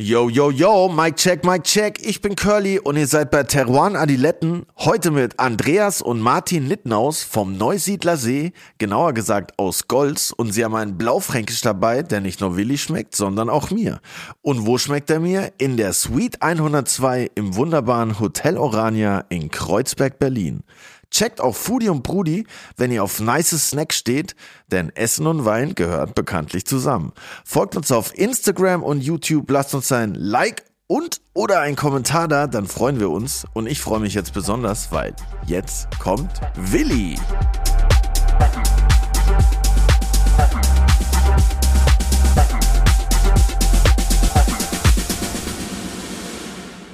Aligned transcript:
Yo, 0.00 0.28
yo, 0.28 0.52
yo, 0.52 0.88
Mike 0.88 1.16
check, 1.16 1.44
Mike 1.44 1.64
check. 1.64 1.98
Ich 2.06 2.20
bin 2.20 2.36
Curly 2.36 2.78
und 2.78 2.96
ihr 2.96 3.08
seid 3.08 3.32
bei 3.32 3.42
Teruan 3.42 3.96
Adiletten. 3.96 4.64
Heute 4.76 5.10
mit 5.10 5.40
Andreas 5.40 6.02
und 6.02 6.20
Martin 6.20 6.68
Littnaus 6.68 7.24
vom 7.24 7.58
Neusiedler 7.58 8.16
See, 8.16 8.52
genauer 8.78 9.12
gesagt 9.12 9.58
aus 9.58 9.88
Golz. 9.88 10.30
Und 10.30 10.52
sie 10.52 10.64
haben 10.64 10.76
einen 10.76 10.98
Blaufränkisch 10.98 11.62
dabei, 11.62 12.04
der 12.04 12.20
nicht 12.20 12.40
nur 12.40 12.56
Willi 12.56 12.78
schmeckt, 12.78 13.16
sondern 13.16 13.50
auch 13.50 13.72
mir. 13.72 14.00
Und 14.40 14.68
wo 14.68 14.78
schmeckt 14.78 15.10
er 15.10 15.18
mir? 15.18 15.50
In 15.58 15.76
der 15.76 15.92
Suite 15.92 16.42
102 16.42 17.32
im 17.34 17.56
wunderbaren 17.56 18.20
Hotel 18.20 18.56
Orania 18.56 19.24
in 19.30 19.50
Kreuzberg, 19.50 20.20
Berlin. 20.20 20.62
Checkt 21.10 21.40
auch 21.40 21.56
Foodie 21.56 21.88
und 21.88 22.02
Brudi, 22.02 22.46
wenn 22.76 22.92
ihr 22.92 23.02
auf 23.02 23.18
nice 23.20 23.50
Snacks 23.70 23.96
steht, 23.96 24.36
denn 24.70 24.94
Essen 24.94 25.26
und 25.26 25.44
Wein 25.44 25.74
gehört 25.74 26.14
bekanntlich 26.14 26.66
zusammen. 26.66 27.12
Folgt 27.44 27.76
uns 27.76 27.90
auf 27.90 28.16
Instagram 28.16 28.82
und 28.82 29.00
YouTube, 29.00 29.50
lasst 29.50 29.74
uns 29.74 29.90
ein 29.90 30.14
Like 30.14 30.64
und 30.86 31.20
oder 31.34 31.60
ein 31.60 31.76
Kommentar 31.76 32.28
da, 32.28 32.46
dann 32.46 32.66
freuen 32.66 33.00
wir 33.00 33.10
uns. 33.10 33.46
Und 33.54 33.66
ich 33.66 33.80
freue 33.80 34.00
mich 34.00 34.14
jetzt 34.14 34.34
besonders, 34.34 34.92
weil 34.92 35.14
jetzt 35.46 35.88
kommt 35.98 36.40
Willi. 36.56 37.16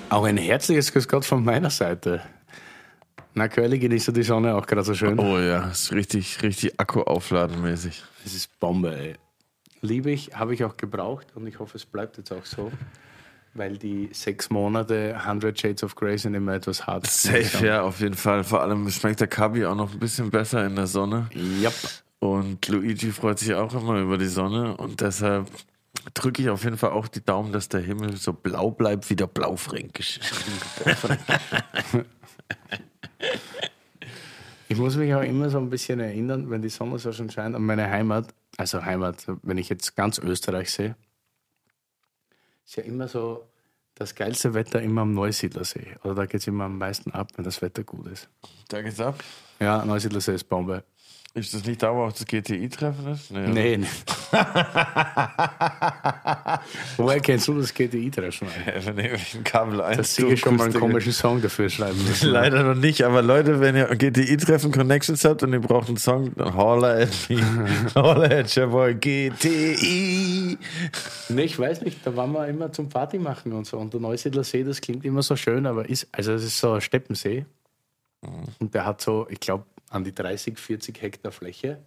Auch 0.08 0.24
ein 0.24 0.36
herzliches 0.36 0.92
Grüß 0.92 1.08
Gott 1.08 1.24
von 1.24 1.44
meiner 1.44 1.70
Seite. 1.70 2.22
Na, 3.36 3.48
Curly, 3.48 3.80
genießt 3.80 4.16
die 4.16 4.22
Sonne 4.22 4.54
auch 4.54 4.64
gerade 4.64 4.84
so 4.84 4.94
schön? 4.94 5.18
Oh 5.18 5.38
ja, 5.40 5.68
ist 5.68 5.92
richtig, 5.92 6.40
richtig 6.42 6.78
Akku 6.78 7.00
aufladen 7.00 7.62
mäßig. 7.62 8.04
Es 8.24 8.32
ist 8.32 8.60
Bombe, 8.60 8.96
ey. 8.96 9.14
Liebe 9.80 10.12
ich, 10.12 10.36
habe 10.36 10.54
ich 10.54 10.62
auch 10.62 10.76
gebraucht 10.76 11.26
und 11.34 11.48
ich 11.48 11.58
hoffe, 11.58 11.76
es 11.76 11.84
bleibt 11.84 12.16
jetzt 12.16 12.30
auch 12.32 12.44
so, 12.44 12.70
weil 13.54 13.76
die 13.76 14.08
sechs 14.12 14.50
Monate 14.50 15.16
100 15.16 15.58
Shades 15.58 15.82
of 15.82 15.96
Grey 15.96 16.16
sind 16.16 16.34
immer 16.34 16.54
etwas 16.54 16.86
hart. 16.86 17.08
Safe, 17.08 17.66
ja, 17.66 17.82
auf 17.82 17.98
jeden 18.00 18.14
Fall. 18.14 18.44
Vor 18.44 18.62
allem 18.62 18.88
schmeckt 18.88 19.18
der 19.18 19.26
Kabi 19.26 19.66
auch 19.66 19.74
noch 19.74 19.92
ein 19.92 19.98
bisschen 19.98 20.30
besser 20.30 20.64
in 20.64 20.76
der 20.76 20.86
Sonne. 20.86 21.28
Yep. 21.34 21.74
Und 22.20 22.68
Luigi 22.68 23.10
freut 23.10 23.40
sich 23.40 23.52
auch 23.52 23.74
immer 23.74 23.98
über 23.98 24.16
die 24.16 24.28
Sonne 24.28 24.76
und 24.76 25.00
deshalb 25.00 25.48
drücke 26.14 26.40
ich 26.40 26.50
auf 26.50 26.62
jeden 26.62 26.78
Fall 26.78 26.90
auch 26.90 27.08
die 27.08 27.24
Daumen, 27.24 27.50
dass 27.50 27.68
der 27.68 27.80
Himmel 27.80 28.16
so 28.16 28.32
blau 28.32 28.70
bleibt 28.70 29.10
wie 29.10 29.16
der 29.16 29.26
Blaufränkisch. 29.26 30.20
Ich 34.68 34.78
muss 34.78 34.96
mich 34.96 35.14
auch 35.14 35.22
immer 35.22 35.50
so 35.50 35.58
ein 35.58 35.70
bisschen 35.70 36.00
erinnern, 36.00 36.50
wenn 36.50 36.62
die 36.62 36.68
Sonne 36.68 36.98
so 36.98 37.12
schon 37.12 37.30
scheint, 37.30 37.54
an 37.54 37.62
meine 37.62 37.88
Heimat. 37.88 38.34
Also 38.56 38.84
Heimat, 38.84 39.26
wenn 39.42 39.58
ich 39.58 39.68
jetzt 39.68 39.94
ganz 39.94 40.18
Österreich 40.18 40.70
sehe, 40.70 40.96
ist 42.64 42.76
ja 42.76 42.82
immer 42.82 43.08
so 43.08 43.46
das 43.94 44.14
geilste 44.14 44.54
Wetter 44.54 44.80
immer 44.82 45.02
am 45.02 45.12
Neusiedlersee. 45.14 45.96
Oder 46.02 46.14
da 46.14 46.26
geht 46.26 46.40
es 46.40 46.46
immer 46.46 46.64
am 46.64 46.78
meisten 46.78 47.12
ab, 47.12 47.28
wenn 47.36 47.44
das 47.44 47.62
Wetter 47.62 47.84
gut 47.84 48.06
ist. 48.08 48.28
Da 48.68 48.82
geht's 48.82 49.00
ab. 49.00 49.22
Ja, 49.60 49.84
Neusiedlersee 49.84 50.34
ist 50.34 50.44
Bombe. 50.44 50.82
Ist 51.36 51.52
das 51.52 51.64
nicht 51.64 51.82
da, 51.82 51.92
wo 51.92 52.02
auch 52.04 52.12
das 52.12 52.24
GTI-Treffen 52.26 53.08
ist? 53.08 53.32
Nee. 53.32 53.48
Nee, 53.48 53.76
nee. 53.78 53.86
Woher 56.96 57.18
kennst 57.18 57.48
du 57.48 57.54
das 57.54 57.74
GTI-Treffen? 57.74 58.46
Wenn 58.84 58.98
ich 59.16 59.34
ein 59.34 59.42
Kabel 59.42 59.80
ein. 59.80 59.96
Das 59.96 60.14
sicher 60.14 60.36
schon 60.36 60.54
mal 60.54 60.66
einen 60.66 60.74
komischen 60.74 61.10
Song 61.12 61.42
dafür 61.42 61.68
schreiben 61.68 61.98
müssen. 62.08 62.30
Leider 62.30 62.62
noch 62.62 62.80
nicht, 62.80 63.02
aber 63.02 63.20
Leute, 63.20 63.58
wenn 63.58 63.74
ihr 63.74 63.86
GTI-Treffen 63.86 64.70
Connections 64.70 65.24
habt 65.24 65.42
und 65.42 65.52
ihr 65.52 65.60
braucht 65.60 65.88
einen 65.88 65.96
Song, 65.96 66.32
dann 66.36 66.54
holla 66.54 67.00
at 67.00 67.10
me. 67.28 67.42
holla 67.96 68.26
at 68.26 68.56
your 68.56 68.68
boy 68.68 68.94
GTI. 68.94 70.56
Nee, 71.30 71.42
ich 71.42 71.58
weiß 71.58 71.80
nicht, 71.80 72.06
da 72.06 72.14
waren 72.14 72.30
wir 72.30 72.46
immer 72.46 72.70
zum 72.70 72.88
Party 72.88 73.18
machen 73.18 73.52
und 73.54 73.66
so. 73.66 73.78
Und 73.78 73.92
der 73.92 74.00
Neusiedler 74.00 74.44
See, 74.44 74.62
das 74.62 74.80
klingt 74.80 75.04
immer 75.04 75.22
so 75.22 75.34
schön, 75.34 75.66
aber 75.66 75.88
ist, 75.88 76.06
also 76.12 76.32
es 76.32 76.44
ist 76.44 76.58
so 76.60 76.74
ein 76.74 76.80
Steppensee. 76.80 77.44
Und 78.60 78.72
der 78.72 78.86
hat 78.86 79.00
so, 79.00 79.26
ich 79.28 79.40
glaube, 79.40 79.64
an 79.94 80.04
die 80.04 80.14
30, 80.14 80.58
40 80.58 81.00
Hektar 81.00 81.32
Fläche. 81.32 81.78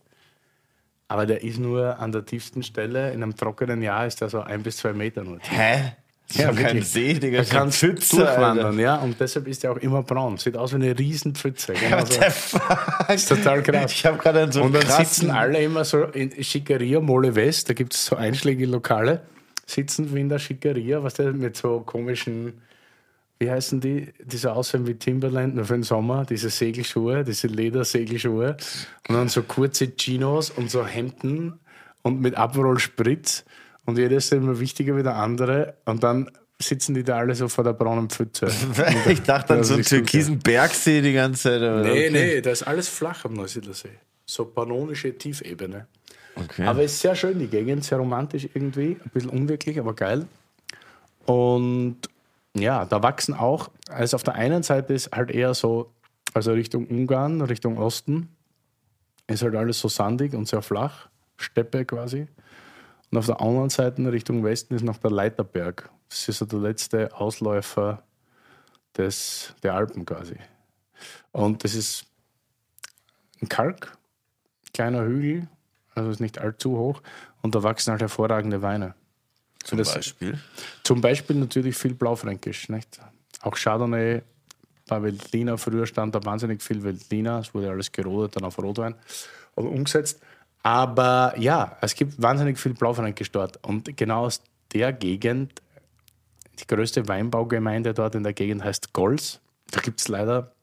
Aber 1.09 1.25
der 1.25 1.43
ist 1.43 1.59
nur 1.59 1.99
an 1.99 2.11
der 2.11 2.25
tiefsten 2.25 2.63
Stelle, 2.63 3.11
in 3.13 3.23
einem 3.23 3.35
trockenen 3.35 3.81
Jahr 3.81 4.07
ist 4.07 4.21
der 4.21 4.29
so 4.29 4.41
ein 4.41 4.63
bis 4.63 4.77
zwei 4.77 4.93
Meter 4.93 5.23
nur. 5.23 5.39
Hä? 5.39 5.93
Das 6.27 6.37
Ja, 6.37 6.51
kein. 6.51 6.81
See, 6.81 7.13
Digga. 7.13 7.41
Da 7.41 7.45
kannst 7.45 7.79
Pfütze, 7.79 8.17
durchwandern, 8.17 8.65
Alter. 8.65 8.79
ja. 8.79 8.95
Und 8.97 9.17
deshalb 9.19 9.47
ist 9.47 9.63
der 9.63 9.71
auch 9.71 9.77
immer 9.77 10.03
braun. 10.03 10.37
Sieht 10.37 10.57
aus 10.57 10.71
wie 10.71 10.75
eine 10.75 10.97
riesen 10.99 11.35
Pfütze. 11.35 11.73
Genau 11.73 12.03
so. 12.03 12.19
ist 13.13 13.29
total 13.29 13.63
krass. 13.63 13.93
Ich 13.93 14.05
habe 14.05 14.17
gerade 14.17 14.41
einen 14.43 14.51
so 14.51 14.63
Und 14.63 14.73
dann 14.73 14.85
sitzen 14.85 15.31
alle 15.31 15.61
immer 15.61 15.85
so 15.85 16.03
in 16.03 16.43
Schickeria, 16.43 16.99
Mole 16.99 17.35
West, 17.35 17.69
da 17.69 17.73
gibt 17.73 17.93
es 17.93 18.05
so 18.05 18.17
einschlägige 18.17 18.69
Lokale, 18.69 19.21
sitzen 19.65 20.13
wie 20.13 20.19
in 20.19 20.29
der 20.29 20.39
Schickeria, 20.39 21.01
was 21.01 21.13
der 21.13 21.31
mit 21.31 21.55
so 21.55 21.79
komischen, 21.79 22.61
wie 23.39 23.51
heißen 23.51 23.79
die, 23.79 24.13
die 24.23 24.37
so 24.37 24.49
aussehen 24.49 24.87
wie 24.87 24.95
Timberland, 24.95 25.55
nur 25.55 25.65
für 25.65 25.73
den 25.73 25.83
Sommer, 25.83 26.25
diese 26.25 26.49
Segelschuhe, 26.49 27.23
diese 27.23 27.47
Ledersegelschuhe 27.47 28.57
und 29.07 29.15
dann 29.15 29.29
so 29.29 29.43
kurze 29.43 29.95
Chinos 29.95 30.49
und 30.49 30.71
so 30.71 30.85
Hemden 30.85 31.59
und 32.01 32.21
mit 32.21 32.35
Aperol 32.35 32.79
Spritz 32.79 33.45
und 33.85 33.97
jeder 33.97 34.17
ist 34.17 34.33
immer 34.33 34.59
wichtiger 34.59 34.97
wie 34.97 35.03
der 35.03 35.15
andere 35.15 35.75
und 35.85 36.03
dann 36.03 36.29
sitzen 36.59 36.95
die 36.95 37.03
da 37.03 37.17
alle 37.17 37.35
so 37.35 37.47
vor 37.47 37.63
der 37.63 37.73
braunen 37.73 38.09
Pfütze. 38.09 38.47
Ich 39.07 39.21
dachte 39.21 39.53
an 39.53 39.63
so 39.63 39.75
einen 39.75 39.83
türkisen 39.83 40.39
Bergsee 40.39 41.01
die 41.01 41.13
ganze 41.13 41.43
Zeit. 41.43 41.61
aber 41.61 41.81
Nee, 41.81 42.07
okay. 42.07 42.09
nee, 42.11 42.41
da 42.41 42.49
ist 42.51 42.63
alles 42.63 42.89
flach 42.89 43.25
am 43.25 43.33
Neusiedlersee. 43.33 43.89
So 44.25 44.45
pannonische 44.45 45.15
Tiefebene. 45.15 45.87
Okay. 46.35 46.65
Aber 46.65 46.83
es 46.83 46.93
ist 46.93 47.01
sehr 47.01 47.15
schön, 47.15 47.39
die 47.39 47.47
Gegend, 47.47 47.83
sehr 47.83 47.97
romantisch 47.97 48.49
irgendwie, 48.53 48.97
ein 49.03 49.11
bisschen 49.13 49.29
unwirklich, 49.29 49.79
aber 49.79 49.93
geil. 49.93 50.25
Und 51.25 51.97
ja, 52.57 52.85
da 52.85 53.03
wachsen 53.03 53.33
auch, 53.33 53.69
also 53.89 54.15
auf 54.15 54.23
der 54.23 54.35
einen 54.35 54.63
Seite 54.63 54.93
ist 54.93 55.11
halt 55.15 55.31
eher 55.31 55.53
so, 55.53 55.93
also 56.33 56.51
Richtung 56.51 56.87
Ungarn, 56.87 57.41
Richtung 57.41 57.77
Osten, 57.77 58.35
ist 59.27 59.43
halt 59.43 59.55
alles 59.55 59.79
so 59.79 59.87
sandig 59.87 60.33
und 60.33 60.47
sehr 60.47 60.61
flach, 60.61 61.09
Steppe 61.37 61.85
quasi. 61.85 62.27
Und 63.11 63.17
auf 63.17 63.25
der 63.25 63.41
anderen 63.41 63.69
Seite 63.69 64.11
Richtung 64.11 64.43
Westen 64.43 64.75
ist 64.75 64.83
noch 64.83 64.97
der 64.97 65.11
Leiterberg. 65.11 65.89
Das 66.09 66.27
ist 66.27 66.39
so 66.39 66.45
der 66.45 66.59
letzte 66.59 67.15
Ausläufer 67.15 68.03
des, 68.97 69.53
der 69.63 69.75
Alpen 69.75 70.05
quasi. 70.05 70.37
Und 71.31 71.63
das 71.63 71.75
ist 71.75 72.05
ein 73.41 73.49
Kalk, 73.49 73.97
kleiner 74.73 75.03
Hügel, 75.03 75.47
also 75.95 76.09
ist 76.09 76.19
nicht 76.19 76.39
allzu 76.39 76.77
hoch. 76.77 77.01
Und 77.41 77.55
da 77.55 77.63
wachsen 77.63 77.91
halt 77.91 78.01
hervorragende 78.01 78.61
Weine. 78.61 78.95
Zum 79.67 79.77
das- 79.77 79.93
Beispiel. 79.93 80.39
Zum 80.83 81.01
Beispiel 81.01 81.35
natürlich 81.35 81.75
viel 81.75 81.93
Blaufränkisch. 81.93 82.69
Nicht? 82.69 82.99
Auch 83.41 83.55
Chardonnay, 83.55 84.21
bei 84.87 85.03
Veltliner, 85.03 85.57
früher 85.57 85.85
stand 85.85 86.15
da 86.15 86.23
wahnsinnig 86.23 86.63
viel 86.63 86.81
Veltliner, 86.81 87.39
es 87.39 87.53
wurde 87.53 87.69
alles 87.69 87.91
gerodet, 87.91 88.37
dann 88.37 88.45
auf 88.45 88.57
Rotwein 88.57 88.95
oder 89.55 89.69
umgesetzt. 89.69 90.21
Aber 90.63 91.33
ja, 91.37 91.77
es 91.81 91.95
gibt 91.95 92.21
wahnsinnig 92.21 92.57
viel 92.57 92.73
Blaufränkisch 92.73 93.31
dort. 93.31 93.63
Und 93.65 93.95
genau 93.97 94.25
aus 94.25 94.41
der 94.73 94.93
Gegend, 94.93 95.61
die 96.59 96.67
größte 96.67 97.07
Weinbaugemeinde 97.07 97.93
dort 97.93 98.15
in 98.15 98.23
der 98.23 98.33
Gegend 98.33 98.63
heißt 98.63 98.93
Golz. 98.93 99.39
Da 99.71 99.81
gibt 99.81 99.99
es 99.99 100.07
leider, 100.07 100.53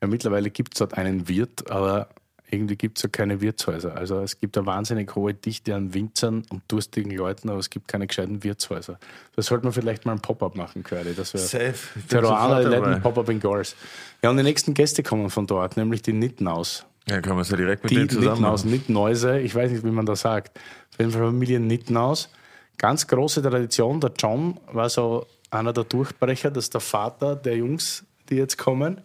ja 0.00 0.08
mittlerweile 0.08 0.50
gibt 0.50 0.74
es 0.74 0.78
dort 0.78 0.94
einen 0.94 1.28
Wirt, 1.28 1.70
aber 1.70 2.08
irgendwie 2.54 2.76
gibt 2.76 2.98
es 2.98 3.02
ja 3.02 3.08
keine 3.08 3.40
Wirtshäuser. 3.40 3.96
Also 3.96 4.20
es 4.20 4.40
gibt 4.40 4.56
eine 4.56 4.66
wahnsinnig 4.66 5.14
hohe 5.14 5.34
Dichte 5.34 5.74
an 5.74 5.92
Winzern 5.94 6.44
und 6.50 6.62
durstigen 6.68 7.10
Leuten, 7.10 7.50
aber 7.50 7.58
es 7.58 7.70
gibt 7.70 7.88
keine 7.88 8.06
gescheiten 8.06 8.42
Wirtshäuser. 8.42 8.98
Das 9.36 9.46
sollte 9.46 9.64
man 9.64 9.72
vielleicht 9.72 10.06
mal 10.06 10.12
ein 10.12 10.20
Pop-up 10.20 10.56
machen, 10.56 10.82
Curly. 10.82 11.14
Das 11.14 11.34
wäre 11.34 11.74
dabei. 12.08 12.62
Letten 12.62 13.02
Pop-up 13.02 13.28
in 13.28 13.40
Gors. 13.40 13.76
Ja, 14.22 14.30
und 14.30 14.36
die 14.36 14.42
nächsten 14.42 14.74
Gäste 14.74 15.02
kommen 15.02 15.30
von 15.30 15.46
dort, 15.46 15.76
nämlich 15.76 16.02
die 16.02 16.12
Nittenaus. 16.12 16.86
Ja, 17.08 17.20
können 17.20 17.36
wir 17.36 17.42
es 17.42 17.50
ja 17.50 17.56
direkt 17.56 17.82
mit 17.82 17.90
Die 17.90 17.96
denen 17.96 18.08
zusammen 18.08 18.40
Nittenaus. 18.40 18.64
Nittenäuse, 18.64 19.40
ich 19.40 19.54
weiß 19.54 19.70
nicht, 19.70 19.84
wie 19.84 19.90
man 19.90 20.06
das 20.06 20.20
sagt. 20.20 20.58
Auf 20.92 20.98
jeden 20.98 21.10
Fall 21.10 21.22
Familie 21.22 21.60
Nittenaus. 21.60 22.30
Ganz 22.78 23.06
große 23.06 23.42
Tradition. 23.42 24.00
Der 24.00 24.12
John 24.18 24.58
war 24.72 24.88
so 24.88 25.26
einer 25.50 25.72
der 25.72 25.84
Durchbrecher, 25.84 26.50
das 26.50 26.64
ist 26.64 26.74
der 26.74 26.80
Vater 26.80 27.36
der 27.36 27.56
Jungs, 27.56 28.04
die 28.28 28.36
jetzt 28.36 28.58
kommen. 28.58 29.00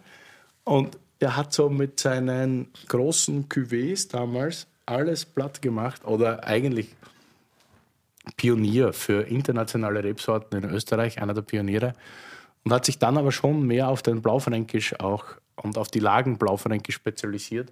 Und 0.64 0.98
er 1.20 1.36
hat 1.36 1.54
so 1.54 1.70
mit 1.70 2.00
seinen 2.00 2.68
großen 2.88 3.50
Cuvées 3.50 4.10
damals 4.10 4.68
alles 4.86 5.26
platt 5.26 5.62
gemacht 5.62 6.04
oder 6.06 6.46
eigentlich 6.46 6.96
Pionier 8.38 8.94
für 8.94 9.22
internationale 9.24 10.04
Rebsorten 10.04 10.64
in 10.64 10.70
Österreich, 10.70 11.22
einer 11.22 11.34
der 11.34 11.42
Pioniere. 11.42 11.96
Und 12.64 12.74
hat 12.74 12.86
sich 12.86 13.00
dann 13.00 13.18
aber 13.18 13.32
schon 13.32 13.66
mehr 13.66 13.88
auf 13.88 14.02
den 14.02 14.22
Blaufränkisch 14.22 15.00
auch 15.00 15.26
und 15.56 15.78
auf 15.78 15.90
die 15.90 16.00
Lagen 16.00 16.38
Blaufränkisch 16.38 16.96
spezialisiert. 16.96 17.72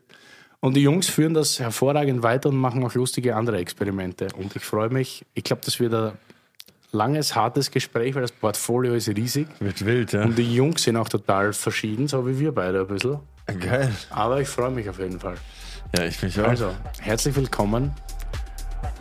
Und 0.60 0.76
die 0.76 0.82
Jungs 0.82 1.08
führen 1.08 1.34
das 1.34 1.60
hervorragend 1.60 2.24
weiter 2.24 2.50
und 2.50 2.56
machen 2.56 2.84
auch 2.84 2.94
lustige 2.96 3.36
andere 3.36 3.58
Experimente. 3.58 4.28
Und 4.36 4.56
ich 4.56 4.64
freue 4.64 4.90
mich, 4.90 5.26
ich 5.34 5.44
glaube, 5.44 5.62
das 5.64 5.80
wird 5.80 5.94
ein 5.94 6.14
langes, 6.92 7.36
hartes 7.36 7.70
Gespräch, 7.70 8.16
weil 8.16 8.24
das 8.24 8.32
Portfolio 8.32 8.94
ist 8.94 9.10
riesig. 9.10 9.48
Wird 9.60 9.86
wild, 9.86 10.14
ja. 10.14 10.24
Und 10.24 10.38
die 10.38 10.56
Jungs 10.56 10.84
sind 10.84 10.98
auch 10.98 11.10
total 11.10 11.54
verschieden, 11.54 12.08
so 12.08 12.28
wie 12.28 12.40
wir 12.40 12.52
beide 12.52 12.82
ein 12.82 12.88
bisschen. 12.88 13.20
Geil. 13.48 13.96
Aber 14.10 14.42
ich 14.42 14.48
freue 14.50 14.72
mich 14.72 14.90
auf 14.90 15.00
jeden 15.00 15.20
Fall. 15.20 15.36
Ja, 15.96 16.04
ich 16.04 16.22
mich 16.22 16.38
auch. 16.40 16.48
Also, 16.48 16.76
herzlich 17.00 17.34
willkommen, 17.34 17.94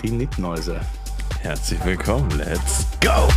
die 0.02 0.10
Nittenäuse. 0.10 0.80
Herzlich 1.40 1.84
willkommen. 1.84 2.30
Let's 2.38 2.86
go! 3.00 3.28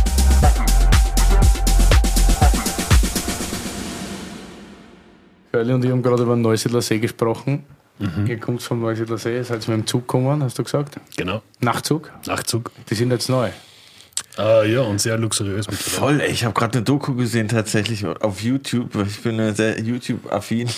Curly 5.50 5.72
und 5.72 5.84
ich 5.84 5.90
haben 5.90 6.02
gerade 6.02 6.22
über 6.22 6.36
den 6.36 6.42
Neusiedler 6.42 6.80
See 6.80 7.00
gesprochen. 7.00 7.64
Ihr 8.26 8.38
kommt 8.38 8.62
vom 8.62 8.80
Neusiedler 8.80 9.18
See, 9.18 9.42
seid 9.42 9.68
ihr 9.68 9.76
mit 9.76 9.84
dem 9.84 9.86
Zug 9.86 10.02
gekommen, 10.02 10.42
hast 10.42 10.58
du 10.58 10.62
gesagt? 10.62 10.98
Genau. 11.16 11.42
Nachtzug? 11.58 12.10
Nachtzug. 12.26 12.70
Die 12.88 12.94
sind 12.94 13.10
jetzt 13.10 13.28
neu. 13.28 13.50
Äh, 14.40 14.72
ja, 14.72 14.80
und 14.82 15.00
sehr 15.00 15.18
luxuriös 15.18 15.68
mittlerweile. 15.68 15.98
Voll, 15.98 16.20
ey, 16.20 16.30
ich 16.30 16.44
habe 16.44 16.54
gerade 16.54 16.78
eine 16.78 16.84
Doku 16.84 17.14
gesehen 17.14 17.48
tatsächlich 17.48 18.06
auf 18.06 18.42
YouTube. 18.42 18.94
Ich 19.06 19.22
bin 19.22 19.38
ja 19.38 19.54
sehr 19.54 19.78
YouTube-affin. 19.80 20.68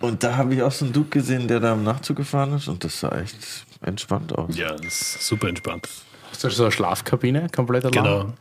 Und 0.00 0.22
da 0.22 0.36
habe 0.36 0.54
ich 0.54 0.62
auch 0.62 0.72
so 0.72 0.84
einen 0.84 0.94
Dude 0.94 1.10
gesehen, 1.10 1.48
der 1.48 1.60
da 1.60 1.72
im 1.74 1.84
Nachtzug 1.84 2.16
gefahren 2.16 2.54
ist. 2.54 2.68
Und 2.68 2.84
das 2.84 3.00
sah 3.00 3.10
echt 3.18 3.36
entspannt 3.82 4.32
aus. 4.36 4.56
Ja, 4.56 4.74
das 4.74 4.84
ist 4.84 5.26
super 5.26 5.48
entspannt. 5.48 5.88
Hast 6.30 6.44
du 6.44 6.50
so 6.50 6.64
eine 6.64 6.72
Schlafkabine 6.72 7.48
komplett 7.54 7.84
allein? 7.84 8.04
Genau. 8.04 8.32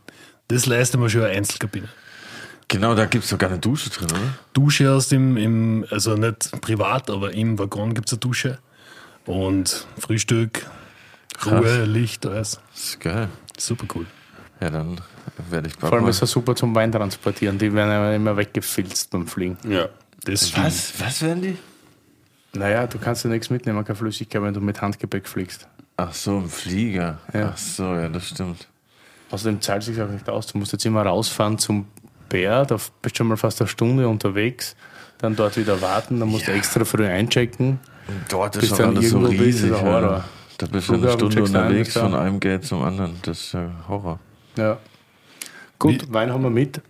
Das 0.48 0.66
leistet 0.66 1.00
man 1.00 1.10
schon 1.10 1.24
eine 1.24 1.34
Einzelkabine. 1.34 1.90
Genau, 2.70 2.96
da 2.96 3.06
gibt 3.06 3.24
es 3.24 3.30
sogar 3.30 3.50
eine 3.50 3.60
Dusche 3.60 3.90
drin, 3.90 4.08
oder? 4.12 4.34
Dusche 4.54 4.92
aus 4.92 5.08
dem, 5.08 5.38
im, 5.38 5.86
also 5.90 6.16
nicht 6.16 6.62
privat, 6.62 7.10
aber 7.10 7.34
im 7.34 7.58
Waggon 7.58 7.94
gibt 7.94 8.08
es 8.08 8.14
eine 8.14 8.20
Dusche. 8.20 8.60
Und 9.26 9.88
Frühstück, 10.00 10.66
Ruhe, 11.46 11.86
Licht, 11.86 12.26
alles. 12.26 12.60
Das 12.74 12.84
ist 12.84 13.00
geil. 13.00 13.30
Super 13.58 13.88
cool. 13.96 14.06
Ja, 14.60 14.70
dann 14.70 15.00
werde 15.50 15.68
ich 15.68 15.78
bald 15.78 15.90
Vor 15.90 15.94
allem 15.94 16.04
mal- 16.04 16.10
ist 16.10 16.22
er 16.22 16.28
super 16.28 16.56
zum 16.56 16.74
Wein 16.74 16.92
transportieren. 16.92 17.58
Die 17.58 17.74
werden 17.74 17.90
ja 17.90 18.14
immer 18.14 18.36
weggefilzt 18.38 19.12
beim 19.12 19.28
Fliegen. 19.28 19.58
Ja. 19.68 19.88
Das 20.24 20.56
Was? 20.58 20.94
Was 21.00 21.22
werden 21.22 21.42
die? 21.42 21.58
Naja, 22.54 22.88
du 22.88 22.98
kannst 22.98 23.24
ja 23.24 23.30
nichts 23.30 23.50
mitnehmen, 23.50 23.84
keine 23.86 23.96
Flüssigkeit, 23.96 24.42
wenn 24.42 24.54
du 24.54 24.62
mit 24.62 24.82
Handgepäck 24.82 25.28
fliegst. 25.28 25.68
Ach 25.96 26.14
so, 26.14 26.38
ein 26.38 26.50
Flieger. 26.50 27.20
Ja. 27.34 27.52
Ach 27.54 27.58
so, 27.58 27.84
ja, 27.84 28.10
das 28.10 28.28
stimmt. 28.30 28.68
Außerdem 29.30 29.62
zahlt 29.62 29.84
sich 29.84 30.02
auch 30.02 30.10
nicht 30.10 30.28
aus. 30.30 30.48
Du 30.48 30.58
musst 30.58 30.72
jetzt 30.72 30.86
immer 30.86 31.04
rausfahren 31.04 31.58
zum 31.58 31.88
Bär, 32.30 32.66
da 32.66 32.76
bist 32.76 33.16
du 33.16 33.18
schon 33.18 33.28
mal 33.28 33.38
fast 33.38 33.62
eine 33.62 33.68
Stunde 33.68 34.08
unterwegs, 34.08 34.76
dann 35.18 35.36
dort 35.36 35.58
wieder 35.58 35.82
warten, 35.82 36.20
dann 36.20 36.30
musst 36.30 36.48
du 36.48 36.52
extra 36.52 36.84
früh 36.86 37.06
einchecken. 37.06 37.80
Und 38.08 38.22
dort 38.30 38.56
ist 38.56 38.78
dann 38.80 38.96
alles 38.98 39.10
so 39.10 39.20
bist, 39.20 39.32
riesig. 39.34 39.72
ist 39.72 39.82
Horror. 39.82 40.02
Ja. 40.02 40.26
Da 40.58 40.66
bist 40.68 40.90
du 40.90 40.94
eine 40.94 41.12
Stunde 41.12 41.38
ein, 41.38 41.44
unterwegs 41.44 41.94
da. 41.94 42.02
von 42.02 42.16
einem 42.16 42.40
Gate 42.40 42.66
zum 42.66 42.82
anderen. 42.84 43.18
Das 43.22 43.40
ist 43.40 43.54
ja 43.54 43.70
Horror. 43.88 44.20
Ja. 44.58 44.78
Gut, 45.80 46.12
Wein 46.12 46.32
haben 46.32 46.44
wir 46.44 46.50
mit. 46.50 46.82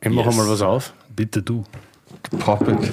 Ich 0.00 0.08
mache 0.10 0.26
Yes. 0.28 0.36
mal 0.36 0.48
was 0.48 0.62
auf. 0.62 0.92
Bitte 1.14 1.42
du. 1.42 1.64
Pop 2.38 2.66
it. 2.68 2.92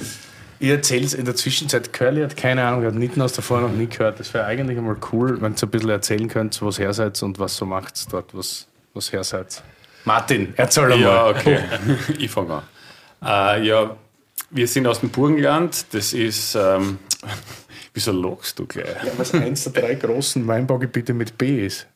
Ich 0.60 0.70
erzähle 0.70 1.06
es 1.06 1.14
in 1.14 1.26
der 1.26 1.36
Zwischenzeit. 1.36 1.94
Curly 1.94 2.22
hat 2.22 2.36
keine 2.36 2.66
Ahnung, 2.66 2.84
hat 2.84 2.96
Nitten 2.96 3.22
aus 3.22 3.34
davor 3.34 3.62
noch 3.62 3.72
nie 3.72 3.86
gehört. 3.86 4.20
Das 4.20 4.34
wäre 4.34 4.46
eigentlich 4.46 4.78
einmal 4.78 4.98
cool, 5.12 5.40
wenn 5.42 5.54
ihr 5.54 5.64
ein 5.64 5.70
bisschen 5.70 5.90
erzählen 5.90 6.28
könnt, 6.28 6.60
was 6.64 6.80
her 6.80 6.94
seid 6.94 7.22
und 7.22 7.38
was 7.38 7.56
so 7.56 7.66
macht 7.66 8.12
dort, 8.12 8.36
was, 8.36 8.68
was 8.94 9.14
her 9.14 9.24
seid. 9.24 9.62
Martin, 10.06 10.54
erzähl 10.58 10.86
einmal. 10.86 11.00
Ja, 11.02 11.28
okay. 11.28 11.60
ich 12.18 12.32
fange 12.32 12.54
an. 13.22 13.60
Äh, 13.60 13.68
ja, 13.68 13.96
wir 14.50 14.68
sind 14.68 14.88
aus 14.88 15.02
dem 15.02 15.10
Burgenland. 15.10 15.86
Das 15.94 16.14
ist. 16.14 16.56
Ähm, 16.56 16.98
wieso 17.94 18.12
lachst 18.12 18.58
du 18.58 18.66
gleich? 18.66 18.88
Was 19.18 19.34
eins 19.34 19.64
der 19.66 19.82
drei 19.82 19.96
großen 19.96 20.48
Weinbaugebiete 20.48 21.14
mit 21.14 21.38
B 21.38 21.66
ist. 21.66 21.88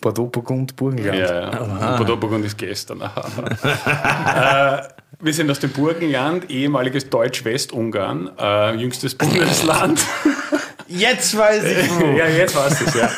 Bordeaux, 0.00 0.26
Burgund, 0.26 0.76
Burgenland. 0.76 1.18
Ja, 1.18 1.50
ja. 1.52 1.96
Bordeaux-Burgund 1.96 2.44
ist 2.44 2.56
gestern. 2.56 3.00
äh, 3.64 4.82
wir 5.20 5.34
sind 5.34 5.50
aus 5.50 5.60
dem 5.60 5.70
Burgenland, 5.70 6.50
ehemaliges 6.50 7.10
Deutsch-Westungarn, 7.10 8.30
äh, 8.38 8.74
jüngstes 8.76 9.14
Bundesland. 9.14 10.00
Jetzt 10.88 11.36
weiß 11.36 11.64
ich 11.64 11.90
wo. 12.00 12.04
ja, 12.16 12.26
jetzt 12.26 12.56
du 12.56 12.84
es, 12.84 12.94
ja. 12.94 13.08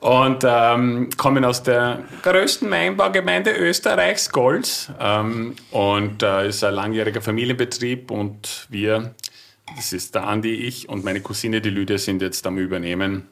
Und 0.00 0.44
ähm, 0.44 1.10
kommen 1.16 1.44
aus 1.44 1.62
der 1.62 2.02
größten 2.22 2.68
Weinbaugemeinde 2.68 3.52
Österreichs, 3.52 4.30
Golz. 4.30 4.90
Ähm, 4.98 5.54
und 5.70 6.24
äh, 6.24 6.48
ist 6.48 6.64
ein 6.64 6.74
langjähriger 6.74 7.20
Familienbetrieb 7.20 8.10
und 8.10 8.66
wir, 8.68 9.14
das 9.76 9.92
ist 9.92 10.16
der 10.16 10.26
Andi, 10.26 10.54
ich 10.54 10.88
und 10.88 11.04
meine 11.04 11.20
Cousine, 11.20 11.60
die 11.60 11.70
Lydia, 11.70 11.98
sind 11.98 12.20
jetzt 12.20 12.44
am 12.48 12.58
Übernehmen. 12.58 13.28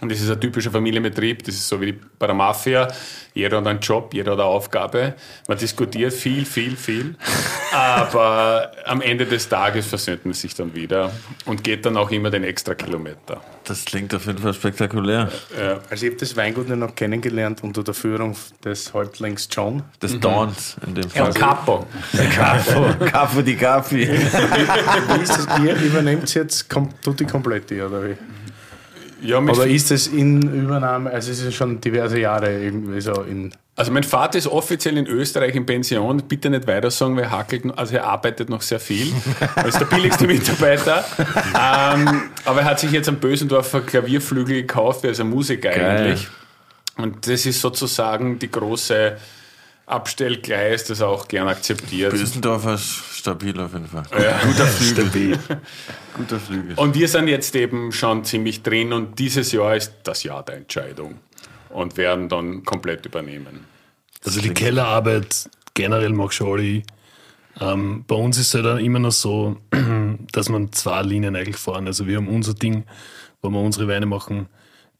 Und 0.00 0.10
das 0.10 0.20
ist 0.20 0.30
ein 0.30 0.40
typischer 0.40 0.70
Familienbetrieb, 0.70 1.42
das 1.44 1.54
ist 1.54 1.68
so 1.68 1.80
wie 1.80 1.92
bei 2.18 2.26
der 2.26 2.34
Mafia. 2.34 2.88
Jeder 3.34 3.58
hat 3.58 3.66
einen 3.66 3.80
Job, 3.80 4.12
jeder 4.14 4.32
hat 4.32 4.40
eine 4.40 4.48
Aufgabe. 4.48 5.14
Man 5.46 5.58
diskutiert 5.58 6.12
viel, 6.12 6.44
viel, 6.44 6.76
viel. 6.76 7.14
Aber 7.72 8.72
am 8.86 9.02
Ende 9.02 9.26
des 9.26 9.48
Tages 9.48 9.86
versöhnt 9.86 10.24
man 10.24 10.34
sich 10.34 10.54
dann 10.54 10.74
wieder 10.74 11.12
und 11.44 11.62
geht 11.62 11.84
dann 11.86 11.96
auch 11.96 12.10
immer 12.10 12.30
den 12.30 12.44
extra 12.44 12.74
Kilometer. 12.74 13.40
Das 13.64 13.84
klingt 13.84 14.14
auf 14.14 14.26
jeden 14.26 14.38
Fall 14.38 14.54
spektakulär. 14.54 15.30
Also 15.90 16.06
ich 16.06 16.10
habe 16.10 16.18
das 16.18 16.34
Weingut 16.36 16.68
nur 16.68 16.78
noch 16.78 16.94
kennengelernt 16.94 17.62
unter 17.62 17.84
der 17.84 17.94
Führung 17.94 18.34
des 18.64 18.92
Häuptlings 18.94 19.48
John. 19.52 19.82
Des 20.02 20.18
Dawns 20.18 20.76
in 20.86 20.94
dem 20.94 21.04
El 21.04 21.10
Fall. 21.10 21.34
Capo. 21.34 21.86
Capo. 22.34 23.04
Capo 23.10 23.42
di 23.42 23.54
Capi. 23.54 24.08
Wie 24.08 25.22
ist 25.22 25.36
das? 25.36 25.46
Ihr 25.60 25.76
übernehmt 25.76 26.34
jetzt 26.34 26.68
kom 26.68 26.88
Tutti 27.02 27.24
Kompletti, 27.24 27.80
oder 27.80 28.02
wie? 28.02 28.16
Ja, 29.22 29.38
Oder 29.38 29.66
ist 29.66 29.90
es 29.90 30.06
in 30.06 30.42
Übernahme, 30.42 31.10
also 31.10 31.30
es 31.30 31.40
ist 31.42 31.54
schon 31.54 31.80
diverse 31.80 32.18
Jahre 32.18 32.58
irgendwie 32.62 33.00
so 33.00 33.12
in... 33.22 33.52
also 33.76 33.92
mein 33.92 34.02
Vater 34.04 34.38
ist 34.38 34.46
offiziell 34.46 34.96
in 34.96 35.06
Österreich 35.06 35.54
in 35.54 35.66
Pension. 35.66 36.22
Bitte 36.26 36.48
nicht 36.50 36.66
weiter 36.66 36.90
sagen, 36.90 37.16
weil 37.16 37.24
er 37.24 37.30
hackelt, 37.30 37.64
noch- 37.66 37.76
also 37.76 37.94
er 37.96 38.04
arbeitet 38.04 38.48
noch 38.48 38.62
sehr 38.62 38.80
viel. 38.80 39.12
Er 39.56 39.66
ist 39.66 39.78
der 39.80 39.84
billigste 39.86 40.26
Mitarbeiter. 40.26 41.04
ähm, 41.48 42.22
aber 42.44 42.60
er 42.60 42.64
hat 42.64 42.80
sich 42.80 42.92
jetzt 42.92 43.08
am 43.08 43.16
Bösendorfer 43.16 43.80
Klavierflügel 43.82 44.62
gekauft, 44.62 45.04
er 45.04 45.10
ist 45.10 45.20
ein 45.20 45.28
Musiker 45.30 45.70
Geil. 45.70 45.84
eigentlich. 45.84 46.28
Und 46.96 47.26
das 47.26 47.46
ist 47.46 47.60
sozusagen 47.60 48.38
die 48.38 48.50
große 48.50 49.16
Abstellgleis, 49.90 50.84
das 50.84 51.02
auch 51.02 51.28
gern 51.28 51.48
akzeptiert. 51.48 52.12
Bösendorfer 52.12 52.74
ist 52.74 53.02
stabil 53.12 53.58
auf 53.60 53.72
jeden 53.72 53.86
Fall. 53.86 54.04
Guter 54.44 54.66
Flügel. 54.66 55.38
Guter 56.16 56.40
Flügel. 56.40 56.74
Und 56.76 56.94
wir 56.94 57.08
sind 57.08 57.28
jetzt 57.28 57.54
eben 57.54 57.92
schon 57.92 58.24
ziemlich 58.24 58.62
drin 58.62 58.92
und 58.92 59.18
dieses 59.18 59.52
Jahr 59.52 59.76
ist 59.76 59.92
das 60.04 60.22
Jahr 60.22 60.44
der 60.44 60.56
Entscheidung 60.56 61.18
und 61.70 61.96
werden 61.96 62.28
dann 62.28 62.64
komplett 62.64 63.06
übernehmen. 63.06 63.64
Also 64.24 64.40
die 64.40 64.50
Kellerarbeit 64.50 65.48
generell 65.74 66.10
mag 66.10 66.32
schon 66.32 66.58
alle. 66.58 66.82
Ähm, 67.60 68.04
bei 68.06 68.14
uns 68.14 68.38
ist 68.38 68.48
es 68.48 68.54
halt 68.54 68.66
dann 68.66 68.78
immer 68.78 68.98
noch 68.98 69.12
so, 69.12 69.56
dass 70.32 70.48
man 70.48 70.72
zwei 70.72 71.02
Linien 71.02 71.36
eigentlich 71.36 71.56
fahren. 71.56 71.86
Also 71.86 72.06
wir 72.06 72.16
haben 72.16 72.28
unser 72.28 72.54
Ding, 72.54 72.84
wo 73.42 73.50
wir 73.50 73.60
unsere 73.60 73.88
Weine 73.88 74.06
machen, 74.06 74.48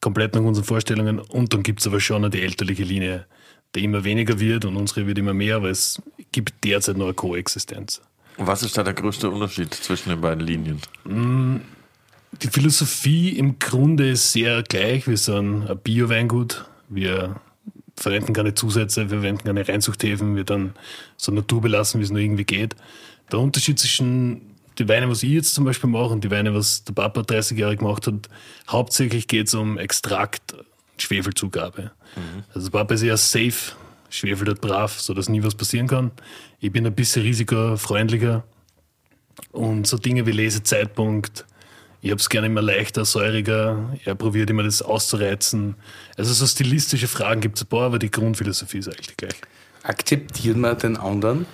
komplett 0.01 0.35
nach 0.35 0.43
unseren 0.43 0.65
Vorstellungen. 0.65 1.19
Und 1.19 1.53
dann 1.53 1.63
gibt 1.63 1.81
es 1.81 1.87
aber 1.87 2.01
schon 2.01 2.23
noch 2.23 2.31
die 2.31 2.43
elterliche 2.43 2.83
Linie, 2.83 3.27
die 3.75 3.85
immer 3.85 4.05
weniger 4.05 4.41
wird 4.41 4.65
und 4.65 4.77
unsere 4.77 5.07
wird 5.07 5.19
immer 5.19 5.35
mehr, 5.35 5.57
aber 5.57 5.71
es 5.71 6.01
gibt 6.33 6.65
derzeit 6.65 6.97
noch 6.97 7.07
eine 7.07 7.15
Koexistenz. 7.15 8.01
Was 8.37 8.63
ist 8.63 8.77
da 8.79 8.83
der 8.83 8.95
größte 8.95 9.29
Unterschied 9.29 9.75
zwischen 9.75 10.09
den 10.09 10.21
beiden 10.21 10.45
Linien? 10.45 10.81
Die 11.05 12.49
Philosophie 12.49 13.31
im 13.37 13.59
Grunde 13.59 14.11
ist 14.11 14.33
sehr 14.33 14.63
gleich. 14.63 15.07
Wir 15.07 15.17
sind 15.17 15.69
ein 15.69 15.79
Bio-Weingut. 15.79 16.65
Wir 16.89 17.41
verwenden 17.97 18.33
keine 18.33 18.55
Zusätze, 18.55 19.03
wir 19.03 19.21
verwenden 19.21 19.45
keine 19.45 19.69
Reinzuchthäfen, 19.69 20.37
wir 20.37 20.45
dann 20.45 20.75
so 21.17 21.33
naturbelassen, 21.33 22.01
wie 22.01 22.05
es 22.05 22.11
nur 22.11 22.21
irgendwie 22.21 22.45
geht. 22.45 22.75
Der 23.31 23.39
Unterschied 23.39 23.79
zwischen 23.79 24.57
die 24.79 24.89
Weine, 24.89 25.11
was 25.11 25.23
ich 25.23 25.31
jetzt 25.31 25.55
zum 25.55 25.65
Beispiel 25.65 25.91
mache 25.91 26.15
und 26.15 26.25
die 26.25 26.31
Weine, 26.31 26.55
was 26.55 26.85
der 26.85 26.95
Papa 26.95 27.23
30 27.23 27.59
Jahre 27.59 27.77
gemacht 27.77 28.07
hat, 28.07 28.29
hauptsächlich 28.69 29.29
geht 29.29 29.49
es 29.49 29.55
um 29.55 29.77
Extrakt, 29.77 30.55
Schwefelzugabe. 31.03 31.93
Also 32.55 32.69
der 32.69 32.79
Papa 32.79 32.95
ist 32.95 33.03
eher 33.03 33.17
safe, 33.17 33.73
schwefelt 34.09 34.49
halt 34.49 34.61
brav, 34.61 35.01
sodass 35.01 35.29
nie 35.29 35.43
was 35.43 35.55
passieren 35.55 35.87
kann. 35.87 36.11
Ich 36.61 36.73
bin 36.73 36.87
ein 36.87 36.95
bisschen 36.95 37.23
risikofreundlicher 37.23 38.45
und 39.53 39.87
so 39.87 39.97
Dinge 39.97 40.27
wie 40.27 40.33
Lesezeitpunkt, 40.33 41.47
ich 42.03 42.11
habe 42.11 42.21
es 42.21 42.31
gerne 42.31 42.47
immer 42.47 42.63
leichter, 42.63 43.05
säuriger. 43.05 43.91
Er 44.07 44.15
probiert 44.15 44.49
immer 44.49 44.63
das 44.63 44.81
auszureizen. 44.81 45.75
Also 46.17 46.33
so 46.33 46.47
stilistische 46.47 47.09
Fragen 47.09 47.43
gibt 47.43 47.59
es 47.59 47.65
ein 47.65 47.69
paar, 47.69 47.83
aber 47.83 47.99
die 47.99 48.11
Grundphilosophie 48.11 48.79
ist 48.79 48.89
eigentlich 48.89 49.17
gleich. 49.19 49.35
Akzeptiert 49.83 50.57
man 50.57 50.79
den 50.79 50.97
anderen? 50.97 51.45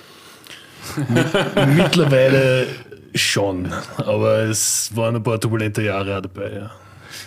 Mittlerweile 1.75 2.69
schon, 3.15 3.73
aber 3.97 4.45
es 4.45 4.95
waren 4.95 5.17
ein 5.17 5.23
paar 5.23 5.41
turbulente 5.41 5.83
Jahre 5.83 6.17
auch 6.17 6.23
dabei. 6.23 6.53
Ja. 6.53 6.71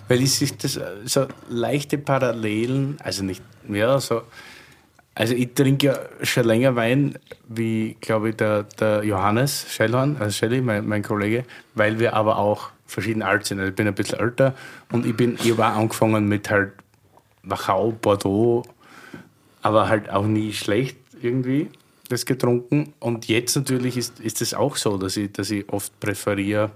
Weil 0.08 0.22
ich 0.22 0.34
sich 0.34 0.58
das 0.58 0.78
äh, 0.78 0.84
so 1.06 1.28
leichte 1.50 1.98
Parallelen, 1.98 2.98
also 3.04 3.24
nicht 3.24 3.44
mehr 3.68 4.00
so. 4.00 4.22
Also 5.16 5.34
ich 5.34 5.54
trinke 5.54 5.88
ja 5.88 6.00
schon 6.24 6.46
länger 6.46 6.76
Wein, 6.76 7.18
wie 7.48 7.98
glaube 8.00 8.30
ich 8.30 8.38
der, 8.38 8.64
der 8.64 9.04
Johannes 9.04 9.66
Schellhorn, 9.70 10.16
also 10.18 10.32
Schelly, 10.32 10.62
mein, 10.62 10.88
mein 10.88 11.04
Kollege, 11.04 11.44
weil 11.76 12.00
wir 12.00 12.14
aber 12.14 12.38
auch 12.38 12.70
verschieden 12.86 13.22
alt 13.22 13.46
sind. 13.46 13.60
Also 13.60 13.70
ich 13.70 13.76
bin 13.76 13.88
ein 13.88 13.96
bisschen 13.96 14.20
älter 14.20 14.56
und 14.92 15.06
ich 15.06 15.16
bin, 15.16 15.38
ich 15.44 15.58
war 15.58 15.76
angefangen 15.76 16.28
mit 16.28 16.50
halt 16.50 16.72
Wachau, 17.44 17.92
Bordeaux, 17.92 18.64
aber 19.62 19.90
halt 19.90 20.10
auch 20.10 20.26
nie 20.26 20.54
schlecht 20.54 20.98
irgendwie 21.22 21.70
das 22.10 22.26
getrunken. 22.26 22.94
Und 23.00 23.28
jetzt 23.28 23.56
natürlich 23.56 23.98
ist, 23.98 24.20
ist 24.20 24.42
es 24.42 24.54
auch 24.54 24.76
so, 24.76 24.98
dass 24.98 25.16
ich, 25.18 25.32
dass 25.32 25.52
ich 25.52 25.68
oft 25.70 25.98
präferiere, 26.00 26.72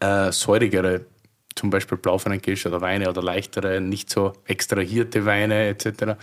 äh, 0.00 0.32
säurigere 0.32 1.06
zum 1.60 1.68
Beispiel 1.68 1.98
Blaufränkisch 1.98 2.64
oder 2.64 2.80
Weine 2.80 3.10
oder 3.10 3.22
leichtere, 3.22 3.82
nicht 3.82 4.08
so 4.08 4.32
extrahierte 4.46 5.26
Weine 5.26 5.68
etc. 5.68 6.16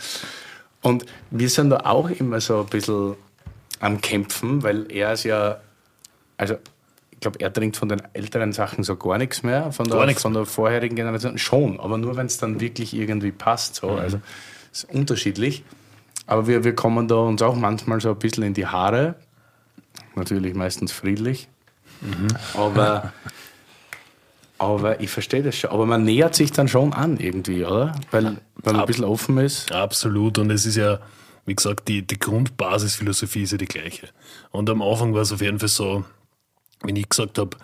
Und 0.81 1.05
wir 1.29 1.49
sind 1.49 1.69
da 1.69 1.81
auch 1.81 2.09
immer 2.09 2.41
so 2.41 2.61
ein 2.61 2.65
bisschen 2.65 3.13
am 3.79 4.01
Kämpfen, 4.01 4.63
weil 4.63 4.91
er 4.91 5.13
ist 5.13 5.25
ja, 5.25 5.57
also 6.37 6.55
ich 7.11 7.19
glaube, 7.19 7.39
er 7.39 7.53
trinkt 7.53 7.77
von 7.77 7.87
den 7.87 8.01
älteren 8.13 8.51
Sachen 8.51 8.83
so 8.83 8.95
gar 8.95 9.19
nichts 9.19 9.43
mehr, 9.43 9.71
von 9.71 9.87
der, 9.87 10.15
von 10.15 10.33
der 10.33 10.45
vorherigen 10.45 10.95
Generation 10.95 11.37
schon, 11.37 11.79
aber 11.79 11.99
nur 11.99 12.17
wenn 12.17 12.25
es 12.25 12.39
dann 12.39 12.59
wirklich 12.59 12.95
irgendwie 12.95 13.31
passt. 13.31 13.75
So. 13.75 13.91
Mhm. 13.91 13.99
Also 13.99 14.21
ist 14.71 14.89
unterschiedlich. 14.91 15.63
Aber 16.25 16.47
wir, 16.47 16.63
wir 16.63 16.73
kommen 16.73 17.07
da 17.07 17.15
uns 17.15 17.43
auch 17.43 17.55
manchmal 17.55 18.01
so 18.01 18.09
ein 18.09 18.19
bisschen 18.19 18.43
in 18.43 18.53
die 18.55 18.65
Haare. 18.65 19.15
Natürlich 20.15 20.55
meistens 20.55 20.91
friedlich. 20.91 21.47
Mhm. 22.01 22.27
Aber, 22.55 23.13
aber 24.57 24.99
ich 24.99 25.09
verstehe 25.09 25.43
das 25.43 25.55
schon. 25.55 25.69
Aber 25.69 25.85
man 25.85 26.03
nähert 26.03 26.35
sich 26.35 26.51
dann 26.51 26.67
schon 26.67 26.93
an 26.93 27.17
irgendwie, 27.17 27.63
oder? 27.63 27.93
Weil, 28.11 28.37
weil 28.55 28.73
man 28.73 28.81
ein 28.81 28.85
bisschen 28.85 29.05
offen 29.05 29.37
ist. 29.37 29.71
Absolut. 29.71 30.37
Und 30.37 30.51
es 30.51 30.65
ist 30.65 30.75
ja, 30.75 30.99
wie 31.45 31.55
gesagt, 31.55 31.87
die, 31.87 32.05
die 32.05 32.19
Grundbasisphilosophie 32.19 33.43
ist 33.43 33.51
ja 33.51 33.57
die 33.57 33.65
gleiche. 33.65 34.09
Und 34.51 34.69
am 34.69 34.81
Anfang 34.81 35.13
war 35.13 35.21
es 35.21 35.31
auf 35.31 35.41
jeden 35.41 35.59
Fall 35.59 35.69
so, 35.69 36.05
wenn 36.81 36.95
ich 36.95 37.09
gesagt 37.09 37.37
habe, 37.37 37.57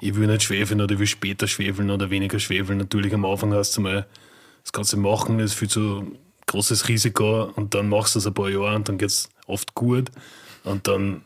ich 0.00 0.14
will 0.14 0.26
nicht 0.26 0.44
schwefeln 0.44 0.80
oder 0.80 0.94
ich 0.94 0.98
will 1.00 1.06
später 1.06 1.46
schwefeln 1.46 1.90
oder 1.90 2.10
weniger 2.10 2.38
schwefeln, 2.38 2.78
natürlich 2.78 3.12
am 3.12 3.24
Anfang 3.24 3.52
hast 3.52 3.76
du 3.76 3.80
mal 3.80 4.06
das 4.62 4.72
Ganze 4.72 4.96
machen, 4.96 5.40
ist 5.40 5.54
viel 5.54 5.68
zu 5.68 6.12
großes 6.46 6.88
Risiko 6.88 7.44
und 7.56 7.74
dann 7.74 7.88
machst 7.88 8.14
du 8.14 8.20
es 8.20 8.26
ein 8.26 8.34
paar 8.34 8.48
Jahre 8.48 8.76
und 8.76 8.88
dann 8.88 8.98
geht 8.98 9.10
es 9.10 9.28
oft 9.46 9.74
gut 9.74 10.10
und 10.64 10.86
dann, 10.86 11.22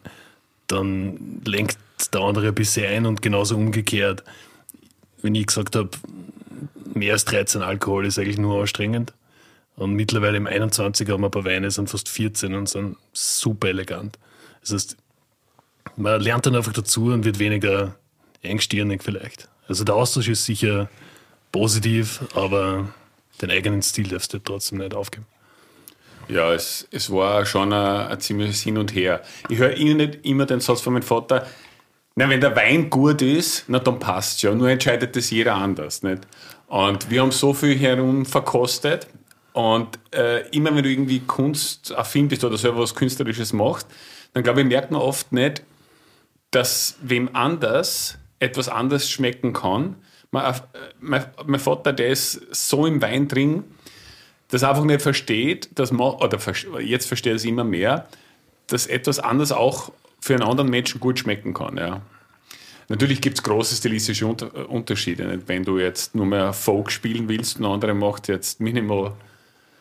dann 0.67 1.43
lenkt 1.45 1.79
der 2.12 2.21
andere 2.23 2.49
ein 2.49 2.55
bisschen 2.55 2.87
ein 2.87 3.07
und 3.07 3.23
genauso 3.23 3.57
umgekehrt. 3.57 4.25
Wenn 5.23 5.35
ich 5.35 5.47
gesagt 5.47 5.76
habe, 5.76 5.91
mehr 6.95 7.14
als 7.14 7.25
13 7.25 7.62
Alkohol 7.62 8.07
ist 8.07 8.19
eigentlich 8.19 8.38
nur 8.38 8.61
anstrengend 8.61 9.12
und 9.76 9.95
mittlerweile 9.95 10.37
im 10.37 10.47
21 10.47 11.09
haben 11.09 11.23
wir 11.23 11.29
ein 11.29 11.31
paar 11.31 11.45
Weine, 11.45 11.71
sind 11.71 11.88
fast 11.88 12.09
14 12.09 12.55
und 12.55 12.69
sind 12.69 12.97
super 13.12 13.69
elegant. 13.69 14.19
Das 14.61 14.73
heißt, 14.73 14.97
man 15.97 16.21
lernt 16.21 16.47
dann 16.47 16.57
einfach 16.57 16.73
dazu 16.73 17.07
und 17.07 17.25
wird 17.25 17.38
weniger 17.38 17.95
engstirnig 18.43 19.02
vielleicht. 19.02 19.49
Also 19.69 19.85
der 19.85 19.95
Austausch 19.95 20.29
ist 20.29 20.45
sicher 20.45 20.91
positiv, 21.52 22.23
aber 22.35 22.93
den 23.41 23.50
eigenen 23.50 23.83
Stil 23.83 24.09
darfst 24.09 24.33
du 24.33 24.38
trotzdem 24.38 24.79
nicht 24.79 24.95
aufgeben. 24.95 25.26
Ja, 26.29 26.52
es, 26.52 26.87
es 26.91 27.11
war 27.11 27.45
schon 27.47 27.73
ein, 27.73 28.07
ein 28.09 28.21
ziemliches 28.21 28.62
Hin 28.62 28.79
und 28.79 28.95
Her. 28.95 29.23
Ich 29.49 29.59
höre 29.59 29.76
nicht 29.76 30.25
immer 30.25 30.47
den 30.47 30.61
Satz 30.61 30.81
von 30.81 30.93
meinem 30.93 31.02
Vater, 31.02 31.47
na, 32.14 32.28
wenn 32.28 32.40
der 32.40 32.54
Wein 32.57 32.90
gut 32.90 33.23
ist, 33.23 33.64
na 33.69 33.78
dann 33.78 33.99
passt 33.99 34.37
es 34.37 34.42
ja. 34.42 34.54
Nur 34.54 34.69
entscheidet 34.69 35.16
das 35.16 35.31
jeder 35.31 35.54
anders. 35.54 36.02
Nicht? 36.02 36.26
Und 36.66 37.11
wir 37.11 37.23
haben 37.23 37.33
so 37.33 37.54
viel 37.54 37.78
herum 37.78 38.26
verkostet. 38.26 39.07
Und 39.52 39.99
äh, 40.14 40.49
immer 40.50 40.75
wenn 40.75 40.83
du 40.83 40.90
irgendwie 40.90 41.21
Kunst 41.21 41.90
erfindest 41.90 42.45
oder 42.45 42.57
selber 42.57 42.81
was 42.81 42.95
Künstlerisches 42.95 43.52
machst, 43.52 43.87
dann 44.33 44.42
glaube 44.42 44.62
ich, 44.62 44.66
merkt 44.66 44.90
man 44.90 45.00
oft 45.00 45.33
nicht, 45.33 45.62
dass 46.50 46.97
wem 47.02 47.31
anders 47.35 48.19
etwas 48.38 48.69
anders 48.69 49.09
schmecken 49.09 49.52
kann, 49.52 49.97
mein, 50.31 50.54
mein, 51.00 51.25
mein, 51.47 51.61
Vater, 51.61 51.92
der 51.92 52.09
ist 52.09 52.40
so 52.50 52.87
im 52.87 53.02
Wein 53.02 53.28
drin, 53.28 53.64
dass 54.49 54.62
er 54.62 54.71
einfach 54.71 54.85
nicht 54.85 55.02
versteht, 55.02 55.69
dass 55.78 55.92
man, 55.92 56.14
oder 56.14 56.38
jetzt 56.81 57.07
versteht 57.07 57.33
er 57.33 57.37
es 57.37 57.45
immer 57.45 57.64
mehr, 57.64 58.09
dass 58.66 58.87
etwas 58.87 59.19
anderes 59.19 59.52
auch 59.52 59.92
für 60.23 60.35
einen 60.35 60.45
anderen 60.45 60.71
Menschen 60.71 61.00
gut 61.00 61.19
schmecken 61.19 61.52
kann. 61.52 61.76
Ja. 61.76 62.00
Natürlich 62.88 63.21
gibt 63.21 63.38
es 63.38 63.43
große 63.43 63.75
stilistische 63.75 64.25
Unter 64.26 64.69
Unterschiede. 64.69 65.26
Nicht? 65.26 65.49
Wenn 65.49 65.64
du 65.64 65.79
jetzt 65.79 66.14
nur 66.14 66.26
mehr 66.26 66.52
Folk 66.52 66.93
spielen 66.93 67.29
willst 67.29 67.59
und 67.59 67.67
andere 67.67 67.93
macht 67.93 68.29
jetzt 68.29 68.61
Minimal 68.61 69.12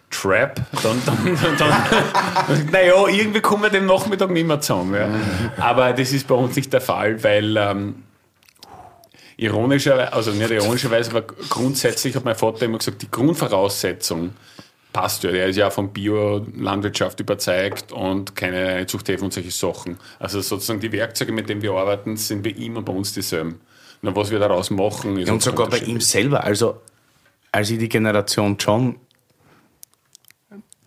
Trap, 0.09 0.59
dann, 0.83 1.01
dann, 1.05 1.37
dann, 1.41 1.57
dann 1.57 2.69
naja, 2.71 3.07
irgendwie 3.07 3.39
kommen 3.39 3.63
wir 3.63 3.69
dem 3.69 3.85
Nachmittag 3.85 4.31
nicht 4.31 4.47
mehr 4.47 4.59
zusammen. 4.59 4.95
Ja. 4.95 5.63
Aber 5.63 5.93
das 5.93 6.11
ist 6.11 6.27
bei 6.27 6.35
uns 6.35 6.55
nicht 6.55 6.73
der 6.73 6.81
Fall, 6.81 7.23
weil 7.23 7.55
ähm, 7.55 8.03
ironischerweise, 9.37 10.11
also 10.11 10.31
nicht 10.31 10.49
ironischerweise, 10.49 11.11
aber 11.11 11.21
grundsätzlich 11.21 12.15
hat 12.15 12.25
mein 12.25 12.35
Vater 12.35 12.65
immer 12.65 12.79
gesagt, 12.79 13.01
die 13.03 13.11
Grundvoraussetzung 13.11 14.31
passt 14.93 15.23
ja. 15.23 15.31
Er 15.31 15.47
ist 15.47 15.55
ja 15.55 15.69
von 15.69 15.91
Biolandwirtschaft 15.93 17.19
überzeugt 17.19 17.91
und 17.91 18.35
keine 18.35 18.85
Zuchthäfen 18.87 19.25
und 19.25 19.33
solche 19.33 19.51
Sachen. 19.51 19.97
Also 20.19 20.41
sozusagen 20.41 20.79
die 20.79 20.91
Werkzeuge, 20.91 21.31
mit 21.31 21.49
denen 21.49 21.61
wir 21.61 21.73
arbeiten, 21.73 22.17
sind 22.17 22.43
bei 22.43 22.49
ihm 22.49 22.77
und 22.77 22.85
bei 22.85 22.93
uns 22.93 23.13
dieselben. 23.13 23.61
Und 24.01 24.15
was 24.15 24.31
wir 24.31 24.39
daraus 24.39 24.69
machen, 24.69 25.17
ist. 25.17 25.27
Ja, 25.27 25.33
und 25.33 25.41
sogar 25.41 25.69
bei 25.69 25.77
ihm 25.77 26.01
selber. 26.01 26.43
Also, 26.43 26.81
als 27.51 27.69
ich 27.69 27.77
die 27.77 27.89
Generation 27.89 28.57
John 28.59 28.95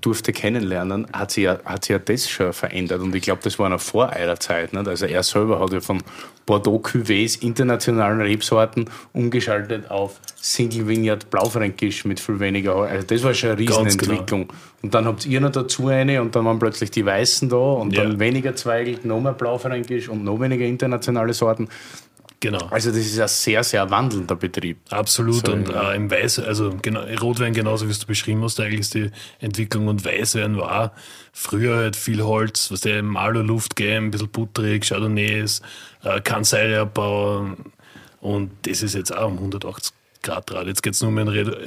durfte 0.05 0.33
kennenlernen, 0.33 1.07
hat 1.13 1.31
sich 1.31 1.45
ja, 1.45 1.59
hat 1.65 1.85
sich 1.85 1.93
ja 1.93 1.99
das 1.99 2.29
schon 2.29 2.53
verändert. 2.53 3.01
Und 3.01 3.15
ich 3.15 3.23
glaube, 3.23 3.41
das 3.43 3.59
war 3.59 3.69
noch 3.69 3.81
vor 3.81 4.13
eurer 4.15 4.39
Zeit. 4.39 4.73
Nicht? 4.73 4.87
Also 4.87 5.07
er 5.07 5.23
selber 5.23 5.61
hat 5.61 5.73
ja 5.73 5.81
von 5.81 6.03
Bordeaux 6.47 6.81
Cuvées, 6.81 7.43
internationalen 7.43 8.21
Rebsorten, 8.21 8.91
umgeschaltet 9.13 9.91
auf 9.91 10.21
Single 10.37 10.87
Vineyard 10.87 11.31
Blaufränkisch 11.31 12.05
mit 12.05 12.21
viel 12.21 12.39
weniger. 12.39 12.77
Also 12.77 13.07
das 13.07 13.23
war 13.23 13.33
schon 13.33 13.51
eine 13.51 13.65
genau. 13.65 13.79
Riesenentwicklung. 13.79 14.49
Genau. 14.49 14.61
Und 14.83 14.95
dann 14.95 15.07
habt 15.07 15.25
ihr 15.25 15.41
noch 15.41 15.53
dazu 15.53 15.89
eine 15.89 16.21
und 16.21 16.37
dann 16.37 16.45
waren 16.45 16.59
plötzlich 16.59 16.91
die 16.91 17.07
Weißen 17.07 17.49
da 17.49 17.57
und 17.57 17.95
ja. 17.95 18.03
dann 18.03 18.21
weniger 18.21 18.55
Zweigelt, 18.55 19.07
noch 19.07 19.21
mehr 19.21 19.33
Blaufränkisch 19.33 20.11
und 20.11 20.25
noch 20.25 20.39
weniger 20.41 20.67
internationale 20.67 21.33
Sorten. 21.33 21.69
Genau. 22.45 22.67
Also 22.67 22.91
das 22.91 22.99
ist 22.99 23.19
ein 23.19 23.27
sehr, 23.27 23.65
sehr 23.65 23.89
wandelnder 23.89 24.37
Betrieb. 24.37 24.77
Absolut. 24.91 25.47
So, 25.47 25.53
und 25.55 25.71
ja. 25.71 25.93
äh, 25.93 25.97
im 25.97 26.11
Weiß, 26.11 26.41
also 26.41 26.77
genau, 26.83 27.01
Rotwein 27.23 27.55
genauso 27.55 27.89
wie 27.89 27.93
du 27.95 28.07
beschrieben 28.07 28.43
hast, 28.43 28.61
eigentlich 28.61 28.81
ist 28.81 28.93
die 28.93 29.11
Entwicklung 29.41 29.89
und 29.89 30.05
Weißwein 30.05 30.59
war 30.59 30.93
früher 31.33 31.77
halt 31.77 31.97
viel 31.97 32.23
Holz, 32.23 32.71
was 32.71 32.83
der 32.83 33.03
Malo-Luft 33.03 33.77
geben, 33.77 34.09
ein 34.09 34.11
bisschen 34.11 34.29
butterig, 34.29 34.87
Chardonnays, 34.87 35.63
äh, 36.03 36.21
Kanseilebau 36.21 37.57
und 38.21 38.51
das 38.67 38.83
ist 38.83 38.95
jetzt 38.95 39.17
auch 39.17 39.29
um 39.29 39.39
180 39.39 39.95
Grad 40.23 40.53
Rad. 40.53 40.67
Jetzt 40.67 40.83
geht 40.83 40.93
es 40.93 41.03
nur 41.03 41.13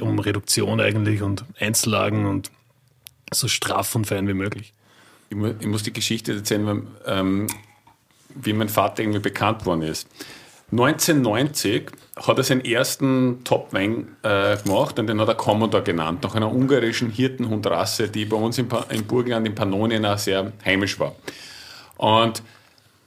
um 0.00 0.18
Reduktion 0.20 0.80
eigentlich 0.80 1.22
und 1.22 1.44
Einzellagen 1.58 2.24
und 2.24 2.52
so 3.32 3.48
straff 3.48 3.96
und 3.96 4.06
fein 4.06 4.28
wie 4.28 4.34
möglich. 4.34 4.72
Ich 5.30 5.36
muss, 5.36 5.54
ich 5.58 5.66
muss 5.66 5.82
die 5.82 5.92
Geschichte 5.92 6.34
erzählen, 6.34 6.86
ähm, 7.04 7.48
wie 8.36 8.52
mein 8.52 8.68
Vater 8.68 9.02
irgendwie 9.02 9.18
bekannt 9.18 9.66
worden 9.66 9.82
ist. 9.82 10.06
1990 10.70 11.90
hat 12.16 12.36
er 12.36 12.44
seinen 12.44 12.64
ersten 12.64 13.42
Top-Wein 13.44 14.16
äh, 14.22 14.58
gemacht 14.58 14.98
und 14.98 15.06
den 15.06 15.18
hat 15.20 15.28
er 15.28 15.34
Commodore 15.34 15.82
genannt, 15.82 16.22
nach 16.24 16.34
einer 16.34 16.52
ungarischen 16.52 17.10
Hirtenhundrasse, 17.10 18.08
die 18.08 18.26
bei 18.26 18.36
uns 18.36 18.58
in, 18.58 18.68
pa 18.68 18.84
in 18.90 19.04
Burgenland 19.04 19.46
in 19.46 19.54
Pannonien 19.54 20.04
auch 20.04 20.18
sehr 20.18 20.52
heimisch 20.64 21.00
war. 21.00 21.14
Und 21.96 22.42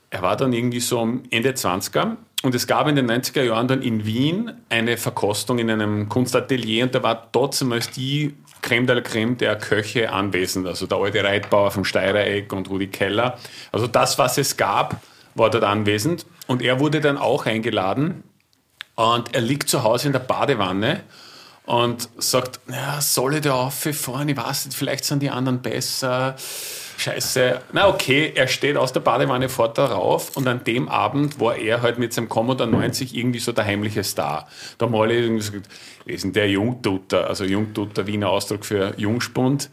er 0.09 0.23
war 0.23 0.35
dann 0.37 0.53
irgendwie 0.53 0.79
so 0.79 1.01
Ende 1.29 1.51
20er 1.51 2.17
und 2.41 2.55
es 2.55 2.65
gab 2.65 2.87
in 2.87 2.95
den 2.95 3.09
90er 3.09 3.43
Jahren 3.43 3.67
dann 3.67 3.83
in 3.83 4.05
Wien 4.05 4.51
eine 4.69 4.97
Verkostung 4.97 5.59
in 5.59 5.69
einem 5.69 6.09
Kunstatelier 6.09 6.85
und 6.85 6.95
da 6.95 7.03
war 7.03 7.31
trotzdem 7.31 7.71
als 7.73 7.91
die 7.91 8.33
Creme 8.63 8.87
de 8.87 8.95
la 8.95 9.01
Creme 9.01 9.37
der 9.37 9.55
Köche 9.57 10.11
anwesend, 10.11 10.67
also 10.67 10.87
der 10.87 10.97
alte 10.97 11.23
Reitbauer 11.23 11.69
vom 11.69 11.85
Steirereck 11.85 12.51
und 12.53 12.69
Rudi 12.69 12.87
Keller. 12.87 13.37
Also 13.71 13.85
das, 13.85 14.17
was 14.17 14.39
es 14.39 14.57
gab, 14.57 15.01
war 15.35 15.49
dort 15.49 15.63
anwesend 15.63 16.25
und 16.51 16.61
er 16.61 16.81
wurde 16.81 16.99
dann 16.99 17.17
auch 17.17 17.45
eingeladen 17.45 18.23
und 18.95 19.33
er 19.33 19.39
liegt 19.39 19.69
zu 19.69 19.83
Hause 19.83 20.07
in 20.07 20.11
der 20.11 20.19
Badewanne 20.19 20.99
und 21.65 22.09
sagt, 22.17 22.59
ja, 22.69 22.99
soll 22.99 23.35
ich 23.35 23.41
da 23.41 23.53
auffahren? 23.53 24.27
Ich 24.27 24.35
weiß 24.35 24.65
nicht, 24.65 24.77
vielleicht 24.77 25.05
sind 25.05 25.23
die 25.23 25.29
anderen 25.29 25.61
besser. 25.61 26.35
Scheiße. 26.97 27.61
Na 27.71 27.87
okay, 27.87 28.33
er 28.35 28.49
steht 28.49 28.75
aus 28.75 28.91
der 28.91 28.99
Badewanne, 28.99 29.47
fort 29.47 29.77
darauf 29.77 30.35
und 30.35 30.45
an 30.45 30.65
dem 30.65 30.89
Abend 30.89 31.39
war 31.39 31.55
er 31.55 31.81
halt 31.81 31.99
mit 31.99 32.11
seinem 32.11 32.27
Commodore 32.27 32.69
90 32.69 33.15
irgendwie 33.15 33.39
so 33.39 33.53
der 33.53 33.63
heimliche 33.63 34.03
Star. 34.03 34.49
Da 34.77 34.87
haben 34.87 34.95
alle 34.95 35.13
irgendwie 35.13 35.37
gesagt, 35.37 35.69
wir 36.05 36.19
sind 36.19 36.35
der 36.35 36.49
Jungtutter, 36.49 37.27
also 37.27 37.45
Jungtutter, 37.45 38.07
Wiener 38.07 38.29
Ausdruck 38.29 38.65
für 38.65 38.93
Jungspund. 38.97 39.69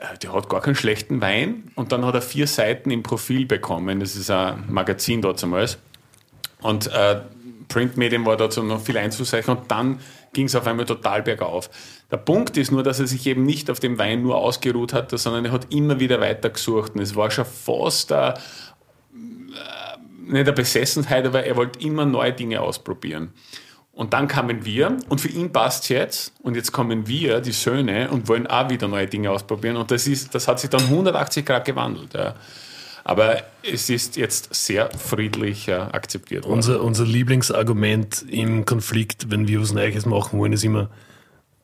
Äh, 0.00 0.18
der 0.18 0.32
hat 0.32 0.48
gar 0.48 0.60
keinen 0.60 0.74
schlechten 0.74 1.20
Wein 1.20 1.70
und 1.76 1.92
dann 1.92 2.04
hat 2.04 2.16
er 2.16 2.22
vier 2.22 2.48
Seiten 2.48 2.90
im 2.90 3.04
Profil 3.04 3.46
bekommen. 3.46 4.00
Das 4.00 4.16
ist 4.16 4.28
ein 4.28 4.64
Magazin 4.68 5.22
dort 5.22 5.40
damals. 5.40 5.78
Und 6.66 6.88
äh, 6.88 7.20
Printmedien 7.68 8.26
war 8.26 8.36
dazu 8.36 8.62
noch 8.62 8.80
viel 8.80 8.98
einzuzeichnen 8.98 9.56
und 9.56 9.70
dann 9.70 10.00
ging 10.32 10.46
es 10.46 10.56
auf 10.56 10.66
einmal 10.66 10.84
total 10.84 11.22
bergauf. 11.22 11.70
Der 12.10 12.16
Punkt 12.16 12.56
ist 12.56 12.72
nur, 12.72 12.82
dass 12.82 12.98
er 12.98 13.06
sich 13.06 13.24
eben 13.26 13.44
nicht 13.44 13.70
auf 13.70 13.78
dem 13.78 13.98
Wein 13.98 14.22
nur 14.22 14.36
ausgeruht 14.36 14.92
hat, 14.92 15.16
sondern 15.16 15.44
er 15.44 15.52
hat 15.52 15.72
immer 15.72 16.00
wieder 16.00 16.20
weitergesucht 16.20 16.94
und 16.94 17.00
es 17.00 17.14
war 17.14 17.30
schon 17.30 17.44
fast 17.44 18.10
eine, 18.12 18.34
äh, 18.34 18.38
nicht 20.24 20.40
eine 20.40 20.52
Besessenheit, 20.52 21.24
aber 21.24 21.44
er 21.44 21.54
wollte 21.54 21.78
immer 21.80 22.04
neue 22.04 22.32
Dinge 22.32 22.60
ausprobieren. 22.60 23.32
Und 23.92 24.12
dann 24.12 24.26
kamen 24.26 24.64
wir 24.64 24.96
und 25.08 25.20
für 25.20 25.28
ihn 25.28 25.52
passt 25.52 25.88
jetzt 25.88 26.32
und 26.42 26.56
jetzt 26.56 26.72
kommen 26.72 27.06
wir, 27.06 27.40
die 27.40 27.52
Söhne, 27.52 28.10
und 28.10 28.26
wollen 28.26 28.48
auch 28.48 28.68
wieder 28.68 28.88
neue 28.88 29.06
Dinge 29.06 29.30
ausprobieren 29.30 29.76
und 29.76 29.90
das, 29.92 30.08
ist, 30.08 30.34
das 30.34 30.48
hat 30.48 30.58
sich 30.58 30.68
dann 30.68 30.82
180 30.82 31.46
Grad 31.46 31.64
gewandelt. 31.64 32.12
Ja. 32.12 32.34
Aber 33.08 33.40
es 33.62 33.88
ist 33.88 34.16
jetzt 34.16 34.52
sehr 34.52 34.90
friedlich 34.98 35.68
äh, 35.68 35.74
akzeptiert 35.74 36.42
worden. 36.44 36.54
Unser, 36.54 36.82
unser 36.82 37.04
Lieblingsargument 37.04 38.24
im 38.28 38.64
Konflikt, 38.64 39.30
wenn 39.30 39.46
wir 39.46 39.60
was 39.60 39.72
Neues 39.72 40.06
machen 40.06 40.40
wollen, 40.40 40.52
ist 40.52 40.64
immer, 40.64 40.90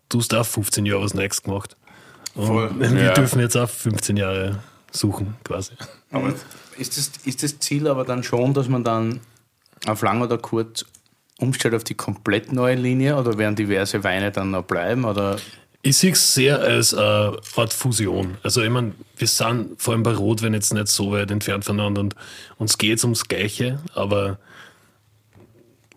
du 0.09 0.21
hast 0.21 0.33
auch 0.35 0.47
15 0.47 0.87
Jahre 0.87 1.03
was 1.03 1.15
Neues 1.15 1.43
gemacht. 1.43 1.77
Und 2.37 2.79
wir 2.95 3.03
Ja. 3.07 3.15
dürfen 3.15 3.41
jetzt 3.41 3.57
auch 3.57 3.69
15 3.69 4.17
Jahre 4.17 4.61
suchen, 4.93 5.35
quasi. 5.43 5.73
Aber 6.13 6.33
ist 6.79 6.97
das, 6.97 7.11
ist 7.25 7.43
das 7.43 7.59
Ziel 7.59 7.89
aber 7.89 8.05
dann 8.05 8.23
schon, 8.23 8.55
dass 8.55 8.69
man 8.69 8.85
dann 8.85 9.19
auf 9.87 10.01
lang 10.03 10.23
oder 10.23 10.39
kurz 10.39 10.85
umstellt 11.41 11.75
auf 11.75 11.83
die 11.83 11.95
komplett 11.95 12.53
neue 12.53 12.77
Linie 12.77 13.17
oder 13.17 13.37
werden 13.37 13.57
diverse 13.57 14.05
Weine 14.05 14.31
dann 14.31 14.53
noch 14.53 14.63
bleiben? 14.63 15.05
Oder 15.05 15.39
Ich 15.85 15.99
sehe 15.99 16.13
es 16.13 16.35
sehr 16.35 16.61
als 16.61 16.95
eine 16.95 17.39
Art 17.57 17.73
Fusion. 17.73 18.39
Also 18.45 18.63
ich 18.63 18.71
meine, 18.71 18.95
wir 19.17 19.27
sind 19.27 19.83
vor 19.83 19.95
allem 19.95 20.05
bei 20.05 20.15
Rotwein 20.15 20.55
jetzt 20.55 20.73
nicht 20.73 20.87
so 20.87 21.11
weit 21.11 21.33
entfernt 21.33 21.65
voneinander 21.65 22.03
und 22.03 22.15
uns 22.57 22.79
geht 22.79 22.99
es 22.99 23.05
ums 23.05 23.27
Gleiche, 23.27 23.81
aber 23.93 24.39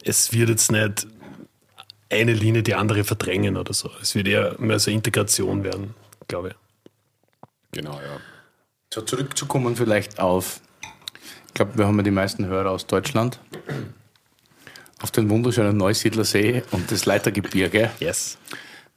es 0.03 0.33
wird 0.33 0.49
jetzt 0.49 0.71
nicht 0.71 1.05
eine 2.09 2.33
Linie 2.33 2.63
die 2.63 2.73
andere 2.73 3.03
verdrängen 3.03 3.57
oder 3.57 3.73
so. 3.73 3.91
Es 4.01 4.15
wird 4.15 4.27
eher 4.27 4.55
mehr 4.57 4.79
so 4.79 4.89
eine 4.89 4.95
Integration 4.95 5.63
werden, 5.63 5.93
glaube 6.27 6.49
ich. 6.49 6.55
genau, 7.71 7.93
ja. 7.93 8.19
so 8.91 9.01
zurückzukommen 9.01 9.75
vielleicht 9.75 10.19
auf, 10.19 10.61
ich 11.47 11.53
glaube, 11.53 11.77
wir 11.77 11.85
haben 11.85 11.97
ja 11.97 12.03
die 12.03 12.11
meisten 12.11 12.47
Hörer 12.47 12.71
aus 12.71 12.87
Deutschland, 12.87 13.39
auf 15.01 15.11
den 15.11 15.29
wunderschönen 15.29 15.77
Neusiedler 15.77 16.25
See 16.25 16.63
und 16.71 16.91
das 16.91 17.05
Leitergebirge. 17.05 17.91
Yes. 17.99 18.39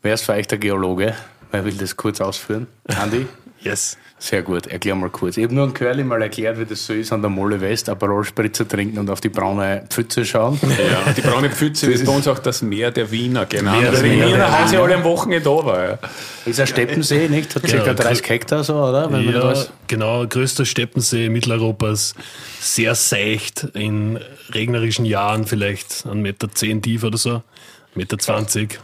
Wer 0.02 0.14
ist 0.14 0.24
für 0.24 0.32
euch 0.32 0.46
der 0.46 0.58
Geologe? 0.58 1.14
Wer 1.50 1.64
will 1.64 1.74
das 1.74 1.96
kurz 1.96 2.20
ausführen? 2.20 2.66
Andi? 2.86 3.26
Yes. 3.60 3.98
Sehr 4.20 4.42
gut, 4.42 4.68
erklär 4.68 4.94
mal 4.94 5.10
kurz. 5.10 5.36
Ich 5.36 5.42
habe 5.42 5.52
nur 5.52 5.66
ein 5.66 5.74
Curly 5.74 6.04
mal 6.04 6.22
erklärt, 6.22 6.60
wie 6.60 6.64
das 6.64 6.86
so 6.86 6.92
ist, 6.92 7.12
an 7.12 7.22
der 7.22 7.30
Molle 7.30 7.60
West 7.60 7.88
Aperol 7.88 8.24
Spritzer 8.24 8.68
trinken 8.68 8.98
und 8.98 9.10
auf 9.10 9.20
die 9.20 9.28
braune 9.28 9.84
Pfütze 9.90 10.24
schauen. 10.24 10.60
Ja, 10.62 11.12
die 11.12 11.20
braune 11.22 11.50
Pfütze 11.50 11.88
wird 11.88 12.04
bei 12.04 12.12
uns 12.14 12.28
auch 12.28 12.38
das 12.38 12.62
Meer 12.62 12.92
der 12.92 13.10
Wiener 13.10 13.46
genannt. 13.46 13.80
Meer 13.80 13.90
der 13.90 14.00
also 14.00 14.02
die 14.04 14.10
Wiener. 14.12 14.26
Wiener 14.28 14.52
heißen 14.60 14.74
ja 14.74 14.82
alle 14.82 14.94
am 14.94 15.02
Wochenende 15.02 15.44
da. 15.44 15.88
Ja. 15.88 15.98
Ist 16.46 16.60
ein 16.60 16.68
Steppensee, 16.68 17.28
nicht? 17.28 17.54
Hat 17.56 17.64
Genau, 17.64 17.84
ca. 17.84 17.94
30 17.94 18.28
Hektar 18.28 18.62
so, 18.62 18.76
oder? 18.76 19.10
Wenn 19.10 19.24
man 19.24 19.34
Ja, 19.34 19.40
das 19.40 19.70
genau, 19.88 20.24
größter 20.24 20.64
Steppensee 20.64 21.28
Mitteleuropas, 21.28 22.14
sehr 22.60 22.94
seicht, 22.94 23.64
in 23.74 24.20
regnerischen 24.52 25.04
Jahren 25.04 25.46
vielleicht 25.46 25.90
1,10 26.06 26.14
Meter 26.14 26.48
zehn 26.52 26.80
tief 26.80 27.02
oder 27.02 27.18
so, 27.18 27.30
1,20 27.30 27.42
Meter. 27.96 28.18
20. 28.18 28.80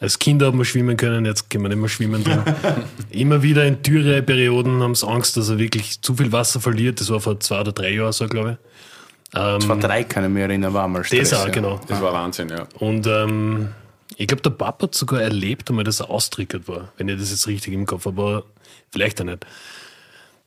Als 0.00 0.18
Kinder 0.18 0.46
haben 0.46 0.58
wir 0.58 0.64
schwimmen 0.64 0.96
können, 0.96 1.24
jetzt 1.24 1.50
können 1.50 1.64
wir 1.64 1.70
nicht 1.70 1.78
mehr 1.78 1.88
schwimmen 1.88 2.22
drin. 2.22 2.40
Immer 3.10 3.42
wieder 3.42 3.64
in 3.64 3.82
Dürreperioden 3.82 4.80
haben 4.80 4.94
sie 4.94 5.06
Angst, 5.06 5.36
dass 5.36 5.48
er 5.48 5.58
wirklich 5.58 6.00
zu 6.02 6.14
viel 6.14 6.30
Wasser 6.30 6.60
verliert. 6.60 7.00
Das 7.00 7.10
war 7.10 7.20
vor 7.20 7.40
zwei 7.40 7.60
oder 7.60 7.72
drei 7.72 7.90
Jahren 7.90 8.12
so, 8.12 8.28
glaube 8.28 8.58
ich. 9.32 9.38
war 9.38 9.76
drei, 9.76 10.04
kann 10.04 10.24
ich 10.24 10.30
mich 10.30 10.42
erinnern, 10.42 10.72
war 10.72 10.86
mal 10.86 11.02
Stress. 11.02 11.30
Das 11.30 11.40
auch, 11.40 11.46
ja. 11.46 11.52
genau. 11.52 11.80
Das 11.88 12.00
war 12.00 12.12
Wahnsinn, 12.12 12.48
ja. 12.48 12.68
Und 12.78 13.08
ähm, 13.08 13.70
ich 14.16 14.28
glaube, 14.28 14.42
der 14.42 14.50
Papa 14.50 14.84
hat 14.84 14.94
sogar 14.94 15.20
erlebt, 15.20 15.68
einmal, 15.68 15.84
dass 15.84 16.00
er 16.00 16.10
austrickert 16.10 16.68
war, 16.68 16.92
wenn 16.96 17.08
ich 17.08 17.18
das 17.18 17.30
jetzt 17.30 17.48
richtig 17.48 17.72
im 17.72 17.84
Kopf 17.84 18.06
habe, 18.06 18.20
aber 18.20 18.44
vielleicht 18.90 19.20
auch 19.20 19.24
nicht. 19.24 19.44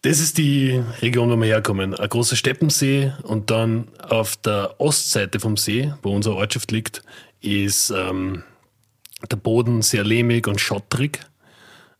Das 0.03 0.19
ist 0.19 0.37
die 0.37 0.81
Region, 1.01 1.29
wo 1.29 1.37
wir 1.37 1.45
herkommen. 1.45 1.93
Ein 1.93 2.09
großer 2.09 2.35
Steppensee 2.35 3.13
und 3.23 3.51
dann 3.51 3.87
auf 4.01 4.35
der 4.37 4.75
Ostseite 4.79 5.39
vom 5.39 5.57
See, 5.57 5.93
wo 6.01 6.15
unsere 6.15 6.35
Ortschaft 6.35 6.71
liegt, 6.71 7.03
ist 7.41 7.91
ähm, 7.91 8.43
der 9.29 9.37
Boden 9.37 9.81
sehr 9.81 10.03
lehmig 10.03 10.47
und 10.47 10.59
schottrig. 10.59 11.19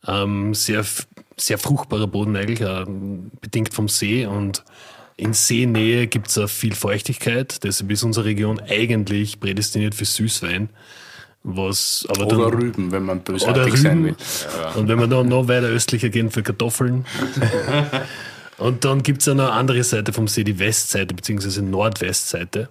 Ähm, 0.07 0.53
sehr, 0.53 0.83
sehr 1.37 1.57
fruchtbarer 1.57 2.07
Boden 2.07 2.35
eigentlich, 2.35 2.61
äh, 2.61 2.85
bedingt 3.41 3.73
vom 3.73 3.87
See. 3.87 4.25
Und 4.25 4.63
in 5.17 5.33
Seenähe 5.33 6.07
gibt 6.07 6.29
es 6.29 6.37
auch 6.37 6.49
viel 6.49 6.73
Feuchtigkeit. 6.73 7.63
Deshalb 7.63 7.91
ist 7.91 8.03
unsere 8.03 8.25
Region 8.25 8.59
eigentlich 8.59 9.39
prädestiniert 9.39 9.93
für 9.95 10.05
Süßwein. 10.05 10.69
Was 11.43 12.05
aber 12.07 12.27
dann, 12.27 12.39
Oder 12.39 12.57
Rüben, 12.57 12.91
wenn 12.91 13.03
man 13.03 13.19
oder 13.19 13.33
bösartig 13.33 13.77
sein 13.77 14.03
will. 14.03 14.11
Rüben. 14.11 14.79
Und 14.79 14.87
wenn 14.87 14.99
wir 14.99 15.07
dann 15.07 15.27
noch 15.27 15.47
weiter 15.47 15.67
östlicher 15.67 16.09
gehen, 16.09 16.29
für 16.29 16.43
Kartoffeln. 16.43 17.05
und 18.57 18.85
dann 18.85 19.01
gibt 19.01 19.21
es 19.21 19.25
ja 19.25 19.33
noch 19.33 19.45
eine 19.45 19.53
andere 19.53 19.83
Seite 19.83 20.13
vom 20.13 20.27
See, 20.27 20.43
die 20.43 20.59
Westseite, 20.59 21.15
beziehungsweise 21.15 21.63
Nordwestseite. 21.63 22.69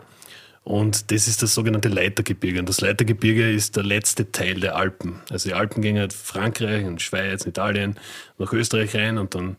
Und 0.62 1.10
das 1.10 1.26
ist 1.26 1.42
das 1.42 1.54
sogenannte 1.54 1.88
Leitergebirge. 1.88 2.60
Und 2.60 2.68
das 2.68 2.80
Leitergebirge 2.80 3.50
ist 3.50 3.76
der 3.76 3.82
letzte 3.82 4.30
Teil 4.30 4.60
der 4.60 4.76
Alpen. 4.76 5.20
Also 5.30 5.48
die 5.48 5.54
Alpen 5.54 5.82
gehen 5.82 5.98
halt 5.98 6.12
Frankreich 6.12 6.84
und 6.84 7.00
Schweiz, 7.00 7.46
Italien, 7.46 7.96
nach 8.38 8.52
Österreich 8.52 8.94
rein 8.94 9.18
und 9.18 9.34
dann 9.34 9.56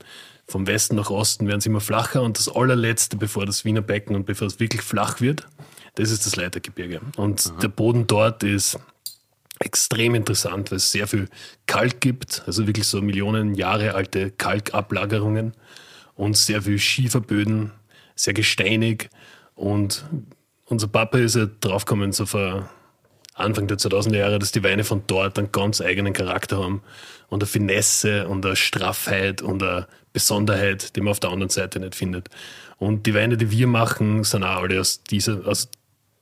vom 0.48 0.68
Westen 0.68 0.96
nach 0.96 1.10
Osten 1.10 1.48
werden 1.48 1.62
sie 1.62 1.70
immer 1.70 1.82
flacher. 1.82 2.22
Und 2.22 2.38
das 2.38 2.50
allerletzte, 2.50 3.18
bevor 3.18 3.46
das 3.46 3.66
Wiener 3.66 3.82
Becken 3.82 4.16
und 4.16 4.26
bevor 4.26 4.48
es 4.48 4.60
wirklich 4.60 4.82
flach 4.82 5.22
wird, 5.22 5.48
das 5.96 6.12
ist 6.12 6.26
das 6.26 6.36
Leitergebirge. 6.36 7.02
Und 7.18 7.52
der 7.62 7.70
Boden 7.70 8.06
dort 8.06 8.44
ist 8.44 8.78
extrem 9.60 10.16
interessant, 10.16 10.72
weil 10.72 10.78
es 10.78 10.92
sehr 10.92 11.08
viel 11.08 11.28
Kalk 11.68 12.02
gibt, 12.02 12.44
also 12.48 12.68
wirklich 12.68 12.88
so 12.88 13.02
Millionen 13.02 13.56
Jahre 13.56 13.94
alte 13.94 14.32
Kalkablagerungen 14.32 15.54
und 16.16 16.36
sehr 16.38 16.62
viel 16.62 16.80
Schieferböden, 16.80 17.72
sehr 18.16 18.34
gesteinig. 18.34 19.10
Und 19.56 20.06
unser 20.72 20.88
Papa 20.88 21.18
ist 21.18 21.36
ja 21.36 21.48
draufgekommen, 21.60 22.14
so 22.14 22.26
vor 22.26 22.70
Anfang 23.34 23.68
der 23.68 23.78
2000er 23.78 24.18
Jahre, 24.18 24.40
dass 24.40 24.52
die 24.52 24.64
Weine 24.64 24.84
von 24.84 25.04
dort 25.08 25.38
einen 25.38 25.52
ganz 25.52 25.82
eigenen 25.82 26.14
Charakter 26.14 26.64
haben 26.64 26.82
und 27.28 27.44
eine 27.44 27.48
Finesse 27.48 28.28
und 28.28 28.46
eine 28.46 28.56
Straffheit 28.56 29.42
und 29.42 29.62
eine 29.62 29.88
Besonderheit, 30.14 30.96
die 30.96 31.02
man 31.02 31.12
auf 31.12 31.20
der 31.20 31.32
anderen 31.32 31.50
Seite 31.50 31.80
nicht 31.80 31.96
findet. 31.96 32.30
Und 32.78 33.06
die 33.06 33.14
Weine, 33.14 33.38
die 33.38 33.52
wir 33.52 33.68
machen, 33.68 34.24
sind 34.24 34.44
auch 34.44 34.64
alle 34.64 34.80
aus 34.80 35.04
dieser, 35.04 35.46
aus 35.46 35.70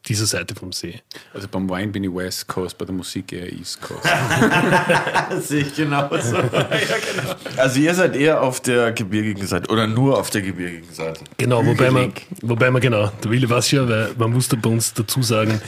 dieser 0.05 0.25
Seite 0.25 0.55
vom 0.55 0.71
See. 0.71 1.01
Also 1.33 1.47
beim 1.47 1.69
Wein 1.69 1.91
bin 1.91 2.03
ich 2.03 2.13
West 2.13 2.47
Coast, 2.47 2.77
bei 2.77 2.85
der 2.85 2.95
Musik 2.95 3.31
eher 3.33 3.51
East 3.51 3.81
Coast. 3.81 4.07
Sehe 5.47 5.61
ich 5.61 5.75
genauso. 5.75 6.37
Also 7.57 7.79
ihr 7.79 7.93
seid 7.93 8.15
eher 8.15 8.41
auf 8.41 8.61
der 8.61 8.91
gebirgigen 8.93 9.45
Seite 9.45 9.69
oder 9.69 9.85
nur 9.85 10.17
auf 10.17 10.29
der 10.29 10.41
gebirgigen 10.41 10.93
Seite. 10.93 11.21
Genau, 11.37 11.65
wobei 11.65 11.91
man, 11.91 12.13
wobei 12.41 12.71
man 12.71 12.81
genau, 12.81 13.11
der 13.23 13.31
Willi 13.31 13.49
weiß 13.49 13.69
schon, 13.69 13.89
weil 13.89 14.11
man 14.17 14.31
musste 14.31 14.55
bei 14.55 14.69
uns 14.69 14.93
dazu 14.93 15.21
sagen, 15.21 15.61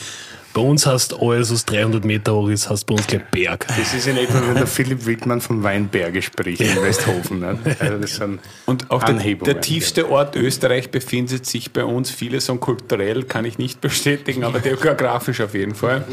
bei 0.53 0.61
uns 0.61 0.85
hast 0.85 1.19
alles, 1.19 1.51
was 1.51 1.65
300 1.65 2.03
Meter 2.05 2.33
hoch 2.33 2.49
ist, 2.49 2.69
hast 2.69 2.85
bei 2.85 2.95
uns 2.95 3.07
gleich 3.07 3.23
Berg. 3.31 3.67
Das 3.67 3.93
ist 3.93 4.07
in 4.07 4.17
etwa, 4.17 4.41
wenn 4.47 4.55
der 4.55 4.67
Philipp 4.67 5.05
Wittmann 5.05 5.41
von 5.41 5.63
Weinberge 5.63 6.21
spricht 6.21 6.61
in 6.61 6.81
Westhofen. 6.81 7.39
Ne? 7.39 7.57
Also 7.79 7.97
das 7.97 8.15
sind 8.15 8.39
Und 8.65 8.91
auch 8.91 9.03
der, 9.03 9.15
der 9.15 9.61
tiefste 9.61 10.09
Ort 10.09 10.35
Österreich 10.35 10.91
befindet 10.91 11.45
sich 11.45 11.71
bei 11.71 11.85
uns. 11.85 12.11
Vieles 12.11 12.49
und 12.49 12.59
kulturell 12.59 13.23
kann 13.23 13.45
ich 13.45 13.57
nicht 13.57 13.81
bestätigen, 13.81 14.43
aber 14.43 14.59
geografisch 14.59 15.41
auf 15.41 15.53
jeden 15.53 15.75
Fall. 15.75 16.05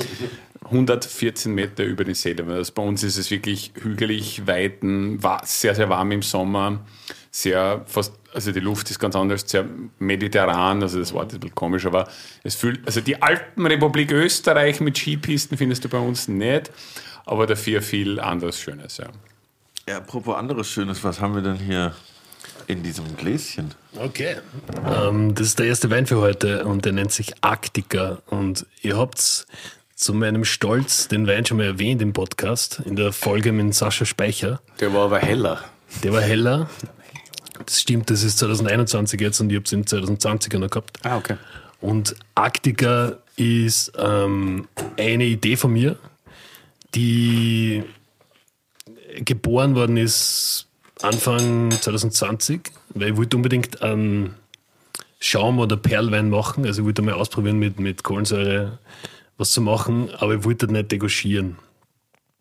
114 0.64 1.54
Meter 1.54 1.84
über 1.84 2.04
den 2.04 2.14
See. 2.14 2.36
Also 2.46 2.72
bei 2.74 2.82
uns 2.82 3.02
ist 3.02 3.16
es 3.16 3.30
wirklich 3.30 3.72
hügelig, 3.80 4.46
weiten, 4.46 5.20
sehr, 5.44 5.74
sehr 5.74 5.88
warm 5.88 6.12
im 6.12 6.22
Sommer. 6.22 6.80
Sehr 7.30 7.82
fast, 7.86 8.14
also 8.32 8.52
die 8.52 8.60
Luft 8.60 8.90
ist 8.90 8.98
ganz 8.98 9.14
anders, 9.14 9.44
sehr 9.46 9.64
mediterran, 9.98 10.82
also 10.82 10.98
das 10.98 11.12
Wort 11.12 11.28
ist 11.28 11.36
ein 11.36 11.40
bisschen 11.40 11.54
komisch, 11.54 11.86
aber 11.86 12.08
es 12.42 12.54
fühlt, 12.54 12.86
also 12.86 13.00
die 13.00 13.20
Alpenrepublik 13.20 14.12
Österreich 14.12 14.80
mit 14.80 14.96
Skipisten 14.96 15.58
findest 15.58 15.84
du 15.84 15.88
bei 15.88 15.98
uns 15.98 16.26
nicht, 16.28 16.70
aber 17.26 17.46
dafür 17.46 17.82
viel 17.82 18.18
anderes 18.18 18.58
Schönes, 18.58 18.96
ja. 18.96 19.08
Ja, 19.86 19.98
apropos 19.98 20.36
anderes 20.36 20.68
Schönes, 20.68 21.04
was 21.04 21.20
haben 21.20 21.34
wir 21.34 21.42
denn 21.42 21.56
hier 21.56 21.94
in 22.66 22.82
diesem 22.82 23.16
Gläschen? 23.16 23.74
Okay. 23.96 24.36
Ähm, 24.86 25.34
das 25.34 25.48
ist 25.48 25.58
der 25.58 25.66
erste 25.66 25.90
Wein 25.90 26.06
für 26.06 26.18
heute 26.18 26.64
und 26.64 26.84
der 26.84 26.92
nennt 26.92 27.10
sich 27.10 27.32
Arktika. 27.40 28.18
Und 28.26 28.66
ihr 28.82 28.96
habt 28.96 29.46
zu 29.94 30.14
meinem 30.14 30.44
Stolz 30.44 31.08
den 31.08 31.26
Wein 31.26 31.44
schon 31.46 31.56
mal 31.56 31.66
erwähnt 31.66 32.02
im 32.02 32.12
Podcast, 32.12 32.82
in 32.84 32.96
der 32.96 33.12
Folge 33.12 33.52
mit 33.52 33.74
Sascha 33.74 34.04
Speicher. 34.04 34.60
Der 34.80 34.92
war 34.92 35.06
aber 35.06 35.18
heller. 35.18 35.64
Der 36.04 36.12
war 36.12 36.20
heller. 36.20 36.68
Das 37.64 37.80
stimmt, 37.80 38.10
das 38.10 38.22
ist 38.22 38.38
2021 38.38 39.20
jetzt 39.20 39.40
und 39.40 39.50
ich 39.50 39.56
habe 39.56 39.64
es 39.64 39.72
in 39.72 39.84
2020er 39.84 40.58
noch 40.58 40.70
gehabt. 40.70 41.04
Ah, 41.04 41.16
okay. 41.16 41.36
Und 41.80 42.16
Arktika 42.34 43.18
ist 43.36 43.92
ähm, 43.96 44.66
eine 44.96 45.24
Idee 45.24 45.56
von 45.56 45.72
mir, 45.72 45.96
die 46.94 47.84
geboren 49.24 49.74
worden 49.74 49.96
ist 49.96 50.66
Anfang 51.02 51.70
2020, 51.70 52.72
weil 52.94 53.10
ich 53.10 53.16
wollte 53.16 53.36
unbedingt 53.36 53.82
einen 53.82 54.34
Schaum- 55.20 55.58
oder 55.58 55.76
Perlwein 55.76 56.30
machen. 56.30 56.66
Also 56.66 56.82
ich 56.82 56.86
wollte 56.86 57.02
mal 57.02 57.14
ausprobieren, 57.14 57.58
mit, 57.58 57.78
mit 57.78 58.02
Kohlensäure 58.02 58.78
was 59.36 59.52
zu 59.52 59.60
machen, 59.60 60.10
aber 60.18 60.34
ich 60.34 60.44
wollte 60.44 60.66
nicht 60.66 60.90
degorgieren, 60.90 61.58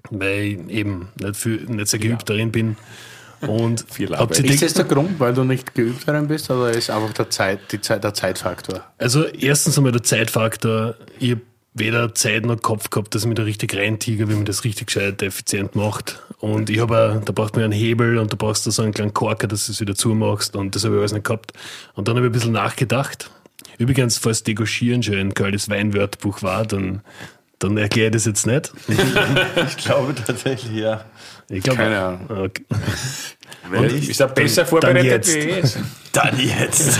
weil 0.09 0.43
ich 0.43 0.69
eben 0.69 1.09
nicht, 1.19 1.35
viel, 1.35 1.63
nicht 1.65 1.87
sehr 1.87 1.99
geübt 1.99 2.27
darin 2.27 2.51
bin. 2.51 2.75
Und 3.41 3.85
Viel 3.89 4.09
habt 4.17 4.37
ihr 4.37 4.43
Arbeit. 4.43 4.51
Ist 4.51 4.61
das 4.61 4.73
der 4.73 4.85
Grund, 4.85 5.19
weil 5.19 5.33
du 5.33 5.43
nicht 5.43 5.75
geübt 5.75 6.07
darin 6.07 6.27
bist, 6.27 6.49
oder 6.49 6.71
ist 6.71 6.89
einfach 6.89 7.13
der, 7.13 7.29
Zeit, 7.29 7.71
die 7.71 7.81
Zeit, 7.81 8.03
der 8.03 8.13
Zeitfaktor? 8.13 8.83
Also 8.97 9.25
erstens 9.25 9.77
einmal 9.77 9.91
der 9.91 10.03
Zeitfaktor. 10.03 10.95
Ich 11.19 11.31
habe 11.31 11.41
weder 11.73 12.15
Zeit 12.15 12.45
noch 12.45 12.61
Kopf 12.61 12.89
gehabt, 12.89 13.13
dass 13.13 13.23
ich 13.23 13.27
mich 13.27 13.35
da 13.35 13.43
richtig 13.43 13.75
reintiger, 13.75 14.27
wie 14.29 14.33
man 14.33 14.45
das 14.45 14.63
richtig 14.63 14.87
gescheit 14.87 15.21
effizient 15.21 15.75
macht. 15.75 16.19
Und 16.39 16.69
ich 16.69 16.79
habe 16.79 17.21
da 17.23 17.31
braucht 17.31 17.55
man 17.55 17.65
einen 17.65 17.73
Hebel 17.73 18.17
und 18.17 18.31
da 18.31 18.37
brauchst 18.37 18.65
du 18.65 18.71
so 18.71 18.81
einen 18.81 18.93
kleinen 18.93 19.13
Korker, 19.13 19.47
dass 19.47 19.67
du 19.67 19.71
es 19.71 19.79
wieder 19.79 19.95
zumachst 19.95 20.55
und 20.55 20.75
das 20.75 20.83
habe 20.83 20.95
ich 20.95 20.99
alles 20.99 21.13
nicht 21.13 21.25
gehabt. 21.25 21.53
Und 21.93 22.07
dann 22.07 22.15
habe 22.15 22.27
ich 22.27 22.29
ein 22.29 22.33
bisschen 22.33 22.51
nachgedacht. 22.51 23.29
Übrigens, 23.77 24.17
falls 24.17 24.43
Degauchieren 24.43 25.03
schon 25.03 25.15
ein 25.15 25.33
Curlys 25.33 25.69
Weinwörterbuch 25.69 26.41
war, 26.41 26.65
dann, 26.65 27.01
dann 27.59 27.77
erkläre 27.77 28.07
ich 28.07 28.13
das 28.13 28.25
jetzt 28.25 28.45
nicht. 28.45 28.71
Ich 29.67 29.77
glaube 29.77 30.13
tatsächlich, 30.15 30.73
ja. 30.73 31.05
Ich 31.49 31.63
glaube, 31.63 31.77
Keine 31.77 31.99
Ahnung. 31.99 32.27
Okay. 32.29 32.65
Wenn 33.69 33.85
ich, 33.95 34.19
er 34.19 34.27
besser 34.27 34.65
vorbereitet 34.65 35.25
jetzt. 35.27 35.35
wie 35.35 35.49
ich? 35.49 35.75
dann 36.11 36.39
jetzt. 36.39 36.99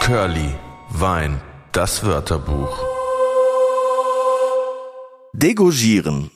Curly, 0.00 0.54
Wein, 0.90 1.40
das 1.72 2.04
Wörterbuch. 2.04 2.78
Degaugieren. 5.32 6.30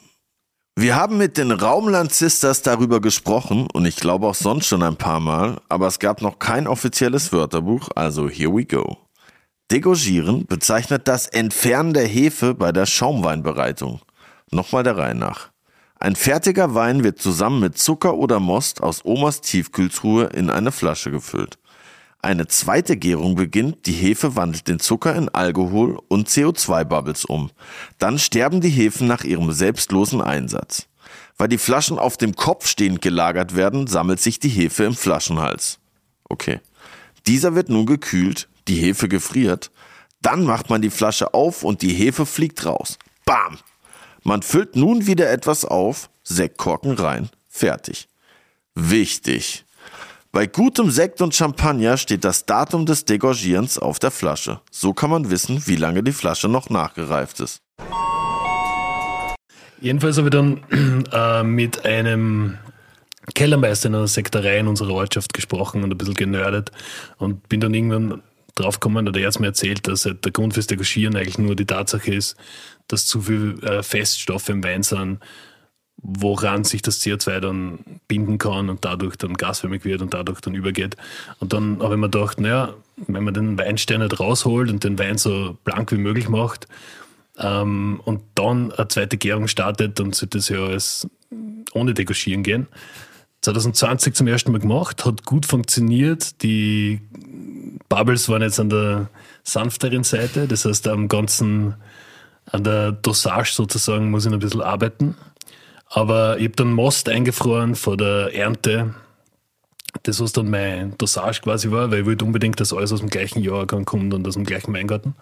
Wir 0.77 0.97
haben 0.97 1.19
mit 1.19 1.37
den 1.37 1.51
Raumland 1.53 2.13
Sisters 2.13 2.63
darüber 2.63 3.01
gesprochen 3.01 3.67
und 3.73 3.85
ich 3.87 3.97
glaube 3.97 4.27
auch 4.27 4.35
sonst 4.35 4.67
schon 4.67 4.83
ein 4.83 4.97
paar 4.97 5.21
Mal, 5.21 5.61
aber 5.69 5.87
es 5.87 5.99
gab 5.99 6.23
noch 6.23 6.39
kein 6.39 6.67
offizielles 6.67 7.33
Wörterbuch, 7.33 7.91
also 7.95 8.29
here 8.29 8.55
we 8.55 8.65
go. 8.65 8.97
Degaugieren 9.71 10.47
bezeichnet 10.47 11.07
das 11.07 11.29
Entfernen 11.29 11.95
der 11.95 12.07
Hefe 12.07 12.55
bei 12.55 12.73
der 12.73 12.87
Schaumweinbereitung. 12.87 14.01
Nochmal 14.51 14.83
der 14.83 14.97
Reihe 14.97 15.15
nach. 15.15 15.51
Ein 16.01 16.17
fertiger 16.17 16.75
Wein 16.75 17.05
wird 17.05 17.21
zusammen 17.21 17.61
mit 17.61 17.79
Zucker 17.79 18.17
oder 18.17 18.41
Most 18.41 18.83
aus 18.83 19.05
Omas 19.05 19.43
Tiefkühltruhe 19.43 20.25
in 20.25 20.51
eine 20.51 20.73
Flasche 20.73 21.13
gefüllt. 21.13 21.57
Eine 22.21 22.49
zweite 22.49 22.97
Gärung 22.97 23.37
beginnt, 23.37 23.87
die 23.87 23.93
Hefe 23.93 24.35
wandelt 24.35 24.67
den 24.67 24.81
Zucker 24.81 25.15
in 25.15 25.29
Alkohol 25.29 26.01
und 26.09 26.29
CO2-Bubbles 26.29 27.25
um. 27.25 27.51
Dann 27.99 28.19
sterben 28.19 28.61
die 28.61 28.71
Hefen 28.71 29.07
nach 29.07 29.23
ihrem 29.23 29.53
selbstlosen 29.53 30.21
Einsatz. 30.21 30.89
Weil 31.39 31.49
die 31.49 31.59
Flaschen 31.59 31.99
auf 31.99 32.17
dem 32.17 32.35
Kopf 32.35 32.67
stehend 32.67 33.03
gelagert 33.03 33.55
werden, 33.55 33.87
sammelt 33.87 34.19
sich 34.19 34.41
die 34.41 34.49
Hefe 34.49 34.83
im 34.83 34.95
Flaschenhals. 34.95 35.79
Okay. 36.29 36.61
Dieser 37.27 37.55
wird 37.55 37.69
nun 37.69 37.87
gekühlt, 37.87 38.50
die 38.69 38.77
Hefe 38.77 39.09
gefriert, 39.09 39.71
dann 40.23 40.45
macht 40.45 40.71
man 40.71 40.83
die 40.83 40.91
Flasche 40.91 41.35
auf 41.35 41.63
und 41.63 41.83
die 41.83 41.93
Hefe 41.93 42.27
fliegt 42.27 42.65
raus. 42.65 42.99
Bam! 43.25 43.59
Man 44.23 44.43
füllt 44.43 44.77
nun 44.77 45.07
wieder 45.07 45.31
etwas 45.31 45.65
auf, 45.65 46.11
Sektkorken 46.25 46.93
rein, 46.93 47.31
fertig. 47.49 48.09
Wichtig. 48.75 49.65
Bei 50.33 50.47
gutem 50.47 50.91
Sekt 50.91 51.21
und 51.23 51.35
Champagner 51.35 51.97
steht 51.97 52.25
das 52.25 52.47
Datum 52.47 52.87
des 52.87 53.05
Degorgierens 53.05 53.79
auf 53.79 53.99
der 53.99 54.13
Flasche. 54.13 54.61
So 54.71 54.93
kann 54.93 55.11
man 55.11 55.31
wissen, 55.31 55.67
wie 55.67 55.77
lange 55.77 56.05
die 56.05 56.13
Flasche 56.13 56.49
noch 56.49 56.71
nachgereift 56.71 57.41
ist. 57.41 57.63
Jedenfalls 59.81 60.19
habe 60.19 60.29
ich 60.29 60.33
dann 60.33 61.05
äh, 61.13 61.43
mit 61.43 61.85
einem 61.85 62.59
Kellermeister 63.35 63.89
in 63.89 63.95
einer 63.95 64.07
Sektorei 64.07 64.59
in 64.59 64.69
unserer 64.69 64.93
Ortschaft 64.93 65.33
gesprochen 65.33 65.83
und 65.83 65.91
ein 65.91 65.99
bisschen 65.99 66.15
genördet 66.15 66.71
und 67.19 67.49
bin 67.49 67.61
dann 67.61 67.75
irgendwann 67.75 68.23
draufgekommen, 68.55 69.09
oder 69.09 69.21
er 69.21 69.29
hat 69.29 69.41
mir 69.41 69.49
erzählt, 69.49 69.87
dass 69.87 70.05
halt 70.05 70.25
der 70.25 70.33
Grund 70.33 70.55
fürs 70.55 70.67
Degorgieren 70.67 71.17
eigentlich 71.17 71.39
nur 71.39 71.57
die 71.57 71.67
Tatsache 71.67 72.15
ist, 72.15 72.37
dass 72.89 73.07
zu 73.07 73.23
viel 73.23 73.63
äh, 73.63 73.83
Feststoffe 73.83 74.49
im 74.49 74.65
Wein 74.65 74.83
sind, 74.83 75.21
woran 76.03 76.65
sich 76.65 76.83
das 76.83 77.01
CO2 77.01 77.41
dann 77.41 77.79
binden 78.09 78.39
kann 78.39 78.71
und 78.71 78.85
dadurch 78.85 79.17
dann 79.17 79.35
gasförmig 79.35 79.85
wird 79.85 80.03
und 80.03 80.15
dadurch 80.15 80.41
dann 80.41 80.55
übergeht. 80.55 80.97
Und 81.39 81.53
dann 81.53 81.83
habe 81.83 81.95
ich 81.95 82.01
mir 82.01 82.09
gedacht, 82.09 82.41
naja, 82.41 82.75
wenn 83.07 83.25
man 83.25 83.35
den 83.35 83.59
Weinstein 83.59 84.01
nicht 84.01 84.19
rausholt 84.19 84.71
und 84.71 84.83
den 84.85 84.99
Wein 84.99 85.19
so 85.19 85.57
blank 85.65 85.93
wie 85.93 85.99
möglich 85.99 86.29
macht 86.29 86.67
ähm, 87.39 88.01
und 88.05 88.23
dann 88.35 88.73
eine 88.73 88.89
zweite 88.89 89.17
Gärung 89.17 89.49
startet, 89.49 89.99
dann 89.99 90.13
sollte 90.13 90.39
das 90.39 90.49
ja 90.49 90.65
alles 90.65 91.09
ohne 91.73 91.95
Degorgieren 91.95 92.43
gehen. 92.43 92.67
2020 93.43 94.15
zum 94.15 94.27
ersten 94.27 94.53
Mal 94.53 94.61
gemacht, 94.61 95.05
hat 95.05 95.25
gut 95.25 95.47
funktioniert. 95.47 96.43
Die 96.43 97.01
Bubbles 97.91 98.29
waren 98.29 98.41
jetzt 98.41 98.61
an 98.61 98.71
der 98.71 99.11
sanfteren 99.43 100.05
Seite, 100.05 100.47
das 100.47 100.65
heißt 100.65 100.89
am 100.89 101.09
ganzen, 101.09 101.75
an 102.47 102.65
der 102.65 102.93
Dosage 102.93 103.51
sozusagen 103.53 104.11
muss 104.11 104.25
ich 104.25 104.31
noch 104.31 104.39
ein 104.39 104.41
bisschen 104.41 104.63
arbeiten. 104.63 105.17
Aber 105.87 106.39
ich 106.39 106.45
habe 106.45 106.57
dann 106.57 106.73
Most 106.73 107.09
eingefroren 107.09 107.75
vor 107.75 107.97
der 107.97 108.33
Ernte. 108.33 108.95
Das, 110.05 110.21
was 110.21 110.31
dann 110.31 110.49
mein 110.49 110.97
Dosage 110.99 111.41
quasi 111.43 111.73
war, 111.73 111.91
weil 111.91 112.01
ich 112.01 112.07
wollte 112.07 112.25
unbedingt, 112.25 112.61
dass 112.61 112.73
alles 112.73 112.93
aus 112.93 113.01
dem 113.01 113.11
gleichen 113.11 113.43
Jahrgang 113.43 113.85
kommt 113.85 114.15
und 114.15 114.27
aus 114.27 114.35
dem 114.35 114.45
gleichen 114.45 114.73
Weingarten. 114.73 115.17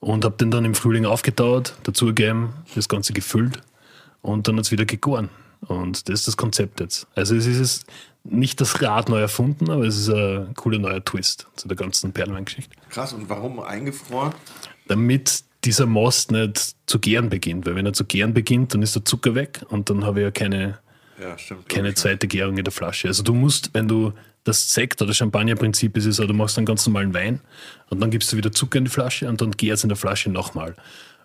Und 0.00 0.24
habe 0.24 0.38
den 0.38 0.50
dann 0.50 0.64
im 0.64 0.74
Frühling 0.74 1.04
aufgetaut, 1.04 1.74
dazugegeben, 1.82 2.54
das 2.74 2.88
Ganze 2.88 3.12
gefüllt 3.12 3.60
und 4.22 4.48
dann 4.48 4.56
hat 4.56 4.64
es 4.64 4.72
wieder 4.72 4.86
gegoren. 4.86 5.28
Und 5.60 6.08
das 6.08 6.20
ist 6.20 6.28
das 6.28 6.36
Konzept 6.38 6.80
jetzt. 6.80 7.06
Also 7.14 7.36
es 7.36 7.46
ist 7.46 7.86
nicht 8.24 8.60
das 8.60 8.80
Rad 8.82 9.08
neu 9.08 9.20
erfunden, 9.20 9.70
aber 9.70 9.84
es 9.84 9.96
ist 9.98 10.08
ein 10.08 10.54
cooler 10.54 10.78
neuer 10.78 11.04
Twist 11.04 11.46
zu 11.56 11.68
der 11.68 11.76
ganzen 11.76 12.12
Perlenwein-Geschichte. 12.12 12.74
Krass, 12.90 13.12
und 13.12 13.28
warum 13.28 13.60
eingefroren? 13.60 14.32
Damit 14.88 15.44
dieser 15.64 15.86
Most 15.86 16.30
nicht 16.30 16.74
zu 16.86 16.98
gären 16.98 17.28
beginnt, 17.28 17.66
weil 17.66 17.74
wenn 17.74 17.86
er 17.86 17.92
zu 17.92 18.04
gären 18.04 18.34
beginnt, 18.34 18.74
dann 18.74 18.82
ist 18.82 18.94
der 18.94 19.04
Zucker 19.04 19.34
weg 19.34 19.60
und 19.68 19.88
dann 19.90 20.04
habe 20.04 20.20
ich 20.20 20.24
ja 20.24 20.30
keine, 20.30 20.78
Ja, 21.20 21.36
stimmt. 21.38 21.68
keine 21.68 21.94
zweite 21.94 22.26
Gärung 22.26 22.56
in 22.58 22.64
der 22.64 22.72
Flasche. 22.72 23.08
Also 23.08 23.22
du 23.22 23.34
musst, 23.34 23.72
wenn 23.74 23.88
du 23.88 24.12
das 24.44 24.72
Sekt- 24.74 25.00
oder 25.00 25.14
Champagnerprinzip 25.14 25.96
ist 25.96 26.04
so, 26.04 26.26
du 26.26 26.34
machst 26.34 26.58
einen 26.58 26.66
ganz 26.66 26.86
normalen 26.86 27.14
Wein 27.14 27.40
und 27.88 28.00
dann 28.00 28.10
gibst 28.10 28.30
du 28.32 28.36
wieder 28.36 28.52
Zucker 28.52 28.78
in 28.78 28.84
die 28.84 28.90
Flasche 28.90 29.28
und 29.28 29.40
dann 29.40 29.52
gärt 29.52 29.78
es 29.78 29.84
in 29.84 29.88
der 29.88 29.96
Flasche 29.96 30.30
nochmal. 30.30 30.74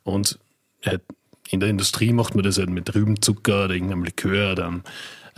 Und 0.03 0.39
halt 0.85 1.01
in 1.49 1.59
der 1.59 1.67
Industrie 1.69 2.13
macht 2.13 2.35
man 2.35 2.43
das 2.45 2.57
halt 2.57 2.69
mit 2.69 2.93
Rübenzucker 2.95 3.65
oder 3.65 3.73
irgendeinem 3.73 4.03
Likör 4.05 4.53
oder 4.53 4.79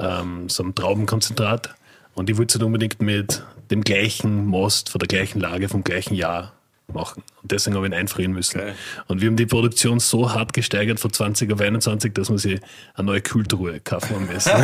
ähm, 0.01 0.49
so 0.49 0.63
einem 0.63 0.75
Traubenkonzentrat. 0.75 1.75
Und 2.13 2.29
ich 2.29 2.37
wollte 2.37 2.51
es 2.51 2.55
halt 2.55 2.65
unbedingt 2.65 3.01
mit 3.01 3.43
dem 3.69 3.83
gleichen 3.83 4.45
Most, 4.45 4.89
von 4.89 4.99
der 4.99 5.07
gleichen 5.07 5.39
Lage, 5.39 5.69
vom 5.69 5.83
gleichen 5.83 6.13
Jahr 6.13 6.53
machen. 6.93 7.23
Und 7.41 7.51
deswegen 7.51 7.75
habe 7.75 7.87
ich 7.87 7.93
ihn 7.93 7.97
einfrieren 7.97 8.33
müssen. 8.33 8.59
Geil. 8.59 8.75
Und 9.07 9.21
wir 9.21 9.27
haben 9.27 9.37
die 9.37 9.45
Produktion 9.45 9.99
so 9.99 10.33
hart 10.33 10.53
gesteigert 10.53 10.99
von 10.99 11.11
20 11.11 11.51
auf 11.53 11.61
21, 11.61 12.13
dass 12.13 12.29
man 12.29 12.37
sich 12.37 12.59
eine 12.95 13.05
neue 13.07 13.21
Kühltruhe 13.21 13.79
kaufen 13.79 14.15
am 14.15 14.27
besten. 14.27 14.51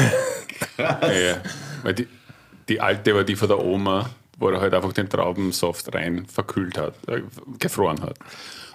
Ja, 0.80 1.00
ja. 1.12 1.38
Weil 1.84 1.94
die, 1.94 2.08
die 2.68 2.82
alte 2.82 3.14
war 3.14 3.24
die 3.24 3.36
von 3.36 3.48
der 3.48 3.64
Oma, 3.64 4.10
wo 4.40 4.50
er 4.50 4.60
halt 4.60 4.74
einfach 4.74 4.92
den 4.92 5.08
Traubensaft 5.08 5.94
rein 5.94 6.26
verkühlt 6.26 6.80
hat, 6.80 6.96
äh, 7.08 7.22
gefroren 7.60 8.02
hat. 8.02 8.18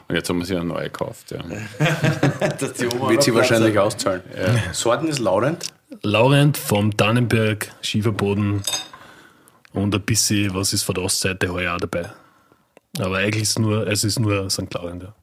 Und 0.07 0.15
jetzt 0.15 0.29
haben 0.29 0.39
wir 0.39 0.47
sich 0.47 0.57
eine 0.57 0.67
neue 0.67 0.85
gekauft. 0.85 1.33
Ja. 1.33 1.41
Dass 2.59 2.75
die 2.75 2.87
Oma 2.87 3.11
Wird 3.11 3.25
sie 3.25 3.35
wahrscheinlich 3.35 3.77
auszahlen. 3.77 4.23
Sorten 4.73 5.09
ist 5.09 5.19
Laurent. 5.19 5.73
Laurent 6.01 6.57
vom 6.57 6.97
Dannenberg, 6.97 7.71
Schieferboden 7.83 8.63
und 9.75 9.95
ein 9.95 10.03
bisschen, 10.03 10.55
was 10.55 10.73
ist 10.73 10.85
von 10.85 10.95
der 10.95 11.05
Ostseite 11.05 11.53
heuer 11.53 11.75
auch 11.75 11.79
dabei. 11.79 12.11
Aber 12.99 13.19
eigentlich 13.19 13.43
ist 13.43 13.51
es 13.51 13.59
nur, 13.59 13.87
es 13.87 14.05
ist 14.05 14.19
nur 14.19 14.49
St. 14.49 14.73
Laurent. 14.73 15.03
Ja. 15.03 15.15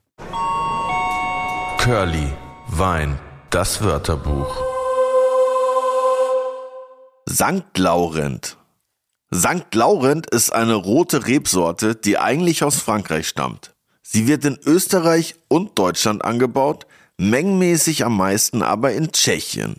Curly, 1.78 2.32
Wein, 2.68 3.18
das 3.50 3.82
Wörterbuch. 3.82 4.56
St. 7.28 7.76
Laurent. 7.76 8.56
St. 9.34 9.74
Laurent 9.74 10.28
ist 10.30 10.52
eine 10.52 10.74
rote 10.74 11.26
Rebsorte, 11.26 11.94
die 11.94 12.18
eigentlich 12.18 12.62
aus 12.64 12.76
Frankreich 12.76 13.28
stammt. 13.28 13.74
Sie 14.02 14.26
wird 14.26 14.44
in 14.44 14.58
Österreich 14.64 15.36
und 15.48 15.78
Deutschland 15.78 16.24
angebaut, 16.24 16.86
mengenmäßig 17.16 18.04
am 18.04 18.16
meisten 18.16 18.62
aber 18.62 18.92
in 18.92 19.12
Tschechien. 19.12 19.76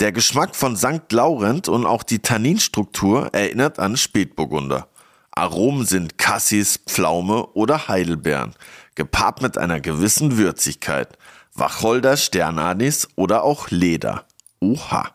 Der 0.00 0.12
Geschmack 0.12 0.54
von 0.54 0.76
St. 0.76 1.10
Laurent 1.10 1.68
und 1.68 1.84
auch 1.84 2.04
die 2.04 2.20
Tanninstruktur 2.20 3.34
erinnert 3.34 3.80
an 3.80 3.96
Spätburgunder. 3.96 4.86
Aromen 5.32 5.86
sind 5.86 6.18
Cassis, 6.18 6.78
Pflaume 6.86 7.48
oder 7.54 7.88
Heidelbeeren, 7.88 8.54
gepaart 8.94 9.42
mit 9.42 9.58
einer 9.58 9.80
gewissen 9.80 10.38
Würzigkeit. 10.38 11.18
Wacholder, 11.52 12.16
Sternanis 12.16 13.08
oder 13.16 13.42
auch 13.42 13.70
Leder. 13.70 14.24
Oha. 14.60 15.10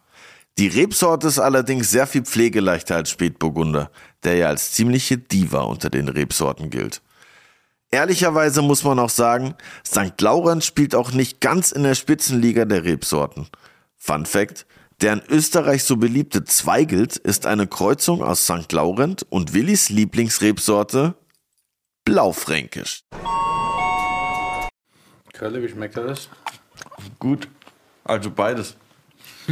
Die 0.58 0.68
Rebsorte 0.68 1.28
ist 1.28 1.40
allerdings 1.40 1.90
sehr 1.90 2.06
viel 2.06 2.24
pflegeleichter 2.24 2.98
als 2.98 3.10
Spätburgunder, 3.10 3.90
der 4.26 4.36
ja 4.36 4.48
als 4.48 4.74
ziemliche 4.74 5.18
Diva 5.18 5.62
unter 5.62 5.90
den 5.90 6.10
Rebsorten 6.10 6.70
gilt. 6.70 7.02
Ehrlicherweise 7.90 8.62
muss 8.62 8.84
man 8.84 9.00
auch 9.00 9.10
sagen, 9.10 9.56
St. 9.88 10.20
Laurent 10.20 10.66
spielt 10.66 10.94
auch 10.94 11.14
nicht 11.14 11.40
ganz 11.40 11.72
in 11.72 11.84
der 11.84 11.96
Spitzenliga 11.96 12.66
der 12.66 12.84
Rebsorten. 12.84 13.48
Fun 13.98 14.26
Fact, 14.26 14.66
der 15.02 15.14
in 15.14 15.22
Österreich 15.30 15.84
so 15.84 15.98
beliebte 15.98 16.44
Zweigelt 16.44 17.18
ist 17.18 17.46
eine 17.46 17.68
Kreuzung 17.68 18.24
aus 18.24 18.46
St. 18.46 18.72
Laurent 18.72 19.26
und 19.30 19.54
Willis 19.54 19.90
Lieblingsrebsorte 19.90 21.16
Blaufränkisch. 22.06 23.04
Curly, 25.34 25.64
wie 25.64 25.70
schmeckt 25.70 25.98
das? 25.98 26.30
Gut, 27.20 27.48
also 28.04 28.30
beides. 28.30 28.76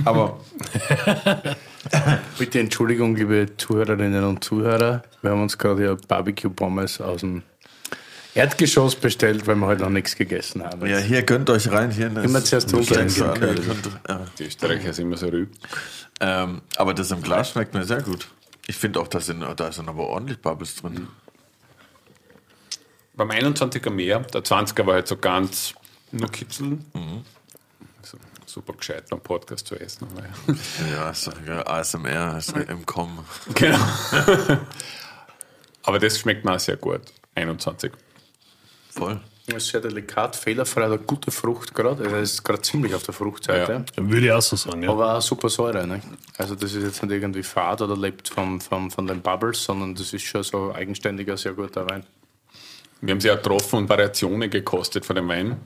Aber 0.06 0.40
Bitte 2.38 2.60
Entschuldigung, 2.60 3.16
liebe 3.16 3.58
Zuhörerinnen 3.58 4.24
und 4.24 4.44
Zuhörer. 4.44 5.02
Wir 5.22 5.32
haben 5.32 5.42
uns 5.42 5.58
gerade 5.58 5.84
ja 5.84 5.98
Barbecue-Pommes 6.08 7.02
aus 7.02 7.22
dem 7.22 7.42
Erdgeschoss 8.34 8.96
bestellt, 8.96 9.46
weil 9.48 9.56
wir 9.56 9.68
heute 9.68 9.82
noch 9.84 9.90
nichts 9.90 10.16
gegessen 10.16 10.64
haben. 10.64 10.86
Ja, 10.88 10.98
hier 10.98 11.24
gönnt 11.24 11.50
euch 11.50 11.70
rein. 11.72 11.92
Hier 11.92 12.08
Immer 12.08 12.44
zuerst 12.44 12.74
runter 12.74 12.94
Steigst 12.96 13.20
du 13.20 13.24
in 13.26 13.30
an, 13.30 13.40
den 13.42 13.50
ihr 13.50 13.56
Keller. 13.56 13.66
könnt- 13.76 14.00
ja. 14.10 14.26
Die 14.40 14.44
Österreicher 14.46 14.94
sind 14.94 15.08
immer 15.08 15.18
so 15.18 15.28
rüb. 15.28 15.50
ähm, 16.22 16.62
aber 16.78 16.94
das 16.94 17.12
im 17.12 17.22
Glas 17.22 17.52
schmeckt 17.52 17.74
mir 17.74 17.84
sehr 17.84 18.02
gut. 18.02 18.28
Ich 18.68 18.78
finde 18.78 19.00
auch, 19.02 19.08
da 19.08 19.20
sind, 19.20 19.44
da 19.58 19.72
sind 19.72 19.90
aber 19.90 20.08
ordentlich 20.08 20.40
Bubbles 20.40 20.76
drin. 20.76 21.08
Beim 23.16 23.30
21er 23.32 23.90
mehr, 23.90 24.20
der 24.20 24.42
20er 24.44 24.86
war 24.86 24.94
halt 24.96 25.08
so 25.08 25.18
ganz 25.18 25.74
nur 26.12 26.30
kitzeln. 26.30 26.86
So, 28.02 28.18
super 28.46 28.74
gescheit 28.74 29.10
beim 29.10 29.20
Podcast 29.20 29.68
zu 29.68 29.76
essen. 29.76 30.08
aber 30.12 30.24
ja. 30.90 31.10
Ist 31.12 31.30
egal. 31.44 31.64
ASMR 31.68 32.38
ist 32.38 32.54
im 32.56 32.86
Kommen. 32.86 33.20
Genau. 33.56 33.78
Aber 35.84 36.00
das 36.00 36.20
schmeckt 36.20 36.46
mir 36.46 36.54
auch 36.56 36.60
sehr 36.60 36.78
gut. 36.78 37.02
21. 37.36 37.92
Voll. 38.92 39.20
Das 39.48 39.64
ist 39.64 39.70
sehr 39.70 39.82
delikat, 39.82 40.36
fehlerfrei, 40.36 40.86
eine 40.86 41.00
gute 41.00 41.32
Frucht 41.32 41.74
gerade. 41.74 42.04
Also 42.04 42.16
es 42.18 42.34
ist 42.34 42.44
gerade 42.44 42.62
ziemlich 42.62 42.94
auf 42.94 43.04
der 43.04 43.14
Fruchtseite. 43.14 43.86
Ja. 43.98 44.10
Würde 44.10 44.26
ich 44.26 44.32
auch 44.32 44.42
so 44.42 44.56
sagen, 44.56 44.84
ja. 44.84 44.90
Aber 44.90 45.18
auch 45.18 45.22
super 45.22 45.50
Säure. 45.50 45.86
Ne? 45.88 46.02
Also 46.38 46.56
das 46.56 46.74
ist 46.74 46.84
jetzt 46.84 47.02
nicht 47.02 47.12
irgendwie 47.12 47.44
fad 47.44 47.82
oder 47.82 47.98
lebt 47.98 48.30
vom, 48.30 48.62
vom, 48.62 48.92
von 48.92 49.08
den 49.08 49.22
Bubbles, 49.22 49.64
sondern 49.64 49.96
das 49.96 50.14
ist 50.14 50.24
schon 50.24 50.44
so 50.44 50.74
eigenständiger, 50.74 51.36
sehr 51.38 51.54
guter 51.54 51.90
Wein. 51.90 52.06
Wir 53.02 53.14
haben 53.14 53.20
sie 53.20 53.32
auch 53.32 53.38
getroffen 53.38 53.78
und 53.78 53.90
Variationen 53.90 54.50
gekostet 54.50 55.06
von 55.06 55.16
dem 55.16 55.28
Wein. 55.28 55.58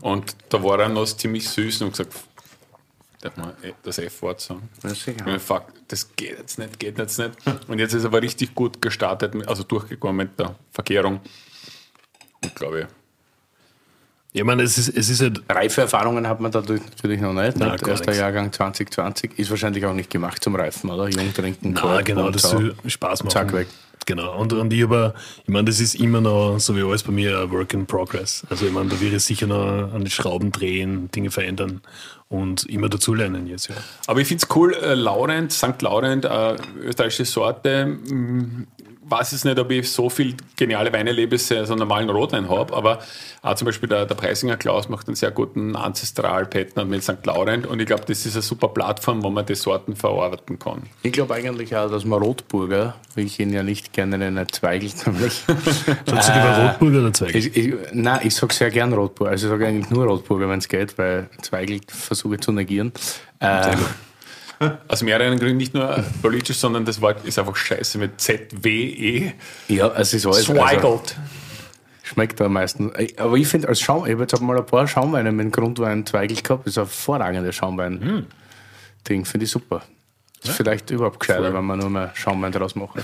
Und 0.00 0.36
da 0.48 0.62
war 0.62 0.78
er 0.78 0.88
noch 0.88 1.04
ziemlich 1.04 1.48
süß 1.48 1.82
und 1.82 1.90
gesagt, 1.90 2.14
darf 3.20 3.36
man 3.36 3.52
das 3.82 3.98
F-Wort 3.98 4.40
sagen? 4.40 4.68
Ja, 4.84 4.90
sicher. 4.90 5.26
Ja, 5.26 5.38
fuck, 5.40 5.64
das 5.88 6.14
geht 6.14 6.38
jetzt 6.38 6.58
nicht, 6.60 6.78
geht 6.78 6.96
jetzt 6.96 7.18
nicht. 7.18 7.32
Und 7.66 7.80
jetzt 7.80 7.92
ist 7.92 8.04
er 8.04 8.06
aber 8.06 8.22
richtig 8.22 8.54
gut 8.54 8.80
gestartet, 8.80 9.34
also 9.48 9.64
durchgekommen 9.64 10.28
mit 10.28 10.38
der 10.38 10.54
Verkehrung. 10.70 11.20
Glaube 12.54 12.80
ich, 12.80 12.86
Ich 14.32 14.44
meine, 14.44 14.62
es 14.62 14.78
ist, 14.78 14.96
es 14.96 15.08
ist 15.08 15.20
halt, 15.20 15.42
Reifeerfahrungen 15.48 16.28
hat 16.28 16.40
man 16.40 16.50
dadurch 16.50 16.80
natürlich 16.80 17.20
noch 17.20 17.32
nicht. 17.32 17.56
Nein, 17.56 17.70
ne? 17.70 17.76
gar 17.76 17.88
Erster 17.90 18.06
nichts. 18.06 18.18
Jahrgang 18.18 18.52
2020 18.52 19.38
ist 19.38 19.50
wahrscheinlich 19.50 19.84
auch 19.86 19.94
nicht 19.94 20.10
gemacht 20.10 20.42
zum 20.42 20.56
Reifen, 20.56 20.90
oder? 20.90 21.08
Jung 21.08 21.32
trinken, 21.32 21.72
na 21.74 21.80
Korb 21.80 22.04
genau, 22.04 22.26
und 22.26 22.34
das 22.34 22.42
so. 22.42 22.48
soll 22.58 22.74
Spaß 22.86 23.24
machen. 23.24 23.32
Zack, 23.32 23.52
weg. 23.52 23.68
Genau, 24.06 24.38
und, 24.38 24.52
und 24.52 24.72
ich 24.72 24.82
aber, 24.84 25.14
ich 25.44 25.48
meine, 25.48 25.64
das 25.64 25.80
ist 25.80 25.94
immer 25.94 26.20
noch, 26.20 26.58
so 26.58 26.76
wie 26.76 26.82
alles 26.82 27.02
bei 27.02 27.12
mir, 27.12 27.40
ein 27.40 27.50
Work 27.50 27.72
in 27.72 27.86
Progress. 27.86 28.44
Also 28.50 28.66
ich 28.66 28.72
meine, 28.72 28.90
da 28.90 29.00
wird 29.00 29.14
es 29.14 29.26
sicher 29.26 29.46
noch 29.46 29.92
an 29.94 30.00
den 30.00 30.10
Schrauben 30.10 30.52
drehen, 30.52 31.10
Dinge 31.10 31.30
verändern 31.30 31.80
und 32.28 32.64
immer 32.66 32.88
dazulernen 32.88 33.46
jetzt, 33.46 33.68
ja. 33.68 33.76
Aber 34.06 34.20
ich 34.20 34.28
finde 34.28 34.44
es 34.44 34.56
cool, 34.56 34.74
äh, 34.74 34.94
Laurent, 34.94 35.52
St. 35.52 35.80
Laurent, 35.80 36.24
äh, 36.24 36.56
österreichische 36.82 37.24
Sorte. 37.24 37.86
Mh, 37.86 38.66
weiß 39.08 39.32
es 39.32 39.44
nicht, 39.44 39.58
ob 39.58 39.70
ich 39.70 39.90
so 39.90 40.08
viel 40.10 40.34
geniale 40.56 40.92
Weine 40.92 41.12
lebe, 41.12 41.38
so 41.38 41.54
einen 41.54 41.78
normalen 41.78 42.10
Rotwein 42.10 42.48
habe, 42.48 42.74
aber 42.74 43.00
auch 43.42 43.54
zum 43.54 43.66
Beispiel 43.66 43.88
der, 43.88 44.06
der 44.06 44.14
Preisinger 44.14 44.56
Klaus 44.56 44.88
macht 44.88 45.06
einen 45.08 45.16
sehr 45.16 45.30
guten 45.30 45.76
Ancestral 45.76 46.46
Petner 46.46 46.84
mit 46.84 47.02
St. 47.02 47.24
Laurent 47.24 47.66
und 47.66 47.80
ich 47.80 47.86
glaube, 47.86 48.04
das 48.06 48.24
ist 48.24 48.34
eine 48.34 48.42
super 48.42 48.68
Plattform, 48.68 49.22
wo 49.22 49.30
man 49.30 49.44
die 49.46 49.54
Sorten 49.54 49.96
verarbeiten 49.96 50.58
kann. 50.58 50.84
Ich 51.02 51.12
glaube 51.12 51.34
eigentlich 51.34 51.76
auch, 51.76 51.90
dass 51.90 52.04
man 52.04 52.22
Rotburger, 52.22 52.94
wie 53.14 53.22
ich 53.22 53.38
ihn 53.38 53.52
ja 53.52 53.62
nicht 53.62 53.92
gerne 53.92 54.18
nenne, 54.18 54.46
Zweigelt 54.46 55.06
nämlich. 55.06 55.42
Sagst 56.06 56.28
du 56.28 56.32
lieber 56.32 56.68
Rotburger 56.70 56.98
oder 57.00 57.12
Zweig? 57.12 57.34
ich, 57.34 57.56
ich, 57.56 57.74
nein, 57.92 58.20
ich 58.22 58.34
sage 58.34 58.54
sehr 58.54 58.70
gern 58.70 58.92
Rotburger. 58.92 59.32
Also 59.32 59.46
ich 59.46 59.50
sage 59.50 59.66
eigentlich 59.66 59.90
nur 59.90 60.06
Rotburger, 60.06 60.48
wenn 60.48 60.58
es 60.58 60.68
geht, 60.68 60.96
weil 60.98 61.28
Zweigelt 61.42 61.90
versuche 61.90 62.36
ich 62.36 62.40
zu 62.40 62.52
negieren. 62.52 62.92
Äh, 63.40 63.76
Aus 64.88 65.02
mehreren 65.02 65.38
Gründen, 65.38 65.56
nicht 65.56 65.74
nur 65.74 66.04
politisch, 66.22 66.58
sondern 66.58 66.84
das 66.84 67.00
Wort 67.00 67.24
ist 67.24 67.38
einfach 67.38 67.56
scheiße 67.56 67.98
mit 67.98 68.20
Z-W-E. 68.20 69.32
ja, 69.68 69.88
es 69.96 70.14
ist 70.14 70.26
alles. 70.26 70.48
Also, 70.48 70.54
Zweigelt. 70.54 71.16
schmeckt 72.02 72.40
am 72.40 72.52
meisten. 72.52 72.92
Aber 73.16 73.36
ich 73.36 73.48
finde, 73.48 73.68
als 73.68 73.80
Schaum, 73.80 74.04
ich 74.06 74.12
habe 74.12 74.22
jetzt 74.22 74.40
mal 74.40 74.56
ein 74.56 74.66
paar 74.66 74.86
Schaumweine 74.86 75.32
mit 75.32 75.44
dem 75.44 75.52
Grundwein 75.52 76.06
Zweigelt 76.06 76.44
gehabt, 76.44 76.66
das 76.66 76.72
ist 76.72 76.78
ein 76.78 76.84
hervorragender 76.84 77.52
Schaumwein. 77.52 78.26
Ding, 79.08 79.24
finde 79.24 79.44
ich 79.44 79.50
super. 79.50 79.82
Ist 80.42 80.52
vielleicht 80.56 80.90
überhaupt 80.90 81.20
gescheiter, 81.20 81.54
wenn 81.54 81.64
man 81.64 81.78
nur 81.78 81.88
mehr 81.88 82.10
Schaumwein 82.14 82.52
draus 82.52 82.74
macht. 82.74 82.96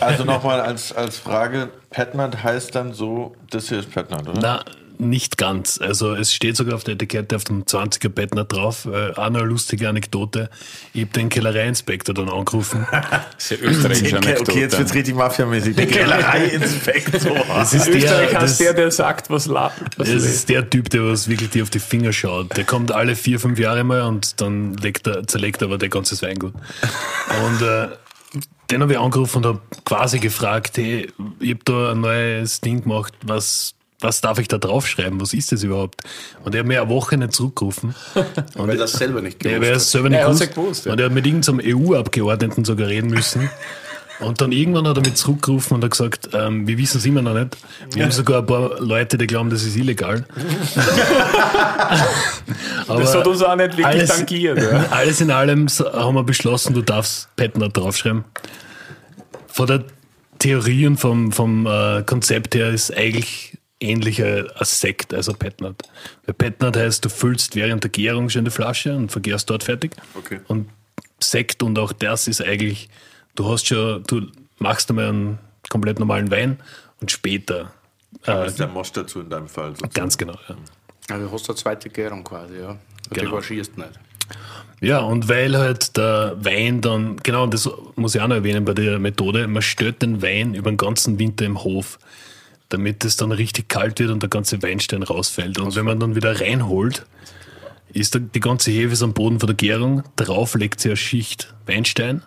Also 0.00 0.24
nochmal 0.24 0.60
als, 0.60 0.92
als 0.92 1.16
Frage, 1.16 1.70
Petnat 1.88 2.42
heißt 2.42 2.74
dann 2.74 2.92
so, 2.92 3.34
das 3.50 3.68
hier 3.70 3.78
ist 3.78 3.90
Petnat, 3.90 4.28
oder? 4.28 4.38
Na, 4.40 4.64
nicht 4.98 5.38
ganz. 5.38 5.80
Also 5.80 6.14
es 6.14 6.32
steht 6.32 6.56
sogar 6.56 6.74
auf 6.76 6.84
der 6.84 6.94
Etikette 6.94 7.36
auf 7.36 7.44
dem 7.44 7.64
20er 7.64 8.08
Bettner 8.08 8.44
drauf. 8.44 8.86
Äh, 8.86 9.10
auch 9.12 9.30
noch 9.30 9.40
eine 9.40 9.48
lustige 9.48 9.88
Anekdote. 9.88 10.50
Ich 10.92 11.02
habe 11.02 11.12
den 11.12 11.28
Kellereiinspektor 11.28 12.14
dann 12.14 12.28
angerufen. 12.28 12.86
Das 13.36 13.50
ist 13.50 13.60
ja 13.60 13.68
österreichische 13.68 14.16
Okay, 14.16 14.26
Anekdote. 14.26 14.50
okay, 14.52 14.60
jetzt 14.60 14.78
wird's 14.78 14.94
richtig 14.94 15.14
mafiamäßig. 15.14 15.76
Der 15.76 15.86
Kellereiinspektor. 15.86 17.44
Das 17.48 17.74
ist 17.74 17.88
Österreich 17.88 18.30
der, 18.30 18.40
heißt 18.40 18.42
das, 18.42 18.58
der, 18.58 18.74
der 18.74 18.90
sagt, 18.90 19.30
was, 19.30 19.46
la 19.46 19.72
was 19.96 20.08
das 20.08 20.24
ist 20.24 20.48
der 20.48 20.68
Typ, 20.68 20.88
der 20.90 21.04
was 21.04 21.28
wirklich 21.28 21.50
dir 21.50 21.62
auf 21.62 21.70
die 21.70 21.78
Finger 21.80 22.12
schaut. 22.12 22.56
Der 22.56 22.64
kommt 22.64 22.92
alle 22.92 23.16
vier, 23.16 23.38
fünf 23.40 23.58
Jahre 23.58 23.84
mal 23.84 24.02
und 24.02 24.40
dann 24.40 24.74
legt 24.74 25.06
er, 25.06 25.26
zerlegt 25.26 25.62
er 25.62 25.68
aber 25.68 25.78
der 25.78 25.88
ganze 25.88 26.20
Weingut. 26.22 26.54
Und 27.46 27.62
äh, 27.62 27.88
den 28.70 28.82
habe 28.82 28.92
ich 28.92 28.98
angerufen 28.98 29.38
und 29.38 29.46
habe 29.46 29.60
quasi 29.84 30.18
gefragt, 30.18 30.76
hey, 30.78 31.12
ich 31.40 31.50
habe 31.50 31.60
da 31.64 31.92
ein 31.92 32.00
neues 32.00 32.60
Ding 32.60 32.82
gemacht, 32.82 33.12
was, 33.22 33.74
was 34.00 34.20
darf 34.20 34.38
ich 34.38 34.48
da 34.48 34.58
draufschreiben? 34.58 35.20
Was 35.20 35.32
ist 35.32 35.52
das 35.52 35.62
überhaupt? 35.62 36.02
Und 36.44 36.54
er 36.54 36.60
hat 36.60 36.66
mir 36.66 36.82
eine 36.82 36.90
Woche 36.90 37.16
nicht 37.16 37.32
zurückgerufen. 37.32 37.94
Und 38.56 38.68
Weil 38.68 38.76
das 38.76 38.92
selber 38.92 39.22
nicht 39.22 39.42
der 39.44 39.52
gewusst 39.60 39.70
hat. 39.70 39.76
es 39.76 39.90
selber 39.92 40.08
nicht 40.10 40.18
Ja, 40.18 40.26
er 40.26 40.28
gewusst. 40.28 40.42
ja 40.42 40.46
gewusst, 40.62 40.86
ja. 40.86 40.92
Und 40.92 40.98
er 41.00 41.06
hat 41.06 41.12
mit 41.12 41.26
irgendeinem 41.26 41.60
EU-Abgeordneten 41.64 42.64
sogar 42.64 42.88
reden 42.88 43.10
müssen. 43.10 43.48
Und 44.20 44.40
dann 44.40 44.52
irgendwann 44.52 44.86
hat 44.86 44.96
er 44.96 45.02
mich 45.02 45.14
zurückgerufen 45.14 45.74
und 45.74 45.82
hat 45.82 45.90
gesagt, 45.90 46.28
ähm, 46.34 46.68
wir 46.68 46.78
wissen 46.78 46.98
es 46.98 47.04
immer 47.04 47.20
noch 47.20 47.34
nicht. 47.34 47.56
Wir 47.94 48.04
haben 48.04 48.12
sogar 48.12 48.42
ein 48.42 48.46
paar 48.46 48.78
Leute, 48.80 49.18
die 49.18 49.26
glauben, 49.26 49.50
das 49.50 49.64
ist 49.64 49.74
illegal. 49.74 50.24
Aber 52.86 53.00
Das 53.00 53.12
hat 53.14 53.26
uns 53.26 53.42
auch 53.42 53.56
nicht 53.56 53.76
wirklich 53.76 53.86
alles, 53.86 54.10
tangiert. 54.16 54.62
Ja. 54.62 54.86
alles 54.90 55.20
in 55.20 55.32
allem 55.32 55.66
haben 55.68 56.14
wir 56.14 56.22
beschlossen, 56.22 56.74
du 56.74 56.82
darfst 56.82 57.28
Petner 57.34 57.68
draufschreiben. 57.68 58.24
Von 59.48 59.66
der 59.66 59.82
Theorie 60.38 60.86
und 60.86 60.98
vom, 60.98 61.32
vom 61.32 61.66
äh, 61.66 62.04
Konzept 62.04 62.54
her 62.54 62.70
ist 62.70 62.96
eigentlich 62.96 63.58
ähnlicher 63.80 64.46
als 64.56 64.80
Sekt, 64.80 65.12
also 65.12 65.32
Petnat. 65.32 65.82
Weil 66.26 66.34
Petnat 66.34 66.76
heißt, 66.76 67.04
du 67.04 67.08
füllst 67.08 67.56
während 67.56 67.84
der 67.84 67.90
Gärung 67.90 68.30
schon 68.30 68.44
die 68.44 68.50
Flasche 68.50 68.94
und 68.94 69.10
vergärst 69.12 69.50
dort 69.50 69.64
fertig. 69.64 69.92
Okay. 70.14 70.40
Und 70.48 70.68
Sekt 71.20 71.62
und 71.62 71.78
auch 71.78 71.92
das 71.92 72.28
ist 72.28 72.42
eigentlich, 72.42 72.88
du 73.34 73.48
hast 73.48 73.66
schon, 73.66 74.02
du 74.04 74.28
machst 74.58 74.90
einmal 74.90 75.08
einen 75.08 75.38
komplett 75.68 75.98
normalen 75.98 76.30
Wein 76.30 76.58
und 77.00 77.10
später, 77.10 77.72
äh, 78.22 78.26
Das 78.26 78.52
ist 78.52 78.60
der 78.60 78.68
Mosch 78.68 78.92
dazu 78.92 79.20
in 79.20 79.30
deinem 79.30 79.48
Fall. 79.48 79.70
sozusagen. 79.70 79.92
ganz 79.94 80.18
genau, 80.18 80.38
ja. 80.48 80.56
Also 81.10 81.26
du 81.26 81.32
hast 81.32 81.48
eine 81.48 81.56
zweite 81.56 81.90
Gärung 81.90 82.24
quasi, 82.24 82.58
ja. 82.58 82.70
Und 82.70 82.78
Genau. 83.10 83.30
Die 83.30 83.36
waschierst 83.36 83.76
nicht. 83.76 83.90
Ja, 84.80 85.00
und 85.00 85.28
weil 85.28 85.56
halt 85.56 85.96
der 85.96 86.36
Wein 86.40 86.80
dann, 86.80 87.16
genau, 87.22 87.46
das 87.46 87.68
muss 87.96 88.14
ich 88.14 88.20
auch 88.20 88.28
noch 88.28 88.36
erwähnen 88.36 88.64
bei 88.64 88.72
der 88.74 88.98
Methode, 88.98 89.46
man 89.46 89.62
stört 89.62 90.02
den 90.02 90.22
Wein 90.22 90.54
über 90.54 90.70
den 90.70 90.76
ganzen 90.76 91.18
Winter 91.18 91.44
im 91.44 91.62
Hof, 91.62 91.98
damit 92.68 93.04
es 93.04 93.16
dann 93.16 93.32
richtig 93.32 93.68
kalt 93.68 93.98
wird 93.98 94.10
und 94.10 94.22
der 94.22 94.30
ganze 94.30 94.62
Weinstein 94.62 95.02
rausfällt. 95.02 95.58
Und 95.58 95.76
wenn 95.76 95.84
man 95.84 96.00
dann 96.00 96.14
wieder 96.14 96.40
reinholt, 96.40 97.06
ist 97.92 98.18
die 98.34 98.40
ganze 98.40 98.70
Hefe 98.70 99.04
am 99.04 99.12
Boden 99.12 99.38
von 99.38 99.46
der 99.46 99.56
Gärung, 99.56 100.02
drauf 100.16 100.54
legt 100.54 100.80
sie 100.80 100.88
eine 100.88 100.96
Schicht 100.96 101.54
Weinstein 101.66 102.22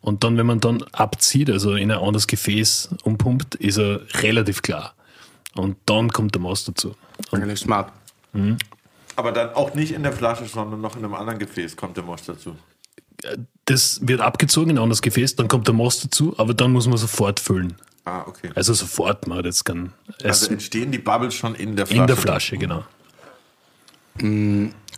und 0.00 0.24
dann, 0.24 0.36
wenn 0.36 0.46
man 0.46 0.60
dann 0.60 0.82
abzieht, 0.92 1.48
also 1.48 1.74
in 1.74 1.90
ein 1.90 1.98
anderes 1.98 2.26
Gefäß 2.26 2.90
umpumpt, 3.04 3.54
ist 3.54 3.78
er 3.78 4.00
relativ 4.22 4.60
klar. 4.60 4.94
Und 5.54 5.76
dann 5.86 6.10
kommt 6.10 6.34
der 6.34 6.42
Most 6.42 6.68
dazu. 6.68 6.94
Eigentlich 7.30 7.60
smart. 7.60 7.92
Aber 9.16 9.32
dann 9.32 9.50
auch 9.54 9.74
nicht 9.74 9.92
in 9.92 10.02
der 10.02 10.12
Flasche, 10.12 10.46
sondern 10.46 10.80
noch 10.80 10.96
in 10.96 11.04
einem 11.04 11.14
anderen 11.14 11.38
Gefäß 11.38 11.76
kommt 11.76 11.96
der 11.96 12.04
Mosch 12.04 12.22
dazu. 12.26 12.56
Das 13.64 14.00
wird 14.02 14.20
abgezogen 14.20 14.70
in 14.70 14.76
ein 14.76 14.82
anderes 14.82 15.00
Gefäß, 15.00 15.36
dann 15.36 15.48
kommt 15.48 15.68
der 15.68 15.74
Most 15.74 16.04
dazu, 16.04 16.34
aber 16.36 16.52
dann 16.52 16.72
muss 16.72 16.86
man 16.86 16.98
sofort 16.98 17.40
füllen. 17.40 17.74
Ah, 18.04 18.24
okay. 18.26 18.50
Also 18.54 18.74
sofort, 18.74 19.26
man 19.26 19.38
hat 19.38 19.46
jetzt 19.46 19.64
kein 19.64 19.92
Also 20.22 20.50
entstehen 20.50 20.92
die 20.92 20.98
Bubbles 20.98 21.34
schon 21.34 21.54
in 21.54 21.74
der 21.74 21.86
Flasche. 21.86 22.00
in 22.00 22.06
der 22.06 22.16
Flasche, 22.16 22.58
genau. 22.58 22.84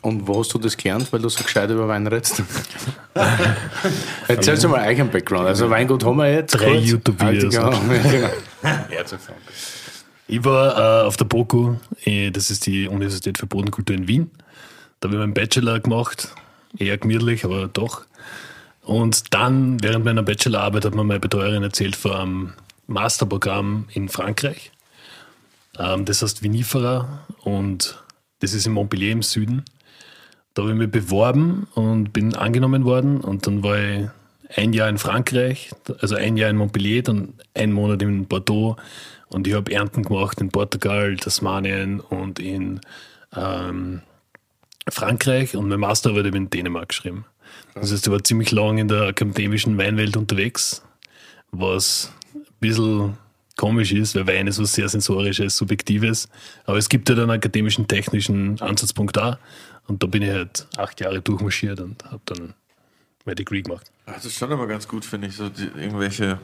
Und 0.03 0.27
wo 0.27 0.41
hast 0.41 0.53
du 0.53 0.59
das 0.59 0.77
gelernt, 0.77 1.13
weil 1.13 1.21
du 1.21 1.29
so 1.29 1.43
gescheit 1.43 1.71
über 1.71 1.89
Wein 1.89 2.07
redest? 2.07 2.43
Erzählst 4.29 4.65
du 4.65 4.69
mal 4.69 4.87
euren 4.87 5.11
Background. 5.11 5.47
Also 5.47 5.71
Weingut 5.71 6.05
haben 6.05 6.19
wir 6.19 6.33
jetzt. 6.33 6.53
Drei 6.53 6.73
kurz. 6.73 6.85
YouTube-Videos. 6.87 7.57
Ah, 7.57 7.71
genau. 8.11 8.31
Ich 10.29 10.45
war 10.45 11.03
äh, 11.03 11.07
auf 11.07 11.17
der 11.17 11.25
BOKU, 11.25 11.77
das 12.33 12.51
ist 12.51 12.67
die 12.67 12.89
Universität 12.89 13.39
für 13.39 13.47
Bodenkultur 13.47 13.97
in 13.97 14.09
Wien. 14.09 14.31
Da 15.01 15.09
habe 15.09 15.17
ich 15.17 15.21
meinen 15.21 15.35
Bachelor 15.35 15.81
gemacht, 15.81 16.29
eher 16.77 16.99
gemütlich, 16.99 17.45
aber 17.45 17.69
doch. 17.69 18.03
Und 18.83 19.35
dann, 19.35 19.83
während 19.83 20.05
meiner 20.05 20.23
Bachelorarbeit, 20.23 20.85
hat 20.85 20.95
mir 20.95 21.05
meine 21.05 21.21
Betreuerin 21.21 21.63
erzählt 21.63 21.97
von 21.97 22.13
einem 22.13 22.53
Masterprogramm 22.87 23.89
in 23.93 24.09
Frankreich. 24.09 24.73
Ähm, 25.79 26.05
das 26.05 26.23
heißt 26.23 26.43
Vinifera 26.43 27.27
und 27.43 28.03
das 28.41 28.53
ist 28.53 28.67
in 28.67 28.73
Montpellier 28.73 29.13
im 29.13 29.23
Süden. 29.23 29.65
Da 30.55 30.63
habe 30.63 30.73
ich 30.73 30.79
mich 30.79 30.91
beworben 30.91 31.67
und 31.75 32.13
bin 32.13 32.35
angenommen 32.35 32.85
worden. 32.85 33.21
Und 33.21 33.47
dann 33.47 33.63
war 33.63 33.79
ich 33.79 34.09
ein 34.55 34.73
Jahr 34.73 34.89
in 34.89 34.99
Frankreich, 34.99 35.71
also 36.01 36.15
ein 36.15 36.37
Jahr 36.37 36.51
in 36.51 36.57
Montpellier, 36.57 37.03
dann 37.03 37.35
ein 37.55 37.73
Monat 37.73 38.03
in 38.03 38.27
Bordeaux 38.27 38.77
Und 39.29 39.47
ich 39.47 39.55
habe 39.55 39.73
Ernten 39.73 40.03
gemacht 40.03 40.41
in 40.41 40.51
Portugal, 40.51 41.17
Tasmanien 41.17 42.01
und 42.01 42.39
in 42.39 42.81
ähm, 43.35 44.03
Frankreich 44.89 45.57
und 45.57 45.69
mein 45.69 45.85
habe 45.85 46.21
ich 46.21 46.35
in 46.35 46.49
Dänemark 46.49 46.91
geschrieben. 46.91 47.25
Das 47.75 47.93
heißt, 47.93 48.07
ich 48.07 48.13
war 48.13 48.23
ziemlich 48.23 48.53
lang 48.53 48.79
in 48.79 48.89
der 48.89 49.03
akademischen 49.03 49.77
Weinwelt 49.77 50.17
unterwegs, 50.17 50.83
was 51.51 52.13
bisschen 52.61 53.17
komisch 53.57 53.93
ist, 53.93 54.15
weil 54.15 54.27
Wein 54.27 54.47
ist 54.47 54.61
was 54.61 54.75
sehr 54.75 54.89
Sensorisches, 54.89 55.57
Subjektives. 55.57 56.29
Aber 56.65 56.79
es 56.79 56.89
gibt 56.89 57.09
ja 57.09 57.15
halt 57.15 57.23
einen 57.23 57.37
akademischen, 57.37 57.89
technischen 57.89 58.61
Ansatzpunkt 58.61 59.17
da. 59.17 59.39
Und 59.87 60.03
da 60.03 60.07
bin 60.07 60.23
ich 60.23 60.31
halt 60.31 60.67
acht 60.77 61.01
Jahre 61.01 61.21
durchmarschiert 61.21 61.81
und 61.81 62.05
habe 62.05 62.21
dann 62.27 62.55
mein 63.25 63.37
Degree 63.37 63.63
gemacht. 63.63 63.91
Das 64.07 64.25
ist 64.25 64.37
schon 64.37 64.51
immer 64.51 64.67
ganz 64.67 64.87
gut, 64.87 65.05
finde 65.05 65.29
ich, 65.29 65.37
so 65.37 65.49
die, 65.49 65.65
irgendwelche 65.65 66.39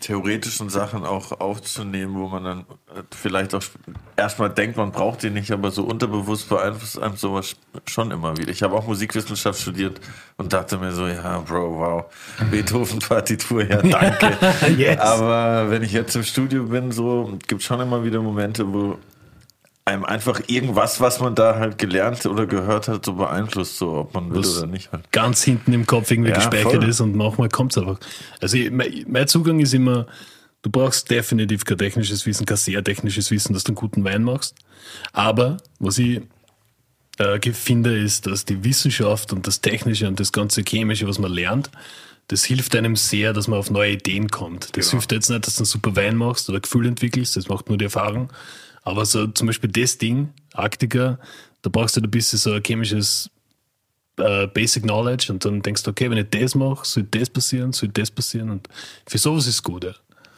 theoretischen 0.00 0.68
Sachen 0.68 1.04
auch 1.04 1.40
aufzunehmen, 1.40 2.14
wo 2.14 2.28
man 2.28 2.44
dann 2.44 2.60
äh, 2.60 3.02
vielleicht 3.14 3.54
auch 3.54 3.62
erstmal 4.16 4.50
denkt, 4.50 4.76
man 4.76 4.92
braucht 4.92 5.22
die 5.22 5.30
nicht, 5.30 5.50
aber 5.50 5.70
so 5.70 5.84
unterbewusst 5.84 6.48
beeinflusst 6.48 6.98
einem 6.98 7.16
sowas 7.16 7.56
schon 7.86 8.10
immer 8.10 8.36
wieder. 8.36 8.50
Ich 8.50 8.62
habe 8.62 8.74
auch 8.74 8.86
Musikwissenschaft 8.86 9.60
studiert 9.60 10.00
und 10.36 10.52
dachte 10.52 10.78
mir 10.78 10.92
so, 10.92 11.06
ja, 11.06 11.38
Bro, 11.38 11.78
wow, 11.78 12.04
Beethoven-Partitur, 12.50 13.64
ja, 13.64 13.82
danke. 13.82 14.36
Yes. 14.76 14.98
Aber 14.98 15.70
wenn 15.70 15.82
ich 15.82 15.92
jetzt 15.92 16.14
im 16.16 16.22
Studio 16.22 16.64
bin, 16.64 16.92
so 16.92 17.38
gibt 17.46 17.62
schon 17.62 17.80
immer 17.80 18.04
wieder 18.04 18.20
Momente, 18.20 18.72
wo 18.72 18.98
einem 19.86 20.04
einfach 20.04 20.40
irgendwas, 20.46 21.00
was 21.00 21.20
man 21.20 21.34
da 21.34 21.56
halt 21.56 21.76
gelernt 21.76 22.24
oder 22.24 22.46
gehört 22.46 22.88
hat, 22.88 23.04
so 23.04 23.14
beeinflusst, 23.14 23.76
so 23.76 23.92
ob 23.92 24.14
man 24.14 24.30
will 24.30 24.38
Was 24.38 24.58
oder 24.58 24.66
nicht. 24.66 24.90
Halt. 24.92 25.10
ganz 25.12 25.42
hinten 25.42 25.72
im 25.74 25.86
Kopf 25.86 26.10
irgendwie 26.10 26.30
Ja, 26.30 26.36
gespeichert 26.36 26.76
voll. 26.76 26.88
ist 26.88 27.00
und 27.00 27.14
manchmal 27.14 27.50
kommt 27.50 27.72
es 27.72 27.78
einfach. 27.78 27.98
Also 28.40 28.56
ich, 28.56 28.70
mein, 28.70 29.04
mein 29.06 29.28
Zugang 29.28 29.60
ist 29.60 29.74
immer, 29.74 30.06
du 30.62 30.70
brauchst 30.70 31.10
definitiv 31.10 31.64
kein 31.66 31.76
technisches 31.76 32.24
Wissen, 32.24 32.46
kein 32.46 32.56
sehr 32.56 32.82
technisches 32.82 33.30
Wissen, 33.30 33.52
dass 33.52 33.64
du 33.64 33.70
einen 33.72 33.76
guten 33.76 34.04
Wein 34.04 34.22
machst. 34.22 34.54
Aber 35.12 35.58
was 35.78 35.98
ich 35.98 36.22
äh, 37.18 37.38
finde, 37.52 37.98
ist, 37.98 38.26
dass 38.26 38.46
die 38.46 38.64
Wissenschaft 38.64 39.34
und 39.34 39.46
das 39.46 39.60
Technische 39.60 40.08
und 40.08 40.18
das 40.18 40.32
ganze 40.32 40.62
Chemische, 40.66 41.06
was 41.06 41.18
man 41.18 41.30
lernt, 41.30 41.70
das 42.28 42.42
hilft 42.42 42.74
einem 42.74 42.96
sehr, 42.96 43.34
dass 43.34 43.48
man 43.48 43.58
auf 43.58 43.70
neue 43.70 43.92
Ideen 43.92 44.30
kommt. 44.30 44.74
Das 44.78 44.90
hilft 44.92 45.12
jetzt 45.12 45.28
nicht, 45.28 45.46
dass 45.46 45.56
du 45.56 45.60
einen 45.60 45.66
super 45.66 45.94
Wein 45.94 46.16
machst 46.16 46.48
oder 46.48 46.58
Gefühl 46.58 46.86
entwickelst, 46.86 47.36
das 47.36 47.48
macht 47.48 47.68
nur 47.68 47.76
die 47.76 47.84
Erfahrung. 47.84 48.30
Aber 48.84 49.06
so 49.06 49.26
zum 49.28 49.46
Beispiel 49.46 49.70
das 49.70 49.98
Ding, 49.98 50.32
Arktika, 50.52 51.18
da 51.62 51.70
brauchst 51.70 51.96
du 51.96 52.00
ein 52.00 52.10
bisschen 52.10 52.38
so 52.38 52.52
ein 52.52 52.62
chemisches 52.62 53.30
äh, 54.18 54.46
Basic 54.46 54.82
Knowledge 54.82 55.32
und 55.32 55.44
dann 55.44 55.62
denkst 55.62 55.82
du, 55.82 55.90
okay, 55.90 56.10
wenn 56.10 56.18
ich 56.18 56.30
das 56.30 56.54
mache, 56.54 56.86
soll 56.86 57.04
das 57.04 57.30
passieren, 57.30 57.72
soll 57.72 57.88
das 57.88 58.10
passieren 58.10 58.50
und 58.50 58.68
für 59.06 59.18
sowas 59.18 59.46
ist 59.46 59.54
es 59.54 59.62
gut. 59.62 59.84
Ja. 59.84 59.94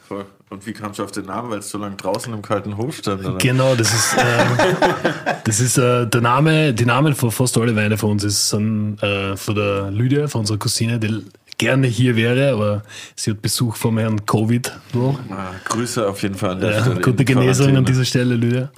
Voll. 0.07 0.25
Und 0.49 0.65
wie 0.65 0.71
kamst 0.71 0.99
du 0.99 1.03
auf 1.03 1.11
den 1.11 1.25
Namen, 1.25 1.51
weil 1.51 1.59
es 1.59 1.69
so 1.69 1.77
lange 1.77 1.97
draußen 1.97 2.33
im 2.33 2.41
kalten 2.41 2.77
Hof 2.77 2.95
stand? 2.95 3.25
Oder? 3.25 3.37
Genau, 3.37 3.75
das 3.75 3.93
ist, 3.93 4.15
ähm, 4.17 4.57
das 5.43 5.59
ist 5.59 5.77
äh, 5.77 6.07
der 6.07 6.21
Name, 6.21 6.73
die 6.73 6.85
Namen 6.85 7.13
von 7.13 7.29
fast 7.31 7.57
alle 7.57 7.75
Weine 7.75 7.97
von 7.97 8.11
uns 8.11 8.23
ist, 8.23 8.49
sind 8.49 9.03
äh, 9.03 9.35
von 9.35 9.55
der 9.55 9.91
Lydia, 9.91 10.29
von 10.29 10.41
unserer 10.41 10.57
Cousine, 10.57 10.97
die 10.99 11.25
gerne 11.57 11.87
hier 11.87 12.15
wäre, 12.15 12.51
aber 12.53 12.83
sie 13.15 13.31
hat 13.31 13.41
Besuch 13.41 13.75
vom 13.75 13.97
Herrn 13.97 14.25
Covid. 14.25 14.71
So. 14.93 15.17
Ah, 15.29 15.51
Grüße 15.65 16.07
auf 16.07 16.21
jeden 16.21 16.35
Fall 16.35 16.51
an 16.51 16.59
der 16.61 16.71
Ja, 16.71 16.81
Stelle. 16.81 17.01
gute 17.01 17.25
Genesung 17.25 17.75
an 17.75 17.85
dieser 17.85 18.05
Stelle, 18.05 18.35
Lydia. 18.35 18.69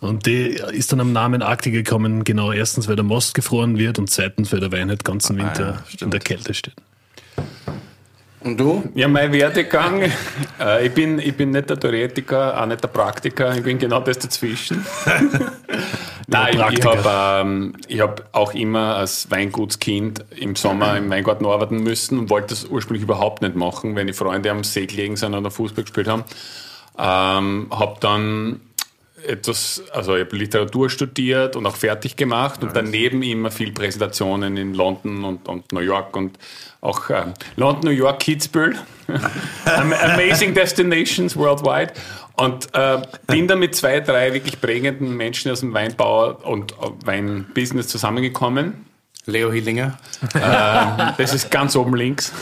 Und 0.00 0.26
die 0.26 0.60
ist 0.72 0.92
dann 0.92 1.00
am 1.00 1.12
Namen 1.12 1.42
Arktik 1.42 1.72
gekommen, 1.72 2.22
genau 2.22 2.52
erstens, 2.52 2.86
weil 2.86 2.94
der 2.96 3.04
Most 3.04 3.34
gefroren 3.34 3.78
wird 3.78 3.98
und 3.98 4.08
zweitens, 4.08 4.52
weil 4.52 4.60
der 4.60 4.70
Wein 4.70 4.88
halt 4.90 5.04
ganzen 5.04 5.36
Winter 5.38 5.82
ja, 5.90 6.04
in 6.04 6.10
der 6.10 6.20
Kälte 6.20 6.54
steht. 6.54 6.74
Und 8.40 8.58
du? 8.58 8.84
Ja, 8.94 9.08
mein 9.08 9.32
Werdegang, 9.32 10.02
äh, 10.60 10.86
ich, 10.86 10.92
bin, 10.92 11.18
ich 11.18 11.36
bin 11.36 11.50
nicht 11.50 11.70
der 11.70 11.78
Theoretiker, 11.78 12.60
auch 12.60 12.66
nicht 12.66 12.82
der 12.82 12.88
Praktiker, 12.88 13.56
ich 13.56 13.62
bin 13.62 13.78
genau 13.78 14.00
das 14.00 14.18
dazwischen. 14.18 14.86
Nein, 16.28 16.48
ich, 16.48 16.54
ich 16.54 16.60
Praktiker. 16.60 17.04
habe 17.04 17.48
ähm, 17.48 17.74
ich 17.88 18.00
hab 18.00 18.28
auch 18.32 18.54
immer 18.54 18.96
als 18.96 19.30
Weingutskind 19.30 20.24
im 20.36 20.54
Sommer 20.56 20.96
im 20.96 21.10
Weingarten 21.10 21.46
arbeiten 21.46 21.82
müssen 21.82 22.18
und 22.18 22.30
wollte 22.30 22.48
das 22.48 22.66
ursprünglich 22.66 23.02
überhaupt 23.02 23.42
nicht 23.42 23.56
machen, 23.56 23.96
wenn 23.96 24.06
die 24.06 24.12
Freunde 24.12 24.50
am 24.50 24.62
See 24.62 24.86
gelegen 24.86 25.16
sind 25.16 25.34
oder 25.34 25.50
Fußball 25.50 25.84
gespielt 25.84 26.06
haben. 26.06 26.24
Ähm, 26.98 27.68
habe 27.70 27.96
dann 28.00 28.60
etwas, 29.26 29.82
also 29.92 30.16
ich 30.16 30.24
habe 30.24 30.36
Literatur 30.36 30.90
studiert 30.90 31.56
und 31.56 31.66
auch 31.66 31.76
fertig 31.76 32.16
gemacht 32.16 32.62
und 32.62 32.74
daneben 32.74 33.22
immer 33.22 33.50
viel 33.50 33.72
Präsentationen 33.72 34.56
in 34.56 34.74
London 34.74 35.24
und, 35.24 35.48
und 35.48 35.72
New 35.72 35.80
York 35.80 36.16
und 36.16 36.38
auch 36.80 37.10
ähm, 37.10 37.34
London, 37.56 37.86
New 37.86 37.96
York, 37.96 38.20
Kitzbühel. 38.20 38.76
Am- 39.64 39.92
Amazing 39.92 40.54
Destinations 40.54 41.36
worldwide. 41.36 41.92
Und 42.36 42.72
äh, 42.72 43.02
bin 43.26 43.48
dann 43.48 43.58
mit 43.58 43.74
zwei, 43.74 43.98
drei 43.98 44.32
wirklich 44.32 44.60
prägenden 44.60 45.16
Menschen 45.16 45.50
aus 45.50 45.60
dem 45.60 45.74
Weinbau 45.74 46.34
und 46.34 46.72
äh, 46.72 46.76
Weinbusiness 47.04 47.88
zusammengekommen. 47.88 48.86
Leo 49.26 49.50
Hillinger. 49.52 49.98
Ähm, 50.34 51.14
das 51.18 51.34
ist 51.34 51.50
ganz 51.50 51.74
oben 51.74 51.96
links. 51.96 52.32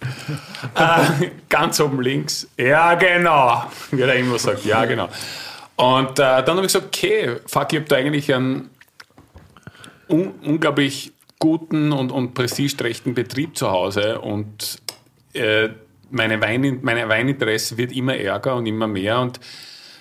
äh, 0.76 1.26
ganz 1.48 1.80
oben 1.80 2.00
links. 2.00 2.48
Ja, 2.56 2.94
genau. 2.94 3.64
Wie 3.90 4.00
er 4.00 4.14
immer 4.14 4.38
sagt, 4.38 4.64
ja, 4.64 4.84
genau. 4.84 5.08
Und 5.80 6.18
äh, 6.18 6.44
dann 6.44 6.56
habe 6.56 6.60
ich 6.60 6.74
gesagt, 6.74 6.88
okay, 6.88 7.36
fuck, 7.46 7.72
ich 7.72 7.78
habe 7.78 7.88
da 7.88 7.96
eigentlich 7.96 8.34
einen 8.34 8.68
un 10.10 10.34
unglaublich 10.44 11.12
guten 11.38 11.92
und, 11.92 12.12
und 12.12 12.34
prestigeträchtigen 12.34 13.14
Betrieb 13.14 13.56
zu 13.56 13.70
Hause 13.70 14.20
und 14.20 14.82
äh, 15.32 15.70
meine, 16.10 16.38
Wein, 16.42 16.80
meine 16.82 17.08
Weininteresse 17.08 17.78
wird 17.78 17.92
immer 17.92 18.14
ärger 18.14 18.56
und 18.56 18.66
immer 18.66 18.88
mehr 18.88 19.20
und 19.20 19.40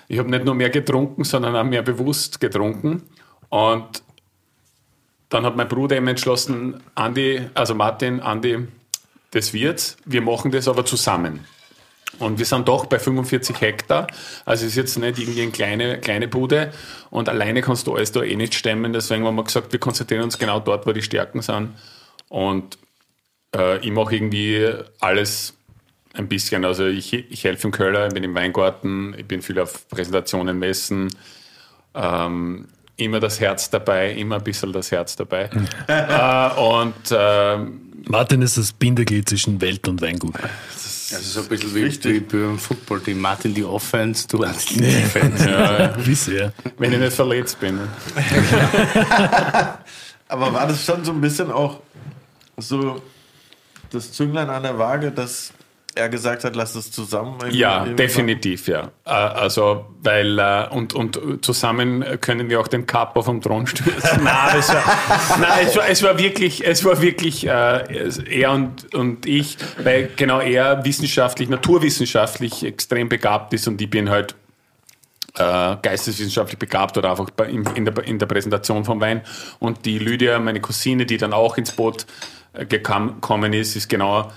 ich 0.10 0.20
habe 0.20 0.30
nicht 0.30 0.44
nur 0.44 0.54
mehr 0.54 0.70
getrunken, 0.70 1.24
sondern 1.24 1.56
auch 1.56 1.64
mehr 1.64 1.82
bewusst 1.82 2.42
getrunken 2.42 3.04
und 3.48 4.04
dann 5.30 5.46
hat 5.46 5.56
mein 5.56 5.70
Bruder 5.70 5.96
eben 5.96 6.10
entschlossen, 6.10 6.84
Andi, 6.96 7.48
also 7.54 7.74
Martin, 7.74 8.20
Andi, 8.20 8.68
das 9.32 9.54
wird's, 9.54 9.96
wir 10.04 10.24
machen 10.24 10.52
das 10.52 10.68
aber 10.68 10.84
zusammen. 10.84 11.46
Und 12.18 12.40
wir 12.40 12.46
sind 12.46 12.68
doch 12.68 12.88
bei 12.88 12.98
45 12.98 13.62
Hektar, 13.62 14.08
also 14.46 14.66
es 14.66 14.72
ist 14.72 14.78
jetzt 14.78 14.98
nicht 14.98 15.20
irgendwie 15.20 15.44
eine 15.44 15.52
kleine, 15.52 16.00
kleine 16.00 16.28
Bude. 16.28 16.72
Und 17.12 17.30
alleine 17.30 17.62
kannst 17.62 17.88
du 17.88 17.96
alles 17.96 18.12
da 18.12 18.24
eh 18.24 18.36
nicht 18.36 18.56
stemmen, 18.56 18.94
deswegen 18.94 19.26
haben 19.26 19.36
wir 19.36 19.44
gesagt, 19.44 19.72
wir 19.72 19.80
konzentrieren 19.80 20.24
uns 20.24 20.38
genau 20.38 20.60
dort, 20.60 20.88
wo 20.88 20.92
die 20.92 21.04
Stärken 21.04 21.42
sind. 21.42 21.76
Und 22.28 22.78
äh, 23.56 23.78
ich 23.80 23.92
mache 23.92 24.16
irgendwie 24.16 24.74
alles 25.00 25.54
ein 26.14 26.28
bisschen, 26.28 26.66
also 26.66 26.88
ich, 26.88 27.14
ich 27.14 27.44
helfe 27.44 27.68
im 27.68 27.72
Köller, 27.72 28.08
ich 28.08 28.14
bin 28.14 28.24
im 28.24 28.36
Weingarten, 28.36 29.16
ich 29.18 29.26
bin 29.26 29.42
viel 29.42 29.60
auf 29.60 29.88
Präsentationen, 29.88 30.58
Messen, 30.58 31.10
ähm, 31.94 32.68
immer 32.98 33.20
das 33.20 33.40
Herz 33.40 33.70
dabei, 33.70 34.12
immer 34.12 34.36
ein 34.38 34.44
bisschen 34.44 34.74
das 34.74 34.92
Herz 34.92 35.16
dabei. 35.16 35.50
äh, 35.88 36.60
und 36.60 36.96
ähm, 37.12 37.82
Martin 38.08 38.42
ist 38.42 38.58
das 38.58 38.74
Bindeglied 38.74 39.30
zwischen 39.30 39.62
Welt 39.62 39.88
und 39.88 40.02
Weingut. 40.02 40.36
Also 41.12 41.42
so 41.42 41.42
ein 41.42 41.48
bisschen 41.48 41.76
wie, 41.76 42.04
wie 42.04 42.20
beim 42.20 42.60
Football-Team. 42.60 43.20
Martin 43.20 43.54
die 43.54 43.64
Offense, 43.64 44.28
du 44.28 44.46
hast 44.46 44.70
die 44.70 44.78
Defense. 44.78 45.50
ja, 45.50 45.96
ja. 46.46 46.54
wenn 46.78 46.94
ich 46.94 47.00
nicht 47.00 47.14
verletzt 47.14 47.60
bin. 47.60 47.80
Aber 50.28 50.54
war 50.54 50.68
das 50.68 50.86
schon 50.86 51.04
so 51.04 51.12
ein 51.12 51.22
bisschen 51.22 51.52
auch 51.52 51.80
so 52.58 53.02
das 53.90 54.12
Zünglein 54.12 54.50
an 54.50 54.64
der 54.64 54.78
Waage, 54.78 55.12
dass 55.12 55.52
er 56.00 56.10
gesagt 56.10 56.44
hat, 56.44 56.56
lass 56.56 56.76
es 56.76 56.92
zusammen? 56.92 57.38
Ja, 57.52 57.86
definitiv, 57.86 58.68
ja. 58.68 58.92
Äh, 59.06 59.10
Also, 59.10 59.86
weil, 60.02 60.40
äh, 60.40 60.68
und, 60.72 60.94
und 60.94 61.20
zusammen 61.44 62.04
können 62.22 62.50
wir 62.50 62.60
auch 62.60 62.68
den 62.68 62.86
Kapo 62.86 63.22
vom 63.22 63.42
Thron 63.42 63.68
stürzen. 63.68 64.24
nein, 64.24 64.58
es 64.58 64.70
war, 64.70 64.84
nein, 65.40 65.68
es 65.68 65.76
war, 65.76 65.90
es 65.90 66.04
war 66.04 66.18
wirklich, 66.18 66.66
es 66.66 66.84
war 66.86 67.02
wirklich 67.02 67.46
äh, 67.46 67.50
er 68.30 68.52
und, 68.52 68.94
und 68.96 69.26
ich, 69.26 69.58
weil 69.84 70.10
genau 70.16 70.40
er 70.40 70.86
wissenschaftlich, 70.86 71.50
naturwissenschaftlich 71.50 72.66
extrem 72.66 73.10
begabt 73.10 73.54
ist 73.54 73.68
und 73.68 73.82
ich 73.82 73.90
bin 73.90 74.10
halt 74.10 74.36
äh, 75.36 75.76
geisteswissenschaftlich 75.82 76.60
begabt 76.60 76.98
oder 76.98 77.12
einfach 77.12 77.30
bei, 77.32 77.46
in, 77.46 77.66
in, 77.76 77.86
der, 77.86 78.04
in 78.04 78.20
der 78.20 78.26
Präsentation 78.26 78.86
vom 78.86 79.00
Wein. 79.02 79.22
Und 79.60 79.86
die 79.86 80.00
Lydia, 80.00 80.40
meine 80.40 80.62
Cousine, 80.62 81.06
die 81.06 81.18
dann 81.18 81.34
auch 81.34 81.58
ins 81.58 81.72
Boot 81.72 82.06
gekommen 82.54 83.54
ist, 83.54 83.76
ist 83.76 83.90
genau 83.90 84.32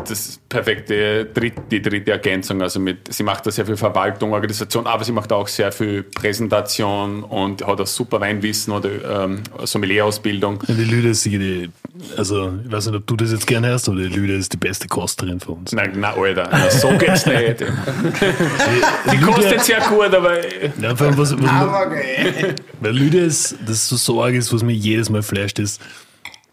das 0.00 0.40
perfekte 0.48 1.26
dritt, 1.26 1.54
die 1.70 1.82
dritte 1.82 2.12
Ergänzung. 2.12 2.62
Also 2.62 2.80
mit, 2.80 3.12
sie 3.12 3.22
macht 3.22 3.46
da 3.46 3.50
sehr 3.50 3.66
viel 3.66 3.76
Verwaltung, 3.76 4.32
Organisation, 4.32 4.86
aber 4.86 5.04
sie 5.04 5.12
macht 5.12 5.32
auch 5.32 5.48
sehr 5.48 5.72
viel 5.72 6.02
Präsentation 6.02 7.22
und 7.24 7.66
hat 7.66 7.80
auch 7.80 7.86
super 7.86 8.20
Weinwissen 8.20 8.72
oder 8.72 9.24
ähm, 9.24 9.42
Sommelier-Ausbildung. 9.62 10.62
Die 10.66 10.72
Lüde 10.84 11.08
ist 11.10 11.24
die, 11.24 11.70
also 12.16 12.52
ich 12.64 12.72
weiß 12.72 12.86
nicht, 12.86 12.96
ob 12.96 13.06
du 13.06 13.16
das 13.16 13.32
jetzt 13.32 13.46
gerne 13.46 13.68
hörst, 13.68 13.88
aber 13.88 13.98
die 13.98 14.08
Lüde 14.08 14.34
ist 14.34 14.52
die 14.52 14.56
beste 14.56 14.88
Kosterin 14.88 15.40
von 15.40 15.58
uns. 15.58 15.72
Nein, 15.72 15.92
na, 15.96 16.14
Alter, 16.14 16.48
na, 16.50 16.70
so 16.70 16.88
geht's 16.96 17.26
nicht. 17.26 17.64
Die 19.12 19.18
kostet 19.18 19.60
sehr 19.62 19.80
gut, 19.80 20.14
aber 20.14 20.38
Ja, 20.80 20.94
vor 20.94 21.06
allem, 21.06 21.18
was, 21.18 21.32
was 21.32 21.40
man, 21.40 21.68
weil 22.80 22.96
Lüde 22.96 23.18
ist, 23.18 23.56
das 23.66 23.88
so 23.88 23.96
Sorge 23.96 24.38
ist, 24.38 24.52
was 24.52 24.62
mir 24.62 24.72
jedes 24.74 25.10
Mal 25.10 25.22
flasht, 25.22 25.58
ist, 25.58 25.80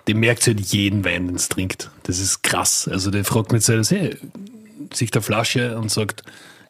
die 0.08 0.14
merkt 0.14 0.46
halt 0.48 0.60
jeden 0.60 1.04
Wein, 1.04 1.28
den 1.28 1.36
es 1.36 1.50
trinkt. 1.50 1.90
Das 2.04 2.20
ist 2.20 2.44
krass. 2.44 2.88
Also 2.88 3.12
der 3.12 3.26
fragt 3.26 3.52
mich 3.52 3.64
zuerst, 3.64 3.92
hey, 3.92 4.18
sich 4.94 5.12
der 5.12 5.22
Flasche 5.22 5.78
und 5.78 5.92
sagt, 5.92 6.24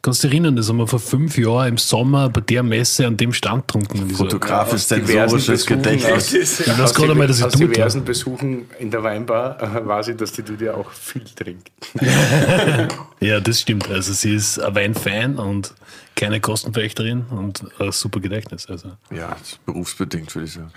kannst 0.05 0.23
du 0.23 0.27
dich 0.27 0.35
erinnern, 0.35 0.55
das 0.55 0.69
haben 0.69 0.77
wir 0.77 0.87
vor 0.87 0.99
fünf 0.99 1.37
Jahren 1.37 1.67
im 1.69 1.77
Sommer 1.77 2.29
bei 2.29 2.39
der 2.41 2.63
Messe 2.63 3.05
an 3.07 3.17
dem 3.17 3.33
Stand 3.33 3.67
getrunken. 3.67 3.97
in 4.03 4.07
dieser- 4.07 4.23
Fotografisch 4.25 4.85
diversen 4.87 5.07
sensorisches 5.07 5.65
Besuchen 5.65 5.81
Gedächtnis. 5.81 6.13
aus- 6.13 6.59
Ich 6.59 6.67
weiß 6.79 6.93
gerade 6.93 7.07
diver- 7.09 7.15
mal, 7.15 7.27
dass 7.27 7.39
ich 7.39 7.45
aus 7.45 7.53
tut 7.53 7.61
diversen 7.75 7.97
habe. 8.01 8.05
Besuchen 8.05 8.69
in 8.79 8.91
der 8.91 9.03
Weinbar 9.03 9.61
äh, 9.61 9.85
weiß 9.87 10.09
ich, 10.09 10.17
dass 10.17 10.31
die 10.31 10.43
Julia 10.43 10.75
auch 10.75 10.89
viel 10.91 11.23
trinkt. 11.35 11.69
Ja, 13.21 13.39
das 13.39 13.61
stimmt. 13.61 13.89
Also 13.89 14.13
sie 14.13 14.35
ist 14.35 14.59
ein 14.59 14.75
Weinfan 14.75 15.37
und 15.37 15.73
keine 16.15 16.39
Kostenverächterin 16.39 17.25
und 17.31 17.63
ein 17.79 17.91
super 17.91 18.19
Gedächtnis. 18.19 18.67
Also. 18.67 18.89
Ja, 19.09 19.35
ist 19.41 19.65
berufsbedingt, 19.65 20.33
würde 20.35 20.45
ich 20.47 20.53
sagen. 20.53 20.71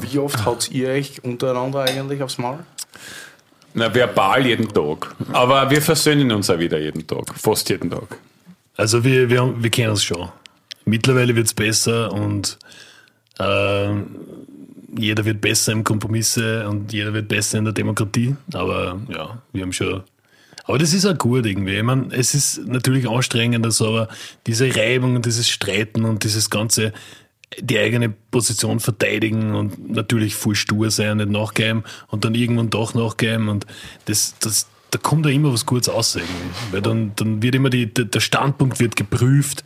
Wie 0.00 0.18
oft 0.18 0.44
haut 0.44 0.70
ihr 0.72 0.88
euch 0.88 1.22
untereinander 1.22 1.82
eigentlich 1.84 2.22
aufs 2.22 2.38
Maul? 2.38 2.58
Na, 3.74 3.94
verbal 3.94 4.44
jeden 4.46 4.68
Tag. 4.72 5.14
Aber 5.32 5.70
wir 5.70 5.80
versöhnen 5.82 6.32
uns 6.32 6.48
auch 6.50 6.58
wieder 6.58 6.78
jeden 6.80 7.06
Tag. 7.06 7.24
Fast 7.36 7.68
jeden 7.68 7.90
Tag. 7.90 8.18
Also 8.76 9.04
wir, 9.04 9.30
wir, 9.30 9.54
wir 9.62 9.70
kennen 9.70 9.92
es 9.92 10.04
schon. 10.04 10.28
Mittlerweile 10.84 11.34
wird 11.34 11.46
es 11.46 11.54
besser 11.54 12.12
und 12.12 12.58
äh, 13.38 13.88
jeder 14.98 15.24
wird 15.24 15.40
besser 15.40 15.72
im 15.72 15.84
Kompromisse 15.84 16.68
und 16.68 16.92
jeder 16.92 17.12
wird 17.12 17.28
besser 17.28 17.58
in 17.58 17.64
der 17.64 17.72
Demokratie. 17.74 18.36
Aber 18.52 19.00
ja, 19.08 19.42
wir 19.52 19.62
haben 19.62 19.72
schon. 19.72 20.02
Aber 20.64 20.78
das 20.78 20.92
ist 20.92 21.06
auch 21.06 21.16
gut 21.16 21.46
irgendwie. 21.46 21.76
Ich 21.76 21.82
meine, 21.82 22.08
es 22.12 22.34
ist 22.34 22.66
natürlich 22.66 23.08
anstrengend, 23.08 23.72
so, 23.72 23.88
aber 23.88 24.08
diese 24.46 24.74
Reibung 24.74 25.14
und 25.16 25.24
dieses 25.24 25.48
Streiten 25.48 26.04
und 26.04 26.24
dieses 26.24 26.50
ganze, 26.50 26.92
die 27.60 27.78
eigene 27.78 28.10
Position 28.10 28.80
verteidigen 28.80 29.54
und 29.54 29.90
natürlich 29.90 30.34
voll 30.34 30.56
stur 30.56 30.90
sein, 30.90 31.18
nicht 31.18 31.30
nachgeben 31.30 31.84
und 32.08 32.24
dann 32.24 32.34
irgendwann 32.34 32.70
doch 32.70 32.94
nachgeben 32.94 33.48
und 33.48 33.66
das, 34.06 34.34
das, 34.40 34.66
da 34.90 34.98
kommt 34.98 35.26
ja 35.26 35.32
immer 35.32 35.52
was 35.52 35.66
Gutes 35.66 35.88
aus 35.88 36.14
irgendwie. 36.16 36.32
Weil 36.72 36.82
dann, 36.82 37.12
dann 37.16 37.42
wird 37.42 37.54
immer 37.54 37.70
die, 37.70 37.92
der 37.92 38.04
der 38.06 38.20
Standpunkt 38.20 38.78
wird 38.80 38.96
geprüft 38.96 39.64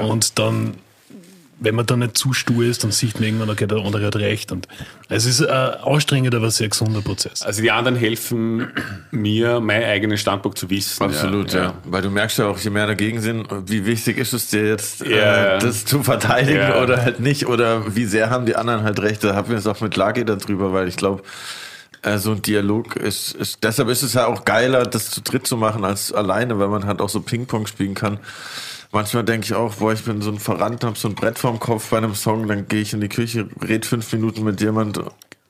und 0.00 0.38
dann, 0.38 0.74
wenn 1.60 1.76
man 1.76 1.86
dann 1.86 2.00
nicht 2.00 2.16
zu 2.18 2.32
stur 2.32 2.64
ist, 2.64 2.82
dann 2.82 2.90
sieht 2.90 3.14
man 3.14 3.22
irgendwann, 3.24 3.50
okay, 3.50 3.66
der 3.68 3.78
andere 3.78 4.06
hat 4.06 4.16
recht. 4.16 4.50
Und 4.50 4.66
es 5.08 5.26
ist 5.26 5.42
ein 5.46 5.74
anstrengender, 5.84 6.38
aber 6.38 6.50
sehr 6.50 6.68
gesunder 6.68 7.02
Prozess. 7.02 7.42
Also 7.42 7.62
die 7.62 7.70
anderen 7.70 7.96
helfen 7.96 8.66
mir, 9.12 9.60
meinen 9.60 9.84
eigenen 9.84 10.18
Standpunkt 10.18 10.58
zu 10.58 10.68
wissen. 10.70 11.02
Absolut, 11.04 11.52
ja, 11.52 11.74
Weil 11.84 12.02
du 12.02 12.10
merkst 12.10 12.38
ja 12.38 12.46
auch, 12.46 12.58
je 12.58 12.70
mehr 12.70 12.88
dagegen 12.88 13.20
sind, 13.20 13.46
wie 13.70 13.86
wichtig 13.86 14.18
ist 14.18 14.32
es 14.32 14.48
dir 14.48 14.66
jetzt, 14.66 15.06
Ja. 15.06 15.56
äh, 15.56 15.58
das 15.60 15.84
zu 15.84 16.02
verteidigen 16.02 16.58
Ja. 16.58 16.82
oder 16.82 17.00
halt 17.00 17.20
nicht? 17.20 17.46
Oder 17.46 17.94
wie 17.94 18.06
sehr 18.06 18.28
haben 18.30 18.46
die 18.46 18.56
anderen 18.56 18.82
halt 18.82 18.98
recht? 19.00 19.22
Da 19.22 19.36
haben 19.36 19.50
wir 19.50 19.58
es 19.58 19.66
auch 19.68 19.80
mit 19.80 19.94
Lagi 19.94 20.24
darüber, 20.24 20.72
weil 20.72 20.88
ich 20.88 20.96
glaube, 20.96 21.22
äh, 22.02 22.18
so 22.18 22.32
ein 22.32 22.42
Dialog 22.42 22.96
ist, 22.96 23.34
ist, 23.34 23.62
deshalb 23.62 23.88
ist 23.88 24.02
es 24.02 24.14
ja 24.14 24.26
auch 24.26 24.44
geiler, 24.44 24.84
das 24.84 25.10
zu 25.10 25.22
dritt 25.22 25.46
zu 25.46 25.56
machen 25.56 25.84
als 25.84 26.12
alleine, 26.12 26.58
weil 26.58 26.68
man 26.68 26.86
halt 26.86 27.00
auch 27.00 27.08
so 27.08 27.20
Ping-Pong 27.20 27.66
spielen 27.66 27.94
kann. 27.94 28.18
Manchmal 28.90 29.24
denke 29.24 29.46
ich 29.46 29.54
auch, 29.54 29.76
boah, 29.76 29.92
ich 29.92 30.04
bin 30.04 30.20
so 30.20 30.30
ein 30.30 30.38
Verrannt, 30.38 30.84
hab 30.84 30.98
so 30.98 31.08
ein 31.08 31.14
Brett 31.14 31.38
vorm 31.38 31.58
Kopf 31.58 31.90
bei 31.90 31.96
einem 31.96 32.14
Song, 32.14 32.46
dann 32.46 32.68
gehe 32.68 32.82
ich 32.82 32.92
in 32.92 33.00
die 33.00 33.08
Küche, 33.08 33.48
red 33.62 33.86
fünf 33.86 34.12
Minuten 34.12 34.44
mit 34.44 34.60
jemand 34.60 35.00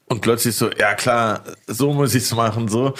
und 0.06 0.20
plötzlich 0.20 0.54
so, 0.54 0.70
ja 0.70 0.94
klar, 0.94 1.42
so 1.66 1.92
muss 1.92 2.14
ich's 2.14 2.34
machen, 2.34 2.68
so. 2.68 2.94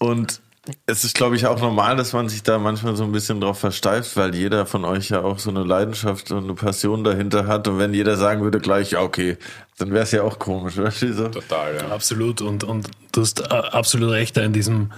Und 0.00 0.40
es 0.86 1.02
ist, 1.02 1.14
glaube 1.14 1.34
ich, 1.34 1.46
auch 1.46 1.60
normal, 1.60 1.96
dass 1.96 2.12
man 2.12 2.28
sich 2.28 2.44
da 2.44 2.58
manchmal 2.58 2.94
so 2.94 3.02
ein 3.02 3.10
bisschen 3.10 3.40
drauf 3.40 3.58
versteift, 3.58 4.16
weil 4.16 4.34
jeder 4.34 4.64
von 4.64 4.84
euch 4.84 5.08
ja 5.08 5.22
auch 5.22 5.40
so 5.40 5.50
eine 5.50 5.64
Leidenschaft 5.64 6.30
und 6.30 6.44
eine 6.44 6.54
Passion 6.54 7.02
dahinter 7.02 7.48
hat. 7.48 7.66
Und 7.66 7.78
wenn 7.78 7.92
jeder 7.92 8.16
sagen 8.16 8.42
würde 8.42 8.60
gleich, 8.60 8.92
ja, 8.92 9.00
okay, 9.00 9.38
dann 9.78 9.90
wäre 9.90 10.04
es 10.04 10.12
ja 10.12 10.22
auch 10.22 10.38
komisch, 10.38 10.76
weißt 10.78 11.02
du? 11.02 11.14
So. 11.14 11.28
Total, 11.28 11.76
ja. 11.76 11.88
Absolut. 11.88 12.40
Und, 12.40 12.62
und 12.62 12.88
du 13.10 13.22
hast 13.22 13.40
äh, 13.40 13.44
absolut 13.44 14.10
recht 14.10 14.36
da 14.36 14.42
in 14.42 14.52
diesem 14.52 14.92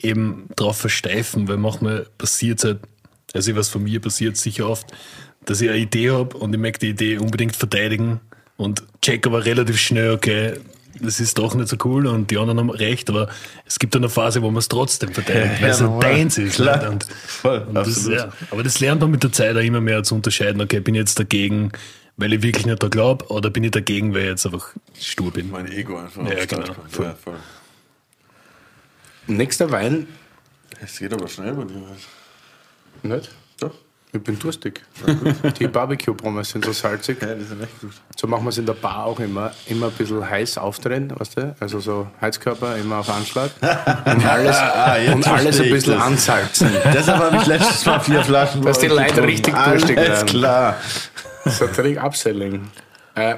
eben 0.00 0.48
drauf 0.54 0.76
versteifen, 0.76 1.48
weil 1.48 1.56
manchmal 1.56 2.06
passiert 2.18 2.62
halt, 2.62 2.78
also 3.34 3.56
was 3.56 3.68
von 3.68 3.82
mir 3.82 4.00
passiert 4.00 4.36
sicher 4.36 4.68
oft, 4.68 4.86
dass 5.44 5.60
ich 5.60 5.68
eine 5.68 5.78
Idee 5.78 6.10
habe 6.10 6.36
und 6.36 6.54
ich 6.54 6.60
möchte 6.60 6.86
die 6.86 6.90
Idee 6.90 7.18
unbedingt 7.18 7.56
verteidigen 7.56 8.20
und 8.56 8.84
check 9.02 9.26
aber 9.26 9.44
relativ 9.44 9.80
schnell, 9.80 10.12
okay, 10.12 10.54
das 11.00 11.20
ist 11.20 11.38
doch 11.38 11.54
nicht 11.54 11.68
so 11.68 11.76
cool 11.84 12.06
und 12.06 12.30
die 12.30 12.38
anderen 12.38 12.58
haben 12.58 12.70
recht, 12.70 13.08
aber 13.10 13.28
es 13.64 13.78
gibt 13.78 13.94
eine 13.96 14.08
Phase, 14.08 14.42
wo 14.42 14.50
man 14.50 14.58
es 14.58 14.68
trotzdem 14.68 15.12
verteidigt, 15.12 15.62
weil 15.62 15.70
es 15.70 15.80
normal. 15.80 16.00
deins 16.00 16.38
ist. 16.38 16.56
Klar. 16.56 16.90
Und, 16.90 17.04
Voll, 17.04 17.64
und 17.68 17.74
das, 17.74 18.06
ja, 18.06 18.32
aber 18.50 18.62
das 18.62 18.80
lernt 18.80 19.00
man 19.00 19.10
mit 19.10 19.22
der 19.22 19.32
Zeit 19.32 19.56
auch 19.56 19.60
immer 19.60 19.80
mehr 19.80 20.02
zu 20.02 20.14
unterscheiden, 20.14 20.60
okay, 20.60 20.80
bin 20.80 20.94
ich 20.94 21.00
jetzt 21.00 21.18
dagegen, 21.18 21.72
weil 22.16 22.32
ich 22.32 22.42
wirklich 22.42 22.66
nicht 22.66 22.82
da 22.82 22.88
glaube, 22.88 23.26
oder 23.28 23.50
bin 23.50 23.64
ich 23.64 23.70
dagegen, 23.70 24.12
weil 24.14 24.22
ich 24.22 24.28
jetzt 24.28 24.46
einfach 24.46 24.74
stur 24.98 25.32
bin. 25.32 25.50
Mein 25.50 25.70
Ego 25.70 25.98
einfach 25.98 26.28
Ja, 26.28 26.44
genau. 26.44 26.74
Voll. 26.88 27.04
Ja, 27.06 27.14
voll. 27.14 27.36
Nächster 29.26 29.70
Wein. 29.70 30.06
Es 30.80 30.98
geht 30.98 31.12
aber 31.12 31.28
schnell 31.28 31.54
bei 31.54 31.64
dir. 31.64 31.82
Nicht? 33.02 33.30
Ich 34.10 34.22
bin 34.22 34.38
durstig. 34.38 34.80
Die 35.58 35.66
Barbecue-Pommes 35.68 36.48
sind 36.50 36.64
so 36.64 36.72
salzig. 36.72 37.20
Ja, 37.20 37.34
die 37.34 37.44
sind 37.44 37.62
echt 37.62 37.78
gut. 37.80 37.90
So 38.16 38.26
machen 38.26 38.44
wir 38.44 38.48
es 38.48 38.56
in 38.56 38.64
der 38.64 38.72
Bar 38.72 39.04
auch 39.04 39.20
immer. 39.20 39.52
Immer 39.66 39.88
ein 39.88 39.92
bisschen 39.92 40.26
heiß 40.28 40.56
aufdrehen, 40.56 41.12
weißt 41.14 41.36
du? 41.36 41.54
Also 41.60 41.78
so 41.80 42.06
Heizkörper 42.20 42.76
immer 42.76 42.96
auf 43.00 43.10
Anschlag. 43.10 43.50
Und 43.60 44.24
alles, 44.24 44.56
Ah, 44.56 44.96
jetzt 44.96 45.14
und 45.14 45.28
alles 45.28 45.60
ein 45.60 45.70
bisschen 45.70 45.94
das. 45.94 46.02
ansalzen. 46.02 46.70
Deshalb 46.94 47.18
habe 47.18 47.36
ich 47.36 47.46
letztes 47.46 47.84
Mal 47.84 48.00
vier 48.00 48.24
Flaschen. 48.24 48.62
Dass 48.62 48.78
die 48.78 48.86
Leute 48.86 49.22
richtig 49.22 49.54
durstig 49.54 49.98
Alles 49.98 50.08
werden. 50.08 50.26
klar. 50.26 50.76
So 51.44 51.66
Trick 51.66 52.02
Upselling. 52.02 52.62
Äh, 53.14 53.36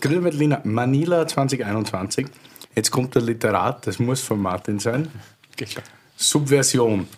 Grillwettliner 0.00 0.60
Manila 0.64 1.26
2021. 1.26 2.26
Jetzt 2.74 2.90
kommt 2.90 3.14
der 3.14 3.22
Literat, 3.22 3.86
das 3.86 3.98
muss 3.98 4.20
von 4.20 4.38
Martin 4.40 4.78
sein. 4.78 5.08
Subversion 6.16 7.08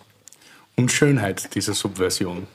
und 0.77 0.91
Schönheit 0.91 1.55
dieser 1.55 1.73
Subversion. 1.73 2.47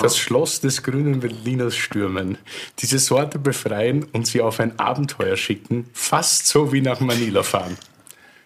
Das 0.00 0.18
Schloss 0.18 0.60
des 0.60 0.82
grünen 0.82 1.20
Berliners 1.20 1.74
stürmen, 1.74 2.38
diese 2.78 2.98
Sorte 2.98 3.38
befreien 3.38 4.04
und 4.12 4.26
sie 4.26 4.40
auf 4.40 4.60
ein 4.60 4.78
Abenteuer 4.78 5.36
schicken, 5.36 5.88
fast 5.92 6.46
so 6.46 6.72
wie 6.72 6.82
nach 6.82 7.00
Manila 7.00 7.42
fahren. 7.42 7.76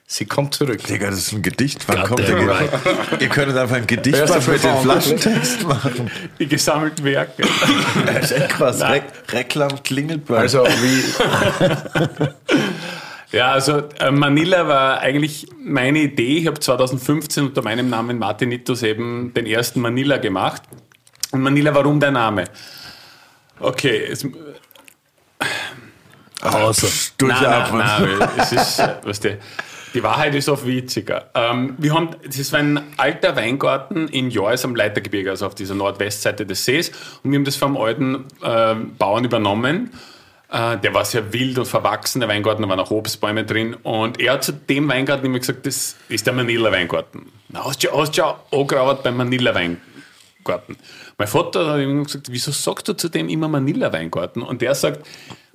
Sie 0.07 0.27
kommt 0.27 0.55
zurück. 0.55 0.85
Digga, 0.87 1.09
das 1.09 1.19
ist 1.19 1.33
ein 1.33 1.43
Gedicht. 1.43 1.89
Wann 1.89 2.01
God 2.01 2.09
kommt 2.09 2.29
der 2.29 2.47
right. 2.47 2.71
Ihr 3.21 3.29
könntet 3.29 3.57
einfach 3.57 3.77
ein 3.77 3.87
Gedicht 3.87 4.19
ist 4.19 4.47
mit 4.47 4.61
verantwortlich? 4.61 5.21
Flaschentext 5.21 5.67
machen. 5.67 6.11
Die 6.39 6.47
gesammelten 6.47 7.05
Werke. 7.05 7.43
Das 8.07 8.25
ist 8.31 8.33
echt 8.33 8.51
krass. 8.51 8.83
Re 8.83 9.03
Reklam 9.31 9.83
klingelt 9.83 10.27
bei. 10.27 10.39
Also 10.39 10.65
wie 10.65 11.03
Ja, 13.35 13.51
also 13.51 13.83
äh, 13.99 14.13
Manila 14.13 14.69
war 14.69 15.01
eigentlich 15.01 15.49
meine 15.59 15.99
Idee. 15.99 16.39
Ich 16.39 16.47
habe 16.47 16.61
2015 16.61 17.47
unter 17.47 17.63
meinem 17.63 17.91
Namen 17.91 18.17
Martinitus 18.17 18.85
eben 18.85 19.35
den 19.35 19.47
ersten 19.47 19.81
Manila 19.81 20.19
gemacht. 20.19 20.63
Und 21.33 21.43
Manila, 21.43 21.75
warum 21.75 21.99
der 21.99 22.13
Name? 22.13 22.45
Okay, 23.59 24.05
es, 24.05 24.25
Außer. 26.43 26.87
Durchatmen. 27.19 27.79
Nein, 27.81 28.19
nein, 28.21 28.29
es 28.37 28.53
ist, 28.53 28.79
äh, 28.79 28.97
weißt 29.03 29.25
du, 29.25 29.39
die 29.95 30.03
Wahrheit 30.05 30.37
ist 30.37 30.49
oft 30.49 30.65
witziger. 30.65 31.31
Ähm, 31.35 31.75
wir 31.79 31.93
haben, 31.93 32.11
das 32.25 32.53
war 32.53 32.61
ein 32.61 32.81
alter 32.99 33.35
Weingarten 33.35 34.07
in 34.09 34.31
Jois 34.31 34.65
am 34.65 34.77
Leitergebirge, 34.77 35.31
also 35.31 35.47
auf 35.47 35.57
dieser 35.57 35.75
Nordwestseite 35.75 36.47
des 36.47 36.65
Sees. 36.65 36.91
Und 37.25 37.33
wir 37.33 37.39
haben 37.39 37.45
das 37.45 37.57
vom 37.57 37.77
alten 37.77 38.27
ähm, 38.45 38.95
Bauern 38.97 39.25
übernommen. 39.25 39.91
Äh, 40.55 40.79
der 40.79 40.95
war 40.95 41.05
sehr 41.05 41.33
wild 41.33 41.59
und 41.59 41.67
verwachsen, 41.67 42.21
der 42.21 42.29
Weingarten, 42.29 42.63
da 42.63 42.69
waren 42.69 42.79
auch 42.79 42.93
Obstbäume 42.93 43.45
drin. 43.45 43.75
Und 43.83 44.21
er 44.21 44.35
hat 44.35 44.45
zu 44.45 44.53
dem 44.53 44.89
Weingarten 44.89 45.27
immer 45.27 45.41
gesagt, 45.41 45.67
das 45.67 45.97
ist 46.09 46.27
der 46.29 46.33
Manila-Weingarten. 46.33 47.27
Na, 47.49 47.65
hast 47.65 47.83
du 47.83 47.89
ja 47.89 48.41
angearbeitet 48.53 49.03
beim 49.03 49.17
Manila-Weingarten. 49.17 50.77
Mein 51.19 51.29
Vater 51.29 51.73
hat 51.73 51.81
immer 51.81 52.05
gesagt, 52.05 52.29
wieso 52.31 52.53
sagst 52.53 52.87
du 52.87 52.93
zu 52.93 53.09
dem 53.09 53.29
immer 53.29 53.49
Manila-Weingarten? 53.49 54.43
Und 54.43 54.63
der 54.63 54.77
sagt, 54.77 55.05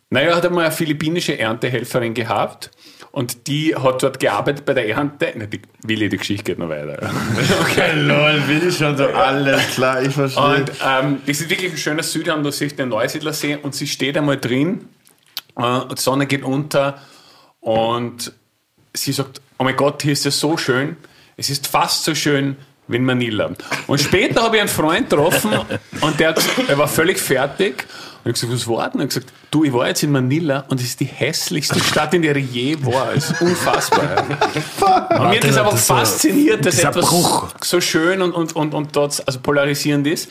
naja, 0.09 0.31
er 0.31 0.35
hat 0.35 0.45
einmal 0.45 0.65
eine 0.65 0.73
philippinische 0.73 1.39
Erntehelferin 1.39 2.13
gehabt 2.13 2.69
und 3.11 3.47
die 3.47 3.75
hat 3.75 4.03
dort 4.03 4.19
gearbeitet 4.19 4.65
bei 4.65 4.73
der 4.73 4.87
Ernte. 4.87 5.33
Na, 5.35 5.45
die, 5.45 5.61
Willi, 5.83 6.09
die 6.09 6.17
Geschichte 6.17 6.43
geht 6.43 6.59
noch 6.59 6.69
weiter. 6.69 6.97
Okay, 7.61 7.93
lol, 7.95 8.41
ich 8.67 8.77
schon 8.77 8.97
so. 8.97 9.07
Alles 9.07 9.61
klar, 9.71 10.01
ich 10.01 10.13
verstehe. 10.13 10.43
Und 10.43 10.71
ähm, 10.85 11.21
das 11.25 11.41
ist 11.41 11.49
wirklich 11.49 11.71
ein 11.71 11.77
schöner 11.77 12.03
Südhang, 12.03 12.43
da 12.43 12.51
sehe 12.51 12.67
ich 12.67 12.75
den 12.75 12.89
Neusiedlersee 12.89 13.57
und 13.61 13.73
sie 13.73 13.87
steht 13.87 14.17
einmal 14.17 14.37
drin, 14.37 14.87
äh, 15.57 15.79
die 15.91 15.99
Sonne 15.99 16.27
geht 16.27 16.43
unter 16.43 17.01
und 17.59 18.31
sie 18.93 19.11
sagt, 19.11 19.41
oh 19.57 19.63
mein 19.63 19.75
Gott, 19.75 20.03
hier 20.03 20.13
ist 20.13 20.25
es 20.25 20.39
so 20.39 20.57
schön, 20.57 20.97
es 21.37 21.49
ist 21.49 21.67
fast 21.67 22.03
so 22.03 22.13
schön 22.13 22.57
wie 22.87 22.97
in 22.97 23.05
Manila. 23.05 23.51
Und 23.87 24.01
später 24.01 24.43
habe 24.43 24.57
ich 24.57 24.61
einen 24.61 24.69
Freund 24.69 25.09
getroffen 25.09 25.51
und 26.01 26.19
der 26.19 26.29
hat 26.29 26.35
gesagt, 26.35 26.69
er 26.69 26.77
war 26.77 26.87
völlig 26.87 27.19
fertig 27.19 27.85
und 28.23 28.35
ich 28.35 28.41
habe 28.41 28.51
gesagt, 28.51 28.53
was 28.53 28.67
war 28.67 28.89
denn? 28.89 28.99
Er 28.99 29.03
hat 29.03 29.09
gesagt, 29.09 29.33
du, 29.49 29.63
ich 29.63 29.71
war 29.71 29.87
jetzt 29.87 30.03
in 30.03 30.11
Manila 30.11 30.65
und 30.67 30.79
es 30.81 30.87
ist 30.87 30.99
die 30.99 31.05
hässlichste 31.05 31.79
Stadt, 31.79 32.13
in 32.13 32.21
der 32.21 32.35
ich 32.35 32.51
je 32.51 32.77
war. 32.85 33.13
Es 33.15 33.31
ist 33.31 33.41
unfassbar. 33.41 34.25
Und 35.19 35.29
mir 35.29 35.37
hat 35.37 35.43
das 35.43 35.57
einfach 35.57 35.71
das 35.71 35.87
fasziniert, 35.87 36.65
dass 36.65 36.79
etwas 36.79 37.09
Bruch. 37.09 37.47
so 37.63 37.79
schön 37.79 38.21
und, 38.21 38.33
und, 38.33 38.55
und, 38.55 38.73
und 38.73 38.95
dort 38.95 39.23
also 39.25 39.39
polarisierend 39.39 40.05
ist. 40.07 40.29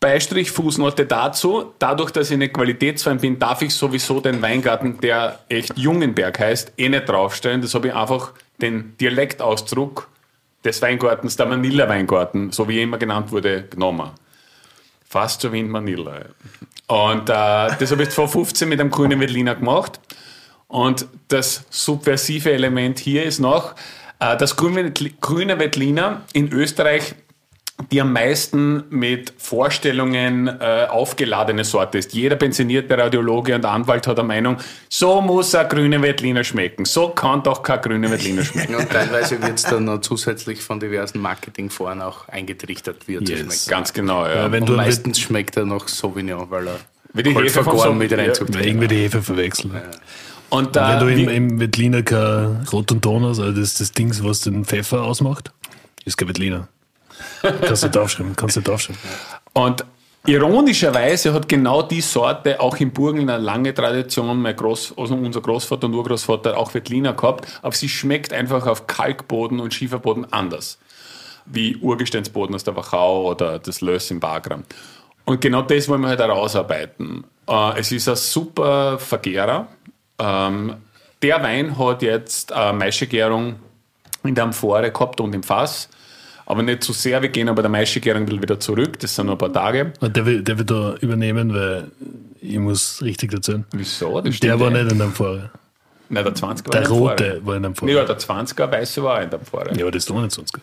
Beistrich, 0.00 0.50
Fußnote 0.50 1.06
dazu. 1.06 1.74
Dadurch, 1.78 2.10
dass 2.10 2.30
ich 2.30 2.34
eine 2.34 2.48
Qualitätswein 2.48 3.18
bin, 3.18 3.38
darf 3.38 3.62
ich 3.62 3.74
sowieso 3.74 4.20
den 4.20 4.40
Weingarten, 4.40 4.98
der 5.00 5.40
echt 5.48 5.76
Jungenberg 5.76 6.38
heißt, 6.38 6.72
eh 6.78 6.88
nicht 6.88 7.08
draufstellen. 7.08 7.60
Das 7.60 7.74
habe 7.74 7.88
ich 7.88 7.94
einfach 7.94 8.32
den 8.62 8.96
Dialektausdruck 8.98 10.08
des 10.64 10.80
Weingartens, 10.82 11.36
der 11.36 11.46
Manila-Weingarten, 11.46 12.52
so 12.52 12.68
wie 12.68 12.78
er 12.78 12.84
immer 12.84 12.98
genannt 12.98 13.32
wurde, 13.32 13.64
genommen. 13.64 14.10
Fast 15.10 15.40
so 15.40 15.52
wie 15.52 15.58
in 15.58 15.68
Manila. 15.68 16.20
Und 16.86 17.28
äh, 17.28 17.32
das 17.32 17.90
habe 17.90 18.04
ich 18.04 18.10
2015 18.10 18.68
mit 18.68 18.78
einem 18.78 18.92
grünen 18.92 19.18
Veltliner 19.18 19.56
gemacht. 19.56 19.98
Und 20.68 21.06
das 21.26 21.64
subversive 21.68 22.52
Element 22.52 23.00
hier 23.00 23.24
ist 23.24 23.40
noch, 23.40 23.74
äh, 24.20 24.36
dass 24.36 24.54
grüne 24.54 24.92
Veltliner 25.58 26.22
in 26.32 26.52
Österreich 26.52 27.16
die 27.90 28.00
am 28.00 28.12
meisten 28.12 28.84
mit 28.90 29.32
Vorstellungen 29.38 30.48
äh, 30.48 30.86
aufgeladene 30.88 31.64
Sorte 31.64 31.98
ist. 31.98 32.12
Jeder 32.12 32.36
pensionierte 32.36 32.96
Radiologe 32.98 33.54
und 33.54 33.64
Anwalt 33.64 34.06
hat 34.06 34.18
eine 34.18 34.28
Meinung, 34.28 34.56
so 34.88 35.20
muss 35.20 35.54
ein 35.54 35.68
grüner 35.68 36.02
Veltliner 36.02 36.44
schmecken. 36.44 36.84
So 36.84 37.08
kann 37.08 37.42
doch 37.42 37.62
kein 37.62 37.80
grüner 37.80 38.10
Veltliner 38.10 38.44
schmecken. 38.44 38.74
Und 38.74 38.90
teilweise 38.90 39.40
wird 39.42 39.54
es 39.58 39.62
dann 39.64 39.84
noch 39.84 40.00
zusätzlich 40.00 40.60
von 40.62 40.78
diversen 40.80 41.20
Marketingforen 41.20 42.02
auch 42.02 42.28
eingetrichtert, 42.28 43.06
wie 43.08 43.16
er 43.16 43.24
zu 43.24 43.32
Yes. 43.32 43.40
schmecken. 43.40 43.68
Ganz 43.70 43.92
genau, 43.92 44.24
ja. 44.26 44.34
Ja, 44.34 44.52
wenn 44.52 44.62
Und 44.62 44.68
du 44.70 44.76
meistens 44.76 45.18
schmeckt 45.20 45.56
er 45.56 45.64
noch 45.64 45.88
Sauvignon, 45.88 46.50
weil 46.50 46.68
er 46.68 46.76
Wie 47.12 47.22
die 47.22 47.34
Hefe 47.34 47.62
vergoren 47.62 47.88
so- 47.90 47.94
mit 47.94 48.10
ja. 48.10 48.18
reinzugt. 48.18 48.54
weil 48.54 48.66
irgendwie 48.66 48.88
die 48.88 48.96
Hefe 48.96 49.22
verwechseln. 49.22 49.72
Und, 50.50 50.74
Wenn 50.74 50.98
du 50.98 51.06
äh, 51.06 51.12
im, 51.12 51.28
wie- 51.28 51.34
im 51.36 51.60
Veltliner 51.60 52.02
kein 52.02 52.66
Rot 52.72 52.90
und 52.92 53.02
Ton 53.02 53.22
hast, 53.24 53.38
also 53.38 53.52
das 53.52 53.60
ist 53.68 53.80
das 53.80 53.92
Ding, 53.92 54.12
was 54.22 54.40
den 54.40 54.64
Pfeffer 54.64 55.02
ausmacht, 55.02 55.52
ist 56.04 56.16
kein 56.18 56.28
Veltliner. 56.28 56.68
Kannst 57.42 57.82
du 57.82 57.86
nicht 57.86 57.98
aufschreiben, 57.98 58.36
kannst 58.36 58.56
du 58.56 58.60
nicht. 58.60 58.90
Und 59.52 59.84
ironischerweise 60.26 61.32
hat 61.32 61.48
genau 61.48 61.82
die 61.82 62.00
Sorte 62.00 62.60
auch 62.60 62.76
im 62.76 62.92
Burgenland 62.92 63.30
eine 63.30 63.44
lange 63.44 63.74
Tradition. 63.74 64.40
Mein 64.40 64.56
Groß, 64.56 64.94
also 64.96 65.14
unser 65.14 65.40
Großvater 65.40 65.86
und 65.86 65.94
Urgroßvater 65.94 66.56
auch 66.56 66.72
Veltliner 66.72 67.14
gehabt, 67.14 67.46
aber 67.62 67.74
sie 67.74 67.88
schmeckt 67.88 68.32
einfach 68.32 68.66
auf 68.66 68.86
Kalkboden 68.86 69.60
und 69.60 69.74
Schieferboden 69.74 70.32
anders. 70.32 70.78
Wie 71.46 71.76
Urgesteinsboden 71.76 72.54
aus 72.54 72.64
der 72.64 72.76
Wachau 72.76 73.30
oder 73.30 73.58
das 73.58 73.80
Löss 73.80 74.10
im 74.10 74.20
Bagram. 74.20 74.64
Und 75.24 75.40
genau 75.40 75.62
das 75.62 75.88
wollen 75.88 76.02
wir 76.02 76.08
halt 76.08 76.20
herausarbeiten. 76.20 77.24
Äh, 77.48 77.78
es 77.78 77.92
ist 77.92 78.08
ein 78.08 78.16
super 78.16 78.98
Vergärer. 78.98 79.68
Ähm, 80.18 80.76
der 81.22 81.42
Wein 81.42 81.78
hat 81.78 82.02
jetzt 82.02 82.52
eine 82.52 82.78
Maischegärung 82.78 83.56
in 84.24 84.34
der 84.34 84.44
Amphore 84.44 84.90
gehabt 84.90 85.20
und 85.20 85.34
im 85.34 85.42
Fass. 85.42 85.88
Aber 86.50 86.64
nicht 86.64 86.82
zu 86.82 86.92
sehr. 86.92 87.22
Wir 87.22 87.28
gehen 87.28 87.48
aber 87.48 87.62
der 87.62 87.70
Maischegärung 87.70 88.26
wieder 88.28 88.58
zurück. 88.58 88.98
Das 88.98 89.14
sind 89.14 89.26
nur 89.26 89.36
ein 89.36 89.38
paar 89.38 89.52
Tage. 89.52 89.92
Und 90.00 90.16
der 90.16 90.26
will, 90.26 90.42
der 90.42 90.58
will 90.58 90.64
da 90.64 90.94
übernehmen, 91.00 91.54
weil 91.54 91.92
ich 92.40 92.58
muss 92.58 93.00
richtig 93.02 93.32
erzählen. 93.32 93.64
Wieso? 93.70 94.20
Das 94.20 94.40
Der 94.40 94.58
war 94.58 94.68
nicht 94.70 94.90
in 94.90 94.98
dem 94.98 95.12
Fahrer. 95.12 95.50
Nein, 96.08 96.24
der 96.24 96.34
20er 96.34 96.42
war 96.42 96.54
Der 96.54 96.64
in 96.64 96.72
der 96.72 96.80
Amphore. 96.80 97.10
rote 97.10 97.40
war 97.46 97.56
in 97.56 97.62
dem 97.62 97.74
Fahrer. 97.76 97.92
Ja, 97.92 98.04
der 98.04 98.18
20er 98.18 98.72
weiße 98.72 99.00
war 99.04 99.18
auch 99.18 99.22
in 99.22 99.30
der 99.30 99.38
Amphore. 99.38 99.70
Ja, 99.76 99.82
aber 99.82 99.92
das 99.92 100.02
ist 100.02 100.10
doch 100.10 100.20
nicht 100.20 100.32
sonst. 100.32 100.58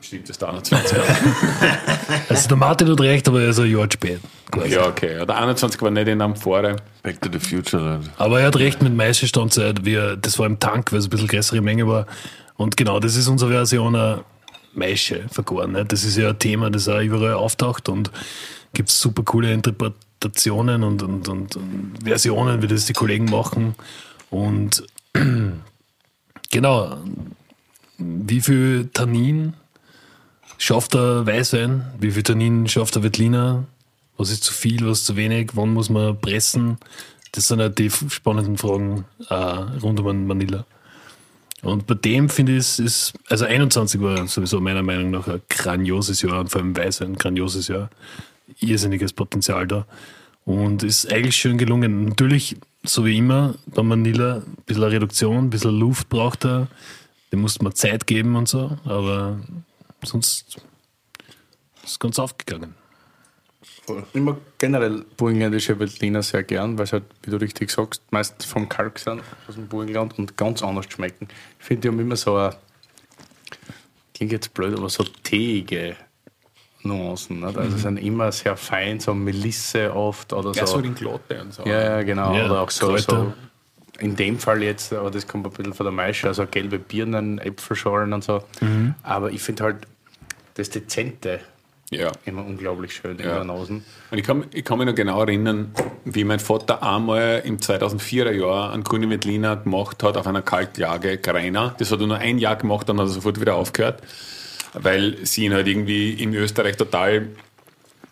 Stimmt, 0.00 0.22
das 0.22 0.30
ist 0.30 0.40
der 0.40 0.48
21er. 0.48 1.00
Also 2.30 2.48
der 2.48 2.56
Martin 2.56 2.88
hat 2.90 3.00
recht, 3.00 3.28
aber 3.28 3.42
er 3.42 3.50
ist 3.50 3.58
ein 3.60 3.70
Jahr 3.70 3.86
spät. 3.92 4.20
quasi. 4.50 4.72
ja, 4.72 4.86
okay. 4.86 5.24
Der 5.26 5.36
21 5.36 5.82
war 5.82 5.90
nicht 5.90 6.08
in 6.08 6.18
der 6.18 6.24
Amphore. 6.24 6.76
Back 7.02 7.20
to 7.20 7.28
the 7.30 7.38
Future, 7.38 7.82
Leute. 7.82 8.10
Aber 8.16 8.40
er 8.40 8.46
hat 8.46 8.56
recht 8.56 8.82
mit 8.82 8.94
Maischestandzeit, 8.96 9.80
das 10.22 10.38
war 10.38 10.46
im 10.46 10.58
Tank, 10.58 10.92
weil 10.92 11.00
es 11.00 11.06
ein 11.06 11.10
bisschen 11.10 11.28
größere 11.28 11.60
Menge 11.60 11.86
war. 11.86 12.06
Und 12.56 12.78
genau, 12.78 13.00
das 13.00 13.16
ist 13.16 13.28
unsere 13.28 13.50
Version 13.50 13.94
Maische 14.76 15.26
vergoren. 15.30 15.72
Ne? 15.72 15.84
Das 15.84 16.04
ist 16.04 16.16
ja 16.16 16.30
ein 16.30 16.38
Thema, 16.38 16.70
das 16.70 16.88
auch 16.88 17.00
überall 17.00 17.34
auftaucht 17.34 17.88
und 17.88 18.10
gibt 18.72 18.90
super 18.90 19.22
coole 19.22 19.52
Interpretationen 19.52 20.82
und, 20.82 21.02
und, 21.02 21.28
und, 21.28 21.56
und 21.56 21.92
Versionen, 22.04 22.62
wie 22.62 22.66
das 22.66 22.86
die 22.86 22.92
Kollegen 22.92 23.26
machen. 23.26 23.74
Und 24.30 24.84
genau, 26.50 26.98
wie 27.98 28.40
viel 28.40 28.88
Tannin 28.92 29.54
schafft 30.58 30.94
der 30.94 31.26
Weißwein? 31.26 31.86
Wie 31.98 32.10
viel 32.10 32.22
Tannin 32.22 32.68
schafft 32.68 32.94
der 32.96 33.02
Veltliner? 33.02 33.64
Was 34.18 34.30
ist 34.30 34.44
zu 34.44 34.52
viel, 34.52 34.86
was 34.86 35.04
zu 35.04 35.16
wenig? 35.16 35.50
Wann 35.54 35.72
muss 35.72 35.90
man 35.90 36.18
pressen? 36.20 36.78
Das 37.32 37.48
sind 37.48 37.60
halt 37.60 37.78
die 37.78 37.90
spannenden 37.90 38.56
Fragen 38.56 39.04
äh, 39.28 39.34
rund 39.34 40.00
um 40.00 40.26
Manila. 40.26 40.64
Und 41.66 41.88
bei 41.88 41.94
dem 41.94 42.28
finde 42.28 42.56
ich, 42.56 42.78
ist, 42.78 43.12
also 43.28 43.44
21 43.44 44.00
war 44.00 44.28
sowieso 44.28 44.60
meiner 44.60 44.84
Meinung 44.84 45.10
nach 45.10 45.26
ein 45.26 45.42
grandioses 45.48 46.22
Jahr 46.22 46.38
und 46.38 46.48
vor 46.48 46.60
allem 46.60 46.76
Weißwein 46.76 47.12
ein 47.12 47.16
grandioses 47.16 47.66
Jahr. 47.66 47.90
Irrsinniges 48.60 49.12
Potenzial 49.12 49.66
da. 49.66 49.84
Und 50.44 50.84
ist 50.84 51.12
eigentlich 51.12 51.36
schön 51.36 51.58
gelungen. 51.58 52.04
Natürlich, 52.04 52.56
so 52.84 53.04
wie 53.04 53.18
immer, 53.18 53.56
bei 53.66 53.82
Manila 53.82 54.36
ein 54.36 54.56
bisschen 54.64 54.84
eine 54.84 54.92
Reduktion, 54.92 55.46
ein 55.46 55.50
bisschen 55.50 55.76
Luft 55.76 56.08
braucht 56.08 56.44
er. 56.44 56.68
Dem 57.32 57.40
musste 57.40 57.64
man 57.64 57.74
Zeit 57.74 58.06
geben 58.06 58.36
und 58.36 58.48
so, 58.48 58.78
aber 58.84 59.40
sonst 60.04 60.58
ist 61.82 61.90
es 61.90 61.98
ganz 61.98 62.20
aufgegangen. 62.20 62.76
Ich 64.12 64.20
mag 64.20 64.36
generell 64.58 65.04
burgenländische 65.16 65.78
Veltliner 65.78 66.22
sehr 66.22 66.42
gern, 66.42 66.78
weil 66.78 66.86
sie 66.86 66.92
halt, 66.92 67.04
wie 67.22 67.30
du 67.30 67.36
richtig 67.36 67.70
sagst, 67.70 68.02
meistens 68.10 68.44
vom 68.44 68.68
Kalk 68.68 68.98
sind 68.98 69.22
aus 69.48 69.54
dem 69.54 69.68
Burgenland 69.68 70.18
und 70.18 70.36
ganz 70.36 70.62
anders 70.62 70.86
schmecken. 70.88 71.28
Ich 71.58 71.64
finde, 71.64 71.82
die 71.82 71.88
haben 71.88 72.00
immer 72.00 72.16
so 72.16 72.34
eine, 72.36 72.56
klingt 74.14 74.32
jetzt 74.32 74.52
blöd, 74.54 74.76
aber 74.76 74.88
so 74.88 75.04
teige 75.22 75.96
Nuancen. 76.82 77.40
Nicht? 77.40 77.56
Also 77.56 77.76
sind 77.76 77.98
immer 77.98 78.32
sehr 78.32 78.56
fein, 78.56 78.98
so 78.98 79.14
Melisse 79.14 79.94
oft 79.94 80.32
oder 80.32 80.52
Ja, 80.52 80.66
so 80.66 80.74
so. 80.74 80.78
Ringlotte 80.80 81.40
und 81.40 81.54
so. 81.54 81.64
Ja, 81.64 81.80
ja, 81.80 82.02
genau. 82.02 82.34
Ja, 82.34 82.46
oder 82.46 82.62
auch 82.62 82.70
so, 82.70 82.96
so. 82.96 83.32
In 83.98 84.14
dem 84.14 84.38
Fall 84.38 84.62
jetzt, 84.62 84.92
aber 84.92 85.10
das 85.10 85.26
kommt 85.26 85.46
ein 85.46 85.52
bisschen 85.52 85.72
von 85.72 85.84
der 85.84 85.92
Maische, 85.92 86.28
also 86.28 86.46
gelbe 86.46 86.78
Birnen, 86.78 87.38
Äpfelschorlen 87.38 88.12
und 88.12 88.24
so. 88.24 88.42
Aber 89.02 89.30
ich 89.30 89.40
finde 89.42 89.64
halt 89.64 89.86
das 90.54 90.70
Dezente 90.70 91.40
ja. 91.90 92.12
immer 92.24 92.44
unglaublich 92.44 92.94
schön 92.94 93.18
in 93.18 93.24
Ja. 93.24 93.44
Nase. 93.44 93.74
Und 94.10 94.18
ich 94.18 94.24
kann, 94.24 94.44
ich 94.52 94.64
kann 94.64 94.78
mich 94.78 94.86
noch 94.86 94.94
genau 94.94 95.20
erinnern, 95.20 95.72
wie 96.04 96.24
mein 96.24 96.40
Vater 96.40 96.82
einmal 96.82 97.42
im 97.44 97.58
2004er 97.58 98.32
Jahr 98.32 98.72
einen 98.72 98.84
grünen 98.84 99.10
Veltliner 99.10 99.56
gemacht 99.56 100.02
hat 100.02 100.16
auf 100.16 100.26
einer 100.26 100.42
Kaltjage 100.42 101.18
Greiner. 101.18 101.74
Das 101.78 101.90
hat 101.92 102.00
er 102.00 102.06
nur 102.06 102.18
ein 102.18 102.38
Jahr 102.38 102.56
gemacht, 102.56 102.88
dann 102.88 102.98
hat 102.98 103.06
er 103.06 103.10
sofort 103.10 103.40
wieder 103.40 103.54
aufgehört, 103.54 104.02
weil 104.74 105.24
sie 105.24 105.44
ihn 105.44 105.54
halt 105.54 105.66
irgendwie 105.66 106.12
in 106.12 106.34
Österreich 106.34 106.76
total 106.76 107.28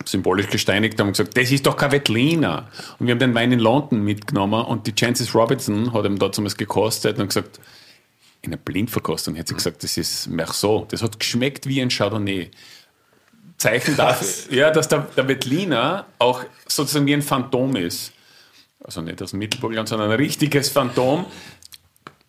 symbolisch 0.04 0.48
gesteinigt 0.48 1.00
haben 1.00 1.08
und 1.08 1.12
gesagt, 1.14 1.36
das 1.36 1.50
ist 1.50 1.66
doch 1.66 1.76
kein 1.76 1.92
Veltliner. 1.92 2.68
Und 2.98 3.06
wir 3.06 3.12
haben 3.12 3.18
den 3.18 3.34
Wein 3.34 3.52
in 3.52 3.58
London 3.58 4.02
mitgenommen 4.02 4.64
und 4.64 4.86
die 4.86 4.94
Chances 4.94 5.34
Robinson 5.34 5.92
hat 5.92 6.04
ihm 6.04 6.18
damals 6.18 6.56
gekostet 6.56 7.18
und 7.18 7.28
gesagt, 7.28 7.60
in 8.42 8.52
einer 8.52 8.60
Blindverkostung 8.62 9.38
hat 9.38 9.48
sie 9.48 9.54
gesagt, 9.54 9.82
das 9.82 9.96
ist 9.96 10.28
Merceau. 10.28 10.86
Das 10.90 11.02
hat 11.02 11.18
geschmeckt 11.18 11.66
wie 11.66 11.80
ein 11.80 11.88
Chardonnay. 11.88 12.50
Zeichen 13.64 13.96
dafür, 13.96 14.54
ja, 14.56 14.70
dass 14.70 14.88
der, 14.88 15.06
der 15.16 15.26
Veltliner 15.26 16.06
auch 16.18 16.44
sozusagen 16.68 17.06
wie 17.06 17.14
ein 17.14 17.22
Phantom 17.22 17.74
ist. 17.76 18.12
Also 18.82 19.00
nicht 19.00 19.22
aus 19.22 19.30
dem 19.30 19.38
Mittelburgenland, 19.38 19.88
sondern 19.88 20.10
ein 20.10 20.16
richtiges 20.16 20.68
Phantom. 20.68 21.24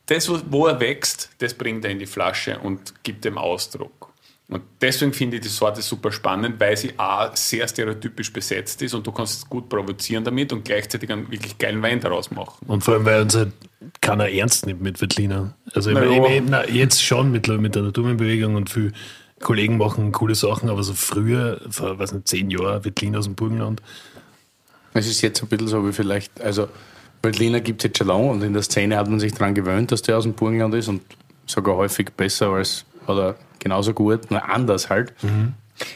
Das, 0.06 0.30
wo- 0.52 0.68
er 0.68 0.80
wächst, 0.80 1.30
das 1.40 1.54
bringt 1.54 1.84
er 1.84 1.92
in 1.92 2.00
die 2.00 2.06
Flasche 2.06 2.60
und 2.60 2.94
gibt 3.04 3.26
dem 3.26 3.38
Ausdruck. 3.38 4.14
Und 4.48 4.62
deswegen 4.80 5.12
finde 5.12 5.38
ich 5.38 5.42
die 5.42 5.50
Sorte 5.50 5.82
super 5.82 6.12
spannend, 6.12 6.60
weil 6.60 6.78
sie 6.78 6.94
A, 6.98 7.36
sehr 7.36 7.68
stereotypisch 7.68 8.32
besetzt 8.32 8.80
ist 8.84 8.94
und 8.94 9.06
du 9.08 9.12
kannst 9.12 9.40
es 9.40 9.50
gut 9.50 9.68
provozieren 9.68 10.24
damit 10.24 10.54
und 10.54 10.64
gleichzeitig 10.64 11.12
einen 11.12 11.32
wirklich 11.32 11.58
geilen 11.58 11.82
Wein 11.82 12.00
daraus 12.00 12.30
machen. 12.30 12.64
Und 12.68 12.84
vor 12.84 12.94
allem, 12.94 13.06
weil 13.06 13.22
uns 13.24 13.36
halt 13.36 13.52
keiner 14.02 14.30
ernst 14.30 14.68
nimmt 14.68 14.82
mit 14.82 15.02
Veltliner. 15.02 15.56
Also 15.74 15.90
Na 15.92 16.04
ich, 16.06 16.36
ich, 16.38 16.44
na, 16.48 16.70
jetzt 16.70 17.04
schon 17.04 17.32
mit, 17.32 17.48
mit 17.48 17.74
der 17.74 17.82
Naturbewegung 17.82 18.54
und 18.56 18.70
viele 18.70 18.92
Kollegen 19.46 19.78
machen 19.78 20.12
coole 20.12 20.34
Sachen, 20.34 20.70
aber 20.70 20.82
so 20.82 20.96
früher, 20.96 21.62
vor 21.70 22.00
weiß 22.00 22.14
nicht, 22.14 22.28
zehn 22.28 22.50
Jahren, 22.50 22.84
Veltliner 22.84 23.20
aus 23.20 23.26
dem 23.26 23.36
Burgenland, 23.36 23.80
Es 24.96 25.06
ist 25.06 25.22
jetzt 25.22 25.44
ein 25.44 25.48
bisschen 25.48 25.68
so 25.68 25.88
wie 25.88 25.94
vielleicht, 25.94 26.42
also 26.42 26.68
Veltliner 27.22 27.62
gibt 27.62 27.82
es 27.82 27.90
jetzt 27.90 28.00
schon 28.00 28.08
lange 28.08 28.32
und 28.32 28.42
in 28.42 28.54
der 28.54 28.64
Szene 28.64 28.98
hat 28.98 29.08
man 29.08 29.20
sich 29.20 29.34
daran 29.34 29.54
gewöhnt, 29.54 29.92
dass 29.92 30.02
der 30.02 30.18
aus 30.18 30.24
dem 30.24 30.34
Burgenland 30.34 30.74
ist 30.74 30.88
und 30.88 31.04
sogar 31.46 31.76
häufig 31.76 32.10
besser 32.18 32.50
als, 32.50 32.86
oder 33.06 33.36
genauso 33.60 33.94
gut, 33.94 34.32
nur 34.32 34.44
anders 34.50 34.90
halt. 34.90 35.14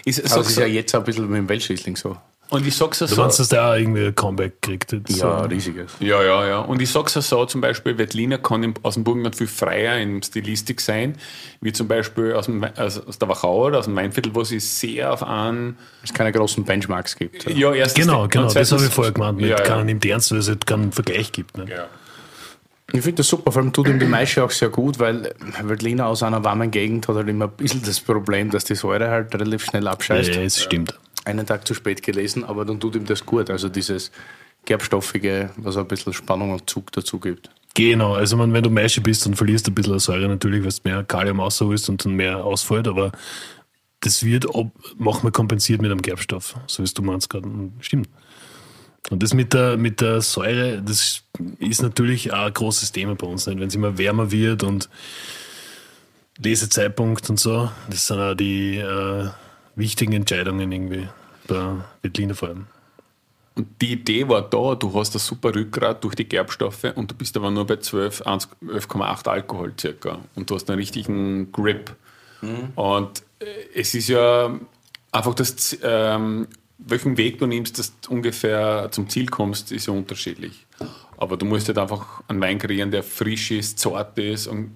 Ist, 0.06 0.32
Aber 0.32 0.41
es 0.41 0.50
ist 0.52 0.60
ja 0.60 0.68
jetzt 0.68 0.93
auch 0.93 1.00
ein 1.00 1.06
bisschen 1.06 1.28
mit 1.28 1.39
dem 1.39 1.50
Weltschließling 1.50 1.95
so. 1.95 2.18
Und 2.50 2.66
ich 2.66 2.76
sag's 2.76 3.00
ja 3.00 3.08
du 3.08 3.14
so. 3.16 3.22
meinst, 3.22 3.39
dass 3.39 3.50
der 3.50 3.64
auch 3.66 3.76
irgendwie 3.76 4.06
ein 4.08 4.16
Comeback 4.16 4.62
kriegt? 4.62 4.91
Jetzt 4.91 5.18
Ja, 5.18 5.39
so. 5.43 5.45
riesiges. 5.50 5.91
Ja, 6.00 6.22
ja, 6.24 6.47
ja. 6.47 6.60
Und 6.60 6.82
ich 6.82 6.91
sag's 6.91 7.14
ja 7.16 7.22
so, 7.22 7.45
zum 7.45 7.62
Beispiel, 7.62 7.97
Veltliner 7.97 8.38
kann 8.39 8.64
im, 8.64 8.74
aus 8.84 8.95
dem 8.95 9.04
Burgenland 9.04 9.36
viel 9.36 9.47
freier 9.47 9.97
in 10.00 10.22
Stilistik 10.24 10.82
sein, 10.82 11.16
wie 11.62 11.72
zum 11.74 11.88
Beispiel 11.88 12.34
aus, 12.34 12.45
dem, 12.47 12.64
aus, 12.64 12.97
aus 13.06 13.20
der 13.20 13.28
Wachau 13.30 13.68
oder 13.68 13.80
aus 13.80 13.86
dem 13.86 13.95
Weinviertel, 13.95 14.34
wo 14.34 14.43
sie 14.43 14.60
sehr 14.60 15.14
auf 15.14 15.24
einen, 15.24 15.78
Es 16.04 16.14
keine 16.14 16.32
großen 16.32 16.64
Benchmarks 16.66 17.16
gibt. 17.16 17.43
So. 17.43 17.50
ja, 17.52 17.74
erstens 17.74 18.06
Genau, 18.06 18.28
genau, 18.28 18.47
und 18.47 18.56
das 18.56 18.72
habe 18.72 18.82
ich 18.82 18.89
zweitens- 18.89 18.93
vorher 18.95 19.14
gemeint. 19.14 19.38
Mit 19.39 19.50
Ja, 19.50 19.64
ja. 19.66 19.84
nimmt 19.84 20.06
ernst, 20.06 20.32
weil 20.32 20.39
es 20.39 20.47
halt 20.47 20.66
keinen 20.66 20.91
Vergleich 20.91 21.32
gibt. 21.32 21.58
Ne? 21.58 21.66
Ja. 21.70 21.86
Ich 22.91 23.02
finde 23.02 23.18
das 23.18 23.28
super, 23.28 23.52
vor 23.52 23.62
allem 23.62 23.72
tut 23.72 23.88
ihm 23.88 24.00
die 24.00 24.08
Maische 24.08 24.43
auch 24.43 24.50
sehr 24.50 24.70
gut, 24.70 24.97
weil 24.97 25.36
Veltliner 25.62 26.08
aus 26.08 26.24
einer 26.24 26.43
warmen 26.43 26.72
Gegend 26.72 27.08
hat 27.08 27.16
halt 27.18 27.28
immer 27.28 27.45
ein 27.45 27.52
bisschen 27.52 27.84
das 27.84 28.00
Problem, 28.00 28.50
dass 28.50 28.64
die 28.64 28.74
Säure 28.74 29.12
halt 29.12 29.32
relativ 29.36 29.66
schnell 29.66 29.88
abscheißt. 29.88 30.34
Ja, 30.34 30.41
es 30.41 30.60
stimmt. 30.64 30.97
Einen 31.30 31.45
Tag 31.45 31.67
zu 31.67 31.75
spät 31.75 32.01
gelesen, 32.01 32.43
aber 32.43 32.65
dann 32.65 32.80
tut 32.80 32.95
ihm 32.95 33.05
das 33.05 33.25
gut. 33.25 33.49
Also 33.49 33.69
dieses 33.69 34.11
Gerbstoffige, 34.65 35.51
was 35.57 35.77
ein 35.77 35.88
bisschen 35.88 36.13
Spannung 36.13 36.51
und 36.51 36.69
Zug 36.69 36.91
dazu 36.91 37.19
gibt. 37.19 37.49
Genau, 37.75 38.15
also 38.15 38.36
man, 38.36 38.51
wenn 38.51 38.63
du 38.63 38.69
Maische 38.69 38.99
bist, 38.99 39.25
dann 39.25 39.36
verlierst 39.36 39.67
du 39.67 39.71
ein 39.71 39.75
bisschen 39.75 39.99
Säure 39.99 40.27
natürlich, 40.27 40.63
weil 40.63 40.71
du 40.71 40.77
mehr 40.84 41.03
Kalium 41.03 41.39
rausholst 41.39 41.88
und 41.89 42.03
dann 42.03 42.13
mehr 42.13 42.43
ausfällt, 42.43 42.88
aber 42.88 43.11
das 44.01 44.23
wird 44.23 44.47
ob, 44.55 44.71
manchmal 44.97 45.32
kompensiert 45.32 45.82
mit 45.82 45.91
einem 45.91 46.01
Gerbstoff, 46.01 46.55
so 46.67 46.84
wie 46.84 46.89
du 46.91 47.01
meinst 47.01 47.30
gerade. 47.30 47.47
Stimmt. 47.80 48.09
Und 49.09 49.23
das 49.23 49.34
mit 49.34 49.53
der, 49.53 49.77
mit 49.77 50.01
der 50.01 50.21
Säure, 50.21 50.82
das 50.82 51.23
ist 51.59 51.82
natürlich 51.82 52.34
auch 52.34 52.47
ein 52.47 52.53
großes 52.53 52.91
Thema 52.91 53.15
bei 53.15 53.27
uns, 53.27 53.47
wenn 53.47 53.61
es 53.61 53.75
immer 53.75 53.97
wärmer 53.97 54.32
wird 54.32 54.63
und 54.63 54.89
Lesezeitpunkt 56.38 57.30
und 57.30 57.39
so. 57.39 57.71
Das 57.89 58.07
sind 58.07 58.19
auch 58.19 58.34
die 58.34 58.77
äh, 58.77 59.30
wichtigen 59.75 60.13
Entscheidungen 60.13 60.71
irgendwie 60.71 61.07
bei 61.50 61.76
Wettliner 62.02 62.36
vor 62.36 62.50
allem. 62.50 62.68
Und 63.56 63.68
die 63.82 63.91
Idee 63.91 64.28
war 64.30 64.41
da, 64.41 64.76
du 64.76 64.93
hast 64.93 65.16
ein 65.16 65.20
super 65.20 65.54
Rückgrat 65.54 66.04
durch 66.04 66.16
die 66.16 66.24
Gerbstoffe 66.24 66.86
und 66.95 67.12
du 67.12 67.16
bist 67.16 67.36
aber 67.36 67.52
nur 67.52 67.68
bei 67.68 67.76
12, 67.76 68.22
11,8 68.22 69.28
Alkohol 69.28 69.74
circa 69.78 70.20
und 70.36 70.50
du 70.50 70.56
hast 70.56 70.70
einen 70.70 70.80
richtigen 70.80 71.52
Grip. 71.52 71.93
Mhm. 72.41 72.72
Und 72.76 73.24
äh, 73.39 73.45
es 73.76 73.93
ist 73.95 74.08
ja 74.08 74.58
einfach 75.12 75.34
das, 75.34 75.78
ähm, 75.84 76.47
welchen 76.78 77.18
Weg 77.18 77.39
du 77.39 77.47
nimmst, 77.47 77.78
dass 77.78 78.00
du 78.00 78.12
ungefähr 78.12 78.88
zum 78.91 79.10
Ziel 79.10 79.28
kommst, 79.28 79.72
ist 79.72 79.88
ja 79.88 79.93
unterschiedlich. 79.93 80.66
Aber 81.18 81.36
du 81.36 81.45
musst 81.45 81.68
halt 81.68 81.78
einfach 81.78 82.24
einen 82.30 82.39
Wein 82.39 82.60
kreieren, 82.60 82.91
der 82.91 83.04
frisch 83.04 83.52
ist, 83.52 83.80
zart 83.80 84.18
ist 84.18 84.47
und 84.47 84.72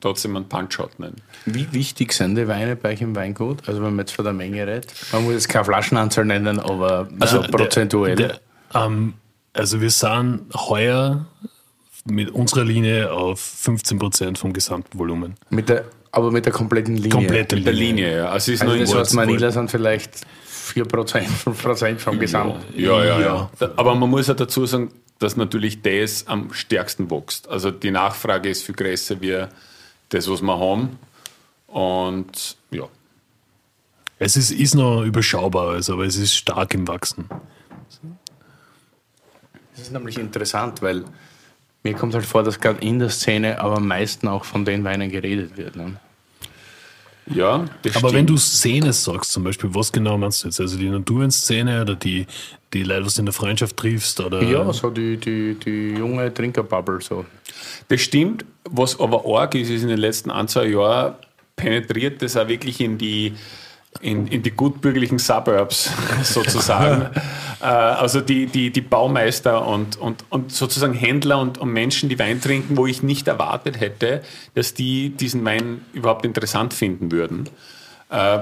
trotzdem 0.00 0.36
einen 0.36 0.48
Punch 0.48 0.78
hat. 0.78 1.00
Nicht? 1.00 1.14
Wie 1.54 1.72
wichtig 1.72 2.12
sind 2.12 2.36
die 2.36 2.48
Weine 2.48 2.76
bei 2.76 2.92
euch 2.92 3.00
im 3.00 3.14
Weingut? 3.16 3.68
Also 3.68 3.82
wenn 3.82 3.90
man 3.90 4.00
jetzt 4.00 4.12
von 4.12 4.24
der 4.24 4.34
Menge 4.34 4.66
redet. 4.66 4.92
Man 5.12 5.24
muss 5.24 5.34
jetzt 5.34 5.48
keine 5.48 5.64
Flaschenanzahl 5.64 6.24
nennen, 6.24 6.58
aber 6.58 7.08
also 7.20 7.42
der, 7.42 7.48
prozentuell. 7.48 8.16
Der, 8.16 8.40
ähm, 8.74 9.14
also 9.52 9.80
wir 9.80 9.90
sind 9.90 10.46
heuer 10.54 11.26
mit 12.04 12.30
unserer 12.30 12.64
Linie 12.64 13.12
auf 13.12 13.40
15 13.40 13.98
Prozent 13.98 14.38
vom 14.38 14.52
gesamten 14.52 14.98
Volumen. 14.98 15.34
Mit 15.50 15.68
der, 15.68 15.84
aber 16.12 16.30
mit 16.30 16.46
der 16.46 16.52
kompletten 16.52 16.96
Linie? 16.96 17.10
Komplette 17.10 17.56
Linie. 17.56 17.72
Mit 17.72 17.80
der 17.80 17.86
Linie, 17.86 18.16
ja. 18.16 18.28
Also, 18.28 18.52
ist 18.52 18.62
also 18.62 18.74
nur 18.74 18.84
das 18.84 18.94
heißt, 18.94 19.14
Manila 19.14 19.50
sind 19.50 19.70
vielleicht 19.70 20.12
4 20.44 20.84
Prozent, 20.84 21.28
5 21.28 21.62
Prozent 21.62 22.00
vom 22.00 22.18
Gesamt. 22.18 22.56
Ja, 22.74 23.04
ja, 23.04 23.20
ja, 23.20 23.50
ja. 23.60 23.70
Aber 23.76 23.94
man 23.94 24.08
muss 24.08 24.26
ja 24.26 24.34
dazu 24.34 24.66
sagen, 24.66 24.90
dass 25.18 25.36
natürlich 25.36 25.82
das 25.82 26.26
am 26.26 26.52
stärksten 26.52 27.10
wächst. 27.10 27.48
Also 27.48 27.70
die 27.70 27.90
Nachfrage 27.90 28.48
ist 28.48 28.62
viel 28.62 28.74
größer 28.74 29.20
wie 29.20 29.44
das, 30.10 30.30
was 30.30 30.42
wir 30.42 30.58
haben. 30.58 30.98
Und 31.68 32.56
ja. 32.70 32.88
Es 34.18 34.36
ist, 34.36 34.50
ist 34.50 34.74
noch 34.74 35.04
überschaubar, 35.04 35.70
also, 35.70 35.92
aber 35.92 36.04
es 36.04 36.16
ist 36.16 36.34
stark 36.34 36.74
im 36.74 36.88
Wachsen. 36.88 37.26
Das 39.76 39.82
ist 39.82 39.92
nämlich 39.92 40.18
interessant, 40.18 40.82
weil 40.82 41.04
mir 41.84 41.94
kommt 41.94 42.14
halt 42.14 42.26
vor, 42.26 42.42
dass 42.42 42.58
gerade 42.58 42.80
in 42.80 42.98
der 42.98 43.10
Szene 43.10 43.60
aber 43.60 43.76
am 43.76 43.86
meisten 43.86 44.26
auch 44.26 44.44
von 44.44 44.64
den 44.64 44.82
Weinen 44.82 45.08
geredet 45.10 45.56
wird. 45.56 45.76
Ne? 45.76 45.96
Ja, 47.32 47.66
das 47.82 47.96
Aber 47.96 48.08
stimmt. 48.08 48.14
wenn 48.14 48.26
du 48.26 48.36
Szene 48.38 48.92
sagst, 48.92 49.32
zum 49.32 49.44
Beispiel, 49.44 49.72
was 49.74 49.92
genau 49.92 50.16
meinst 50.18 50.42
du 50.42 50.48
jetzt? 50.48 50.60
Also 50.60 50.78
die 50.78 50.88
Naturenszene 50.88 51.82
oder 51.82 51.94
die, 51.94 52.26
die 52.72 52.82
Leute, 52.82 53.04
was 53.06 53.14
du 53.14 53.20
in 53.20 53.26
der 53.26 53.34
Freundschaft 53.34 53.76
triffst? 53.76 54.18
Oder? 54.20 54.42
Ja, 54.42 54.72
so 54.72 54.90
die, 54.90 55.16
die, 55.16 55.54
die 55.54 55.90
junge 55.90 56.32
Trinkerbubble. 56.32 57.00
So. 57.00 57.24
Das 57.88 58.00
stimmt. 58.00 58.44
Was 58.64 58.98
aber 58.98 59.24
arg 59.26 59.54
ist, 59.54 59.70
ist 59.70 59.82
in 59.82 59.88
den 59.88 59.98
letzten 59.98 60.30
ein, 60.30 60.48
zwei 60.48 60.66
Jahren 60.66 61.14
penetriert 61.58 62.22
das 62.22 62.36
auch 62.38 62.48
wirklich 62.48 62.80
in 62.80 62.96
die 62.96 63.34
in, 64.00 64.26
in 64.28 64.42
die 64.42 64.50
gutbürgerlichen 64.50 65.18
Suburbs 65.18 65.90
sozusagen. 66.22 67.10
äh, 67.60 67.64
also 67.64 68.20
die, 68.20 68.46
die, 68.46 68.70
die 68.70 68.80
Baumeister 68.80 69.66
und, 69.66 69.96
und, 69.96 70.24
und 70.30 70.52
sozusagen 70.52 70.94
Händler 70.94 71.38
und, 71.38 71.58
und 71.58 71.72
Menschen, 71.72 72.08
die 72.08 72.18
Wein 72.18 72.40
trinken, 72.40 72.76
wo 72.76 72.86
ich 72.86 73.02
nicht 73.02 73.26
erwartet 73.28 73.80
hätte, 73.80 74.22
dass 74.54 74.74
die 74.74 75.10
diesen 75.10 75.44
Wein 75.44 75.84
überhaupt 75.92 76.24
interessant 76.24 76.74
finden 76.74 77.10
würden. 77.10 77.48
Äh, 78.10 78.40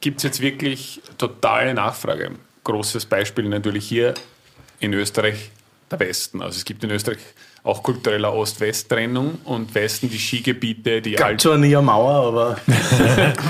Gibt 0.00 0.18
es 0.18 0.22
jetzt 0.22 0.40
wirklich 0.40 1.02
totale 1.18 1.74
Nachfrage. 1.74 2.32
Großes 2.64 3.06
Beispiel 3.06 3.48
natürlich 3.48 3.86
hier 3.86 4.14
in 4.80 4.92
Österreich 4.94 5.50
der 5.90 6.00
Westen. 6.00 6.42
Also 6.42 6.56
es 6.56 6.64
gibt 6.64 6.84
in 6.84 6.90
Österreich 6.90 7.18
auch 7.68 7.82
kultureller 7.82 8.32
Ost-West-Trennung 8.32 9.38
und 9.44 9.74
Westen 9.74 10.08
die 10.08 10.18
Skigebiete, 10.18 11.02
die 11.02 11.12
Gab 11.12 11.38
zwar 11.40 11.58
nie 11.58 11.76
eine 11.76 11.84
Mauer, 11.84 12.28
aber 12.28 12.56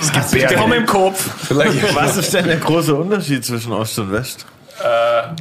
es 0.00 0.12
gibt 0.12 0.30
Berge. 0.32 0.54
Die 0.54 0.56
haben 0.56 0.72
im 0.72 0.86
Kopf. 0.86 1.46
Vielleicht, 1.46 1.94
was 1.94 2.16
ist 2.16 2.34
denn 2.34 2.46
der 2.46 2.56
große 2.56 2.94
Unterschied 2.94 3.44
zwischen 3.44 3.72
Ost 3.72 3.98
und 4.00 4.10
West? 4.10 4.44
Äh, 4.80 5.36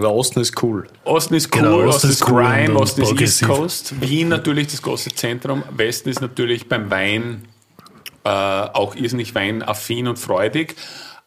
der 0.00 0.10
Osten 0.10 0.40
ist 0.40 0.60
cool. 0.62 0.88
Osten 1.04 1.34
ist 1.34 1.52
genau, 1.52 1.76
cool, 1.76 1.82
genau, 1.82 1.88
Osten, 1.90 2.10
Osten 2.10 2.24
ist 2.24 2.24
Crime, 2.24 2.70
cool 2.70 2.76
Osten 2.76 3.02
ist 3.02 3.20
East 3.20 3.44
Coast. 3.44 4.00
Wien 4.00 4.28
natürlich 4.28 4.66
das 4.66 4.82
große 4.82 5.10
Zentrum. 5.14 5.62
Westen 5.70 6.08
ist 6.08 6.20
natürlich 6.20 6.68
beim 6.68 6.90
Wein 6.90 7.44
äh, 8.24 8.28
auch 8.28 8.96
irrsinnig 8.96 9.36
weinaffin 9.36 10.08
und 10.08 10.18
freudig. 10.18 10.74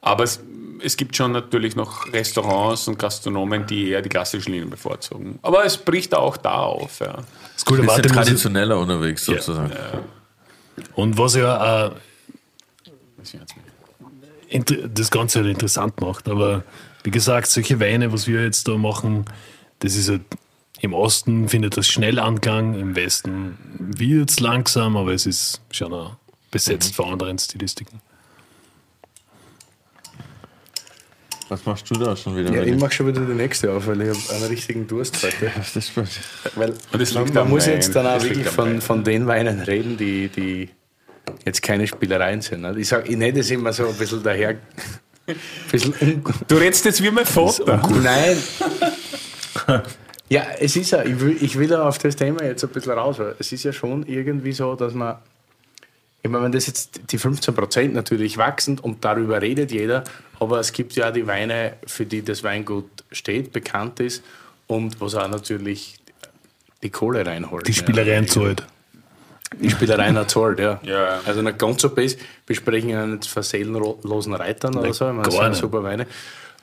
Aber 0.02 0.26
es 0.26 0.42
es 0.82 0.98
gibt 0.98 1.16
schon 1.16 1.32
natürlich 1.32 1.76
noch 1.76 2.12
Restaurants 2.12 2.88
und 2.88 3.00
Gastronomen, 3.00 3.66
die 3.66 3.90
eher 3.90 4.02
die 4.02 4.10
klassischen 4.10 4.52
Linien 4.52 4.70
bevorzugen. 4.70 5.40
Aber 5.42 5.66
es 5.66 5.78
bricht 5.78 6.16
auch 6.16 6.38
da 6.38 6.58
auf. 6.58 7.00
Ja. 7.00 7.14
Das 7.14 7.26
ist 7.58 7.72
cool, 7.72 7.82
ein 7.82 7.88
bisschen 7.88 8.04
traditioneller 8.04 8.80
unterwegs 8.80 9.26
sozusagen. 9.26 9.72
Ja. 9.72 10.84
Und 10.96 11.18
was 11.18 11.36
ja 11.36 11.88
äh, 11.88 11.92
das 14.90 15.12
Ganze 15.12 15.40
halt 15.40 15.50
interessant 15.50 16.00
macht, 16.02 16.30
aber 16.30 16.64
wie 17.04 17.12
gesagt, 17.12 17.48
solche 17.48 17.80
Weine, 17.80 18.12
was 18.12 18.28
wir 18.28 18.44
jetzt 18.44 18.68
da 18.68 18.78
machen, 18.78 19.26
das 19.80 19.96
ist 19.96 20.10
halt 20.10 20.22
im 20.80 20.94
Osten 20.94 21.50
findet 21.50 21.76
das 21.76 21.88
schnell 21.88 22.20
Anklang, 22.20 22.80
im 22.80 22.96
Westen 22.96 23.58
wird 23.80 24.30
es 24.30 24.40
langsam, 24.40 24.96
aber 24.96 25.12
es 25.14 25.26
ist 25.26 25.62
schon 25.72 26.12
besetzt 26.52 26.92
mhm. 26.92 26.96
von 26.96 27.14
anderen 27.14 27.40
Stilistiken. 27.40 28.00
Was 31.50 31.66
machst 31.66 31.90
du 31.90 31.96
da 31.96 32.16
schon 32.16 32.36
wieder? 32.36 32.54
Ja, 32.54 32.64
ich 32.64 32.78
mache 32.78 32.92
schon 32.92 33.08
wieder 33.08 33.22
die 33.22 33.34
nächste 33.34 33.72
auf, 33.72 33.88
weil 33.88 34.02
ich 34.02 34.10
habe 34.10 34.36
einen 34.36 34.46
richtigen 34.46 34.88
Durst 34.88 35.24
heute. 35.24 35.52
das 35.74 35.88
stimmt. 35.88 36.10
Weil 36.56 36.74
das 36.92 37.14
man, 37.14 37.34
man 37.34 37.50
muss 37.50 37.66
jetzt 37.66 37.96
dann 37.96 38.06
auch 38.06 38.22
wirklich 38.22 38.48
von, 38.48 38.82
von 38.82 39.04
den 39.04 39.28
Weinen 39.28 39.62
reden, 39.62 39.98
die, 39.98 40.28
die 40.28 40.70
jetzt 41.46 41.62
keine 41.62 41.88
Spielereien 41.88 42.42
sind. 42.42 42.62
Ne? 42.62 42.76
Ich 42.78 42.90
sage, 42.90 43.10
ich 43.10 43.16
nenne 43.18 43.38
das 43.38 43.50
immer 43.50 43.72
so 43.72 43.88
ein 43.88 43.96
bisschen 43.96 44.24
daher. 44.24 44.58
Ein 45.28 45.36
bisschen 45.72 46.24
du 46.48 46.56
redest 46.56 46.86
jetzt 46.86 47.02
wie 47.02 47.12
mein 47.12 47.26
Vater. 47.26 47.82
Nein. 48.02 48.38
ja, 50.30 50.44
es 50.60 50.76
ist 50.76 50.92
ja, 50.92 51.04
ich 51.04 51.20
will, 51.20 51.38
ich 51.42 51.58
will 51.58 51.70
ja 51.70 51.84
auf 51.84 51.98
das 51.98 52.16
Thema 52.16 52.44
jetzt 52.44 52.64
ein 52.64 52.70
bisschen 52.70 52.94
raus. 52.94 53.18
Es 53.40 53.52
ist 53.52 53.64
ja 53.64 53.72
schon 53.72 54.06
irgendwie 54.06 54.52
so, 54.52 54.76
dass 54.76 54.94
man 54.94 55.18
ich 56.24 56.30
meine, 56.30 56.46
wenn 56.46 56.52
das 56.52 56.68
jetzt 56.68 57.12
die 57.12 57.18
15 57.18 57.54
Prozent 57.54 57.94
natürlich 57.94 58.38
wachsen 58.38 58.80
und 58.80 59.06
darüber 59.06 59.42
redet 59.42 59.72
jeder, 59.72 60.04
aber 60.40 60.60
es 60.60 60.74
gibt 60.74 60.94
ja 60.94 61.12
die 61.12 61.28
Weine, 61.28 61.78
für 61.86 62.06
die 62.06 62.24
das 62.24 62.44
Weingut 62.44 62.90
steht, 63.12 63.52
bekannt 63.52 64.00
ist 64.00 64.24
und 64.68 65.00
was 65.00 65.16
auch 65.16 65.28
natürlich 65.28 65.96
die 66.84 66.90
Kohle 66.90 67.26
reinholt. 67.26 67.68
Die 67.68 67.74
Spielereien 67.74 68.26
ja. 68.26 68.32
zahlt. 68.32 68.68
Die 69.60 69.70
Spielereien 69.70 70.18
hat 70.18 70.30
zahlt, 70.30 70.60
ja. 70.60 70.80
ja. 70.84 71.22
Also 71.26 71.42
nicht 71.42 71.58
ganz 71.58 71.82
so 71.82 71.90
best. 71.90 72.20
Wir 72.46 72.56
sprechen 72.56 72.90
ja 72.90 73.06
nicht 73.06 73.28
von 73.28 73.44
seelenlosen 73.44 74.34
Reitern 74.34 74.76
oder 74.76 74.94
so, 74.94 75.08
ich 75.08 75.14
meine, 75.14 75.24
das 75.24 75.36
sind 75.36 75.56
super 75.56 75.84
Weine. 75.84 76.06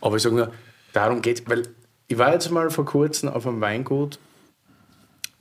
Aber 0.01 0.17
ich 0.17 0.23
sage 0.23 0.35
nur, 0.35 0.53
darum 0.93 1.23
geht 1.23 1.41
es, 1.41 1.49
weil 1.49 1.63
ich 2.07 2.19
war 2.19 2.33
jetzt 2.33 2.51
mal 2.51 2.71
vor 2.71 2.85
kurzem 2.85 3.31
auf 3.31 3.47
einem 3.47 3.61
Weingut, 3.61 4.19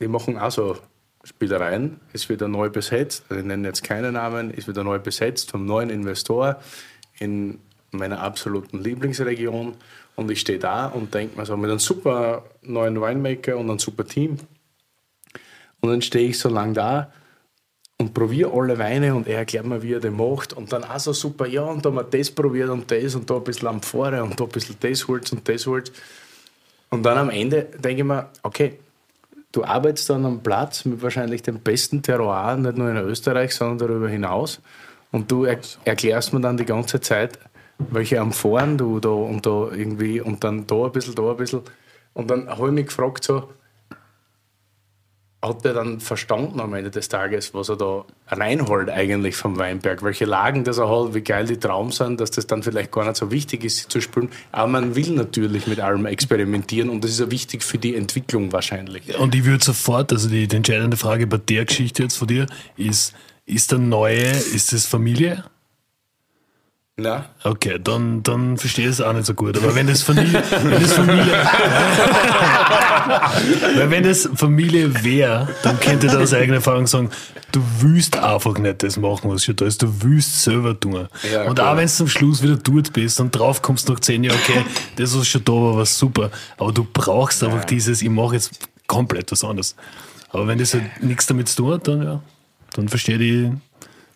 die 0.00 0.08
machen 0.08 0.38
auch 0.38 0.50
so 0.50 0.76
Spielereien, 1.24 2.00
ist 2.12 2.28
wieder 2.28 2.48
neu 2.48 2.68
besetzt, 2.70 3.24
also 3.28 3.40
ich 3.40 3.46
nenne 3.46 3.66
jetzt 3.68 3.82
keine 3.82 4.12
Namen, 4.12 4.50
ist 4.50 4.68
wieder 4.68 4.84
neu 4.84 4.98
besetzt 4.98 5.50
vom 5.50 5.64
neuen 5.64 5.90
Investor 5.90 6.60
in 7.18 7.58
meiner 7.90 8.20
absoluten 8.20 8.78
Lieblingsregion. 8.78 9.74
Und 10.16 10.30
ich 10.30 10.40
stehe 10.40 10.58
da 10.58 10.86
und 10.86 11.12
denke 11.14 11.38
mir 11.38 11.46
so, 11.46 11.56
mit 11.56 11.70
einem 11.70 11.80
super 11.80 12.44
neuen 12.62 13.00
Winemaker 13.00 13.56
und 13.56 13.68
einem 13.68 13.78
super 13.78 14.04
Team. 14.04 14.38
Und 15.80 15.90
dann 15.90 16.02
stehe 16.02 16.28
ich 16.28 16.38
so 16.38 16.48
lang 16.48 16.74
da 16.74 17.12
und 17.98 18.14
probiere 18.14 18.52
alle 18.52 18.78
Weine 18.78 19.14
und 19.14 19.26
er 19.26 19.38
erklärt 19.38 19.66
mir, 19.66 19.82
wie 19.82 19.94
er 19.94 20.00
den 20.00 20.16
macht. 20.16 20.52
Und 20.52 20.72
dann 20.72 20.84
auch 20.84 21.00
so 21.00 21.12
super, 21.12 21.46
ja, 21.46 21.62
und 21.62 21.84
da 21.84 21.90
haben 21.90 21.96
wir 21.96 22.04
das 22.04 22.30
probiert 22.30 22.70
und 22.70 22.90
das 22.90 23.14
und 23.14 23.28
da 23.28 23.36
ein 23.36 23.44
bisschen 23.44 23.68
am 23.68 23.76
Amphore 23.76 24.22
und 24.22 24.38
da 24.38 24.44
ein 24.44 24.50
bisschen 24.50 24.76
das 24.80 25.08
holt 25.08 25.30
und 25.32 25.48
das 25.48 25.66
holt. 25.66 25.92
Und 26.90 27.02
dann 27.02 27.18
am 27.18 27.30
Ende 27.30 27.64
denke 27.82 28.02
ich 28.02 28.04
mir, 28.04 28.30
okay, 28.42 28.78
du 29.54 29.64
arbeitest 29.64 30.10
dann 30.10 30.26
am 30.26 30.42
Platz 30.42 30.84
mit 30.84 31.00
wahrscheinlich 31.02 31.42
dem 31.42 31.60
besten 31.60 32.02
Terroir, 32.02 32.56
nicht 32.56 32.76
nur 32.76 32.90
in 32.90 32.96
Österreich, 32.96 33.54
sondern 33.54 33.78
darüber 33.78 34.08
hinaus. 34.08 34.60
Und 35.12 35.30
du 35.30 35.44
er 35.44 35.58
erklärst 35.84 36.32
mir 36.32 36.40
dann 36.40 36.56
die 36.56 36.64
ganze 36.64 37.00
Zeit, 37.00 37.38
welche 37.78 38.20
Amphoren 38.20 38.76
du 38.76 38.98
da 38.98 39.10
und 39.10 39.46
da 39.46 39.68
irgendwie 39.72 40.20
und 40.20 40.42
dann 40.42 40.66
da 40.66 40.86
ein 40.86 40.92
bisschen, 40.92 41.14
da 41.14 41.30
ein 41.30 41.36
bisschen. 41.36 41.62
Und 42.14 42.30
dann 42.30 42.48
habe 42.48 42.66
ich 42.66 42.72
mich 42.72 42.86
gefragt, 42.86 43.22
so, 43.22 43.48
hat 45.46 45.64
er 45.64 45.74
dann 45.74 46.00
verstanden 46.00 46.60
am 46.60 46.74
Ende 46.74 46.90
des 46.90 47.08
Tages, 47.08 47.54
was 47.54 47.68
er 47.68 47.76
da 47.76 48.04
reinholt 48.28 48.90
eigentlich 48.90 49.36
vom 49.36 49.58
Weinberg, 49.58 50.02
welche 50.02 50.24
Lagen 50.24 50.64
das 50.64 50.78
er 50.78 50.88
hat, 50.88 51.14
wie 51.14 51.20
geil 51.20 51.46
die 51.46 51.58
Traum 51.58 51.92
sind, 51.92 52.20
dass 52.20 52.30
das 52.30 52.46
dann 52.46 52.62
vielleicht 52.62 52.92
gar 52.92 53.04
nicht 53.04 53.16
so 53.16 53.30
wichtig 53.30 53.64
ist, 53.64 53.76
sie 53.78 53.88
zu 53.88 54.00
spülen. 54.00 54.30
Aber 54.52 54.68
man 54.68 54.96
will 54.96 55.10
natürlich 55.10 55.66
mit 55.66 55.80
allem 55.80 56.06
experimentieren 56.06 56.88
und 56.88 57.04
das 57.04 57.12
ist 57.12 57.20
ja 57.20 57.30
wichtig 57.30 57.62
für 57.62 57.78
die 57.78 57.94
Entwicklung 57.94 58.52
wahrscheinlich. 58.52 59.18
Und 59.18 59.34
ich 59.34 59.44
würde 59.44 59.64
sofort, 59.64 60.12
also 60.12 60.28
die, 60.28 60.48
die 60.48 60.56
entscheidende 60.56 60.96
Frage 60.96 61.26
bei 61.26 61.38
der 61.38 61.64
Geschichte 61.64 62.02
jetzt 62.02 62.16
von 62.16 62.28
dir 62.28 62.46
ist, 62.76 63.14
ist 63.46 63.72
der 63.72 63.78
neue, 63.78 64.30
ist 64.30 64.72
das 64.72 64.86
Familie? 64.86 65.44
Ja. 66.96 67.24
Okay, 67.42 67.80
dann, 67.82 68.22
dann 68.22 68.56
verstehe 68.56 68.84
ich 68.84 68.92
es 68.92 69.00
auch 69.00 69.12
nicht 69.12 69.26
so 69.26 69.34
gut. 69.34 69.56
Aber 69.56 69.74
wenn 69.74 69.88
das 69.88 70.02
Familie, 70.02 70.40
wenn 70.62 70.80
das 70.80 70.92
Familie, 70.92 71.26
weil 73.76 73.90
wenn 73.90 74.04
das 74.04 74.28
Familie 74.36 75.02
wäre, 75.02 75.48
dann 75.64 75.80
könnte 75.80 76.06
ich 76.06 76.12
aus 76.12 76.32
eigener 76.32 76.56
Erfahrung 76.56 76.86
sagen, 76.86 77.10
du 77.50 77.60
willst 77.80 78.16
einfach 78.16 78.56
nicht 78.58 78.84
das 78.84 78.96
machen, 78.96 79.28
was 79.28 79.42
schon 79.42 79.56
da 79.56 79.64
ist. 79.64 79.82
Du 79.82 79.88
willst 80.02 80.44
selber 80.44 80.78
tun. 80.78 81.08
Ja, 81.32 81.42
und 81.42 81.56
klar. 81.56 81.72
auch 81.72 81.76
wenn 81.76 81.86
du 81.86 81.92
zum 81.92 82.06
Schluss 82.06 82.44
wieder 82.44 82.56
dort 82.56 82.92
bist 82.92 83.18
und 83.18 83.32
drauf 83.32 83.60
kommst 83.60 83.88
nach 83.88 83.98
zehn 83.98 84.22
Jahren, 84.22 84.38
okay, 84.38 84.64
das, 84.94 85.18
was 85.18 85.26
schon 85.26 85.44
da 85.44 85.52
war, 85.52 85.76
war 85.76 85.86
super. 85.86 86.30
Aber 86.58 86.70
du 86.70 86.86
brauchst 86.92 87.42
einfach 87.42 87.64
dieses, 87.64 88.02
ich 88.02 88.10
mache 88.10 88.36
jetzt 88.36 88.68
komplett 88.86 89.32
was 89.32 89.42
anderes. 89.42 89.74
Aber 90.30 90.46
wenn 90.46 90.58
das 90.58 90.74
halt 90.74 91.02
nichts 91.02 91.26
damit 91.26 91.48
zu 91.48 91.56
tun 91.56 91.72
hat, 91.72 91.88
dann 91.88 92.02
ja, 92.04 92.20
dann 92.74 92.88
verstehe 92.88 93.18
ich, 93.18 93.50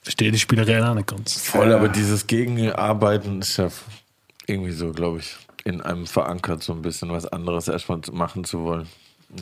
verstehe 0.03 0.31
die 0.33 0.39
Spielerei 0.39 0.83
auch 0.85 0.95
nicht 0.95 1.09
ganz. 1.09 1.41
Voll, 1.41 1.73
aber 1.73 1.89
dieses 1.89 2.27
Gegenarbeiten 2.27 3.41
ist 3.41 3.57
ja 3.57 3.69
irgendwie 4.47 4.73
so, 4.73 4.93
glaube 4.93 5.19
ich, 5.19 5.37
in 5.65 5.81
einem 5.81 6.07
verankert, 6.07 6.63
so 6.63 6.73
ein 6.73 6.83
bisschen 6.83 7.11
was 7.11 7.27
anderes 7.27 7.69
erstmal 7.69 8.01
machen 8.13 8.45
zu 8.45 8.61
wollen, 8.65 8.87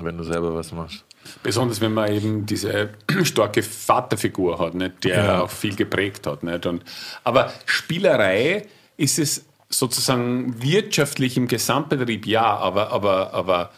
wenn 0.03 0.19
du 0.19 0.25
selber 0.25 0.55
was 0.55 0.73
machst. 0.73 1.05
Besonders 1.43 1.81
wenn 1.81 1.93
man 1.95 2.13
eben 2.13 2.47
diese 2.47 2.91
starke 3.25 3.63
Vaterfigur 3.63 4.59
hat, 4.59 4.75
nicht, 4.75 5.05
der 5.05 5.25
Ja. 5.25 5.41
auch 5.43 5.51
viel 5.51 5.75
geprägt 5.77 6.27
hat. 6.27 6.43
Nicht? 6.43 6.67
Und, 6.67 6.85
aber 7.25 7.53
Spielerei 7.65 8.67
ist 8.97 9.19
es 9.19 9.45
sozusagen 9.69 10.63
wirtschaftlich 10.63 11.37
im 11.37 11.49
Gesamtbetrieb, 11.49 12.27
ja, 12.27 12.45
aber, 12.57 12.93
aber, 12.93 13.33
aber 13.35 13.71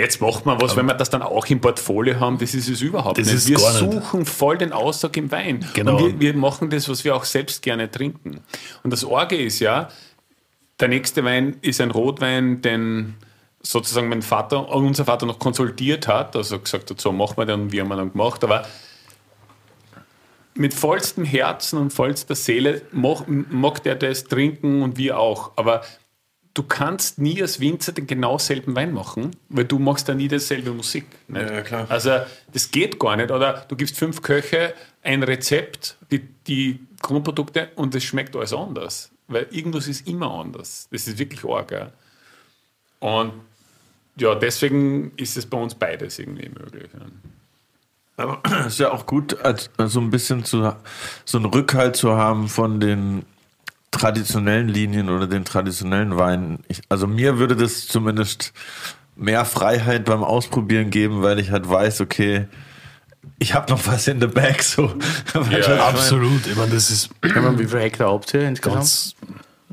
jetzt 0.00 0.20
macht 0.20 0.46
man 0.46 0.60
was, 0.60 0.76
wenn 0.76 0.86
wir 0.86 0.94
das 0.94 1.10
dann 1.10 1.22
auch 1.22 1.46
im 1.46 1.60
Portfolio 1.60 2.18
haben, 2.18 2.38
das 2.38 2.54
ist 2.54 2.68
es 2.68 2.80
überhaupt 2.80 3.18
Das 3.18 3.26
nicht. 3.26 3.36
ist 3.36 3.48
wir 3.48 3.58
gar 3.58 3.70
nicht. 3.82 3.92
suchen 3.92 4.26
voll 4.26 4.58
den 4.58 4.72
Ausdruck 4.72 5.16
im 5.16 5.30
Wein. 5.30 5.64
Genau. 5.74 5.96
Und 5.96 6.20
wir, 6.20 6.20
wir 6.20 6.34
machen 6.34 6.70
das, 6.70 6.88
was 6.88 7.04
wir 7.04 7.14
auch 7.14 7.24
selbst 7.24 7.62
gerne 7.62 7.90
trinken. 7.90 8.40
Und 8.82 8.92
das 8.92 9.04
Orge 9.04 9.36
ist 9.36 9.60
ja, 9.60 9.88
der 10.80 10.88
nächste 10.88 11.24
Wein 11.24 11.56
ist 11.60 11.80
ein 11.80 11.90
Rotwein, 11.90 12.62
den 12.62 13.14
sozusagen 13.62 14.08
mein 14.08 14.22
Vater, 14.22 14.68
unser 14.70 15.04
Vater 15.04 15.26
noch 15.26 15.38
konsultiert 15.38 16.08
hat, 16.08 16.34
also 16.34 16.58
gesagt 16.58 16.90
hat, 16.90 17.00
so 17.00 17.12
machen 17.12 17.36
wir 17.36 17.44
den, 17.44 17.70
wie 17.72 17.80
haben 17.80 17.88
wir 17.88 17.96
dann 17.96 18.12
gemacht, 18.12 18.42
aber 18.42 18.64
mit 20.54 20.74
vollstem 20.74 21.24
Herzen 21.24 21.78
und 21.78 21.92
vollster 21.92 22.34
Seele 22.34 22.82
mag, 22.92 23.24
mag 23.28 23.82
der 23.82 23.94
das 23.94 24.24
trinken 24.24 24.82
und 24.82 24.96
wir 24.96 25.18
auch, 25.18 25.52
aber 25.56 25.82
du 26.54 26.62
kannst 26.62 27.18
nie 27.18 27.40
als 27.40 27.60
Winzer 27.60 27.92
den 27.92 28.06
genau 28.06 28.38
selben 28.38 28.74
Wein 28.74 28.92
machen, 28.92 29.36
weil 29.48 29.64
du 29.64 29.78
machst 29.78 30.08
ja 30.08 30.14
nie 30.14 30.28
dasselbe 30.28 30.72
Musik. 30.72 31.06
Nicht? 31.28 31.50
Ja, 31.50 31.62
klar. 31.62 31.86
Also 31.88 32.20
das 32.52 32.70
geht 32.70 32.98
gar 32.98 33.16
nicht. 33.16 33.30
Oder 33.30 33.64
du 33.68 33.76
gibst 33.76 33.96
fünf 33.96 34.22
Köche 34.22 34.74
ein 35.02 35.22
Rezept, 35.22 35.96
die, 36.10 36.20
die 36.46 36.80
Grundprodukte 37.00 37.70
und 37.76 37.94
es 37.94 38.04
schmeckt 38.04 38.34
alles 38.36 38.52
anders. 38.52 39.10
Weil 39.28 39.46
irgendwas 39.50 39.86
ist 39.86 40.08
immer 40.08 40.32
anders. 40.32 40.88
Das 40.90 41.06
ist 41.06 41.18
wirklich 41.18 41.44
arg. 41.44 41.70
Ja. 41.70 41.92
Und 42.98 43.32
ja, 44.16 44.34
deswegen 44.34 45.12
ist 45.16 45.36
es 45.36 45.46
bei 45.46 45.56
uns 45.56 45.74
beides 45.74 46.18
irgendwie 46.18 46.48
möglich. 46.48 46.90
Ja. 46.92 47.06
Aber 48.16 48.42
es 48.44 48.66
ist 48.66 48.80
ja 48.80 48.90
auch 48.92 49.06
gut, 49.06 49.40
als, 49.40 49.70
so 49.78 50.00
ein 50.00 50.10
bisschen 50.10 50.44
zu, 50.44 50.74
so 51.24 51.38
einen 51.38 51.46
Rückhalt 51.46 51.96
zu 51.96 52.16
haben 52.16 52.48
von 52.48 52.80
den 52.80 53.24
traditionellen 53.90 54.68
Linien 54.68 55.08
oder 55.10 55.26
den 55.26 55.44
traditionellen 55.44 56.16
Weinen. 56.16 56.60
Ich, 56.68 56.80
also 56.88 57.06
mir 57.06 57.38
würde 57.38 57.56
das 57.56 57.86
zumindest 57.86 58.52
mehr 59.16 59.44
Freiheit 59.44 60.04
beim 60.04 60.22
Ausprobieren 60.24 60.90
geben, 60.90 61.22
weil 61.22 61.38
ich 61.40 61.50
halt 61.50 61.68
weiß, 61.68 62.00
okay, 62.00 62.46
ich 63.38 63.54
habe 63.54 63.70
noch 63.72 63.86
was 63.86 64.06
in 64.08 64.20
the 64.20 64.26
bag. 64.26 64.56
So. 64.62 64.94
Meine? 65.34 65.82
Absolut. 65.82 66.46
Ich 66.46 66.56
meine, 66.56 66.70
das 66.72 66.90
ist 66.90 67.10
Ich 67.24 67.34
meine, 67.34 67.58
wie 67.58 67.66
viele 67.66 67.80
Hektar 67.80 68.12
habt 68.12 68.32
ihr 68.34 68.42
insgesamt? 68.48 68.76
ganz 68.76 69.14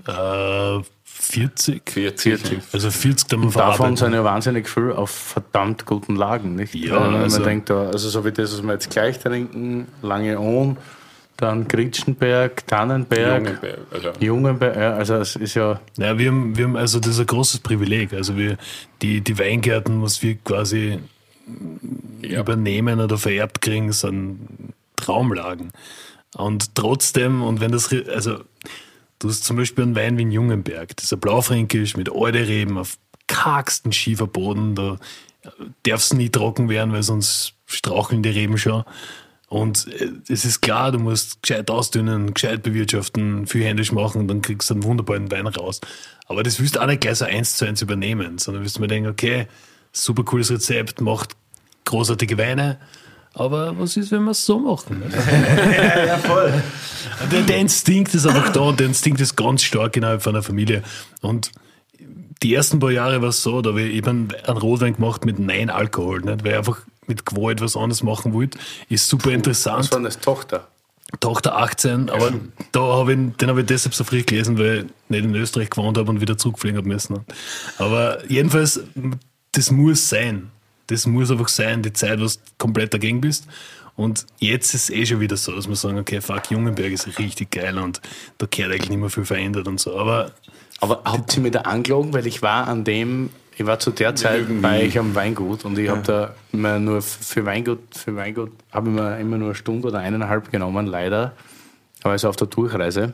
äh, 0.07 0.83
40. 1.03 1.89
40. 1.91 2.59
Also 2.71 2.89
40, 2.91 3.27
da 3.27 3.37
man 3.37 3.51
Davon 3.51 3.97
sind 3.97 4.13
ja 4.13 4.23
wahnsinnig 4.23 4.69
viel 4.69 4.91
auf 4.93 5.09
verdammt 5.09 5.85
guten 5.85 6.15
Lagen, 6.15 6.55
nicht? 6.55 6.73
Ja, 6.73 7.03
Wenn 7.03 7.11
man 7.13 7.21
also- 7.23 7.43
denkt, 7.43 7.69
da, 7.69 7.87
also 7.87 8.09
so 8.09 8.23
wie 8.25 8.31
das, 8.31 8.53
was 8.53 8.63
wir 8.63 8.73
jetzt 8.73 8.89
gleich 8.89 9.19
trinken, 9.19 9.87
Lange 10.01 10.39
Ohn, 10.39 10.77
dann 11.37 11.67
Gritschenberg, 11.67 12.65
Tannenberg, 12.67 13.45
Jungenberg, 13.45 13.79
also. 13.91 14.11
Jungenberg, 14.19 14.75
ja, 14.75 14.93
also 14.93 15.15
es 15.15 15.35
ist 15.35 15.55
ja, 15.55 15.79
Ja, 15.97 16.17
wir 16.17 16.29
haben, 16.29 16.57
wir 16.57 16.65
haben, 16.65 16.75
also 16.75 16.99
das 16.99 17.11
ist 17.11 17.19
ein 17.19 17.27
großes 17.27 17.59
Privileg. 17.59 18.13
Also 18.13 18.37
wir, 18.37 18.57
die, 19.01 19.21
die 19.21 19.37
Weingärten, 19.37 20.01
was 20.01 20.21
wir 20.21 20.35
quasi 20.35 20.99
übernehmen 22.21 22.99
oder 22.99 23.17
vererbt 23.17 23.61
kriegen, 23.61 23.91
sind 23.93 24.73
Traumlagen. 24.95 25.71
Und 26.35 26.75
trotzdem, 26.75 27.41
und 27.41 27.61
wenn 27.61 27.71
das, 27.71 27.93
also 28.13 28.39
du 29.19 29.29
hast 29.29 29.43
zum 29.43 29.57
Beispiel 29.57 29.83
einen 29.85 29.95
Wein 29.95 30.17
wie 30.17 30.23
in 30.23 30.31
Jungenberg, 30.31 30.95
das 30.95 31.05
ist 31.05 31.13
ein 31.13 31.19
Blaufränkisch 31.19 31.95
mit 31.95 32.11
alte 32.13 32.47
Reben 32.47 32.77
auf 32.77 32.97
kargsten 33.27 33.91
Schieferboden, 33.91 34.75
da 34.75 34.97
darf 35.83 36.01
es 36.01 36.13
nie 36.13 36.29
trocken 36.29 36.69
werden, 36.69 36.91
weil 36.93 37.03
sonst 37.03 37.53
straucheln 37.65 38.23
die 38.23 38.29
Reben 38.29 38.57
schon. 38.57 38.83
Und 39.47 39.87
äh, 39.87 40.11
es 40.27 40.45
ist 40.45 40.61
klar, 40.61 40.91
du 40.91 40.99
musst 40.99 41.41
gescheit 41.41 41.69
ausdünnen, 41.71 42.33
gescheit 42.33 42.63
bewirtschaften, 42.63 43.47
viel 43.47 43.63
händisch 43.63 43.91
machen 43.91 44.21
und 44.21 44.27
dann 44.27 44.41
kriegst 44.41 44.69
du 44.69 44.75
einen 44.75 44.83
wunderbaren 44.83 45.31
Wein 45.31 45.47
raus. 45.47 45.81
Aber 46.25 46.43
das 46.43 46.59
willst 46.59 46.75
du 46.75 46.81
auch 46.81 46.87
nicht 46.87 47.01
gleich 47.01 47.17
so 47.17 47.25
eins 47.25 47.55
zu 47.55 47.65
eins 47.65 47.81
übernehmen, 47.81 48.37
sondern 48.37 48.63
willst 48.63 48.77
du 48.77 48.81
mir 48.81 48.87
denken, 48.87 49.09
okay, 49.09 49.47
super 49.93 50.23
cooles 50.23 50.51
Rezept, 50.51 50.99
macht 51.01 51.35
großartige 51.85 52.37
Weine, 52.37 52.77
aber 53.37 53.77
was 53.77 53.95
ist, 53.97 54.11
wenn 54.11 54.23
wir 54.23 54.31
es 54.31 54.45
so 54.45 54.59
machen? 54.59 55.03
Ne? 55.07 56.07
ja, 56.07 56.17
voll. 56.17 56.51
Der, 57.31 57.43
der 57.43 57.57
Instinkt 57.57 58.13
ist 58.15 58.25
einfach 58.25 58.49
da 58.49 58.61
und 58.61 58.79
der 58.79 58.87
Instinkt 58.87 59.21
ist 59.21 59.35
ganz 59.35 59.63
stark 59.63 59.95
innerhalb 59.95 60.23
von 60.23 60.35
einer 60.35 60.43
Familie. 60.43 60.81
Und 61.21 61.51
die 62.41 62.53
ersten 62.53 62.79
paar 62.79 62.91
Jahre 62.91 63.21
war 63.21 63.29
es 63.29 63.43
so, 63.43 63.61
da 63.61 63.69
habe 63.69 63.81
ich 63.83 63.93
eben 63.93 64.29
einen 64.45 64.57
Rotwein 64.57 64.95
gemacht 64.95 65.23
mit 65.25 65.37
Nein 65.37 65.69
Alkohol, 65.69 66.21
nicht? 66.21 66.43
weil 66.43 66.51
ich 66.51 66.57
einfach 66.57 66.79
mit 67.07 67.25
Gewalt 67.25 67.61
was 67.61 67.75
anderes 67.75 68.03
machen 68.03 68.33
wollte. 68.33 68.57
Ist 68.89 69.07
super 69.07 69.31
interessant. 69.31 69.79
was 69.79 69.91
war 69.91 70.01
das 70.01 70.19
Tochter? 70.19 70.67
Tochter 71.21 71.57
18, 71.57 72.09
aber 72.09 72.33
da 72.73 72.81
hab 72.81 73.07
ich, 73.07 73.15
den 73.15 73.49
habe 73.49 73.61
ich 73.61 73.65
deshalb 73.65 73.95
so 73.95 74.03
früh 74.03 74.23
gelesen, 74.23 74.57
weil 74.57 74.79
ich 74.79 74.85
nicht 75.09 75.23
in 75.23 75.35
Österreich 75.35 75.69
gewohnt 75.69 75.97
habe 75.97 76.09
und 76.09 76.19
wieder 76.19 76.37
zurückfliegen 76.37 76.77
habe 76.77 76.87
müssen. 76.87 77.25
Aber 77.77 78.29
jedenfalls, 78.29 78.81
das 79.53 79.71
muss 79.71 80.09
sein. 80.09 80.51
Das 80.87 81.05
muss 81.05 81.31
einfach 81.31 81.47
sein, 81.47 81.81
die 81.81 81.93
Zeit, 81.93 82.19
wo 82.19 82.25
du 82.25 82.31
komplett 82.57 82.93
dagegen 82.93 83.21
bist. 83.21 83.47
Und 83.95 84.25
jetzt 84.37 84.73
ist 84.73 84.83
es 84.83 84.89
eh 84.91 85.05
schon 85.05 85.19
wieder 85.21 85.37
so, 85.37 85.53
dass 85.53 85.67
wir 85.67 85.75
sagen, 85.75 85.97
okay, 85.97 86.21
fuck, 86.21 86.51
Jungenberg 86.51 86.91
ist 86.91 87.17
richtig 87.17 87.51
geil 87.51 87.77
und 87.79 87.99
da 88.37 88.45
gehört 88.45 88.73
eigentlich 88.73 88.89
nicht 88.89 88.99
mehr 88.99 89.09
viel 89.09 89.25
verändert 89.25 89.67
und 89.67 89.79
so. 89.79 89.97
Aber 89.97 90.33
Aber 90.79 91.01
habt 91.03 91.35
ihr 91.35 91.41
mir 91.41 91.51
da 91.51 91.61
angelogen? 91.61 92.13
Weil 92.13 92.27
ich 92.27 92.41
war 92.41 92.67
an 92.67 92.83
dem, 92.83 93.31
ich 93.57 93.65
war 93.65 93.79
zu 93.79 93.91
der 93.91 94.15
Zeit 94.15 94.45
bei 94.61 94.83
euch 94.85 94.97
am 94.99 95.15
Weingut 95.15 95.65
und 95.65 95.77
ich 95.79 95.89
habe 95.89 96.01
da 96.03 96.35
immer 96.53 96.79
nur 96.79 97.01
für 97.01 97.45
Weingut, 97.45 97.79
für 97.95 98.15
Weingut 98.15 98.51
habe 98.71 98.89
ich 98.89 98.95
mir 98.95 99.17
immer 99.19 99.37
nur 99.37 99.47
eine 99.49 99.55
Stunde 99.55 99.87
oder 99.87 99.99
eineinhalb 99.99 100.51
genommen, 100.51 100.85
leider. 100.85 101.33
Aber 102.03 102.11
also 102.11 102.29
auf 102.29 102.35
der 102.35 102.47
Durchreise. 102.47 103.13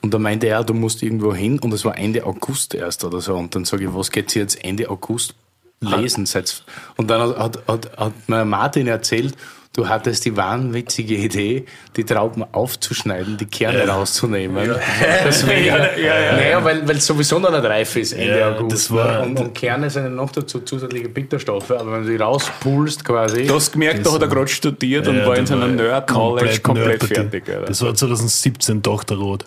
Und 0.00 0.14
da 0.14 0.18
meinte 0.18 0.46
er, 0.46 0.62
du 0.62 0.74
musst 0.74 1.02
irgendwo 1.02 1.34
hin 1.34 1.58
und 1.58 1.72
es 1.72 1.84
war 1.84 1.96
Ende 1.98 2.24
August 2.24 2.74
erst 2.74 3.02
oder 3.04 3.20
so. 3.20 3.34
Und 3.34 3.54
dann 3.54 3.64
sage 3.64 3.84
ich, 3.84 3.94
was 3.94 4.10
geht 4.10 4.34
jetzt 4.34 4.62
Ende 4.62 4.88
August 4.90 5.34
lesen? 5.80 6.26
Seit- 6.26 6.62
Und 6.96 7.08
dann 7.10 7.20
hat, 7.22 7.38
hat, 7.38 7.66
hat, 7.68 7.96
hat 7.96 8.12
mir 8.28 8.44
Martin 8.44 8.86
erzählt, 8.86 9.34
du 9.78 9.88
hattest 9.88 10.24
die 10.24 10.36
wahnwitzige 10.36 11.14
Idee, 11.14 11.64
die 11.96 12.02
Trauben 12.02 12.42
aufzuschneiden, 12.52 13.36
die 13.36 13.46
Kerne 13.46 13.86
rauszunehmen. 13.88 14.74
Deswegen, 15.24 15.66
ja, 15.66 15.96
ja, 15.96 16.32
Naja, 16.32 16.64
weil 16.64 16.86
weil 16.88 16.96
es 16.96 17.06
sowieso 17.06 17.38
noch 17.38 17.52
nicht 17.52 17.62
reif 17.62 17.94
ist 17.94 18.12
Ende 18.12 18.40
Ja, 18.40 18.56
August. 18.56 18.72
das 18.74 18.90
war- 18.90 19.20
ne? 19.20 19.26
und, 19.26 19.38
und 19.38 19.54
Kerne 19.54 19.88
sind 19.88 20.02
ja 20.02 20.08
noch 20.10 20.32
dazu 20.32 20.60
zusätzliche 20.60 21.08
Bitterstoffe, 21.08 21.70
aber 21.70 21.92
wenn 21.92 22.02
du 22.02 22.10
die 22.10 22.16
rauspulst 22.16 23.04
quasi. 23.04 23.46
Du 23.46 23.54
hast 23.54 23.70
gemerkt, 23.72 24.04
da 24.04 24.12
hat 24.12 24.22
er 24.22 24.26
gerade 24.28 24.48
studiert 24.48 25.06
und 25.06 25.18
Ja, 25.18 25.26
war 25.28 25.36
in 25.36 25.46
seiner 25.46 25.60
war 25.62 25.68
Nerd-Knowledge 25.68 26.60
komplett 26.60 26.88
Nerd-Partie. 27.02 27.14
fertig. 27.14 27.48
Alter. 27.48 27.66
Das 27.66 27.80
war 27.82 27.94
2017 27.94 28.82
Tochterrot. 28.82 29.46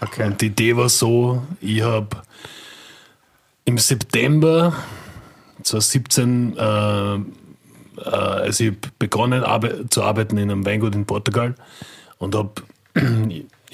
Okay. 0.00 0.26
Und 0.26 0.40
die 0.40 0.46
Idee 0.46 0.76
war 0.76 0.88
so, 0.88 1.42
ich 1.60 1.82
habe 1.82 2.08
im 3.64 3.78
September 3.78 4.74
2017 5.64 6.56
äh, 6.56 7.14
äh, 7.14 7.18
also 8.04 8.64
ich 8.64 8.70
hab 8.70 8.98
begonnen 8.98 9.44
zu 9.90 10.02
arbeiten 10.02 10.38
in 10.38 10.50
einem 10.50 10.66
Weingut 10.66 10.94
in 10.94 11.06
Portugal 11.06 11.54
und 12.18 12.34
habe 12.34 12.50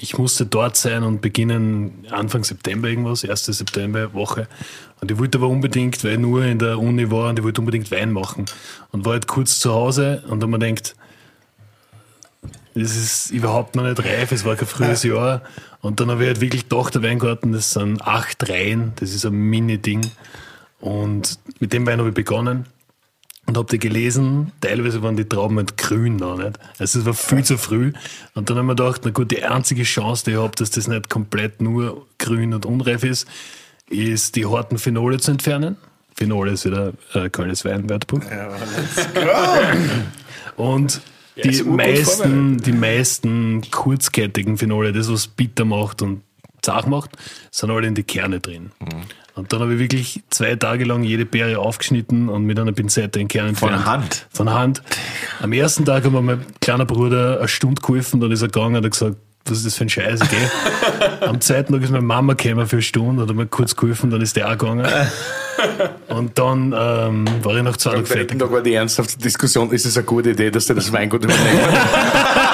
ich 0.01 0.17
musste 0.17 0.45
dort 0.45 0.77
sein 0.77 1.03
und 1.03 1.21
beginnen 1.21 2.05
Anfang 2.09 2.43
September 2.43 2.87
irgendwas, 2.87 3.25
1. 3.25 3.45
September 3.45 4.13
Woche. 4.13 4.47
Und 5.01 5.11
ich 5.11 5.17
wollte 5.17 5.37
aber 5.37 5.47
unbedingt, 5.47 6.03
weil 6.03 6.13
ich 6.13 6.19
nur 6.19 6.43
in 6.45 6.59
der 6.59 6.79
Uni 6.79 7.11
war 7.11 7.29
und 7.29 7.39
ich 7.39 7.45
wollte 7.45 7.61
unbedingt 7.61 7.91
Wein 7.91 8.11
machen. 8.11 8.45
Und 8.91 9.05
war 9.05 9.13
halt 9.13 9.27
kurz 9.27 9.59
zu 9.59 9.73
Hause 9.73 10.23
und 10.29 10.41
dann 10.41 10.49
man 10.49 10.59
denkt, 10.59 10.95
das 12.75 12.95
ist 12.95 13.31
überhaupt 13.31 13.75
noch 13.75 13.83
nicht 13.83 13.99
reif, 14.03 14.31
es 14.31 14.45
war 14.45 14.55
kein 14.55 14.67
frühes 14.67 15.03
Jahr. 15.03 15.41
Und 15.81 15.99
dann 15.99 16.09
habe 16.09 16.23
ich 16.23 16.27
halt 16.27 16.41
wirklich 16.41 16.69
gedacht, 16.69 16.95
der 16.95 17.03
Weingarten, 17.03 17.51
das 17.51 17.71
sind 17.71 18.01
acht 18.01 18.49
Reihen, 18.49 18.93
das 18.97 19.13
ist 19.13 19.25
ein 19.25 19.33
Mini-Ding. 19.33 20.09
Und 20.79 21.39
mit 21.59 21.73
dem 21.73 21.85
Wein 21.85 21.99
habe 21.99 22.09
ich 22.09 22.15
begonnen 22.15 22.65
und 23.49 23.57
habe 23.57 23.67
die 23.67 23.79
gelesen. 23.79 24.51
Teilweise 24.61 25.01
waren 25.01 25.17
die 25.17 25.27
Trauben 25.27 25.57
halt 25.57 25.75
grün 25.75 26.17
noch 26.17 26.37
nicht. 26.37 26.59
Also 26.77 26.99
es 26.99 27.05
war 27.05 27.15
viel 27.15 27.43
zu 27.43 27.57
früh. 27.57 27.93
Und 28.35 28.49
dann 28.49 28.57
haben 28.57 28.67
wir 28.67 28.75
gedacht, 28.75 29.01
na 29.03 29.11
gut, 29.11 29.31
die 29.31 29.43
einzige 29.43 29.83
Chance, 29.83 30.25
die 30.25 30.31
ich 30.31 30.37
habe, 30.37 30.55
dass 30.55 30.69
das 30.69 30.87
nicht 30.87 31.09
komplett 31.09 31.59
nur 31.59 32.05
grün 32.19 32.53
und 32.53 32.65
unreif 32.67 33.03
ist, 33.03 33.27
ist 33.89 34.35
die 34.35 34.45
harten 34.45 34.77
Phenole 34.77 35.17
zu 35.17 35.31
entfernen. 35.31 35.77
Phenole 36.15 36.51
ist 36.51 36.65
wieder 36.65 36.93
äh, 37.13 37.29
Kölnes 37.29 37.65
Weinwörterbuch. 37.65 38.21
Und 40.55 41.01
die 41.41 41.49
ist 41.49 41.61
urgut 41.61 41.77
meisten, 41.77 42.57
die 42.57 42.73
meisten 42.73 43.61
kurzkettigen 43.71 44.57
Phenole, 44.57 44.91
das 44.91 45.09
was 45.09 45.27
bitter 45.27 45.63
macht 45.63 46.01
und 46.01 46.21
zart 46.61 46.87
macht, 46.87 47.11
sind 47.49 47.71
alle 47.71 47.87
in 47.87 47.95
die 47.95 48.03
Kerne 48.03 48.41
drin. 48.41 48.71
Und 49.39 49.53
dann 49.53 49.61
habe 49.61 49.73
ich 49.73 49.79
wirklich 49.79 50.21
zwei 50.29 50.55
Tage 50.55 50.83
lang 50.83 51.03
jede 51.03 51.25
Beere 51.25 51.59
aufgeschnitten 51.59 52.29
und 52.29 52.43
mit 52.43 52.59
einer 52.59 52.73
Pinzette 52.73 53.19
in 53.19 53.27
Kern 53.27 53.55
Von 53.55 53.69
entfernt. 53.69 53.87
Hand? 53.87 54.27
Von 54.31 54.53
Hand. 54.53 54.81
Am 55.41 55.53
ersten 55.53 55.85
Tag 55.85 56.03
hat 56.03 56.11
mir 56.11 56.21
mein 56.21 56.45
kleiner 56.59 56.85
Bruder 56.85 57.39
eine 57.39 57.47
Stunde 57.47 57.81
geholfen, 57.81 58.19
dann 58.19 58.31
ist 58.31 58.41
er 58.41 58.49
gegangen 58.49 58.75
und 58.75 58.83
hat 58.83 58.91
gesagt, 58.91 59.15
was 59.45 59.59
ist 59.59 59.65
das 59.65 59.75
für 59.75 59.85
ein 59.85 59.89
Scheiß, 59.89 60.19
gell? 60.19 60.51
Am 61.27 61.39
zweiten 61.39 61.73
Tag 61.73 61.81
ist 61.81 61.91
meine 61.91 62.03
Mama 62.03 62.33
gekommen 62.33 62.67
für 62.67 62.75
eine 62.75 62.83
Stunde, 62.83 63.25
hat 63.25 63.33
mir 63.33 63.47
kurz 63.47 63.75
geholfen, 63.75 64.09
dann 64.11 64.21
ist 64.21 64.35
der 64.35 64.47
auch 64.47 64.57
gegangen. 64.57 64.85
Und 66.09 66.37
dann 66.37 66.73
ähm, 66.77 67.25
war 67.43 67.55
ich 67.55 67.63
nach 67.63 67.77
zwei 67.77 67.91
Tagen 67.91 68.01
Am 68.01 68.05
dritten 68.05 68.27
fertig. 68.27 68.39
Tag 68.39 68.51
war 68.51 68.61
die 68.61 68.73
ernsthafte 68.73 69.17
Diskussion, 69.17 69.71
ist 69.71 69.85
es 69.85 69.97
eine 69.97 70.05
gute 70.05 70.31
Idee, 70.31 70.51
dass 70.51 70.65
der 70.67 70.75
das 70.75 70.91
Weingut 70.91 71.23
übernimmt? 71.23 71.47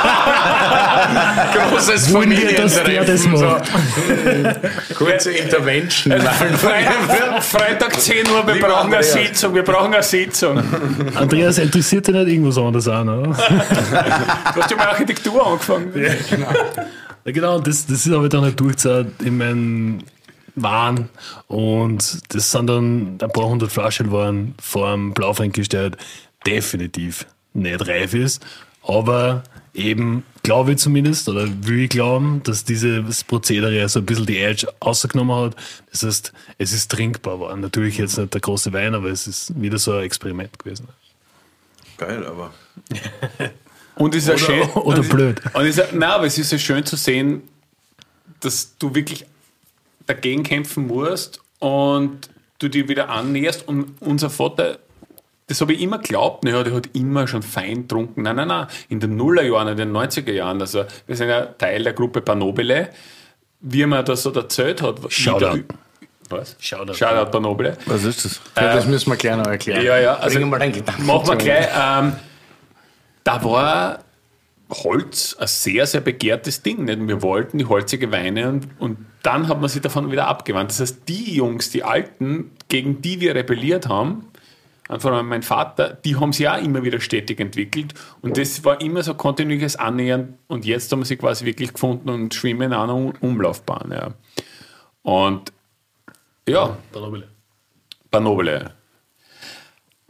Großes 1.70 2.14
Wollen 2.14 2.32
wir, 2.32 2.56
dass 2.56 2.82
der 2.84 3.03
das 3.03 3.26
macht? 3.28 3.72
Kurze 4.95 5.32
Intervention. 5.32 6.20
Freitag, 6.58 7.43
Freitag 7.43 7.99
10 7.99 8.28
Uhr, 8.30 8.47
wir 8.47 8.53
Lieber 8.56 8.68
brauchen 8.68 8.88
eine 8.88 8.97
Andreas. 8.97 9.14
Sitzung, 9.14 9.56
wir 9.56 9.64
brauchen 9.64 9.93
eine 9.93 10.03
Sitzung. 10.03 10.62
Andreas, 11.16 11.58
interessiert 11.58 12.08
dich 12.08 12.16
nicht 12.16 12.28
irgendwas 12.28 12.58
anderes 12.58 12.88
auch 12.88 13.03
noch? 13.03 13.24
Du 13.24 13.34
hast 13.36 14.72
ja 14.72 14.78
mit 14.78 14.86
Architektur 14.86 15.45
angefangen. 15.45 15.91
Ja, 17.26 17.32
genau, 17.32 17.60
das, 17.60 17.86
das 17.88 18.06
habe 18.10 18.26
ich 18.26 18.30
dann 18.30 18.43
halt 18.43 18.60
durchgezahlt 18.60 19.08
in 19.24 19.38
meinen 19.38 20.03
Wahn. 20.56 21.10
Und 21.47 22.20
das 22.34 22.51
sind 22.51 22.68
dann 22.68 23.18
ein 23.22 23.32
paar 23.32 23.45
hundert 23.47 23.72
Flaschen 23.72 24.12
waren 24.12 24.56
vor 24.62 24.91
dem 24.91 25.14
Blaufränkisch, 25.14 25.70
der 25.70 25.82
halt 25.82 25.97
definitiv 26.45 27.26
nicht 27.53 27.88
reif 27.88 28.14
ist. 28.14 28.45
Aber 28.84 29.43
eben 29.76 30.23
glaube 30.43 30.73
ich 30.73 30.78
zumindest, 30.78 31.28
oder 31.28 31.47
will 31.65 31.84
ich 31.84 31.89
glauben, 31.89 32.41
dass 32.43 32.63
dieses 32.63 33.23
Prozedere 33.23 33.88
so 33.89 33.99
ein 33.99 34.05
bisschen 34.05 34.26
die 34.26 34.38
Edge 34.39 34.67
ausgenommen 34.80 35.36
hat. 35.36 35.55
Das 35.91 36.03
heißt, 36.03 36.34
es 36.57 36.73
ist 36.73 36.91
trinkbar 36.91 37.36
geworden. 37.36 37.61
Natürlich 37.61 37.97
jetzt 37.97 38.17
nicht 38.17 38.34
der 38.34 38.41
große 38.41 38.71
Wein, 38.73 38.95
aber 38.95 39.09
es 39.09 39.28
ist 39.28 39.59
wieder 39.59 39.78
so 39.78 39.93
ein 39.93 40.03
Experiment 40.03 40.57
gewesen. 40.59 40.88
Geil, 41.97 42.26
aber. 42.26 42.53
Und 43.95 44.13
es 44.13 44.23
ist 44.23 44.30
ja 44.30 44.38
schön. 44.38 44.69
oder 44.71 44.99
und, 44.99 45.09
blöd. 45.09 45.41
Und 45.53 45.61
es 45.61 45.78
ist, 45.78 45.78
ja- 45.78 45.97
nein, 45.97 46.09
aber 46.09 46.26
es 46.26 46.38
ist 46.38 46.51
ja 46.51 46.57
schön 46.57 46.86
zu 46.86 46.97
sehen, 46.97 47.43
dass 48.41 48.78
du 48.78 48.93
wirklich 48.93 49.26
dagegen 50.05 50.43
kämpfen 50.43 50.88
musst 50.88 51.39
und 51.59 52.30
du 52.59 52.67
dir 52.67 52.89
wieder 52.89 53.09
annäherst. 53.09 53.65
Und 53.67 53.93
unser 54.01 54.30
Vater, 54.30 54.80
das 55.48 55.62
habe 55.62 55.74
ich 55.74 55.82
immer 55.82 56.00
geglaubt, 56.00 56.43
naja, 56.43 56.64
der 56.64 56.74
hat 56.74 56.89
immer 56.93 57.28
schon 57.28 57.43
fein 57.43 57.84
getrunken. 57.84 58.24
Nein, 58.24 58.36
nein, 58.36 58.48
nein. 58.48 58.68
In 58.89 59.00
den 59.00 59.16
Nullerjahren, 59.16 59.68
in 59.68 59.78
den 59.78 59.91
90er 59.91 60.32
Jahren, 60.32 60.60
also 60.60 60.86
wir 61.06 61.16
sind 61.16 61.30
ja 61.30 61.46
Teil 61.46 61.84
der 61.84 61.93
Gruppe 61.93 62.22
Panobile, 62.22 62.89
wie 63.62 63.86
mir 63.86 64.04
das 64.04 64.24
so 64.24 64.34
erzählt 64.34 64.82
hat. 64.82 65.00
Shoutout. 65.10 65.66
Was? 66.30 66.56
Shoutout. 66.60 66.96
Shoutout 66.96 67.32
Panobile. 67.32 67.78
Was 67.86 68.04
ist 68.04 68.26
das? 68.26 68.41
Ja, 68.56 68.74
das 68.74 68.88
müssen 68.88 69.12
wir 69.12 69.18
gleich 69.18 69.38
noch 69.38 69.46
erklären. 69.46 69.84
Ja, 69.84 70.00
ja, 70.00 70.16
also 70.16 70.39
Bring 70.39 70.50
mal 70.50 70.72
Gedanken 70.72 71.06
machen 71.06 71.28
wir 71.28 71.36
gleich. 71.36 71.68
Ähm, 71.68 72.14
da 73.24 73.43
war 73.43 74.00
Holz 74.72 75.36
ein 75.39 75.48
sehr, 75.48 75.86
sehr 75.86 76.02
begehrtes 76.02 76.64
Ding. 76.64 76.86
Nicht? 76.86 77.08
Wir 77.08 77.22
wollten 77.22 77.60
die 77.60 77.66
holzige 77.66 78.12
Weine 78.12 78.50
und, 78.50 78.68
und 78.80 78.98
dann 79.22 79.48
hat 79.48 79.62
man 79.62 79.70
sich 79.70 79.82
davon 79.82 80.12
wieder 80.12 80.28
abgewandt. 80.28 80.72
Das 80.72 80.80
heißt, 80.80 81.08
die 81.08 81.36
Jungs, 81.36 81.70
die 81.70 81.84
Alten, 81.84 82.52
gegen 82.68 83.02
die 83.02 83.20
wir 83.20 83.36
rebelliert 83.36 83.88
haben, 83.88 84.28
vor 85.00 85.12
allem 85.12 85.28
mein 85.28 85.42
Vater, 85.42 85.98
die 86.06 86.16
haben 86.16 86.32
sich 86.32 86.48
auch 86.48 86.62
immer 86.62 86.84
wieder 86.84 87.00
stetig 87.00 87.40
entwickelt 87.40 87.94
und 88.22 88.38
das 88.38 88.64
war 88.64 88.82
immer 88.82 89.02
so 89.02 89.16
kontinuierliches 89.16 89.76
Annähern 89.78 90.38
und 90.48 90.66
jetzt 90.66 90.92
haben 90.92 91.00
wir 91.00 91.06
sie 91.06 91.18
quasi 91.18 91.46
wirklich 91.46 91.74
gefunden 91.74 92.10
und 92.10 92.34
schwimmen 92.34 92.72
in 92.72 92.74
einer 92.74 93.14
Umlaufbahn. 93.22 93.92
Ja. 93.92 94.14
Und 95.02 95.52
ja, 96.48 96.78
Panobile. 98.12 98.72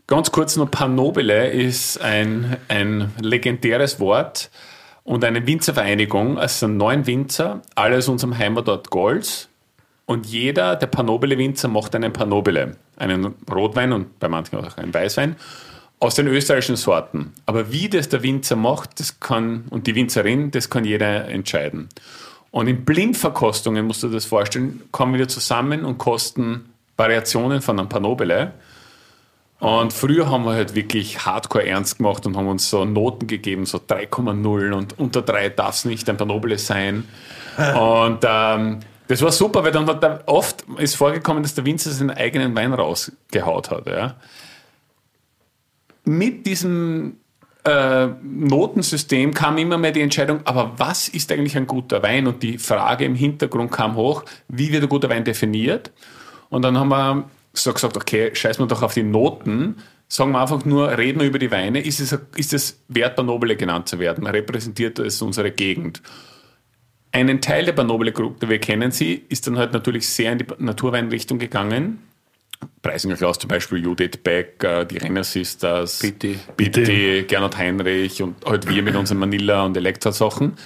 Ganz 0.08 0.32
kurz 0.32 0.56
noch, 0.58 0.70
Panobile 0.70 1.50
ist 1.50 2.00
ein, 2.02 2.58
ein 2.68 3.12
legendäres 3.20 4.00
Wort 4.00 4.52
und 5.04 5.24
eine 5.24 5.48
Winzervereinigung. 5.48 6.38
Es 6.38 6.60
sind 6.60 6.78
neun 6.78 7.08
Winzer, 7.08 7.62
alle 7.76 7.98
aus 7.98 8.08
unserem 8.08 8.38
Heimatort 8.38 8.90
Golz. 8.90 9.50
Und 10.06 10.28
jeder 10.28 10.76
der 10.76 10.88
Panobile-Winzer 10.88 11.68
macht 11.68 11.95
einen 11.95 12.14
Panobile, 12.14 12.78
einen 12.97 13.34
Rotwein 13.51 13.91
und 13.91 14.20
bei 14.20 14.28
manchen 14.28 14.58
auch 14.58 14.78
einen 14.78 14.93
Weißwein, 14.93 15.36
aus 15.99 16.16
den 16.16 16.28
österreichischen 16.28 16.76
Sorten. 16.76 17.34
Aber 17.45 17.72
wie 17.72 17.89
das 17.89 18.10
der 18.10 18.22
Winzer 18.22 18.56
macht, 18.56 18.99
das 18.99 19.20
kann, 19.20 19.66
und 19.70 19.88
die 19.88 19.95
Winzerin, 19.95 20.51
das 20.51 20.70
kann 20.70 20.86
jeder 20.86 21.28
entscheiden. 21.28 21.89
Und 22.51 22.68
in 22.68 22.86
Blindverkostungen, 22.86 23.86
musst 23.86 24.03
du 24.03 24.08
dir 24.08 24.14
das 24.14 24.26
vorstellen, 24.26 24.84
kommen 24.91 25.18
wir 25.18 25.28
zusammen 25.28 25.84
und 25.84 25.97
kosten 25.97 26.70
Variationen 26.95 27.62
von 27.62 27.80
einem 27.80 27.89
Panobile. 27.89 28.53
Und 29.60 29.93
früher 29.93 30.30
haben 30.30 30.45
wir 30.45 30.53
halt 30.53 30.76
wirklich 30.76 31.26
hardcore 31.26 31.66
ernst 31.66 31.97
gemacht 31.97 32.26
und 32.26 32.38
haben 32.38 32.47
uns 32.47 32.70
so 32.70 32.86
Noten 32.86 33.28
gegeben, 33.28 33.66
so 33.66 33.78
3,0 33.78 34.72
und 34.74 34.99
unter 34.99 35.22
3 35.22 35.49
darf 35.49 35.76
es 35.76 35.86
nicht 35.86 36.10
ein 36.10 36.18
Panobile 36.18 36.58
sein. 36.58 37.06
Und 37.58 38.20
ähm, 38.28 38.82
das 39.08 39.22
war 39.22 39.32
super, 39.32 39.64
weil 39.64 39.72
dann 39.72 39.88
hat 39.88 40.03
er 40.03 40.24
oft 40.26 40.66
ist 40.78 40.95
vorgekommen, 40.95 41.43
dass 41.43 41.53
der 41.53 41.66
Winzer 41.66 41.91
seinen 41.91 42.12
eigenen 42.12 42.56
Wein 42.56 42.74
rausgehaut 42.74 43.72
hat. 43.72 43.88
Ja. 43.88 44.16
Mit 46.03 46.45
diesem 46.45 47.18
äh, 47.66 48.08
Notensystem 48.22 49.34
kam 49.34 49.58
immer 49.58 49.78
mehr 49.78 49.91
die 49.91 50.01
Entscheidung, 50.01 50.41
aber 50.45 50.74
was 50.78 51.08
ist 51.08 51.32
eigentlich 51.32 51.58
ein 51.58 51.68
guter 51.68 52.03
Wein? 52.03 52.28
Und 52.28 52.43
die 52.43 52.58
Frage 52.58 53.06
im 53.06 53.16
Hintergrund 53.16 53.72
kam 53.72 53.95
hoch, 53.95 54.24
wie 54.47 54.72
wird 54.72 54.84
ein 54.84 54.89
guter 54.89 55.10
Wein 55.10 55.24
definiert? 55.24 55.91
Und 56.49 56.64
dann 56.64 56.78
haben 56.78 56.89
wir 56.89 57.30
so 57.53 57.74
gesagt, 57.74 57.97
okay, 57.97 58.34
scheiß 58.34 58.60
mal 58.60 58.68
doch 58.68 58.84
auf 58.84 58.93
die 58.93 59.03
Noten, 59.03 59.78
sagen 60.08 60.32
wir 60.32 60.41
einfach 60.41 60.64
nur, 60.66 60.95
reden 60.97 61.20
wir 61.20 61.28
über 61.28 61.39
die 61.39 61.51
Weine, 61.51 61.80
ist 61.80 61.99
es, 61.99 62.18
ist 62.36 62.53
es 62.53 62.84
wert, 62.88 63.18
Nobile 63.18 63.56
genannt 63.56 63.89
zu 63.89 63.99
werden? 63.99 64.28
Repräsentiert 64.28 64.99
es 64.99 65.22
unsere 65.22 65.51
Gegend? 65.51 66.01
Einen 67.16 67.39
Teil 67.39 67.63
der 67.63 67.82
Nobile-Gruppe, 67.82 68.49
wir 68.49 68.59
kennen 68.59 68.91
sie, 68.91 69.24
ist 69.30 69.47
dann 69.47 69.57
halt 69.57 69.72
natürlich 69.72 70.05
sehr 70.09 70.34
in 70.34 70.39
die 70.39 70.45
Naturweinrichtung 70.57 71.39
gegangen. 71.39 72.03
Preisinger 72.82 73.16
Klaus 73.16 73.39
zum 73.39 73.47
Beispiel, 73.47 73.82
Judith 73.82 74.18
Beck, 74.22 74.59
die 74.59 74.97
Renner 74.97 75.24
Sisters, 75.24 75.99
Bitte. 75.99 76.36
Bitte, 76.57 77.24
Gernot 77.24 77.57
Heinrich 77.57 78.22
und 78.22 78.36
halt 78.45 78.68
wir 78.68 78.84
mit 78.84 78.97
unseren 78.97 79.20
Manila 79.20 79.63
und 79.63 79.78
Elektra-Sachen. 79.78 80.57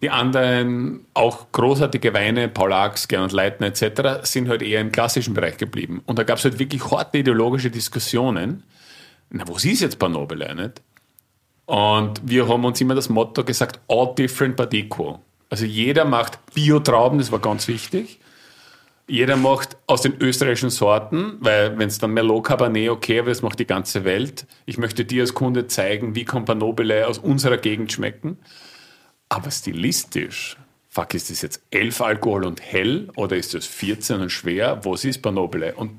Die 0.00 0.08
anderen, 0.08 1.04
auch 1.12 1.52
großartige 1.52 2.14
Weine, 2.14 2.48
Paul 2.48 2.72
Ax, 2.72 3.06
Gernot 3.06 3.32
Leitner 3.32 3.66
etc., 3.66 4.22
sind 4.22 4.48
halt 4.48 4.62
eher 4.62 4.80
im 4.80 4.92
klassischen 4.92 5.34
Bereich 5.34 5.58
geblieben. 5.58 6.00
Und 6.06 6.18
da 6.18 6.22
gab 6.22 6.38
es 6.38 6.44
halt 6.44 6.58
wirklich 6.58 6.82
harte 6.90 7.18
ideologische 7.18 7.70
Diskussionen. 7.70 8.62
Na, 9.28 9.46
was 9.46 9.66
ist 9.66 9.82
jetzt 9.82 9.98
Panobile, 9.98 10.54
nicht? 10.54 10.80
Und 11.66 12.22
wir 12.24 12.48
haben 12.48 12.64
uns 12.64 12.80
immer 12.80 12.94
das 12.94 13.10
Motto 13.10 13.44
gesagt, 13.44 13.80
all 13.86 14.14
different 14.14 14.56
but 14.56 14.72
equal. 14.72 15.18
Also 15.50 15.66
jeder 15.66 16.04
macht 16.04 16.38
Biotrauben, 16.54 17.18
das 17.18 17.30
war 17.32 17.40
ganz 17.40 17.68
wichtig. 17.68 18.20
Jeder 19.08 19.36
macht 19.36 19.76
aus 19.88 20.02
den 20.02 20.16
österreichischen 20.20 20.70
Sorten, 20.70 21.36
weil 21.40 21.76
wenn 21.76 21.88
es 21.88 21.98
dann 21.98 22.12
Merlot 22.12 22.44
Cabernet, 22.44 22.90
okay, 22.90 23.18
aber 23.18 23.30
das 23.30 23.42
macht 23.42 23.58
die 23.58 23.66
ganze 23.66 24.04
Welt. 24.04 24.46
Ich 24.66 24.78
möchte 24.78 25.04
dir 25.04 25.22
als 25.22 25.34
Kunde 25.34 25.66
zeigen, 25.66 26.14
wie 26.14 26.24
kann 26.24 26.44
Panobile 26.44 27.08
aus 27.08 27.18
unserer 27.18 27.56
Gegend 27.56 27.90
schmecken. 27.90 28.38
Aber 29.28 29.50
stilistisch, 29.50 30.56
fuck, 30.88 31.12
ist 31.14 31.28
das 31.28 31.42
jetzt 31.42 31.60
11 31.72 32.00
Alkohol 32.00 32.44
und 32.44 32.62
hell 32.62 33.10
oder 33.16 33.36
ist 33.36 33.52
das 33.52 33.66
14 33.66 34.20
und 34.20 34.30
schwer? 34.30 34.80
Was 34.84 35.04
ist 35.04 35.22
Panobile? 35.22 35.74
Und 35.74 35.98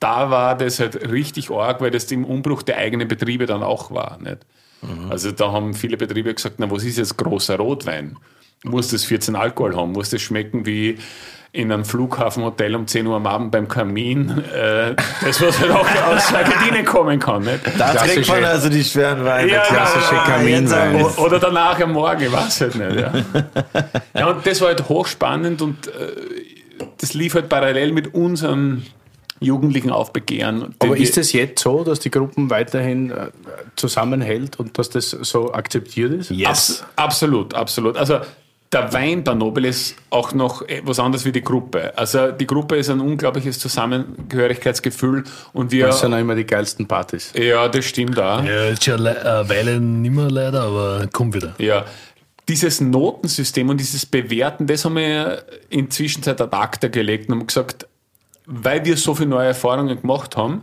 da 0.00 0.30
war 0.30 0.56
das 0.56 0.80
halt 0.80 1.08
richtig 1.08 1.50
arg, 1.50 1.80
weil 1.80 1.92
das 1.92 2.10
im 2.10 2.24
Umbruch 2.24 2.62
der 2.62 2.78
eigenen 2.78 3.06
Betriebe 3.06 3.46
dann 3.46 3.62
auch 3.62 3.92
war. 3.92 4.18
Nicht? 4.20 4.38
Also 5.10 5.32
da 5.32 5.52
haben 5.52 5.74
viele 5.74 5.96
Betriebe 5.96 6.34
gesagt, 6.34 6.56
na 6.58 6.70
was 6.70 6.84
ist 6.84 6.98
jetzt 6.98 7.16
großer 7.16 7.56
Rotwein? 7.56 8.16
Muss 8.64 8.88
das 8.88 9.04
14 9.04 9.36
Alkohol 9.36 9.76
haben, 9.76 9.92
muss 9.92 10.10
das 10.10 10.20
schmecken 10.22 10.66
wie 10.66 10.98
in 11.50 11.72
einem 11.72 11.84
Flughafenhotel 11.84 12.74
um 12.76 12.86
10 12.86 13.06
Uhr 13.06 13.16
am 13.16 13.26
Abend 13.26 13.50
beim 13.50 13.68
Kamin, 13.68 14.44
äh, 14.54 14.94
das, 15.24 15.40
was 15.40 15.58
halt 15.58 15.70
auch 15.70 15.86
aus 16.06 16.32
Argentinien 16.32 16.84
kommen 16.84 17.18
kann. 17.18 17.42
Nicht? 17.42 17.60
Da 17.78 17.94
trinkt 17.94 18.28
man 18.28 18.44
also 18.44 18.68
die 18.68 18.84
schweren 18.84 19.24
Weine. 19.24 19.50
Ja, 19.50 19.62
klassische 19.62 20.14
ja, 20.14 20.24
Kaminwein. 20.24 21.04
Oder 21.04 21.38
danach 21.38 21.80
am 21.80 21.92
Morgen, 21.92 22.22
ich 22.22 22.32
weiß 22.32 22.60
halt 22.60 22.74
nicht. 22.74 23.00
Ja, 23.00 23.12
ja 24.14 24.26
und 24.28 24.46
das 24.46 24.60
war 24.60 24.68
halt 24.68 24.88
hochspannend 24.88 25.62
und 25.62 25.86
äh, 25.86 25.90
das 26.98 27.14
lief 27.14 27.34
halt 27.34 27.48
parallel 27.48 27.92
mit 27.92 28.14
unserem 28.14 28.82
jugendlichen 29.40 29.90
Aufbegehren. 29.90 30.74
Aber 30.80 30.96
ist 30.96 31.16
es 31.16 31.32
jetzt 31.32 31.62
so, 31.62 31.82
dass 31.82 32.00
die 32.00 32.10
Gruppen 32.10 32.50
weiterhin 32.50 33.10
äh, 33.10 33.30
zusammenhält 33.76 34.58
und 34.58 34.78
dass 34.78 34.90
das 34.90 35.10
so 35.10 35.52
akzeptiert 35.54 36.12
ist? 36.12 36.32
Abs 36.44 36.84
absolut, 36.96 37.54
absolut. 37.54 37.96
Also 37.96 38.20
der 38.72 38.92
Wein 38.92 39.24
bei 39.24 39.32
Nobel 39.34 39.64
ist 39.64 39.96
auch 40.10 40.32
noch 40.34 40.62
was 40.82 40.98
anderes 40.98 41.24
wie 41.24 41.32
die 41.32 41.42
Gruppe. 41.42 41.96
Also 41.96 42.32
die 42.32 42.46
Gruppe 42.46 42.76
ist 42.76 42.90
ein 42.90 43.00
unglaubliches 43.00 43.58
Zusammengehörigkeitsgefühl 43.58 45.24
und 45.52 45.70
wir. 45.72 45.86
Das 45.86 46.00
sind 46.00 46.12
auch 46.14 46.18
immer 46.18 46.34
die 46.34 46.44
geilsten 46.44 46.86
Partys. 46.86 47.32
ja, 47.34 47.68
das 47.68 47.84
stimmt 47.86 48.18
auch. 48.18 48.42
Ja, 48.44 48.66
jetzt 48.66 48.84
schon 48.84 49.00
le- 49.00 49.20
eine 49.40 49.48
Weile 49.48 49.80
nicht 49.80 50.14
mehr 50.14 50.30
leider, 50.30 50.62
aber 50.62 51.06
kommt 51.12 51.34
wieder. 51.34 51.54
Ja. 51.58 51.84
Dieses 52.48 52.80
Notensystem 52.80 53.68
und 53.68 53.78
dieses 53.78 54.06
Bewerten, 54.06 54.66
das 54.66 54.84
haben 54.84 54.96
wir 54.96 55.42
inzwischen 55.68 56.22
seit 56.22 56.40
ad 56.40 56.56
acta 56.56 56.88
gelegt 56.88 57.28
und 57.28 57.36
haben 57.38 57.46
gesagt, 57.46 57.86
weil 58.46 58.84
wir 58.84 58.96
so 58.96 59.14
viele 59.14 59.28
neue 59.30 59.48
Erfahrungen 59.48 60.00
gemacht 60.00 60.36
haben, 60.36 60.62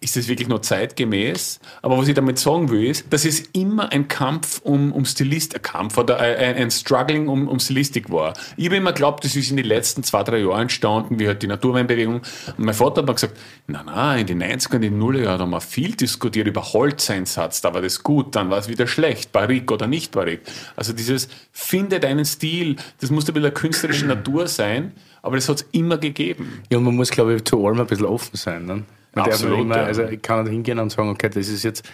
ist 0.00 0.16
das 0.16 0.28
wirklich 0.28 0.48
noch 0.48 0.60
zeitgemäß. 0.60 1.60
Aber 1.82 1.98
was 1.98 2.08
ich 2.08 2.14
damit 2.14 2.38
sagen 2.38 2.70
will, 2.70 2.84
ist, 2.84 3.12
dass 3.12 3.26
es 3.26 3.40
immer 3.52 3.92
ein 3.92 4.08
Kampf 4.08 4.60
um, 4.62 4.92
um 4.92 5.04
Stilist, 5.04 5.54
ein 5.54 5.62
Kampf 5.62 5.98
oder 5.98 6.18
ein, 6.18 6.56
ein 6.56 6.70
Struggling 6.70 7.28
um, 7.28 7.48
um 7.48 7.60
Stilistik 7.60 8.10
war. 8.10 8.32
Ich 8.56 8.66
habe 8.66 8.76
immer 8.76 8.92
geglaubt, 8.92 9.24
das 9.24 9.36
ist 9.36 9.50
in 9.50 9.58
den 9.58 9.66
letzten 9.66 10.02
zwei, 10.02 10.22
drei 10.22 10.38
Jahren 10.38 10.62
entstanden, 10.62 11.18
wie 11.18 11.26
halt 11.26 11.42
die 11.42 11.46
Naturweinbewegung. 11.46 12.22
Und 12.56 12.58
mein 12.58 12.74
Vater 12.74 13.02
hat 13.02 13.08
mir 13.08 13.14
gesagt, 13.14 13.36
na, 13.66 13.82
na, 13.84 14.16
in 14.16 14.26
den 14.26 14.42
90er, 14.42 14.76
in 14.76 14.82
den 14.82 14.98
Nullerjahren 14.98 15.40
haben 15.40 15.50
wir 15.50 15.60
viel 15.60 15.94
diskutiert 15.94 16.46
über 16.46 16.72
Holzeinsatz, 16.72 17.60
da 17.60 17.74
war 17.74 17.82
das 17.82 18.02
gut, 18.02 18.34
dann 18.34 18.48
war 18.48 18.58
es 18.58 18.68
wieder 18.68 18.86
schlecht, 18.86 19.32
Barrique 19.32 19.72
oder 19.72 19.86
nicht 19.86 20.12
Barrique. 20.12 20.44
Also 20.76 20.94
dieses, 20.94 21.28
finde 21.52 22.00
deinen 22.00 22.24
Stil, 22.24 22.76
das 23.00 23.10
muss 23.10 23.28
ein 23.28 23.34
bisschen 23.34 23.52
künstlerische 23.52 24.06
Natur 24.06 24.48
sein, 24.48 24.92
aber 25.20 25.36
das 25.36 25.48
hat 25.50 25.56
es 25.56 25.66
immer 25.72 25.98
gegeben. 25.98 26.62
Ja, 26.70 26.78
und 26.78 26.84
man 26.84 26.96
muss, 26.96 27.10
glaube 27.10 27.34
ich, 27.34 27.44
zu 27.44 27.66
allem 27.66 27.80
ein 27.80 27.86
bisschen 27.86 28.06
offen 28.06 28.36
sein. 28.36 28.64
Ne? 28.64 28.84
Man 29.14 29.24
darf 29.24 29.34
Absolut, 29.34 29.56
nicht 29.56 29.64
immer, 29.64 29.76
ja. 29.78 29.84
Also 29.84 30.04
ich 30.04 30.22
kann 30.22 30.44
nicht 30.44 30.52
hingehen 30.52 30.78
und 30.78 30.90
sagen, 30.90 31.08
okay, 31.08 31.28
das 31.28 31.48
ist 31.48 31.62
jetzt 31.62 31.88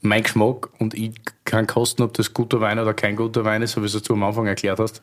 mein 0.00 0.22
Geschmack 0.22 0.68
und 0.78 0.94
ich 0.94 1.12
kann 1.44 1.66
kosten, 1.66 2.02
ob 2.02 2.14
das 2.14 2.34
guter 2.34 2.60
Wein 2.60 2.78
oder 2.78 2.94
kein 2.94 3.16
guter 3.16 3.44
Wein 3.44 3.62
ist, 3.62 3.72
so 3.72 3.82
wie 3.82 3.88
du 3.88 3.98
es 3.98 4.10
am 4.10 4.22
Anfang 4.22 4.46
erklärt 4.46 4.78
hast. 4.78 5.02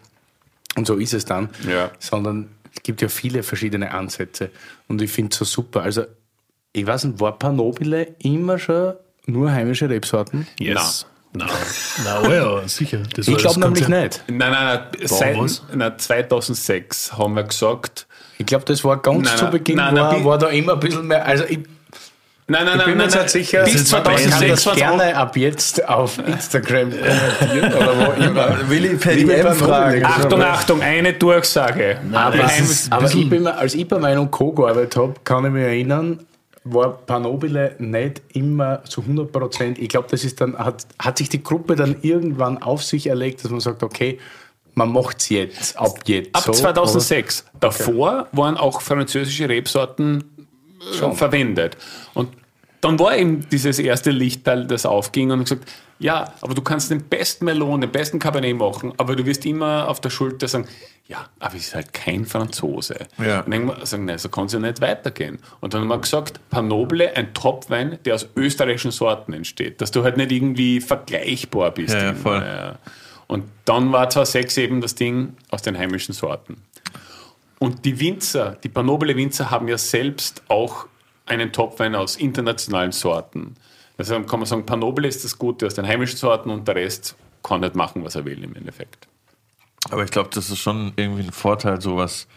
Und 0.76 0.88
so 0.88 0.96
ist 0.96 1.14
es 1.14 1.26
dann. 1.26 1.50
Ja. 1.68 1.92
Sondern 2.00 2.50
es 2.76 2.84
gibt 2.84 3.02
ja 3.02 3.08
viele 3.08 3.44
verschiedene 3.44 3.92
Ansätze. 3.92 4.52
Und 4.88 5.02
ich 5.02 5.12
finde 5.12 5.32
es 5.32 5.38
so 5.38 5.46
super. 5.46 5.82
Also, 5.82 6.04
ich 6.74 6.86
weiß 6.86 7.06
nicht, 7.06 7.20
war 7.20 7.38
Panobile 7.38 8.16
immer 8.20 8.60
schon 8.60 8.94
nur 9.26 9.52
heimische 9.52 9.90
Rebsorten? 9.90 10.48
Yes. 10.60 11.06
Nein. 11.34 11.50
Nein, 12.04 12.26
oh 12.26 12.32
ja, 12.32 12.68
sicher. 12.68 13.04
Das 13.14 13.28
Ich 13.28 13.38
glaube 13.38 13.60
nämlich 13.60 13.88
nicht. 13.88 14.24
Nein, 14.28 14.38
nein, 14.38 14.52
nein, 14.52 15.08
seit 15.08 15.38
nein, 15.74 16.00
2006 16.00 17.14
haben 17.14 17.34
wir 17.34 17.44
gesagt, 17.44 18.08
Ich 18.38 18.46
glaube, 18.46 18.66
das 18.66 18.84
war 18.84 18.98
ganz 18.98 19.30
Nein, 19.30 19.38
zu 19.38 19.44
nein, 19.46 19.52
Beginn, 19.52 19.76
nein, 19.78 19.96
war, 19.96 20.14
nein, 20.14 20.26
war 20.26 20.38
da 20.38 20.48
immer 20.48 20.74
ein 20.74 20.80
bisschen 20.80 21.08
mehr. 21.08 21.26
Also, 21.26 21.46
ich, 21.46 21.60
Nein, 22.48 22.66
nein, 22.66 22.80
Ich 22.80 22.86
bin 22.86 22.98
mir 22.98 23.04
jetzt 23.06 23.16
nicht 23.16 23.30
sicher, 23.30 23.64
Bis 23.64 23.74
ich 23.74 23.92
kann 23.92 24.04
das 24.04 24.62
2006 24.62 24.76
gerne 24.76 25.18
ab 25.18 25.36
jetzt 25.36 25.90
auf 25.90 26.20
Instagram 26.20 26.92
kommentieren 27.40 27.74
oder 27.74 27.98
wo 27.98 28.24
immer. 28.24 28.98
Per 28.98 29.16
DM 29.16 29.28
Panobile, 29.28 29.56
fragen. 29.56 30.06
Achtung, 30.06 30.42
Achtung, 30.44 30.82
eine 30.84 31.14
Durchsage. 31.14 31.98
Aber, 32.14 32.38
das 32.38 32.60
ist 32.60 32.94
ein 32.94 33.00
aber 33.00 33.12
ich 33.12 33.30
bin 33.30 33.48
als 33.48 33.74
ich 33.74 33.88
bei 33.88 33.98
meinem 33.98 34.30
Co. 34.30 34.52
gearbeitet 34.52 34.96
habe, 34.96 35.16
kann 35.24 35.46
ich 35.46 35.52
mich 35.52 35.64
erinnern, 35.64 36.20
war 36.66 36.98
Panobile 36.98 37.76
nicht 37.80 38.22
immer 38.34 38.84
zu 38.84 39.02
100 39.02 39.32
Prozent. 39.32 39.80
Ich 39.80 39.90
glaube, 39.90 40.08
das 40.12 40.24
ist 40.24 40.40
dann, 40.40 40.56
hat, 40.56 40.86
hat 41.00 41.18
sich 41.18 41.30
die 41.30 41.42
Gruppe 41.42 41.76
dann 41.76 41.96
irgendwann 42.04 42.62
auf 42.62 42.84
sich 42.84 43.08
erlegt, 43.08 43.44
dass 43.44 43.50
man 43.50 43.60
sagt, 43.60 43.82
okay, 43.82 44.20
man 44.76 44.92
macht 44.92 45.22
es 45.22 45.30
jetzt, 45.30 45.78
ab 45.78 46.00
jetzt. 46.06 46.36
Ab 46.36 46.44
so, 46.46 46.52
2006. 46.52 47.46
Davor 47.60 48.28
waren 48.32 48.58
auch 48.58 48.82
französische 48.82 49.50
Rebsorten 49.50 50.24
äh, 51.02 51.12
verwendet. 51.12 51.78
Und 52.14 52.30
dann 52.82 53.00
war 53.00 53.18
eben 53.18 53.50
dieses 53.50 53.80
erste 53.80 54.12
Lichtteil, 54.12 54.68
das 54.68 54.86
aufging 54.86 55.32
und 55.32 55.46
gesagt, 55.46 55.72
ja, 55.98 56.34
aber 56.42 56.54
du 56.54 56.62
kannst 56.62 56.92
den 56.92 57.04
besten 57.04 57.46
Melon, 57.46 57.82
den 57.82 57.92
besten 57.92 58.20
Cabernet 58.20 58.56
machen, 58.58 58.94
aber 58.98 59.16
du 59.16 59.26
wirst 59.26 59.46
immer 59.46 59.88
auf 59.88 60.02
der 60.02 60.10
Schulter 60.10 60.48
sagen, 60.48 60.68
ja, 61.08 61.26
aber 61.40 61.56
es 61.56 61.68
ist 61.68 61.76
halt 61.76 61.94
kein 61.94 62.26
Franzose. 62.26 63.08
Ja. 63.18 63.42
Und 63.42 63.52
dann 63.52 63.86
sagen, 63.86 64.06
nein, 64.06 64.18
so 64.18 64.30
kann 64.30 64.46
es 64.46 64.54
ja 64.54 64.60
nicht 64.60 64.82
weitergehen. 64.82 65.40
Und 65.62 65.74
dann 65.74 65.82
haben 65.82 65.88
wir 65.88 66.00
gesagt, 66.00 66.40
Panoble, 66.50 67.16
ein 67.16 67.34
Topwein, 67.34 67.98
der 68.06 68.16
aus 68.16 68.28
österreichischen 68.36 68.92
Sorten 68.92 69.34
entsteht, 69.34 69.82
dass 69.82 69.92
du 69.92 70.04
halt 70.04 70.18
nicht 70.18 70.32
irgendwie 70.32 70.82
vergleichbar 70.82 71.72
bist. 71.72 71.94
Ja, 71.94 72.04
ja, 72.04 72.10
immer, 72.10 72.20
voll. 72.20 72.42
ja. 72.42 72.76
Und 73.28 73.46
dann 73.66 73.92
war 73.92 74.10
2006 74.10 74.58
eben 74.58 74.82
das 74.82 74.96
Ding 74.96 75.36
aus 75.50 75.62
den 75.62 75.78
heimischen 75.78 76.14
Sorten. 76.14 76.58
Und 77.60 77.86
die 77.86 78.00
Winzer, 78.00 78.58
die 78.64 78.70
Panobile 78.70 79.16
Winzer 79.16 79.50
haben 79.50 79.68
ja 79.68 79.78
selbst 79.78 80.44
auch 80.50 80.86
einen 81.26 81.52
Topwein 81.52 81.96
aus 81.96 82.16
internationalen 82.18 82.92
Sorten. 82.92 83.56
Deshalb 83.98 84.30
kann 84.30 84.40
man 84.40 84.48
sagen, 84.48 84.66
Panobile 84.66 85.08
ist 85.08 85.24
das 85.24 85.38
Gute 85.38 85.66
aus 85.66 85.74
den 85.74 85.88
heimischen 85.88 86.18
Sorten 86.18 86.50
und 86.50 86.68
der 86.68 86.76
Rest 86.76 87.16
kann 87.44 87.62
nicht 87.62 87.76
machen, 87.76 88.04
was 88.04 88.16
er 88.16 88.26
will 88.26 88.44
im 88.44 88.56
Endeffekt. 88.56 89.08
Aber 89.90 90.04
ich 90.04 90.12
glaube, 90.12 90.30
das 90.34 90.50
ist 90.50 90.60
schon 90.60 90.94
irgendwie 90.96 91.24
ein 91.24 91.32
Vorteil, 91.32 91.80
sowas 91.80 92.28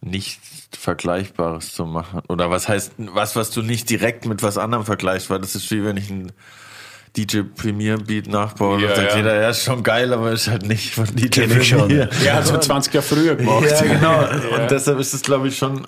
nicht 0.00 0.40
Vergleichbares 0.72 1.72
zu 1.72 1.86
machen. 1.86 2.22
Oder 2.28 2.50
was 2.50 2.68
heißt, 2.68 2.92
was, 2.98 3.36
was 3.36 3.50
du 3.50 3.62
nicht 3.62 3.88
direkt 3.88 4.26
mit 4.26 4.42
was 4.42 4.58
anderem 4.58 4.84
vergleichst, 4.84 5.30
weil 5.30 5.40
das 5.40 5.54
ist 5.54 5.70
wie 5.70 5.84
wenn 5.84 5.96
ich 5.96 6.10
ein 6.10 6.32
DJ 7.16 7.42
Premier 7.42 7.96
Beat 7.96 8.26
nachbaue 8.26 8.80
Ja, 8.80 8.88
und 8.88 8.96
sagt 8.96 9.10
ja. 9.12 9.16
jeder, 9.18 9.40
ja, 9.40 9.50
ist 9.50 9.62
schon 9.62 9.82
geil, 9.84 10.12
aber 10.12 10.32
ist 10.32 10.48
halt 10.48 10.66
nicht 10.66 10.94
von 10.94 11.06
DJ 11.06 11.28
Kenn 11.28 11.60
ich 11.60 11.68
schon, 11.68 11.78
Premier. 11.80 12.08
Er 12.24 12.34
hat 12.34 12.46
so 12.46 12.58
20 12.58 12.92
Jahre 12.92 13.06
früher 13.06 13.36
gemacht. 13.36 13.64
Ja, 13.70 13.82
genau. 13.82 14.20
Und 14.60 14.70
deshalb 14.70 14.98
ist 14.98 15.14
es, 15.14 15.22
glaube 15.22 15.48
ich, 15.48 15.56
schon 15.56 15.86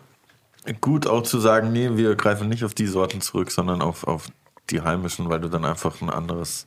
gut 0.81 1.07
auch 1.07 1.23
zu 1.23 1.41
sagen, 1.41 1.73
nee, 1.73 1.91
wir 1.95 2.15
greifen 2.15 2.49
nicht 2.49 2.65
auf 2.65 2.75
die 2.75 2.87
Sorten 2.87 3.21
zurück, 3.21 3.51
sondern 3.51 3.83
auf, 3.83 4.07
auf 4.07 4.29
die 4.71 4.83
heimischen, 4.83 5.29
weil 5.29 5.41
du 5.41 5.49
dann 5.49 5.65
einfach 5.65 6.01
ein 6.01 6.11
anderes, 6.11 6.67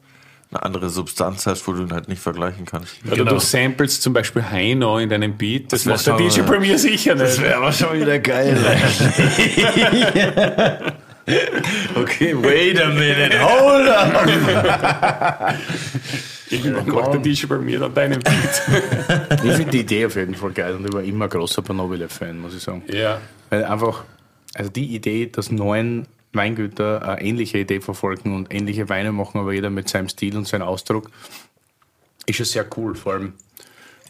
eine 0.52 0.64
andere 0.64 0.90
Substanz 0.90 1.46
hast, 1.46 1.66
wo 1.68 1.74
du 1.74 1.84
ihn 1.84 1.94
halt 1.94 2.08
nicht 2.10 2.22
vergleichen 2.22 2.66
kannst. 2.66 2.96
Oder 3.06 3.16
Genau. 3.18 3.32
du 3.34 3.40
samples 3.40 4.02
zum 4.02 4.14
Beispiel 4.14 4.44
Heino 4.44 4.98
in 4.98 5.10
deinem 5.10 5.38
Beat, 5.38 5.72
das 5.72 5.86
wär 5.86 5.94
macht 5.94 6.06
der 6.08 6.18
DJ 6.18 6.42
Premier 6.42 6.78
sicher 6.78 7.16
nicht. 7.16 7.42
wäre 7.42 7.58
aber 7.58 7.72
schon 7.72 7.98
wieder 8.00 8.20
geil. 8.20 8.58
okay, 11.96 12.36
wait 12.36 12.82
a 12.82 12.90
minute, 12.90 13.38
hold 13.40 13.88
up. 13.88 15.56
Irgendwann 16.50 16.88
macht 16.88 17.14
der 17.14 17.22
DJ 17.22 17.46
Premier 17.46 17.80
dann 17.80 17.94
deinen 17.94 18.20
Beat. 18.20 19.44
Ich 19.44 19.54
finde 19.54 19.72
die 19.72 19.80
Idee 19.82 20.06
auf 20.06 20.16
jeden 20.16 20.36
Fall 20.36 20.52
geil 20.52 20.76
und 20.76 20.86
ich 20.86 20.94
war 20.94 21.04
immer 21.04 21.26
ein 21.26 21.30
großer 21.30 21.62
Panobile-Fan, 21.62 22.40
muss 22.40 22.56
ich 22.56 22.64
sagen. 22.64 22.84
ja. 22.88 23.22
Weil 23.50 23.64
einfach, 23.66 24.04
also 24.54 24.70
die 24.70 24.96
Idee, 24.96 25.28
dass 25.28 25.52
neun 25.52 26.08
Weingüter 26.34 27.08
eine 27.08 27.22
ähnliche 27.22 27.60
Idee 27.60 27.82
verfolgen 27.82 28.36
und 28.36 28.54
ähnliche 28.54 28.90
Weine 28.90 29.12
machen, 29.12 29.40
aber 29.40 29.54
jeder 29.54 29.70
mit 29.70 29.90
seinem 29.90 30.10
Stil 30.10 30.38
und 30.38 30.48
seinem 30.48 30.64
Ausdruck, 30.68 31.10
ist 32.26 32.36
schon 32.36 32.46
sehr 32.46 32.66
cool. 32.78 32.96
Vor 32.96 33.14
allem, 33.14 33.34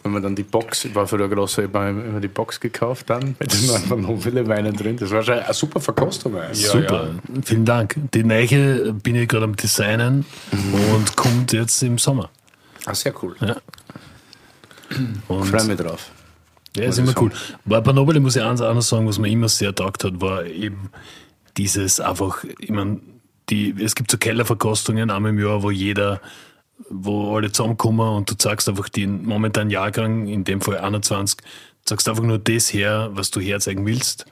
wenn 0.04 0.12
man 0.12 0.24
dann 0.24 0.36
die 0.36 0.44
Box, 0.44 0.86
ich 0.86 0.96
war 0.96 1.08
früher 1.08 1.26
ein 1.26 1.32
großer, 1.32 1.64
ich 1.64 1.74
habe 1.74 1.90
immer 1.90 2.20
die 2.20 2.28
Box 2.28 2.60
gekauft 2.60 3.10
dann, 3.10 3.36
mit 3.40 3.54
den 3.54 3.68
neuen 3.68 3.84
Panobile 3.90 4.48
Weinen 4.48 4.76
drin. 4.76 4.98
Das 4.98 5.12
war 5.12 5.24
schon 5.24 5.36
eine 5.36 5.54
super 5.54 5.80
Verkostung. 5.80 6.36
eigentlich. 6.38 6.66
Super, 6.66 7.16
vielen 7.44 7.66
Dank. 7.66 7.96
Die 8.14 8.24
neue 8.24 8.94
bin 8.94 9.16
ich 9.16 9.28
gerade 9.28 9.46
am 9.46 9.56
Designen 9.56 10.26
und 10.94 11.16
kommt 11.16 11.54
jetzt 11.54 11.82
im 11.84 11.98
Sommer. 11.98 12.30
Ah, 12.86 12.96
sehr 12.96 13.14
cool. 13.22 13.36
Und 15.28 15.46
Freue 15.46 15.66
mich 15.66 15.78
drauf. 15.78 16.12
Ja, 16.76 16.86
ist 16.86 17.00
immer 17.00 17.14
cool. 17.20 17.32
Bei 17.66 17.82
Panobile 17.82 18.20
muss 18.20 18.36
ich 18.36 18.44
eins 18.44 18.62
auch 18.62 18.74
noch 18.74 18.82
sagen, 18.82 19.08
was 19.08 19.18
mir 19.18 19.30
immer 19.30 19.50
sehr 19.50 19.74
taugt 19.74 20.04
hat, 20.04 20.22
war 20.22 20.46
eben 20.46 20.92
dieses 21.58 22.00
einfach, 22.00 22.44
ich 22.60 22.70
meine, 22.70 23.00
die, 23.50 23.76
es 23.84 23.96
gibt 23.96 24.12
so 24.12 24.18
Kellerverkostungen 24.18 25.10
einmal 25.10 25.32
im 25.32 25.40
Jahr, 25.40 25.64
wo 25.64 25.72
jeder, 25.72 26.22
wo 26.90 27.36
alle 27.36 27.52
zusammenkommen 27.52 28.16
und 28.16 28.30
du 28.30 28.36
zeigst 28.36 28.70
einfach 28.70 28.90
den 28.90 29.26
momentanen 29.26 29.70
Jahrgang, 29.70 30.28
in 30.28 30.44
dem 30.44 30.62
Fall 30.62 30.78
21, 30.78 31.40
sagst 31.88 32.08
einfach 32.08 32.24
nur 32.24 32.40
das 32.40 32.72
her, 32.74 33.10
was 33.14 33.32
du 33.32 33.42
herzeigen 33.42 33.86
willst. 33.86 34.26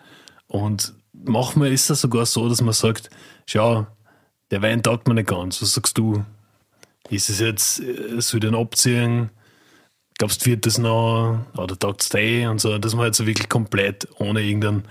Und 0.47 0.93
manchmal 1.13 1.71
ist 1.73 1.89
das 1.89 2.01
sogar 2.01 2.25
so, 2.25 2.47
dass 2.47 2.61
man 2.61 2.73
sagt, 2.73 3.09
schau, 3.45 3.87
der 4.51 4.61
Wein 4.61 4.83
taugt 4.83 5.07
mir 5.07 5.13
nicht 5.13 5.27
ganz. 5.27 5.61
Was 5.61 5.73
sagst 5.73 5.97
du? 5.97 6.23
Ist 7.09 7.29
es 7.29 7.39
jetzt, 7.39 7.79
äh, 7.79 8.19
soll 8.21 8.39
den 8.39 8.55
abziehen? 8.55 9.29
glaubst 10.17 10.45
du, 10.45 10.49
wird 10.49 10.65
das 10.65 10.77
noch, 10.77 11.39
oder 11.55 11.77
taugt 11.77 12.01
es 12.01 12.13
eh 12.13 12.47
und 12.47 12.59
so, 12.59 12.77
dass 12.77 12.93
man 12.93 13.03
halt 13.03 13.15
so 13.15 13.25
wirklich 13.25 13.49
komplett 13.49 14.07
ohne 14.19 14.41
irgendein, 14.41 14.83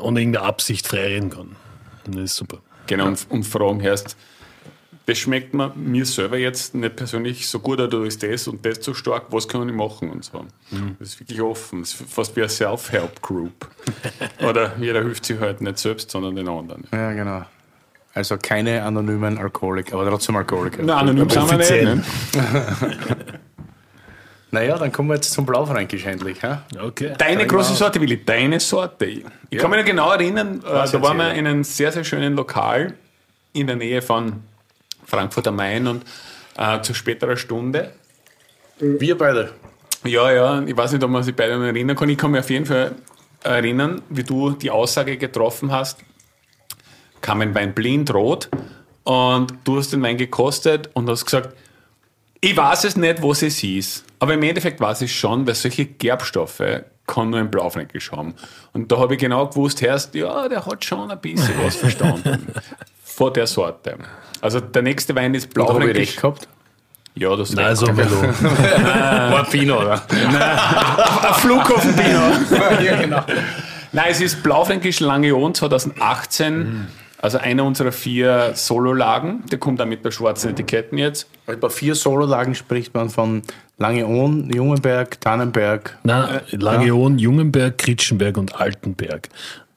ohne 0.00 0.20
irgendeine 0.20 0.46
Absicht 0.46 0.86
frei 0.86 1.06
reden 1.06 1.30
kann. 1.30 1.56
Und 2.06 2.16
das 2.16 2.24
ist 2.24 2.36
super. 2.36 2.58
Genau, 2.86 3.06
und, 3.06 3.26
und 3.30 3.44
fragen 3.44 3.80
erst, 3.80 4.16
das 5.06 5.18
schmeckt 5.18 5.52
mir, 5.54 5.72
mir 5.76 6.06
selber 6.06 6.38
jetzt 6.38 6.74
nicht 6.74 6.96
persönlich 6.96 7.46
so 7.48 7.58
gut, 7.60 7.78
oder 7.80 8.04
ist 8.04 8.22
das 8.22 8.48
und 8.48 8.64
das 8.64 8.78
so 8.82 8.94
stark, 8.94 9.24
was 9.30 9.46
kann 9.46 9.68
ich 9.68 9.74
machen 9.74 10.10
und 10.10 10.24
so. 10.24 10.46
Das 10.98 11.08
ist 11.10 11.20
wirklich 11.20 11.40
offen. 11.42 11.80
Das 11.80 11.92
ist 11.94 12.10
fast 12.10 12.34
wie 12.36 12.40
eine 12.40 12.48
Self-Help-Group. 12.48 13.68
oder 14.48 14.72
jeder 14.78 15.02
hilft 15.02 15.26
sich 15.26 15.38
halt 15.38 15.60
nicht 15.60 15.78
selbst, 15.78 16.10
sondern 16.10 16.36
den 16.36 16.48
anderen. 16.48 16.84
Ja, 16.92 17.12
genau. 17.12 17.44
Also 18.14 18.36
keine 18.38 18.82
anonymen 18.82 19.38
Alkoholiker, 19.38 19.96
aber 19.96 20.08
trotzdem 20.08 20.36
Alkoholiker. 20.36 20.82
Nein, 20.82 20.96
anonym 20.96 21.28
sind 21.28 21.50
wir 21.50 21.56
nicht. 21.58 21.70
Ne? 21.70 22.02
Naja, 24.50 24.78
dann 24.78 24.92
kommen 24.92 25.08
wir 25.08 25.16
jetzt 25.16 25.32
zum 25.32 25.44
Blaufränkisch 25.46 26.06
endlich. 26.06 26.40
Hä? 26.40 26.58
Okay. 26.80 27.14
Deine 27.18 27.38
Bring 27.38 27.48
große 27.48 27.70
mal. 27.70 27.76
Sorte, 27.76 28.00
Willi, 28.00 28.24
deine 28.24 28.60
Sorte. 28.60 29.06
Ich 29.06 29.24
Ja. 29.50 29.60
kann 29.60 29.68
mich 29.70 29.80
noch 29.80 29.84
genau 29.86 30.12
erinnern, 30.12 30.58
äh, 30.60 30.62
da 30.92 31.02
waren 31.02 31.16
wir 31.16 31.34
in 31.34 31.48
einem 31.48 31.64
sehr, 31.64 31.90
sehr 31.90 32.04
schönen 32.04 32.36
Lokal 32.36 32.94
in 33.52 33.66
der 33.66 33.74
Nähe 33.74 34.00
von 34.00 34.44
Frankfurt 35.04 35.48
am 35.48 35.56
Main 35.56 35.86
und 35.86 36.04
äh, 36.56 36.80
zu 36.82 36.94
späterer 36.94 37.36
Stunde. 37.36 37.92
Wir 38.78 39.16
beide. 39.16 39.52
Ja, 40.04 40.30
ja, 40.30 40.62
ich 40.62 40.76
weiß 40.76 40.92
nicht, 40.92 41.02
ob 41.02 41.10
man 41.10 41.22
sich 41.22 41.34
beide 41.34 41.56
noch 41.58 41.64
erinnern 41.64 41.96
kann. 41.96 42.08
Ich 42.08 42.18
kann 42.18 42.30
mich 42.30 42.40
auf 42.40 42.50
jeden 42.50 42.66
Fall 42.66 42.94
erinnern, 43.42 44.02
wie 44.08 44.22
du 44.22 44.50
die 44.50 44.70
Aussage 44.70 45.16
getroffen 45.16 45.70
hast, 45.70 45.98
kam 47.20 47.40
ein 47.40 47.54
Wein 47.54 47.74
blind 47.74 48.12
rot 48.12 48.48
und 49.04 49.54
du 49.64 49.78
hast 49.78 49.92
den 49.92 50.02
Wein 50.02 50.16
gekostet 50.16 50.90
und 50.94 51.08
hast 51.08 51.24
gesagt, 51.24 51.54
ich 52.40 52.56
weiß 52.56 52.84
es 52.84 52.96
nicht, 52.96 53.22
was 53.22 53.42
es 53.42 53.62
ist. 53.62 54.04
Aber 54.24 54.32
im 54.32 54.42
Endeffekt 54.42 54.80
weiß 54.80 55.02
ich 55.02 55.14
schon, 55.14 55.46
weil 55.46 55.54
solche 55.54 55.84
Gerbstoffe 55.84 56.62
kann 57.06 57.28
nur 57.28 57.40
ein 57.40 57.50
Blaufränkisch 57.50 58.10
haben. 58.10 58.32
Und 58.72 58.90
da 58.90 58.96
habe 58.96 59.12
ich 59.12 59.20
genau 59.20 59.46
gewusst, 59.48 59.82
Herst, 59.82 60.14
ja, 60.14 60.48
der 60.48 60.64
hat 60.64 60.82
schon 60.82 61.10
ein 61.10 61.20
bisschen 61.20 61.52
was 61.62 61.76
verstanden. 61.76 62.46
Von 63.04 63.34
der 63.34 63.46
Sorte. 63.46 63.98
Also 64.40 64.60
der 64.60 64.80
nächste 64.80 65.14
Wein 65.14 65.34
ist 65.34 65.54
Da 65.54 65.60
habe 65.60 65.72
ich 65.72 65.76
Blaufränkisch. 65.76 66.08
recht 66.08 66.16
gehabt. 66.22 66.48
Ja, 67.16 67.36
das 67.36 67.52
Nein, 67.52 67.66
also 67.66 67.86
Velo. 67.94 68.22
War 68.22 69.44
Pino, 69.44 69.82
oder? 69.82 70.02
ein 70.08 71.34
Flughafen 71.34 71.94
ja, 72.82 72.96
genau. 72.96 73.24
Nein, 73.92 74.06
es 74.08 74.22
ist 74.22 74.42
Blaufränkisch 74.42 75.00
Langeon 75.00 75.54
2018. 75.54 76.86
Also 77.24 77.38
einer 77.38 77.64
unserer 77.64 77.90
vier 77.90 78.52
Sololagen. 78.52 79.46
Der 79.50 79.58
kommt 79.58 79.80
auch 79.80 79.86
mit 79.86 80.02
bei 80.02 80.10
schwarzen 80.10 80.50
Etiketten 80.50 80.98
jetzt. 80.98 81.26
Bei 81.46 81.70
vier 81.70 81.94
Sololagen 81.94 82.54
spricht 82.54 82.92
man 82.92 83.08
von 83.08 83.40
Langeohn, 83.78 84.50
Jungenberg, 84.50 85.18
Tannenberg. 85.22 85.96
Nein, 86.02 86.42
Langeohn, 86.50 87.18
Jungenberg, 87.18 87.78
Kritschenberg 87.78 88.36
und 88.36 88.60
Altenberg. 88.60 89.30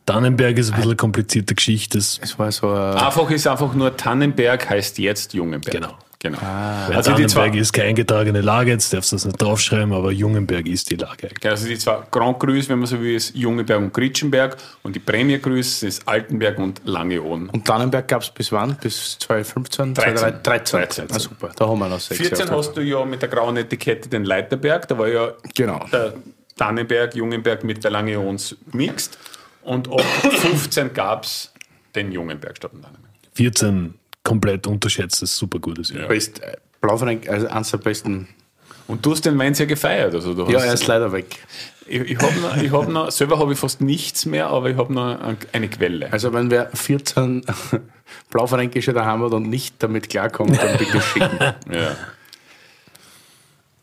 Dannenberg 0.06 0.58
ist 0.58 0.72
ein 0.72 0.76
bisschen 0.76 0.90
eine 0.90 0.98
komplizierte 0.98 1.56
Geschichte. 1.56 1.98
Das, 1.98 2.20
Es 2.22 2.38
war 2.38 2.52
so 2.52 2.70
ein 2.70 2.96
Einfach 2.96 3.32
ist 3.32 3.48
einfach 3.48 3.74
nur 3.74 3.96
Tannenberg 3.96 4.70
heißt 4.70 5.00
jetzt 5.00 5.34
Jungenberg. 5.34 5.74
Genau. 5.74 5.94
Genau. 6.20 6.38
weil 6.42 6.96
also 6.96 7.14
die 7.14 7.28
zwei, 7.28 7.42
Dannenberg 7.42 7.62
ist 7.62 7.74
keine 7.74 7.90
eingetragene 7.90 8.42
Lage, 8.42 8.72
jetzt 8.72 8.94
darfst 8.94 9.12
du 9.12 9.16
das 9.16 9.26
nicht 9.26 9.42
draufschreiben, 9.42 9.94
aber 9.94 10.12
Jungenberg 10.12 10.68
ist 10.68 10.90
die 10.90 10.96
Lage. 10.96 11.30
also 11.44 11.68
die 11.68 11.78
zwei 11.78 12.00
Grand 12.12 12.40
Crus, 12.40 12.70
wenn 12.70 12.80
man 12.80 12.88
so 12.88 13.00
will, 13.02 13.16
ist 13.16 13.36
Jungenberg 13.36 13.80
und 13.80 13.94
Kritschenberg. 13.94 14.58
Und 14.84 14.96
die 14.96 15.00
Premier 15.00 15.40
Crus 15.40 15.84
ist 15.84 16.08
Altenberg 16.08 16.58
und 16.60 16.82
Langeohn. 16.86 17.50
Und 17.50 17.66
Tannenberg 17.66 18.08
gab 18.08 18.22
es 18.22 18.30
bis 18.30 18.52
wann? 18.52 18.78
Bis 18.82 19.18
2015? 19.20 19.94
13. 19.94 20.44
13. 20.44 20.80
13. 20.80 21.06
Ah, 21.12 21.20
super, 21.20 21.52
da 21.56 21.68
haben 21.68 21.80
wir 21.80 21.90
noch 21.90 22.00
sechs 22.00 22.20
14 22.22 22.48
Jahre. 22.48 22.58
hast 22.58 22.74
du 22.74 22.82
ja 22.82 23.04
mit 23.06 23.22
der 23.22 23.30
grauen 23.30 23.58
Etikette 23.58 24.10
den 24.10 24.26
Leiterberg. 24.26 24.88
Da 24.88 24.98
war 24.98 25.08
ja 25.08 25.34
Genau. 25.56 25.86
der 25.92 26.14
Dannenberg, 26.58 27.16
Jungenberg 27.16 27.64
mit 27.64 27.84
der 27.84 27.92
Langeons 27.92 28.56
mixt. 28.74 29.18
Und 29.64 29.88
ab 29.92 30.02
15 30.02 30.94
gab 30.94 31.24
es 31.26 31.52
den 31.94 32.12
Jungenberg 32.12 32.56
statt 32.58 32.72
dem 32.72 32.82
Dannenberg. 32.82 33.12
14 33.34 33.94
komplett 34.28 34.68
unterschätztes, 34.68 35.36
super 35.38 35.60
gutes 35.60 35.90
Jahr. 35.92 36.08
Best, 36.08 36.42
äh, 36.44 36.58
Blaufränk, 36.82 37.28
also 37.30 37.48
eines 37.48 37.72
der 37.72 37.78
besten. 37.80 38.28
Und 38.88 39.06
du 39.06 39.12
hast 39.12 39.26
den 39.26 39.38
Wein 39.40 39.54
sehr 39.56 39.66
gefeiert. 39.68 40.14
Also 40.14 40.34
du 40.34 40.44
Ja, 40.52 40.60
hast, 40.60 40.66
er 40.66 40.74
ist 40.74 40.88
leider 40.88 41.12
weg. 41.12 41.26
ich 41.88 42.02
ich 42.02 42.18
habe 42.20 42.40
noch, 42.40 42.58
ich 42.58 42.72
hab 42.72 42.88
noch, 42.90 43.12
selber 43.12 43.38
habe 43.40 43.54
ich 43.54 43.60
fast 43.60 43.82
nichts 43.82 44.26
mehr, 44.26 44.48
aber 44.48 44.70
ich 44.70 44.78
habe 44.78 44.94
noch 44.94 45.20
ein- 45.20 45.38
eine 45.52 45.68
Quelle. 45.68 46.12
Also 46.14 46.32
wenn 46.34 46.50
wer 46.52 46.70
14 46.74 47.44
Blaufränkische 48.32 48.94
daheim 48.94 49.24
hat 49.24 49.34
und 49.34 49.50
nicht 49.50 49.76
damit 49.80 50.10
klarkommt, 50.10 50.58
dann 50.62 50.78
bitte 50.78 51.02
schicken. 51.14 51.40
Ja. 51.72 51.96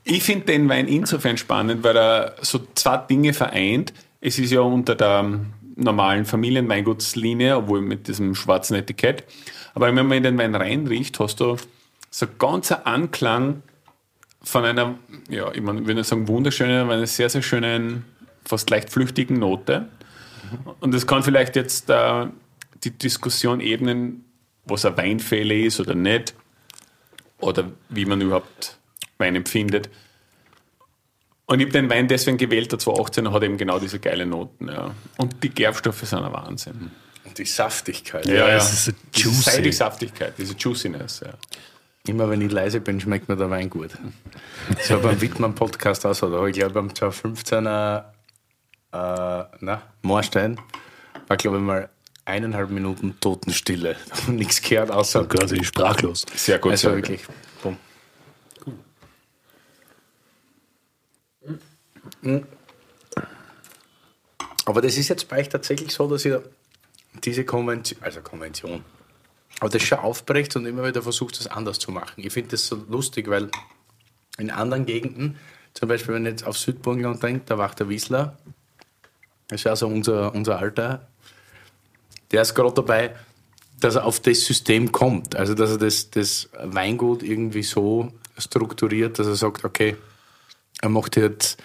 Ich 0.04 0.22
finde 0.22 0.46
den 0.46 0.68
Wein 0.68 0.86
insofern 0.86 1.38
spannend, 1.38 1.82
weil 1.82 1.96
er 1.96 2.34
so 2.42 2.60
zwei 2.74 2.98
Dinge 2.98 3.32
vereint. 3.32 3.92
Es 4.20 4.38
ist 4.38 4.50
ja 4.52 4.60
unter 4.60 4.94
der 4.94 5.40
normalen 5.76 6.24
Familienweingutslinie, 6.24 7.56
obwohl 7.56 7.80
mit 7.80 8.06
diesem 8.08 8.34
schwarzen 8.34 8.74
Etikett. 8.74 9.24
Aber 9.74 9.86
wenn 9.86 10.06
man 10.06 10.12
in 10.12 10.22
den 10.22 10.38
Wein 10.38 10.54
reinriecht, 10.54 11.18
hast 11.18 11.40
du 11.40 11.56
so 12.10 12.26
ganz 12.38 12.70
einen 12.70 12.86
Anklang 12.86 13.62
von 14.42 14.64
einer, 14.64 14.98
ja, 15.28 15.50
ich 15.52 15.62
meine, 15.62 15.86
würde 15.86 16.04
sagen 16.04 16.28
wunderschönen, 16.28 16.82
aber 16.82 16.94
einer 16.94 17.06
sehr, 17.06 17.28
sehr 17.28 17.42
schönen, 17.42 18.04
fast 18.44 18.70
leicht 18.70 18.90
flüchtigen 18.90 19.38
Note. 19.38 19.88
Und 20.80 20.94
das 20.94 21.06
kann 21.06 21.22
vielleicht 21.22 21.56
jetzt 21.56 21.90
äh, 21.90 22.26
die 22.84 22.90
Diskussion 22.90 23.60
ebnen, 23.60 24.24
was 24.64 24.84
ein 24.84 24.96
Weinfehler 24.96 25.54
ist 25.54 25.80
oder 25.80 25.94
nicht 25.94 26.34
oder 27.40 27.70
wie 27.88 28.04
man 28.04 28.20
überhaupt 28.20 28.78
Wein 29.18 29.34
empfindet. 29.34 29.90
Und 31.46 31.60
ich 31.60 31.66
habe 31.66 31.72
den 31.72 31.90
Wein 31.90 32.08
deswegen 32.08 32.38
gewählt, 32.38 32.72
der 32.72 32.78
2018 32.78 33.32
hat 33.32 33.42
eben 33.42 33.58
genau 33.58 33.78
diese 33.78 33.98
geile 33.98 34.24
Noten. 34.24 34.68
Ja. 34.68 34.94
Und 35.18 35.42
die 35.42 35.50
Gerbstoffe 35.50 36.00
sind 36.00 36.22
ein 36.22 36.32
Wahnsinn. 36.32 36.90
Und 37.34 37.38
die 37.38 37.50
Saftigkeit. 37.50 38.26
Ja, 38.26 38.48
ja. 38.48 38.56
es 38.56 38.72
ist 38.72 38.84
so 38.84 38.92
Diese 39.12 39.28
juicy. 39.28 39.42
seidige 39.42 39.72
Saftigkeit, 39.72 40.34
diese 40.38 40.54
Juiciness. 40.54 41.20
Ja. 41.20 41.32
Immer 42.06 42.30
wenn 42.30 42.40
ich 42.40 42.52
leise 42.52 42.80
bin, 42.80 43.00
schmeckt 43.00 43.28
mir 43.28 43.36
der 43.36 43.50
Wein 43.50 43.70
gut. 43.70 43.90
So 44.82 45.00
beim 45.00 45.20
Wittmann-Podcast 45.20 46.06
auch 46.06 46.14
so. 46.14 46.30
Da 46.30 46.36
habe 46.36 46.50
ich, 46.50 46.54
glaube 46.54 46.68
ich, 46.68 46.74
beim 46.74 47.10
2015er 47.10 48.04
äh, 48.92 49.44
na, 49.60 49.82
Moorstein 50.02 50.60
war, 51.26 51.36
glaube 51.36 51.56
ich, 51.56 51.62
mal 51.64 51.88
eineinhalb 52.24 52.70
Minuten 52.70 53.18
Totenstille. 53.20 53.96
Da 54.08 54.16
habe 54.16 54.32
ich 54.32 54.38
nichts 54.38 54.62
gehört, 54.62 54.92
außer. 54.92 55.24
Quasi 55.26 55.64
sprachlos. 55.64 56.24
Sehr 56.36 56.60
gut. 56.60 56.72
Also 56.72 56.88
sehr 56.88 56.96
wirklich. 56.96 57.22
Bumm. 57.62 57.78
Aber 64.66 64.80
das 64.80 64.96
ist 64.96 65.08
jetzt 65.08 65.28
bei 65.28 65.40
euch 65.40 65.48
tatsächlich 65.48 65.92
so, 65.92 66.06
dass 66.08 66.24
ihr 66.24 66.42
diese 67.22 67.44
Konvention, 67.44 68.02
also 68.02 68.20
Konvention, 68.20 68.84
aber 69.60 69.70
das 69.70 69.82
schon 69.82 69.98
aufbrecht 69.98 70.56
und 70.56 70.66
immer 70.66 70.86
wieder 70.86 71.02
versucht, 71.02 71.38
das 71.38 71.46
anders 71.46 71.78
zu 71.78 71.92
machen. 71.92 72.14
Ich 72.16 72.32
finde 72.32 72.50
das 72.50 72.66
so 72.66 72.84
lustig, 72.88 73.28
weil 73.28 73.50
in 74.38 74.50
anderen 74.50 74.84
Gegenden, 74.86 75.38
zum 75.74 75.88
Beispiel 75.88 76.14
wenn 76.14 76.26
ich 76.26 76.32
jetzt 76.32 76.46
auf 76.46 76.58
Südburgenland 76.58 77.22
denke, 77.22 77.44
da 77.46 77.58
war 77.58 77.72
der 77.74 77.88
Wiesler, 77.88 78.36
das 79.48 79.60
ist 79.60 79.66
also 79.66 79.86
unser, 79.86 80.34
unser 80.34 80.58
Alter, 80.58 81.06
der 82.30 82.42
ist 82.42 82.54
gerade 82.54 82.72
dabei, 82.74 83.14
dass 83.80 83.96
er 83.96 84.04
auf 84.04 84.20
das 84.20 84.44
System 84.44 84.92
kommt. 84.92 85.36
Also, 85.36 85.54
dass 85.54 85.70
er 85.70 85.78
das, 85.78 86.10
das 86.10 86.48
Weingut 86.62 87.22
irgendwie 87.22 87.62
so 87.62 88.12
strukturiert, 88.38 89.18
dass 89.18 89.26
er 89.26 89.34
sagt, 89.34 89.64
okay, 89.64 89.96
er 90.80 90.88
macht 90.88 91.16
jetzt 91.16 91.62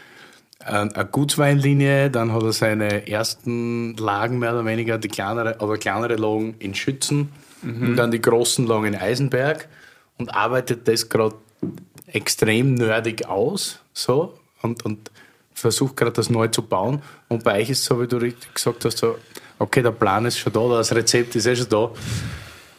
eine 0.60 1.08
Gutsweinlinie, 1.12 2.10
dann 2.10 2.34
hat 2.34 2.44
er 2.44 2.54
seine 2.54 3.08
ersten 3.08 3.96
Lagen 3.96 4.40
mehr 4.40 4.54
oder 4.54 4.66
weniger, 4.66 4.98
die 4.98 5.08
kleinere, 5.08 5.58
oder 5.60 5.78
kleinere 5.78 6.16
Lagen 6.16 6.56
in 6.60 6.76
Schützen 6.76 7.30
und 7.62 7.96
dann 7.96 8.12
die 8.12 8.22
großen 8.22 8.66
Lagen 8.68 8.86
in 8.86 8.96
Eisenberg 8.96 9.68
und 10.18 10.34
arbeitet 10.34 10.88
das 10.88 11.10
gerade 11.10 11.36
extrem 12.08 12.76
nerdig 12.76 13.28
aus, 13.28 13.80
so, 13.94 14.34
und, 14.62 14.86
und 14.86 15.12
versucht 15.54 15.98
gerade 15.98 16.12
das 16.12 16.30
neu 16.30 16.48
zu 16.48 16.62
bauen. 16.62 17.02
Und 17.28 17.44
bei 17.44 17.62
euch 17.62 17.70
ist 17.70 17.80
es 17.80 17.86
so, 17.86 18.02
wie 18.02 18.08
du 18.08 18.18
richtig 18.18 18.54
gesagt 18.54 18.86
hast, 18.86 18.98
so, 18.98 19.18
okay, 19.60 19.82
der 19.82 19.92
Plan 19.92 20.26
ist 20.26 20.40
schon 20.40 20.54
da, 20.54 20.68
das 20.70 20.94
Rezept 20.94 21.36
ist 21.36 21.46
eh 21.46 21.56
schon 21.56 21.70
da. 21.70 21.92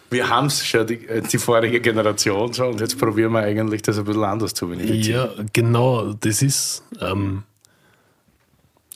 Wir 0.09 0.29
haben 0.29 0.47
es 0.47 0.65
schon, 0.65 0.87
die, 0.87 1.07
äh, 1.07 1.23
die 1.23 1.39
vorige 1.39 1.81
Generation 1.81 2.53
so, 2.53 2.67
und 2.67 2.81
jetzt 2.81 2.99
probieren 2.99 3.33
wir 3.33 3.41
eigentlich 3.41 3.83
das 3.83 3.99
ein 3.99 4.05
bisschen 4.05 4.25
anders 4.25 4.55
zu 4.55 4.71
vinifizieren. 4.71 5.31
Ja, 5.37 5.45
genau, 5.53 6.13
das 6.15 6.43
ist. 6.43 6.83
Ähm, 7.01 7.45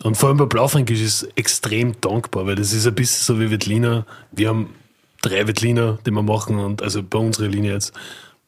und 0.05 0.19
vor 0.19 0.29
allem 0.29 0.37
bei 0.37 0.45
Blaufränkisch 0.45 1.01
ist 1.01 1.23
es 1.23 1.29
extrem 1.35 1.99
dankbar, 2.03 2.47
weil 2.47 2.57
das 2.57 2.75
ist 2.75 2.87
ein 2.87 2.95
bisschen 2.95 3.25
so 3.25 3.41
wie 3.41 3.51
Wettliner. 3.51 4.05
Wir 4.33 4.51
haben 4.51 4.69
drei 5.23 5.49
Wettliner, 5.49 5.99
die 6.05 6.11
wir 6.11 6.23
machen, 6.23 6.59
und 6.59 6.83
also 6.83 7.03
bei 7.03 7.19
unserer 7.19 7.49
Linie 7.49 7.73
jetzt 7.73 7.95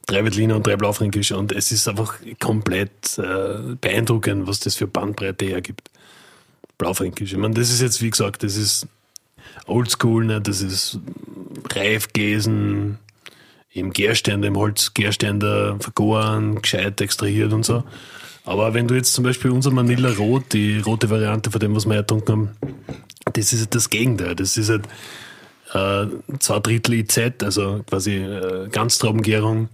drei 0.04 0.22
Wettliner 0.22 0.56
und 0.56 0.66
drei 0.66 0.76
Blaufränkisch. 0.76 1.32
Und 1.32 1.52
es 1.52 1.72
ist 1.72 1.88
einfach 1.88 2.16
komplett 2.40 3.16
äh, 3.16 3.74
beeindruckend, 3.80 4.46
was 4.46 4.60
das 4.60 4.76
für 4.76 4.86
Bandbreite 4.86 5.46
hergibt. 5.46 5.90
Blaufränkisch. 6.76 7.32
Ich 7.32 7.38
meine, 7.38 7.54
das 7.54 7.70
ist 7.70 7.80
jetzt, 7.80 8.02
wie 8.02 8.10
gesagt, 8.10 8.42
das 8.42 8.56
ist 8.56 8.86
oldschool, 9.66 10.26
ne? 10.26 10.42
das 10.42 10.60
ist 10.60 11.00
reif 11.70 12.12
gelesen, 12.12 12.98
im 13.70 13.94
Gärständer, 13.94 14.48
im 14.48 14.58
Holzgärständer 14.58 15.78
vergoren, 15.80 16.60
gescheit 16.60 17.00
extrahiert 17.00 17.54
und 17.54 17.64
so. 17.64 17.82
Aber 18.46 18.74
wenn 18.74 18.86
du 18.86 18.94
jetzt 18.94 19.12
zum 19.12 19.24
Beispiel 19.24 19.50
unser 19.50 19.72
Manila 19.72 20.08
Rot, 20.12 20.52
die 20.52 20.78
rote 20.78 21.10
Variante 21.10 21.50
von 21.50 21.60
dem, 21.60 21.74
was 21.74 21.84
wir 21.84 21.96
ertrunken 21.96 22.32
haben, 22.32 22.56
das 23.32 23.52
ist 23.52 23.60
halt 23.60 23.74
das 23.74 23.90
Gegenteil. 23.90 24.36
Das 24.36 24.56
ist 24.56 24.70
halt 24.70 24.86
äh, 25.74 26.06
zwei 26.38 26.60
Drittel 26.60 26.94
IZ, 26.94 27.42
also 27.42 27.82
quasi 27.88 28.14
äh, 28.14 28.68
Ganztraubengärung, 28.68 29.68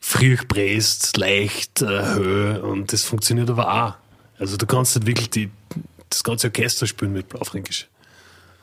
früh 0.00 0.36
gepresst, 0.36 1.16
leicht, 1.16 1.80
äh, 1.80 2.14
Höhe 2.14 2.60
und 2.60 2.92
das 2.92 3.04
funktioniert 3.04 3.48
aber 3.48 3.72
auch. 3.72 3.94
Also 4.40 4.56
du 4.56 4.66
kannst 4.66 4.96
halt 4.96 5.06
wirklich 5.06 5.30
die, 5.30 5.48
das 6.08 6.24
ganze 6.24 6.48
Orchester 6.48 6.88
spielen 6.88 7.12
mit 7.12 7.28
Blaufränkisch. 7.28 7.86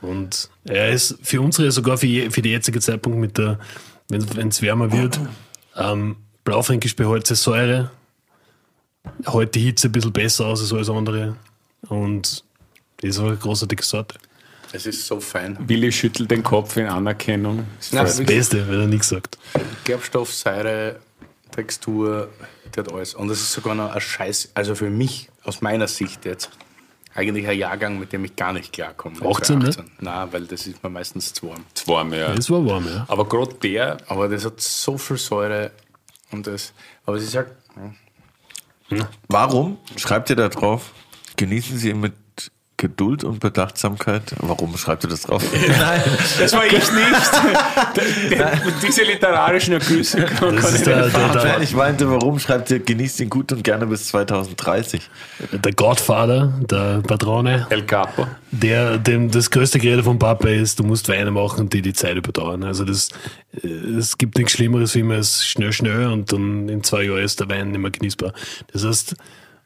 Und 0.02 0.50
er 0.66 0.90
ist 0.90 1.18
für 1.22 1.40
unsere, 1.40 1.72
sogar 1.72 1.98
für, 1.98 2.08
je, 2.08 2.30
für 2.30 2.42
die 2.42 2.52
jetzige 2.52 2.82
Zeitpunkt 2.82 3.20
mit 3.20 3.38
der, 3.38 3.58
wenn 4.10 4.50
es 4.50 4.62
wärmer 4.62 4.92
wird, 4.92 5.18
ähm, 5.78 6.18
Blaufränkisch 6.44 6.96
behält 6.96 7.26
Säure, 7.28 7.90
hält 9.26 9.56
die 9.56 9.62
Hitze 9.62 9.88
ein 9.88 9.92
bisschen 9.92 10.12
besser 10.14 10.46
aus 10.48 10.62
als 10.62 10.74
alles 10.74 10.90
andere 10.90 11.36
und 11.90 12.44
das 13.02 13.10
ist 13.12 13.20
aber 13.20 13.30
eine 13.30 13.38
großartige 13.38 13.84
Sorte. 13.84 14.16
Es 14.74 14.86
ist 14.86 15.06
so 15.08 15.20
fein. 15.20 15.58
Willi 15.62 15.92
schüttelt 15.92 16.30
den 16.30 16.44
Kopf 16.44 16.76
in 16.78 16.88
Anerkennung. 16.88 17.66
Na, 17.92 18.04
Das 18.04 18.24
Beste, 18.24 18.68
wenn 18.68 18.82
er 18.82 18.88
nichts 18.88 19.10
sagt. 19.10 19.38
Gerbstoff, 19.86 20.34
Säure, 20.34 20.98
Textur, 21.52 22.30
der 22.76 22.84
hat 22.84 22.92
alles. 22.94 23.14
Und 23.14 23.30
das 23.30 23.40
ist 23.40 23.54
sogar 23.54 23.76
noch 23.76 23.92
ein 23.92 24.02
Scheiß, 24.02 24.52
also 24.54 24.76
für 24.76 24.90
mich, 24.90 25.30
aus 25.44 25.62
meiner 25.62 25.88
Sicht 25.88 26.26
jetzt, 26.26 26.50
eigentlich 27.16 27.48
ein 27.48 27.58
Jahrgang, 27.58 27.98
mit 27.98 28.12
dem 28.14 28.26
ich 28.26 28.36
gar 28.36 28.52
nicht 28.54 28.74
klarkomme. 28.74 29.18
18, 29.26 29.58
ne? 29.60 29.72
Nein, 30.02 30.28
weil 30.32 30.46
das 30.46 30.68
ist 30.68 30.84
mir 30.84 30.90
meistens 30.90 31.34
zu 31.34 31.48
warm. 31.50 31.64
Das 31.74 31.88
war 31.88 32.04
mir. 32.04 32.36
Das 32.36 32.50
war 32.50 32.64
warm, 32.66 32.86
ja. 32.88 33.06
Aber 33.08 33.28
gerade 33.28 33.54
der, 33.56 33.98
Aber 34.08 34.28
das 34.28 34.46
hat 34.46 34.60
so 34.62 34.98
viel 34.98 35.18
Säure 35.18 35.72
und 36.32 36.46
das, 36.46 36.74
aber 37.06 37.18
es 37.18 37.24
ist 37.24 37.36
halt, 37.36 37.48
Warum 39.28 39.78
schreibt 39.96 40.30
ihr 40.30 40.36
da 40.36 40.50
drauf? 40.50 40.92
Genießen 41.36 41.78
Sie 41.78 41.90
ihn 41.90 42.00
mit 42.00 42.14
Geduld 42.78 43.24
und 43.24 43.40
Bedachtsamkeit. 43.40 44.36
Warum 44.40 44.78
schreibt 44.78 45.04
ihr 45.04 45.10
das 45.10 45.22
drauf? 45.22 45.44
das 46.40 46.54
war 46.54 46.66
ich 46.66 46.74
nicht. 46.74 46.92
Diese 48.88 49.02
literarischen 49.02 49.74
Ergüsse 49.74 50.24
kann, 50.24 50.56
ich 50.56 50.84
der, 50.84 51.06
nicht 51.06 51.16
der, 51.16 51.62
ich 51.62 51.74
meinte, 51.74 52.08
warum 52.08 52.38
schreibt 52.38 52.70
ihr 52.70 52.80
genießt 52.80 53.20
ihn 53.22 53.32
gut 53.32 53.52
und 53.52 53.64
gerne 53.64 53.88
bis 53.88 54.10
2030? 54.10 55.10
der 55.52 55.74
Godfather, 55.74 56.54
der 56.70 57.02
Patrone, 57.02 57.66
El 57.72 57.84
Capo. 57.84 58.28
der, 58.52 59.00
dem 59.00 59.32
das 59.32 59.50
größte 59.50 59.80
Gerede 59.80 60.04
vom 60.04 60.20
Papa 60.20 60.48
ist, 60.50 60.78
du 60.78 60.84
musst 60.84 61.10
Weine 61.10 61.32
machen, 61.32 61.70
die 61.70 61.82
die 61.82 61.94
Zeit 61.94 62.16
überdauern. 62.16 62.64
Also 62.64 62.86
das, 62.86 63.10
äh, 63.64 63.68
es 63.68 64.20
gibt 64.20 64.38
nichts 64.38 64.54
Schlimmeres, 64.54 64.94
wie 64.94 65.04
man 65.04 65.18
es 65.18 65.46
schnell, 65.46 65.74
schnell 65.74 66.08
und 66.08 66.32
dann 66.32 66.70
in 66.70 66.84
zwei 66.84 67.04
Jahren 67.04 67.24
ist 67.24 67.40
der 67.40 67.50
Wein 67.50 67.72
nicht 67.72 67.82
mehr 67.82 67.92
genießbar. 67.92 68.34
Das 68.72 68.86
heißt, 68.86 69.16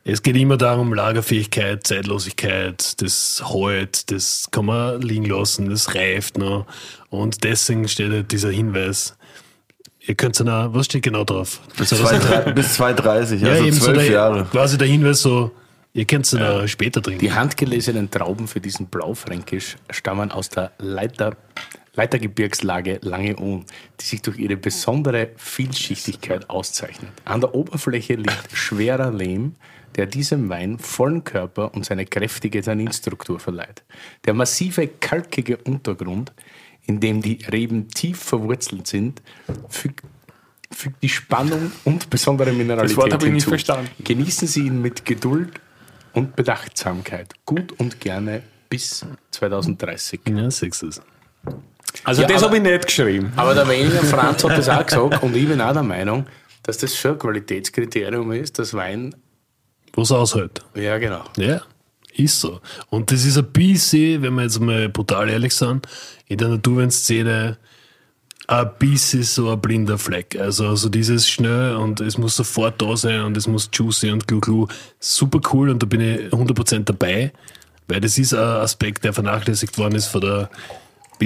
es 0.04 0.24
geht 0.24 0.36
immer 0.36 0.58
darum, 0.58 0.94
Lagerfähigkeit, 0.94 1.86
Zeitlosigkeit, 1.86 3.02
das 3.02 3.44
Halt, 3.46 4.12
das 4.12 4.48
kann 4.52 4.66
man 4.66 5.02
liegen 5.02 5.26
lassen, 5.26 5.70
das 5.70 5.94
reift 5.94 6.38
noch. 6.38 6.66
Und 7.10 7.44
deswegen 7.44 7.88
steht 7.88 8.12
halt 8.12 8.32
dieser 8.32 8.50
Hinweis, 8.50 9.16
ihr 10.00 10.16
könnt 10.16 10.40
es 10.40 10.46
ja, 10.46 10.74
was 10.74 10.88
steht 10.88 11.04
genau 11.04 11.24
drauf? 11.24 11.62
Bis, 11.78 11.90
230, 11.90 12.56
bis 12.56 12.74
230, 12.74 13.46
also 13.46 13.64
eben 13.64 13.76
so 13.76 13.86
zwölf 13.86 13.98
der, 14.00 14.12
Jahre. 14.12 14.46
quasi 14.46 14.78
der 14.78 14.88
Hinweis 14.88 15.22
so, 15.22 15.52
ihr 15.94 16.06
könnt 16.06 16.26
es 16.26 16.32
ja. 16.32 16.68
später 16.68 17.02
trinken. 17.02 17.20
die 17.20 17.32
handgelesenen 17.32 18.10
Trauben 18.10 18.48
für 18.48 18.60
diesen 18.60 18.88
Blaufränkisch 18.88 19.76
stammen 19.92 20.32
aus 20.32 20.50
der 20.50 20.72
Leiter, 20.80 21.38
Leitergebirgslage 21.94 23.00
Langeohn, 23.04 23.66
die 24.00 24.06
sich 24.06 24.22
durch 24.24 24.40
ihre 24.40 24.58
besondere 24.58 25.30
Vielschichtigkeit 25.36 26.50
auszeichnet. 26.50 27.12
An 27.26 27.42
der 27.42 27.54
Oberfläche 27.54 28.16
liegt 28.16 28.50
schwerer 28.54 29.12
Lehm, 29.12 29.56
der 29.96 30.06
diesem 30.06 30.50
Wein 30.50 30.80
vollen 30.80 31.24
Körper 31.24 31.74
und 31.74 31.86
seine 31.86 32.06
kräftige 32.06 32.62
Tanninstruktur 32.62 33.40
verleiht. 33.40 33.84
Der 34.26 34.34
massive, 34.34 34.88
kalkige 34.88 35.58
Untergrund, 35.58 36.32
in 36.86 37.00
dem 37.00 37.22
die 37.22 37.40
Reben 37.52 37.90
tief 37.90 38.20
verwurzelt 38.20 38.88
sind, 38.88 39.22
fügt, 39.70 40.02
fügt 40.72 41.02
die 41.04 41.10
Spannung 41.10 41.72
und 41.84 42.10
besondere 42.10 42.52
Mineralität 42.52 42.98
Das 42.98 43.04
Wort 43.04 43.14
habe 43.14 43.26
ich 43.28 43.34
nicht 43.34 43.44
hinzu. 43.44 43.50
verstanden. 43.50 43.90
Genießen 44.04 44.48
Sie 44.48 44.62
ihn 44.68 44.82
mit 44.82 45.06
Geduld 45.06 45.60
und 46.14 46.36
Bedachtsamkeit. 46.36 47.34
Gut 47.46 47.74
und 47.80 48.00
gerne 48.00 48.42
bis 48.70 49.06
2030. 49.32 50.22
Ja, 50.30 50.50
sechs 50.50 50.82
ist. 50.82 51.02
Also 52.04 52.22
Ja, 52.22 52.28
das 52.28 52.44
habe 52.44 52.58
ich 52.58 52.64
nicht 52.64 52.86
geschrieben. 52.86 53.34
Aber 53.36 53.54
der 53.54 53.68
Weniger 53.68 54.04
Franz 54.04 54.44
hat 54.44 54.58
das 54.58 54.70
auch 54.70 54.86
gesagt 54.86 55.22
und 55.22 55.36
ich 55.36 55.48
bin 55.48 55.60
auch 55.62 55.74
der 55.74 55.84
Meinung, 55.84 56.26
dass 56.64 56.78
das 56.78 56.96
schon 56.96 57.14
ein 57.14 57.20
Qualitätskriterium 57.20 58.32
ist, 58.32 58.60
dass 58.60 58.74
Wein, 58.74 59.16
Was 59.94 60.12
aushält. 60.12 60.62
ja 60.76 60.98
genau. 60.98 61.24
Ja, 61.38 61.62
ist 62.16 62.40
so. 62.40 62.62
Und 62.90 63.12
das 63.12 63.26
ist 63.26 63.38
ein 63.38 63.52
bisschen, 63.52 64.22
wenn 64.22 64.34
wir 64.36 64.44
jetzt 64.44 64.60
mal 64.60 64.90
brutal 64.90 65.30
ehrlich 65.30 65.56
sind, 65.56 65.88
in 66.28 66.38
der 66.38 66.50
Naturweinszene 66.50 67.58
ein 68.48 68.70
bisschen 68.80 69.24
so 69.24 69.50
ein 69.50 69.62
blinder 69.62 69.98
Fleck. 69.98 70.38
Also 70.38 70.76
so 70.76 70.90
dieses 70.90 71.30
schnell 71.30 71.76
und 71.76 72.02
es 72.02 72.18
muss 72.18 72.36
sofort 72.36 72.82
da 72.82 72.98
sein 72.98 73.22
und 73.22 73.38
es 73.38 73.48
muss 73.48 73.70
juicy 73.72 74.12
und 74.12 74.28
glu 74.28 74.40
glu. 74.40 74.68
Super 75.00 75.40
cool 75.54 75.70
und 75.70 75.82
da 75.82 75.86
bin 75.86 76.02
ich 76.02 76.20
100% 76.34 76.84
dabei, 76.84 77.32
weil 77.88 78.02
das 78.02 78.18
ist 78.18 78.34
ein 78.34 78.40
Aspekt, 78.40 79.04
der 79.04 79.14
vernachlässigt 79.14 79.78
worden 79.78 79.96
ist 79.96 80.08
von 80.08 80.22
der 80.22 80.50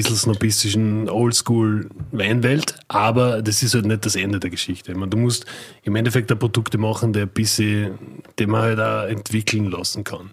bisschen 0.04 0.16
snobistischen 0.16 1.10
Oldschool-Weinwelt, 1.10 2.76
aber 2.88 3.42
das 3.42 3.64
ist 3.64 3.74
halt 3.74 3.86
nicht 3.86 4.06
das 4.06 4.16
Ende 4.16 4.40
der 4.40 4.50
Geschichte. 4.50 4.92
Ich 4.92 4.98
meine, 4.98 5.10
du 5.10 5.18
musst 5.18 5.46
im 5.84 5.96
Endeffekt 5.96 6.30
da 6.32 6.36
Produkte 6.36 6.78
machen, 6.78 7.14
die 7.14 7.22
ein 7.22 7.28
bisschen, 7.30 7.98
die 8.38 8.46
man 8.46 8.62
halt 8.62 8.80
auch 8.80 9.04
entwickeln 9.08 9.72
lassen 9.72 10.04
kann. 10.04 10.32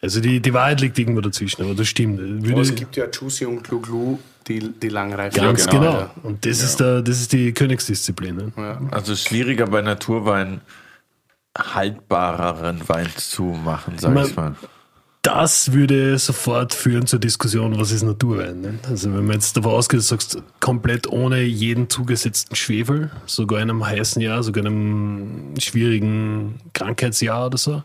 Also 0.00 0.20
die, 0.20 0.40
die 0.40 0.54
Wahrheit 0.54 0.80
liegt 0.80 0.98
irgendwo 0.98 1.20
dazwischen, 1.20 1.62
aber 1.62 1.74
das 1.74 1.88
stimmt. 1.88 2.18
Würde, 2.20 2.52
Aber 2.52 2.60
es 2.62 2.74
gibt 2.74 2.96
ja 2.96 3.06
Juicy 3.12 3.46
und 3.46 3.64
Glu 3.64 3.80
Glu, 3.80 4.18
die, 4.46 4.60
die 4.80 4.88
langreifen. 4.90 5.42
ganz 5.42 5.64
Ja, 5.66 5.70
genau. 5.72 5.80
genau, 5.82 5.98
Ja. 6.00 6.10
Und 6.22 6.46
das, 6.46 6.62
ist 6.62 6.78
der, 6.78 7.02
das 7.02 7.20
ist 7.20 7.32
die 7.32 7.52
Königsdisziplin. 7.52 8.36
Ne? 8.36 8.88
Also 8.92 9.16
schwieriger 9.16 9.66
bei 9.66 9.82
Naturwein 9.82 10.60
haltbareren 11.58 12.88
Wein 12.88 13.08
zu 13.16 13.42
machen, 13.42 13.94
sag 13.98 14.14
Man- 14.14 14.26
ich 14.26 14.36
mal. 14.36 14.54
Das 15.22 15.72
würde 15.72 16.16
sofort 16.18 16.74
führen 16.74 17.06
zur 17.06 17.18
Diskussion, 17.18 17.78
was 17.78 17.90
ist 17.90 18.02
Naturwein. 18.02 18.60
Ne? 18.60 18.78
Also 18.88 19.12
wenn 19.12 19.26
man 19.26 19.34
jetzt 19.34 19.56
davon 19.56 19.72
ausgeht, 19.72 19.98
du 19.98 20.02
sagst, 20.02 20.42
komplett 20.60 21.08
ohne 21.08 21.42
jeden 21.42 21.90
zugesetzten 21.90 22.54
Schwefel, 22.54 23.10
sogar 23.26 23.60
in 23.60 23.68
einem 23.68 23.84
heißen 23.84 24.22
Jahr, 24.22 24.42
sogar 24.42 24.64
in 24.64 24.66
einem 24.68 25.54
schwierigen 25.58 26.60
Krankheitsjahr 26.72 27.46
oder 27.46 27.58
so, 27.58 27.82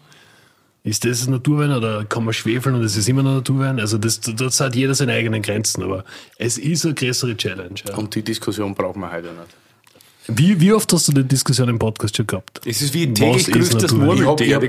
ist 0.84 1.05
das 1.05 1.27
Naturwein 1.27 1.72
oder 1.72 2.05
kann 2.05 2.26
man 2.26 2.34
schwefeln 2.34 2.76
und 2.76 2.84
es 2.84 2.97
ist 2.97 3.07
immer 3.10 3.23
noch 3.23 3.35
Naturwein? 3.35 3.80
Also 3.80 3.97
das, 3.97 4.19
das 4.19 4.60
hat 4.60 4.76
jeder 4.76 4.93
seine 4.93 5.14
eigenen 5.14 5.41
Grenzen, 5.41 5.81
aber 5.81 6.03
es 6.38 6.57
ist 6.57 6.85
eine 6.85 6.93
größere 6.93 7.35
Challenge. 7.35 7.76
Ja. 7.88 7.95
Und 7.95 8.14
die 8.15 8.22
Diskussion 8.22 8.76
brauchen 8.76 8.99
wir 8.99 9.11
heute 9.11 9.27
nicht. 9.27 9.62
Wie, 10.27 10.59
wie 10.59 10.71
oft 10.73 10.91
hast 10.93 11.07
du 11.09 11.11
die 11.11 11.23
Diskussion 11.23 11.67
im 11.69 11.77
Podcast 11.79 12.15
schon 12.15 12.27
gehabt? 12.27 12.61
Es 12.65 12.81
ist 12.81 12.93
wie 12.93 13.13
täglich 13.13 13.47
grüßt 13.51 13.73
das 13.75 13.91
Natur? 13.91 14.13
Ich 14.15 14.21
Murmeltier. 14.21 14.55
habe 14.55 14.65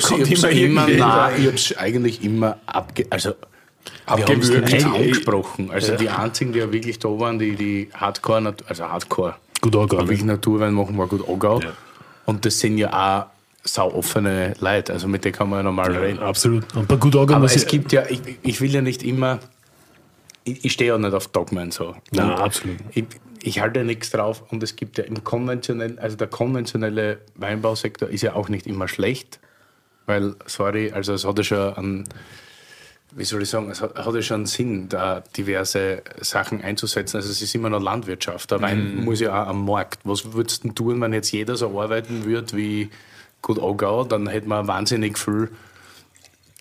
immer, 0.51 0.89
immer 0.89 0.89
nein, 0.89 1.35
ich 1.41 1.47
hab's 1.47 1.77
eigentlich 1.77 2.25
immer 2.25 2.59
abge... 2.67 3.07
Also, 3.11 3.35
Abgewürgt. 4.07 4.85
angesprochen. 4.85 5.71
Also 5.71 5.97
die 5.97 6.09
einzigen, 6.09 6.53
die 6.53 6.59
ja 6.59 6.73
wirklich 6.73 6.99
da 6.99 7.09
waren, 7.09 7.39
die, 7.39 7.55
die 7.55 7.89
Hardcore, 7.95 8.55
also 8.67 8.85
Hardcore, 8.85 9.37
Gut 9.61 9.75
aber 9.75 9.83
angegangen. 9.83 10.09
wirklich 10.09 10.25
Naturwein 10.25 10.73
machen, 10.75 10.97
war 10.99 11.07
gut 11.07 11.27
angehört. 11.29 11.65
Ja. 11.65 11.73
Und 12.27 12.45
das 12.47 12.59
sind 12.59 12.79
ja 12.79 12.91
auch 13.23 13.27
sau 13.63 13.93
offene 13.93 14.55
Leute, 14.61 14.93
also 14.93 15.07
mit 15.09 15.25
denen 15.25 15.35
kann 15.35 15.49
man 15.51 15.59
ja 15.61 15.63
normal 15.65 15.95
reden. 15.97 16.19
Absolut. 16.19 16.65
Und 16.75 16.89
bei 16.89 16.97
gut 16.97 17.15
angegangen 17.15 17.45
Aber 17.45 17.45
es 17.47 17.57
ich- 17.57 17.67
gibt 17.67 17.93
ja, 17.93 18.05
ich, 18.09 18.21
ich 18.43 18.61
will 18.61 18.73
ja 18.73 18.81
nicht 18.83 19.03
immer, 19.03 19.39
ich, 20.45 20.65
ich 20.65 20.73
stehe 20.73 20.91
ja 20.93 20.99
nicht 20.99 21.13
auf 21.15 21.29
Dogmen 21.29 21.71
so. 21.71 21.95
Nein, 22.11 22.31
Und 22.31 22.37
absolut. 22.41 22.77
Ich, 22.95 23.05
ich 23.45 23.61
halte 23.61 23.85
nichts 23.85 24.11
drauf 24.11 24.43
und 24.51 24.63
es 24.63 24.75
gibt 24.75 24.97
ja 24.97 25.05
im 25.05 25.23
konventionellen, 25.23 25.99
also 25.99 26.17
der 26.17 26.29
konventionelle 26.29 27.19
Weinbausektor 27.35 28.09
ist 28.09 28.23
ja 28.23 28.35
auch 28.35 28.49
nicht 28.49 28.67
immer 28.67 28.89
schlecht, 28.89 29.39
weil, 30.07 30.35
sorry, 30.47 30.93
also 30.93 31.13
es 31.13 31.27
hat 31.27 31.37
ja 31.37 31.45
schon 31.45 31.75
einen, 31.75 32.05
wie 33.13 33.25
soll 33.25 33.43
ich 33.43 33.51
sagen, 33.51 33.71
es 33.71 33.83
hat, 33.83 33.97
ja 33.97 34.23
schon 34.23 34.37
einen 34.37 34.47
Sinn, 34.47 34.89
da 34.89 35.21
diverse 35.37 36.03
Sachen 36.21 36.63
einzusetzen. 36.63 37.19
Also 37.19 37.31
es 37.31 37.43
ist 37.43 37.55
immer 37.55 37.69
noch 37.69 37.83
Landwirtschaft. 37.83 38.51
Der 38.51 38.61
Wein 38.61 39.05
muss 39.05 39.21
ja 39.21 39.43
auch 39.43 39.49
am 39.49 39.67
Markt. 39.67 40.01
Was 40.05 40.33
würdest 40.33 40.65
du 40.65 40.71
tun, 40.71 41.01
wenn 41.01 41.13
jetzt 41.13 41.31
jeder 41.31 41.57
so 41.57 41.81
arbeiten 41.81 42.25
würde 42.25 42.57
wie 42.57 42.91
Gut 43.41 43.59
Augau? 43.59 44.05
Dann 44.05 44.27
hätte 44.27 44.49
man 44.49 44.67
wahnsinnig 44.67 45.19
viel 45.19 45.51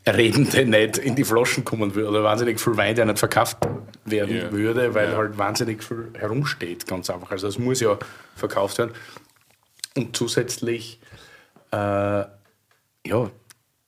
Reden, 0.07 0.49
der 0.49 0.65
nicht 0.65 0.97
in 0.97 1.15
die 1.15 1.23
Flaschen 1.23 1.63
kommen 1.63 1.95
würde 1.95 2.09
oder 2.09 2.23
wahnsinnig 2.23 2.59
viel 2.59 2.75
Wein, 2.75 2.95
der 2.95 3.05
nicht 3.05 3.19
verkauft 3.19 3.57
werden 4.05 4.35
Ja. 4.35 4.51
würde, 4.51 4.93
weil 4.93 5.15
halt 5.15 5.38
wahnsinnig 5.38 5.84
viel 5.84 6.09
herumsteht, 6.17 6.85
ganz 6.88 7.09
einfach. 7.09 7.31
Also 7.31 7.47
es 7.47 7.57
muss 7.57 7.80
ja 7.80 7.97
verkauft 8.35 8.77
werden. 8.80 8.91
Und 9.95 10.15
zusätzlich, 10.15 10.99
äh, 11.71 11.77
ja, 11.77 13.31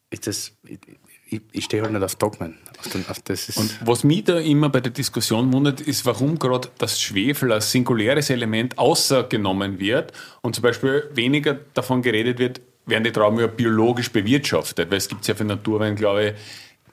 ist 0.10 0.28
das, 0.28 0.54
ich, 0.64 0.80
ich, 1.28 1.42
ich 1.52 1.66
stehe 1.66 1.84
halt 1.84 1.92
nicht 1.92 2.04
auf 2.04 2.16
Dogmen. 2.16 2.58
Auf 2.80 2.90
den, 2.90 3.06
auf 3.10 3.18
Und 3.56 3.80
was 3.88 4.04
mich 4.04 4.24
da 4.26 4.38
immer 4.38 4.70
bei 4.70 4.80
der 4.82 4.92
Diskussion 4.92 5.52
wundert, 5.52 5.82
ist, 5.82 6.06
warum 6.06 6.38
gerade 6.38 6.70
das 6.78 7.02
Schwefel 7.02 7.52
als 7.52 7.72
singuläres 7.72 8.30
Element 8.30 8.78
außergenommen 8.78 9.80
wird 9.80 10.14
und 10.42 10.56
zum 10.56 10.62
Beispiel 10.62 11.10
weniger 11.14 11.56
davon 11.74 12.02
geredet 12.02 12.38
wird, 12.40 12.62
werden 12.86 13.03
die 13.03 13.12
Trauben 13.12 13.40
ja 13.40 13.48
biologisch 13.48 14.12
bewirtschaftet, 14.12 14.90
weil 14.90 14.98
es 14.98 15.07
gibt 15.07 15.24
sehr 15.26 15.36
viel 15.36 15.45
Naturwein, 15.45 15.95
glaube 15.95 16.26
ich, 16.28 16.34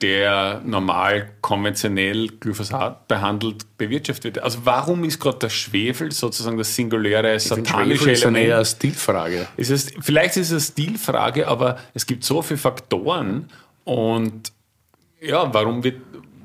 der 0.01 0.61
normal 0.65 1.31
konventionell 1.39 2.27
Glyphosat 2.27 3.07
behandelt 3.07 3.77
bewirtschaftet 3.77 4.35
wird. 4.35 4.43
Also 4.43 4.59
warum 4.63 5.03
ist 5.05 5.19
gerade 5.19 5.39
der 5.39 5.49
Schwefel 5.49 6.11
sozusagen 6.11 6.57
das 6.57 6.75
singuläre 6.75 7.39
satanische 7.39 8.03
Schwefel 8.03 8.13
ist 8.13 8.25
eine 8.25 8.39
Element? 8.39 8.57
eher 8.59 8.65
Stilfrage. 8.65 9.47
Es 9.55 9.69
ist, 9.69 9.93
vielleicht 10.01 10.35
ist 10.35 10.51
es 10.51 10.51
eine 10.51 10.87
Stilfrage, 10.87 11.47
aber 11.47 11.77
es 11.93 12.05
gibt 12.05 12.25
so 12.25 12.41
viele 12.41 12.57
Faktoren 12.57 13.49
und 13.85 14.51
ja, 15.21 15.53
warum 15.53 15.83
wird 15.85 16.01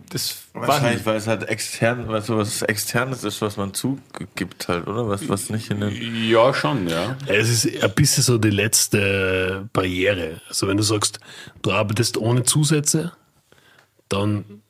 das 0.08 0.44
Wahrscheinlich, 0.54 1.04
weil 1.06 1.16
es 1.16 1.26
halt 1.26 1.48
extern, 1.48 2.08
weil 2.08 2.22
so 2.22 2.36
was 2.36 2.62
externes 2.62 3.24
ist, 3.24 3.40
was 3.42 3.56
man 3.56 3.74
zugibt 3.74 4.68
halt, 4.68 4.86
oder? 4.86 5.08
Was, 5.08 5.28
was 5.28 5.50
nicht 5.50 5.70
in 5.70 5.80
den. 5.80 6.28
Ja, 6.28 6.52
schon, 6.52 6.88
ja. 6.88 7.16
Es 7.26 7.48
ist 7.48 7.82
ein 7.82 7.92
bisschen 7.94 8.22
so 8.22 8.38
die 8.38 8.50
letzte 8.50 9.68
Barriere. 9.72 10.40
Also 10.48 10.66
wenn 10.68 10.76
du 10.76 10.82
sagst, 10.82 11.20
du 11.62 11.72
arbeitest 11.72 12.16
ohne 12.16 12.44
Zusätze, 12.44 13.12
dann 14.08 14.62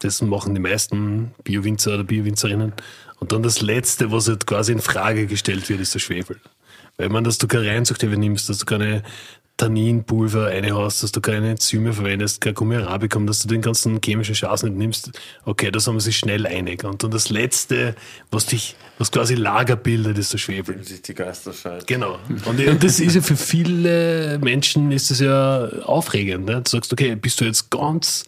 das 0.00 0.22
machen 0.22 0.54
die 0.54 0.60
meisten 0.60 1.32
Biowinzer 1.44 1.94
oder 1.94 2.04
Biowinzerinnen. 2.04 2.72
Und 3.18 3.32
dann 3.32 3.42
das 3.42 3.60
Letzte, 3.60 4.10
was 4.10 4.28
halt 4.28 4.46
quasi 4.46 4.72
in 4.72 4.80
Frage 4.80 5.26
gestellt 5.26 5.68
wird, 5.68 5.80
ist 5.80 5.94
der 5.94 5.98
Schwefel. 5.98 6.40
Weil 6.96 7.10
man, 7.10 7.22
dass 7.22 7.38
du 7.38 7.46
keine 7.46 7.68
Reinzuchthilfe 7.68 8.16
nimmst, 8.16 8.48
dass 8.48 8.58
du 8.58 8.66
keine 8.66 9.02
Tanninpulver 9.60 10.46
reinhaust, 10.46 11.02
dass 11.02 11.12
du 11.12 11.20
keine 11.20 11.50
Enzyme 11.50 11.92
verwendest, 11.92 12.40
kein 12.40 12.54
Gummirabicum, 12.54 13.26
dass 13.26 13.42
du 13.42 13.48
den 13.48 13.60
ganzen 13.60 14.00
chemischen 14.02 14.34
Schaß 14.34 14.62
nicht 14.62 14.76
nimmst. 14.76 15.10
Okay, 15.44 15.70
da 15.70 15.78
sind 15.78 15.92
wir 15.94 16.00
sich 16.00 16.16
schnell 16.16 16.46
einig. 16.46 16.82
Und 16.84 17.02
dann 17.02 17.10
das 17.10 17.28
Letzte, 17.28 17.94
was 18.30 18.46
dich, 18.46 18.74
was 18.96 19.12
quasi 19.12 19.34
Lager 19.34 19.76
bildet, 19.76 20.16
ist 20.16 20.32
der 20.32 20.38
Schwefel. 20.38 20.82
sich 20.82 21.02
die 21.02 21.12
Geister 21.12 21.52
scheiden. 21.52 21.84
Genau. 21.86 22.18
Und, 22.46 22.66
und 22.66 22.82
das 22.82 23.00
ist 23.00 23.14
ja 23.14 23.20
für 23.20 23.36
viele 23.36 24.38
Menschen 24.38 24.92
ist 24.92 25.10
das 25.10 25.20
ja 25.20 25.68
aufregend. 25.84 26.46
Ne? 26.46 26.62
Du 26.62 26.70
sagst, 26.70 26.90
okay, 26.90 27.14
bist 27.14 27.38
du 27.42 27.44
jetzt 27.44 27.70
ganz 27.70 28.24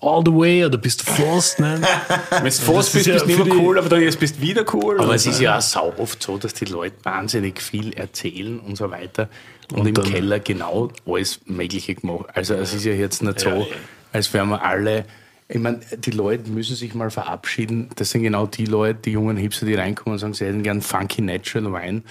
all 0.00 0.22
the 0.24 0.32
way 0.32 0.64
oder 0.64 0.78
bist 0.78 1.00
du 1.00 1.12
fast? 1.12 1.58
Ne? 1.58 1.80
Wenn 2.30 2.42
du 2.42 2.46
ist 2.46 2.92
bist, 2.92 3.06
ja 3.06 3.14
bist 3.14 3.24
du 3.24 3.26
nicht 3.26 3.44
mehr 3.44 3.54
cool, 3.56 3.78
aber 3.80 3.88
dann 3.88 4.00
jetzt 4.00 4.20
bist 4.20 4.36
du 4.36 4.42
wieder 4.42 4.64
cool. 4.74 5.00
Aber 5.00 5.16
es 5.16 5.26
ist 5.26 5.40
ja 5.40 5.58
auch 5.58 5.60
sau 5.60 5.92
oft 5.98 6.22
so, 6.22 6.38
dass 6.38 6.54
die 6.54 6.66
Leute 6.66 6.94
wahnsinnig 7.02 7.60
viel 7.60 7.92
erzählen 7.94 8.60
und 8.60 8.76
so 8.76 8.92
weiter 8.92 9.28
und, 9.72 9.86
im 9.86 9.94
dann- 9.94 10.04
Keller 10.04 10.38
genau 10.40 10.90
alles 11.06 11.40
Mögliche 11.46 11.94
gemacht. 11.94 12.26
Also 12.34 12.54
es 12.54 12.74
ist 12.74 12.84
ja 12.84 12.92
jetzt 12.92 13.22
nicht 13.22 13.40
so, 13.40 13.48
Ja, 13.50 13.56
ja. 13.58 13.66
als 14.12 14.32
wären 14.34 14.48
wir 14.50 14.64
alle. 14.64 15.04
Ich 15.50 15.58
meine, 15.58 15.80
die 15.96 16.10
Leute 16.10 16.50
müssen 16.50 16.76
sich 16.76 16.94
mal 16.94 17.10
verabschieden. 17.10 17.88
Das 17.96 18.10
sind 18.10 18.22
genau 18.22 18.46
die 18.46 18.66
Leute, 18.66 19.00
die 19.06 19.12
jungen 19.12 19.36
Hipster, 19.38 19.64
die 19.64 19.74
reinkommen 19.74 20.14
und 20.14 20.18
sagen, 20.18 20.34
sie 20.34 20.44
hätten 20.44 20.62
gern 20.62 20.82
funky 20.82 21.22
natural 21.22 21.72
Wein. 21.72 22.04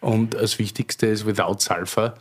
Und 0.00 0.34
das 0.34 0.58
Wichtigste 0.58 1.06
ist 1.06 1.24
without 1.26 1.56
Sulfur. 1.58 2.14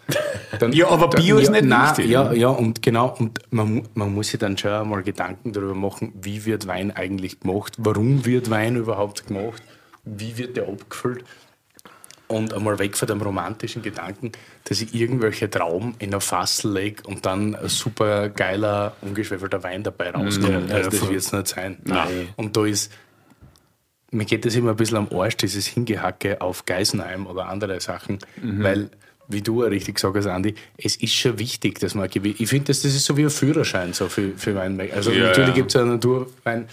Dann, 0.60 0.74
Ja, 0.74 0.90
aber 0.90 1.08
Bio 1.08 1.38
ist 1.38 1.50
nicht 1.50 1.64
nein, 1.64 1.90
wichtig. 1.98 2.12
Ja, 2.12 2.32
ja, 2.34 2.50
und 2.50 2.82
genau. 2.84 3.16
Und 3.18 3.40
man, 3.52 3.88
man 3.96 4.14
muss 4.14 4.28
sich 4.28 4.40
dann 4.40 4.58
schon 4.58 4.88
mal 4.90 5.02
Gedanken 5.02 5.54
darüber 5.54 5.74
machen, 5.76 6.12
wie 6.22 6.46
wird 6.46 6.68
Wein 6.68 6.92
eigentlich 6.92 7.40
gemacht? 7.40 7.74
Warum 7.78 8.26
wird 8.26 8.50
Wein 8.50 8.76
überhaupt 8.76 9.26
gemacht? 9.28 9.64
Wie 10.04 10.38
wird 10.38 10.58
der 10.58 10.68
abgefüllt? 10.68 11.24
Und 12.32 12.54
einmal 12.54 12.78
weg 12.78 12.96
von 12.96 13.08
dem 13.08 13.22
romantischen 13.24 13.82
Gedanken, 13.82 14.32
dass 14.66 14.80
ich 14.82 14.94
irgendwelche 14.94 15.50
Trauben 15.50 15.96
in 15.98 16.14
ein 16.14 16.22
Fass 16.22 16.64
lege 16.64 17.02
und 17.08 17.26
dann 17.26 17.56
ein 17.56 17.70
super 17.70 18.30
geiler, 18.30 18.96
ungeschwefelter 19.02 19.64
Wein 19.64 19.82
dabei 19.82 20.12
rauskommt. 20.12 20.70
Ja, 20.70 20.76
also 20.76 20.92
das 20.92 21.02
wird 21.10 21.20
es 21.20 21.32
nicht 21.34 21.48
sein. 21.48 21.78
Nein. 21.86 22.30
Und 22.36 22.56
da 22.56 22.66
ist, 22.66 22.92
mir 24.12 24.26
geht 24.26 24.46
das 24.46 24.54
immer 24.54 24.70
ein 24.72 24.76
bisschen 24.76 24.98
am 24.98 25.08
Arsch, 25.12 25.38
dieses 25.38 25.66
Hingehacke 25.66 26.40
auf 26.40 26.66
Geisenheim 26.68 27.26
oder 27.26 27.48
andere 27.50 27.80
Sachen, 27.80 28.20
weil, 28.44 28.92
wie 29.28 29.42
du 29.42 29.64
richtig 29.64 29.96
gesagt 29.96 30.16
hast, 30.16 30.28
Andi, 30.28 30.54
es 30.78 30.98
ist 30.98 31.14
schon 31.16 31.40
wichtig, 31.40 31.80
dass 31.80 31.96
man, 31.96 32.10
gewi- 32.10 32.36
ich 32.38 32.48
finde, 32.48 32.66
das, 32.66 32.84
das 32.84 32.94
ist 32.94 33.06
so 33.06 33.18
wie 33.18 33.24
ein 33.24 33.32
Führerschein 33.32 33.94
so 33.94 34.08
für, 34.08 34.34
für 34.38 34.54
Wein. 34.54 34.80
Also 34.94 35.10
Ja, 35.12 35.30
natürlich 35.30 35.50
ja. 35.50 35.56
gibt 35.56 35.70
es 35.70 35.74
ja 35.74 35.84
Naturwein, 35.84 36.68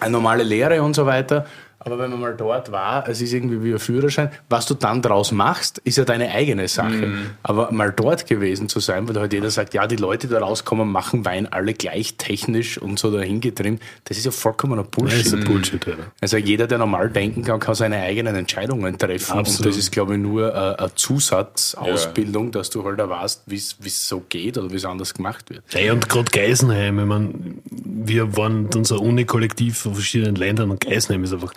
eine 0.00 0.10
normale 0.12 0.44
Lehre 0.44 0.80
und 0.84 0.94
so 0.94 1.04
weiter. 1.04 1.46
Aber 1.82 1.98
wenn 1.98 2.10
man 2.10 2.20
mal 2.20 2.36
dort 2.36 2.70
war, 2.72 3.08
es 3.08 3.22
ist 3.22 3.32
irgendwie 3.32 3.64
wie 3.64 3.72
ein 3.72 3.78
Führerschein. 3.78 4.30
Was 4.50 4.66
du 4.66 4.74
dann 4.74 5.00
draus 5.00 5.32
machst, 5.32 5.78
ist 5.78 5.96
ja 5.96 6.04
deine 6.04 6.30
eigene 6.30 6.68
Sache. 6.68 7.06
Mhm. 7.06 7.30
Aber 7.42 7.72
mal 7.72 7.90
dort 7.90 8.26
gewesen 8.26 8.68
zu 8.68 8.80
sein, 8.80 9.08
weil 9.08 9.18
halt 9.18 9.32
jeder 9.32 9.50
sagt, 9.50 9.72
ja, 9.72 9.86
die 9.86 9.96
Leute, 9.96 10.26
die 10.26 10.34
da 10.34 10.40
rauskommen, 10.40 10.92
machen 10.92 11.24
Wein 11.24 11.50
alle 11.50 11.72
gleich 11.72 12.16
technisch 12.18 12.76
und 12.76 12.98
so 12.98 13.10
dahin 13.10 13.40
getrimmt, 13.40 13.82
das 14.04 14.18
ist 14.18 14.26
ja 14.26 14.30
vollkommener 14.30 14.82
Das 14.82 14.90
Bullshit. 14.90 15.26
ist 15.26 15.34
ein 15.34 15.44
Bullshit, 15.44 15.86
ja. 15.86 15.94
Also 16.20 16.36
jeder, 16.36 16.66
der 16.66 16.76
normal 16.76 17.08
denken 17.08 17.44
kann, 17.44 17.60
kann 17.60 17.74
seine 17.74 17.96
eigenen 18.02 18.36
Entscheidungen 18.36 18.98
treffen. 18.98 19.38
Absolut. 19.38 19.60
Und 19.60 19.66
das 19.66 19.76
ist, 19.78 19.90
glaube 19.90 20.14
ich, 20.14 20.20
nur 20.20 20.54
äh, 20.54 20.76
eine 20.76 20.94
Zusatzausbildung, 20.94 22.52
dass 22.52 22.68
du 22.68 22.84
halt 22.84 22.98
weißt, 22.98 23.44
wie 23.46 23.56
es 23.56 24.08
so 24.08 24.22
geht 24.28 24.58
oder 24.58 24.70
wie 24.70 24.76
es 24.76 24.84
anders 24.84 25.14
gemacht 25.14 25.48
wird. 25.48 25.62
Ja, 25.72 25.94
und 25.94 26.08
gerade 26.10 26.30
Geisenheim, 26.30 26.98
ich 26.98 27.06
mein, 27.06 27.62
wir 27.92 28.36
waren 28.36 28.68
unser 28.74 29.00
Uni-Kollektiv 29.00 29.78
von 29.78 29.94
verschiedenen 29.94 30.36
Ländern 30.36 30.70
und 30.70 30.80
Geisenheim 30.80 31.24
ist 31.24 31.32
einfach 31.32 31.52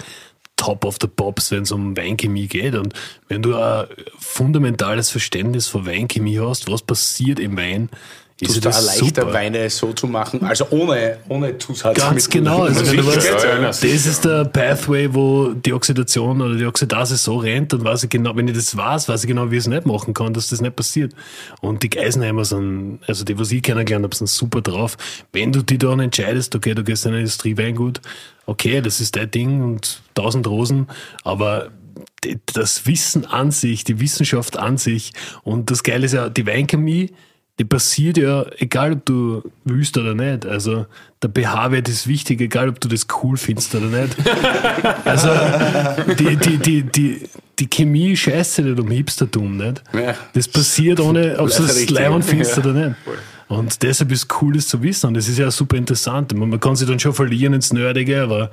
top 0.56 0.86
of 0.86 0.98
the 1.02 1.08
pops, 1.08 1.52
wenn 1.52 1.64
es 1.64 1.72
um 1.72 1.98
Weinchemie 1.98 2.48
geht. 2.48 2.76
Und 2.76 2.94
wenn 3.28 3.42
du 3.42 3.56
ein 3.56 3.88
fundamentales 4.18 5.10
Verständnis 5.10 5.68
von 5.68 5.86
Weinchemie 5.86 6.40
hast, 6.40 6.72
was 6.72 6.82
passiert 6.82 7.40
im 7.40 7.58
Wein, 7.58 7.90
ist 8.40 8.66
da 8.66 8.70
leichter, 8.70 8.96
super. 8.96 9.34
Weine 9.34 9.70
so 9.70 9.94
zu 9.94 10.08
machen, 10.08 10.44
also 10.44 10.66
ohne, 10.72 11.18
ohne 11.30 11.58
Zusatzmittel. 11.58 12.10
Ganz 12.10 12.30
genau. 12.30 12.64
Also 12.64 12.86
wenn 12.86 12.98
du 12.98 13.06
weißt, 13.06 13.84
das 13.84 13.84
ist 13.84 14.26
der 14.26 14.46
Pathway, 14.46 15.14
wo 15.14 15.54
die 15.54 15.74
Oxidation 15.74 16.42
oder 16.42 16.56
die 16.56 16.66
Oxidase 16.66 17.18
so 17.18 17.38
rennt, 17.38 17.74
dann 17.74 17.84
weiß 17.84 18.04
ich 18.04 18.10
genau, 18.10 18.36
wenn 18.36 18.48
ich 18.48 18.56
das 18.56 18.76
weiß, 18.76 19.08
weiß 19.08 19.24
ich 19.24 19.28
genau, 19.28 19.52
wie 19.52 19.56
ich 19.56 19.62
es 19.62 19.68
nicht 19.68 19.86
machen 19.86 20.14
kann, 20.14 20.34
dass 20.34 20.50
das 20.50 20.62
nicht 20.62 20.76
passiert. 20.76 21.14
Und 21.62 21.84
die 21.84 21.90
Geisenheimer 21.90 22.46
sind, 22.46 23.00
also 23.08 23.24
die, 23.24 23.38
was 23.38 23.52
ich 23.52 23.62
kennengelernt 23.62 24.04
habe, 24.04 24.16
sind 24.16 24.28
super 24.28 24.62
drauf. 24.62 24.98
Wenn 25.32 25.52
du 25.52 25.62
dich 25.62 25.80
dann 25.80 26.00
entscheidest, 26.00 26.56
okay, 26.56 26.74
du 26.74 26.84
gehst 26.84 27.06
in 27.06 27.14
ein 27.14 27.20
Industrieweingut, 27.20 28.02
okay, 28.46 28.82
das 28.82 29.00
ist 29.00 29.16
dein 29.16 29.30
Ding 29.30 29.62
und 29.62 30.02
tausend 30.16 30.48
Rosen, 30.48 30.88
aber 31.24 31.70
das 32.54 32.88
Wissen 32.88 33.26
an 33.26 33.52
sich, 33.52 33.84
die 33.84 34.00
Wissenschaft 34.00 34.58
an 34.58 34.78
sich 34.78 35.14
und 35.44 35.70
das 35.70 35.84
Geile 35.84 36.06
ist 36.06 36.14
ja, 36.14 36.30
die 36.30 36.48
Weinchemie, 36.48 37.12
die 37.60 37.66
passiert 37.66 38.18
ja, 38.18 38.46
egal 38.58 38.94
ob 38.94 39.06
du 39.06 39.44
willst 39.64 39.96
oder 39.98 40.16
nicht. 40.16 40.46
Also 40.46 40.88
der 41.22 41.30
pH-Wert 41.30 41.88
ist 41.88 42.08
wichtig, 42.08 42.42
egal 42.42 42.70
ob 42.70 42.80
du 42.80 42.88
das 42.88 43.06
cool 43.22 43.38
findest 43.38 43.74
oder 43.76 43.86
nicht. 43.86 44.16
Also 45.06 45.30
die, 46.18 46.36
die, 46.36 46.58
die, 46.58 46.84
die, 46.84 47.30
die 47.60 47.68
Chemie 47.68 48.16
scheißt 48.18 48.56
sich 48.56 48.66
nicht 48.66 48.80
um 48.80 48.90
Hipstertum, 48.90 49.58
nicht? 49.58 49.84
Das 50.34 50.48
passiert 50.48 51.00
ohne, 51.00 51.38
ob 51.38 51.50
du 51.50 51.64
das. 51.64 51.90
Leihwand 51.90 52.26
findest 52.26 52.58
oder 52.58 52.74
nicht. 52.74 52.96
Und 53.48 53.84
deshalb 53.84 54.12
ist 54.12 54.24
es 54.24 54.42
cool, 54.42 54.56
das 54.56 54.68
zu 54.68 54.82
wissen. 54.82 55.08
Und 55.08 55.14
das 55.16 55.28
ist 55.28 55.38
ja 55.38 55.52
super 55.52 55.78
interessant. 55.78 56.36
Man 56.36 56.50
man 56.50 56.60
kann 56.60 56.76
sich 56.76 56.88
dann 56.88 57.00
schon 57.00 57.14
verlieren 57.14 57.54
ins 57.54 57.72
Nerdige, 57.72 58.24
aber 58.24 58.50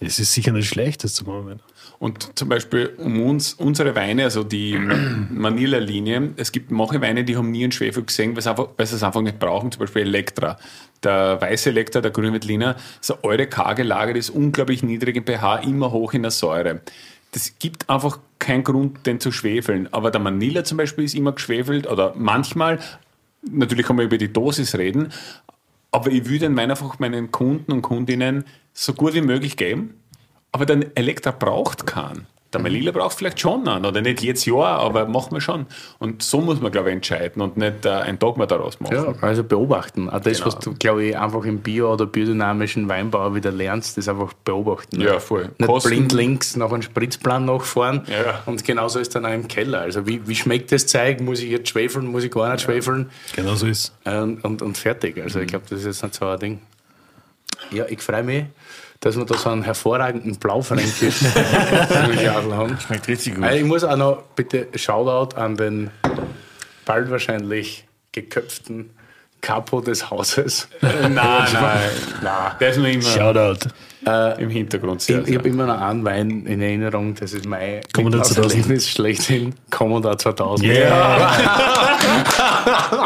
es 0.00 0.18
ist 0.18 0.32
sicher 0.32 0.52
nicht 0.52 0.68
schlecht, 0.68 1.02
das 1.02 1.14
zu 1.14 1.24
machen. 1.24 1.60
Und 1.98 2.38
zum 2.38 2.48
Beispiel 2.48 2.92
um 2.98 3.22
uns, 3.22 3.54
unsere 3.54 3.94
Weine, 3.94 4.24
also 4.24 4.44
die 4.44 4.78
Manila-Linie, 5.30 6.34
es 6.36 6.52
gibt 6.52 6.70
manche 6.70 7.00
Weine, 7.00 7.24
die 7.24 7.36
haben 7.36 7.50
nie 7.50 7.64
einen 7.64 7.72
Schwefel 7.72 8.04
gesehen, 8.04 8.34
weil 8.34 8.42
sie, 8.42 8.50
einfach, 8.50 8.68
weil 8.76 8.86
sie 8.86 8.96
es 8.96 9.02
einfach 9.02 9.22
nicht 9.22 9.38
brauchen, 9.38 9.72
zum 9.72 9.80
Beispiel 9.80 10.02
Elektra. 10.02 10.58
Der 11.02 11.40
weiße 11.40 11.70
Elektra, 11.70 12.00
der 12.00 12.10
grüne 12.10 12.36
ist 12.36 12.48
eine 12.48 12.74
eure 13.22 13.46
karge 13.46 13.82
Lage, 13.82 14.18
ist 14.18 14.30
unglaublich 14.30 14.82
niedrig 14.82 15.16
im 15.16 15.24
pH, 15.24 15.56
immer 15.58 15.92
hoch 15.92 16.12
in 16.14 16.22
der 16.22 16.30
Säure. 16.30 16.80
Das 17.32 17.58
gibt 17.58 17.88
einfach 17.88 18.18
keinen 18.38 18.64
Grund, 18.64 19.06
den 19.06 19.20
zu 19.20 19.32
schwefeln. 19.32 19.92
Aber 19.92 20.10
der 20.10 20.20
Manila 20.20 20.64
zum 20.64 20.78
Beispiel 20.78 21.04
ist 21.04 21.14
immer 21.14 21.32
geschwefelt 21.32 21.86
oder 21.86 22.14
manchmal, 22.16 22.78
natürlich 23.42 23.86
kann 23.86 23.96
man 23.96 24.06
über 24.06 24.18
die 24.18 24.32
Dosis 24.32 24.76
reden, 24.76 25.12
aber 25.90 26.10
ich 26.10 26.26
würde 26.26 26.40
den 26.40 26.56
Wein 26.56 26.70
einfach 26.70 26.98
meinen 26.98 27.30
Kunden 27.30 27.72
und 27.72 27.82
Kundinnen 27.82 28.44
so 28.72 28.92
gut 28.92 29.14
wie 29.14 29.22
möglich 29.22 29.56
geben. 29.56 29.94
Aber 30.56 30.64
der 30.64 30.86
Elektra 30.94 31.32
braucht 31.32 31.86
keinen. 31.86 32.26
Der 32.52 32.62
Melilla 32.62 32.90
braucht 32.90 33.18
vielleicht 33.18 33.38
schon 33.40 33.68
einen, 33.68 33.84
oder 33.84 34.00
nicht 34.00 34.22
jedes 34.22 34.46
Jahr, 34.46 34.78
aber 34.78 35.04
machen 35.06 35.32
wir 35.32 35.42
schon. 35.42 35.66
Und 35.98 36.22
so 36.22 36.40
muss 36.40 36.58
man, 36.58 36.72
glaube 36.72 36.88
ich, 36.88 36.94
entscheiden 36.94 37.42
und 37.42 37.58
nicht 37.58 37.84
äh, 37.84 37.90
ein 37.90 38.18
Dogma 38.18 38.46
daraus 38.46 38.80
machen. 38.80 38.94
Ja, 38.96 39.14
also 39.20 39.44
beobachten. 39.44 40.08
Auch 40.08 40.20
das, 40.20 40.38
Genau. 40.38 40.46
was 40.46 40.58
du, 40.60 40.72
glaube 40.74 41.04
ich, 41.04 41.18
einfach 41.18 41.44
im 41.44 41.58
Bio- 41.58 41.92
oder 41.92 42.06
biodynamischen 42.06 42.88
Weinbau 42.88 43.34
wieder 43.34 43.50
lernst, 43.50 43.98
das 43.98 44.08
einfach 44.08 44.32
beobachten. 44.32 44.98
Ja, 45.02 45.18
voll. 45.18 45.50
Nicht 45.58 45.66
Kosten- 45.68 45.90
blind 45.90 46.12
links 46.12 46.56
nach 46.56 46.72
einem 46.72 46.80
Spritzplan 46.80 47.44
nachfahren. 47.44 48.06
Ja. 48.06 48.42
Und 48.46 48.64
genauso 48.64 49.00
ist 49.00 49.14
dann 49.14 49.26
auch 49.26 49.34
im 49.34 49.48
Keller. 49.48 49.80
Also 49.80 50.06
wie, 50.06 50.26
wie 50.26 50.34
schmeckt 50.36 50.72
das 50.72 50.86
Zeug? 50.86 51.20
Muss 51.20 51.40
ich 51.42 51.50
jetzt 51.50 51.68
schwefeln? 51.68 52.06
Muss 52.06 52.24
ich 52.24 52.30
gar 52.30 52.52
nicht 52.52 52.62
schwefeln? 52.62 53.10
Genau 53.34 53.54
so 53.56 53.66
ist 53.66 53.92
Und, 54.04 54.42
und, 54.44 54.62
und 54.62 54.78
fertig. 54.78 55.20
Also 55.20 55.40
ich 55.40 55.48
glaube, 55.48 55.66
das 55.68 55.80
ist 55.80 55.84
jetzt 55.86 56.02
nicht 56.04 56.14
so 56.14 56.26
ein 56.26 56.38
Ding. 56.38 56.60
Ja, 57.70 57.84
ich 57.88 58.00
freue 58.00 58.22
mich, 58.22 58.44
dass 59.00 59.16
wir 59.16 59.24
da 59.24 59.36
so 59.36 59.50
einen 59.50 59.62
hervorragenden 59.62 60.36
Blaufränkisch 60.36 61.22
haben. 61.94 62.78
Schmeckt 62.86 63.08
richtig 63.08 63.34
gut. 63.36 63.44
Also 63.44 63.56
ich 63.58 63.64
muss 63.64 63.84
auch 63.84 63.96
noch 63.96 64.22
bitte 64.34 64.68
Shoutout 64.74 65.36
an 65.36 65.56
den 65.56 65.90
bald 66.84 67.10
wahrscheinlich 67.10 67.84
geköpften 68.12 68.90
Capo 69.42 69.80
des 69.80 70.10
Hauses. 70.10 70.66
Nein, 70.80 71.12
nein, 71.14 71.52
nein. 72.22 72.52
Der 72.58 72.70
ist 72.70 72.78
nur 72.78 72.88
immer 72.88 73.02
Shoutout. 73.02 73.68
im 74.38 74.50
Hintergrund. 74.50 75.00
Ich, 75.02 75.06
Sehr, 75.06 75.18
ich 75.26 75.34
habe 75.34 75.44
sehr. 75.44 75.52
immer 75.52 75.66
noch 75.66 75.80
einen 75.80 76.04
Wein 76.04 76.46
in 76.46 76.60
Erinnerung, 76.62 77.14
das 77.14 77.32
ist 77.32 77.44
mein 77.46 77.80
Commodore 77.92 78.22
2000. 78.22 78.52
Erlebnis 78.54 78.90
schlechthin. 78.90 79.54
Commodore 79.70 80.16
2000. 80.16 80.66
Yeah. 80.68 80.88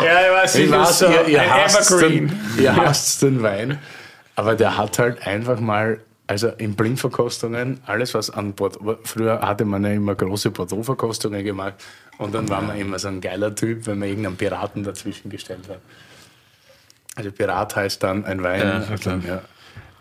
Ja, 0.02 0.20
ich 0.26 0.32
weiß, 0.42 0.54
Ich 0.56 0.64
ich 0.66 0.70
weiß, 0.70 0.98
so 1.00 1.06
ihr, 1.06 1.26
ihr, 1.28 1.50
hasst 1.54 1.90
Evergreen. 1.90 2.28
den, 2.56 2.62
ihr 2.64 2.76
hasst 2.76 3.22
den 3.22 3.42
Wein, 3.42 3.78
aber 4.34 4.54
der 4.56 4.76
hat 4.76 4.98
halt 4.98 5.26
einfach 5.26 5.60
mal, 5.60 6.00
also 6.26 6.48
in 6.48 6.74
Blindverkostungen, 6.74 7.80
alles 7.86 8.14
was 8.14 8.30
an 8.30 8.54
Bordeaux, 8.54 8.98
früher 9.04 9.40
hatte 9.40 9.64
man 9.64 9.84
ja 9.84 9.92
immer 9.92 10.14
große 10.14 10.50
Bordeaux-Verkostungen 10.50 11.44
gemacht 11.44 11.74
und 12.18 12.34
dann 12.34 12.48
war 12.48 12.62
man 12.62 12.78
immer 12.78 12.98
so 12.98 13.08
ein 13.08 13.20
geiler 13.20 13.54
Typ, 13.54 13.86
wenn 13.86 13.98
man 13.98 14.08
irgendeinen 14.08 14.36
Piraten 14.36 14.84
dazwischen 14.84 15.30
gestellt 15.30 15.68
hat. 15.68 15.80
Also 17.16 17.32
Pirat 17.32 17.76
heißt 17.76 18.02
dann 18.02 18.24
ein 18.24 18.42
Wein. 18.42 18.60
Ja, 18.60 18.96
dann, 19.02 19.26
ja. 19.26 19.42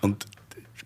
und 0.02 0.26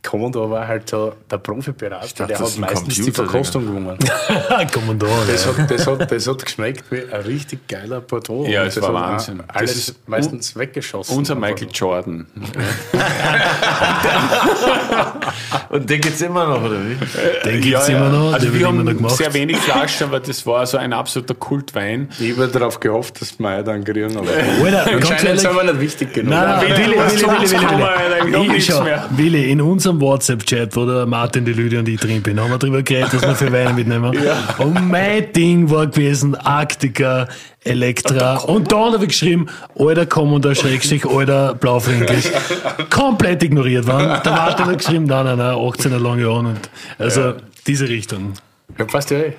Commodore 0.03 0.49
war 0.51 0.67
halt 0.67 0.89
so 0.89 1.13
der 1.31 1.38
Profi-Pirat, 1.38 2.01
dachte, 2.19 2.25
der 2.27 2.38
das 2.38 2.51
hat 2.53 2.59
meistens 2.59 2.95
die 2.95 3.11
Verkostung 3.11 3.65
gewonnen. 3.65 3.97
Commodore. 4.73 5.25
Das 5.27 5.45
ja. 5.45 5.57
hat, 5.57 5.71
das, 5.71 5.88
hat, 5.88 6.11
das 6.11 6.27
hat 6.27 6.43
geschmeckt 6.45 6.84
wie 6.91 7.01
ein 7.11 7.21
richtig 7.21 7.67
geiler 7.67 8.01
Bordeaux. 8.01 8.45
Ja, 8.47 8.65
es 8.65 8.75
das 8.75 8.84
war 8.84 8.93
Wahnsinn. 8.93 9.38
Das 9.47 9.55
Alles 9.55 9.75
ist 9.75 10.07
meistens 10.07 10.55
weggeschossen. 10.55 11.17
Unser 11.17 11.35
Michael 11.35 11.69
Jordan. 11.73 12.27
Und 15.69 15.89
den 15.89 16.01
gibt's 16.01 16.21
immer 16.21 16.45
noch, 16.47 16.63
oder 16.63 16.77
wie? 16.81 16.95
Den 17.49 17.61
gibt's 17.61 17.89
immer 17.89 18.09
noch, 18.09 18.34
Also 18.34 18.45
den 18.47 18.53
wir 18.53 18.59
immer 18.61 18.80
haben 18.80 18.84
noch 18.85 18.93
gemacht. 18.93 19.15
sehr 19.17 19.34
wenig 19.34 19.57
Flaschen, 19.57 20.07
aber 20.07 20.19
das 20.19 20.45
war 20.45 20.65
so 20.65 20.77
ein 20.77 20.93
absoluter 20.93 21.34
Kultwein. 21.34 22.09
Ich 22.19 22.38
habe 22.38 22.47
darauf 22.47 22.80
gehofft, 22.80 23.21
dass 23.21 23.39
wir 23.39 23.49
einen 23.49 23.84
kriegen, 23.84 24.15
aber 24.17 24.27
Alter, 24.34 24.91
ganz 24.91 25.11
anscheinend 25.11 25.23
ehrlich, 25.25 25.41
sind 25.41 25.55
wir 25.55 25.63
nicht 25.63 25.80
wichtig 25.80 26.13
genug. 26.13 26.30
Nein, 26.31 26.45
nein, 26.47 26.61
Willi, 26.61 26.77
Willi, 26.77 26.97
Willi, 26.97 26.99
Willi, 26.99 27.35
uns 27.39 27.51
Willi, 27.51 27.61
gekommen, 27.61 27.84
Alter, 27.84 28.17
ich 28.17 28.21
hab 28.21 28.27
Willi. 28.27 28.47
nichts 28.49 28.57
Ich 28.57 28.65
schau, 28.75 28.84
mehr. 28.84 29.05
Willi, 29.11 29.51
in 29.51 29.61
unserem 29.94 30.02
WhatsApp-Chat, 30.02 30.76
wo 30.76 30.86
der 30.86 31.06
Martin, 31.06 31.45
die 31.45 31.53
Lydia 31.53 31.80
und 31.80 31.90
ich 31.90 31.99
drin 31.99 32.22
bin, 32.22 32.40
haben 32.40 32.52
wir 32.52 32.57
darüber 32.57 32.82
geredet, 32.82 33.14
was 33.14 33.22
wir 33.22 33.36
für 33.36 33.52
Weine 33.52 33.74
mitnehmen. 33.74 34.18
Und 34.57 34.90
mein 34.90 35.32
Ding 35.34 35.70
war 35.70 35.88
gewesen, 35.88 36.36
Arktika, 36.36 37.28
Elektra. 37.64 38.38
Und 38.38 38.72
dann 38.72 38.94
habe 38.94 39.03
ich 39.03 39.10
geschrieben, 39.10 39.48
alter 39.78 40.06
Commodore, 40.06 40.56
Schrägstrich, 40.56 41.06
alter 41.06 41.56
Blaufränkisch. 41.56 42.32
Komplett 42.90 43.44
ignoriert 43.44 43.88
worden. 43.88 44.22
Der 44.24 44.32
Martin 44.32 44.65
hat 44.65 44.78
geschrieben, 44.78 45.06
nein, 45.06 45.26
nein, 45.26 45.38
nein, 45.38 45.56
18er 45.56 45.98
lange. 45.98 46.30
Und 46.30 46.60
also 46.98 47.34
diese 47.68 47.88
Richtung. 47.88 48.34
Ja, 48.77 48.85
passt 48.85 49.11
ja 49.11 49.19
eh. 49.19 49.33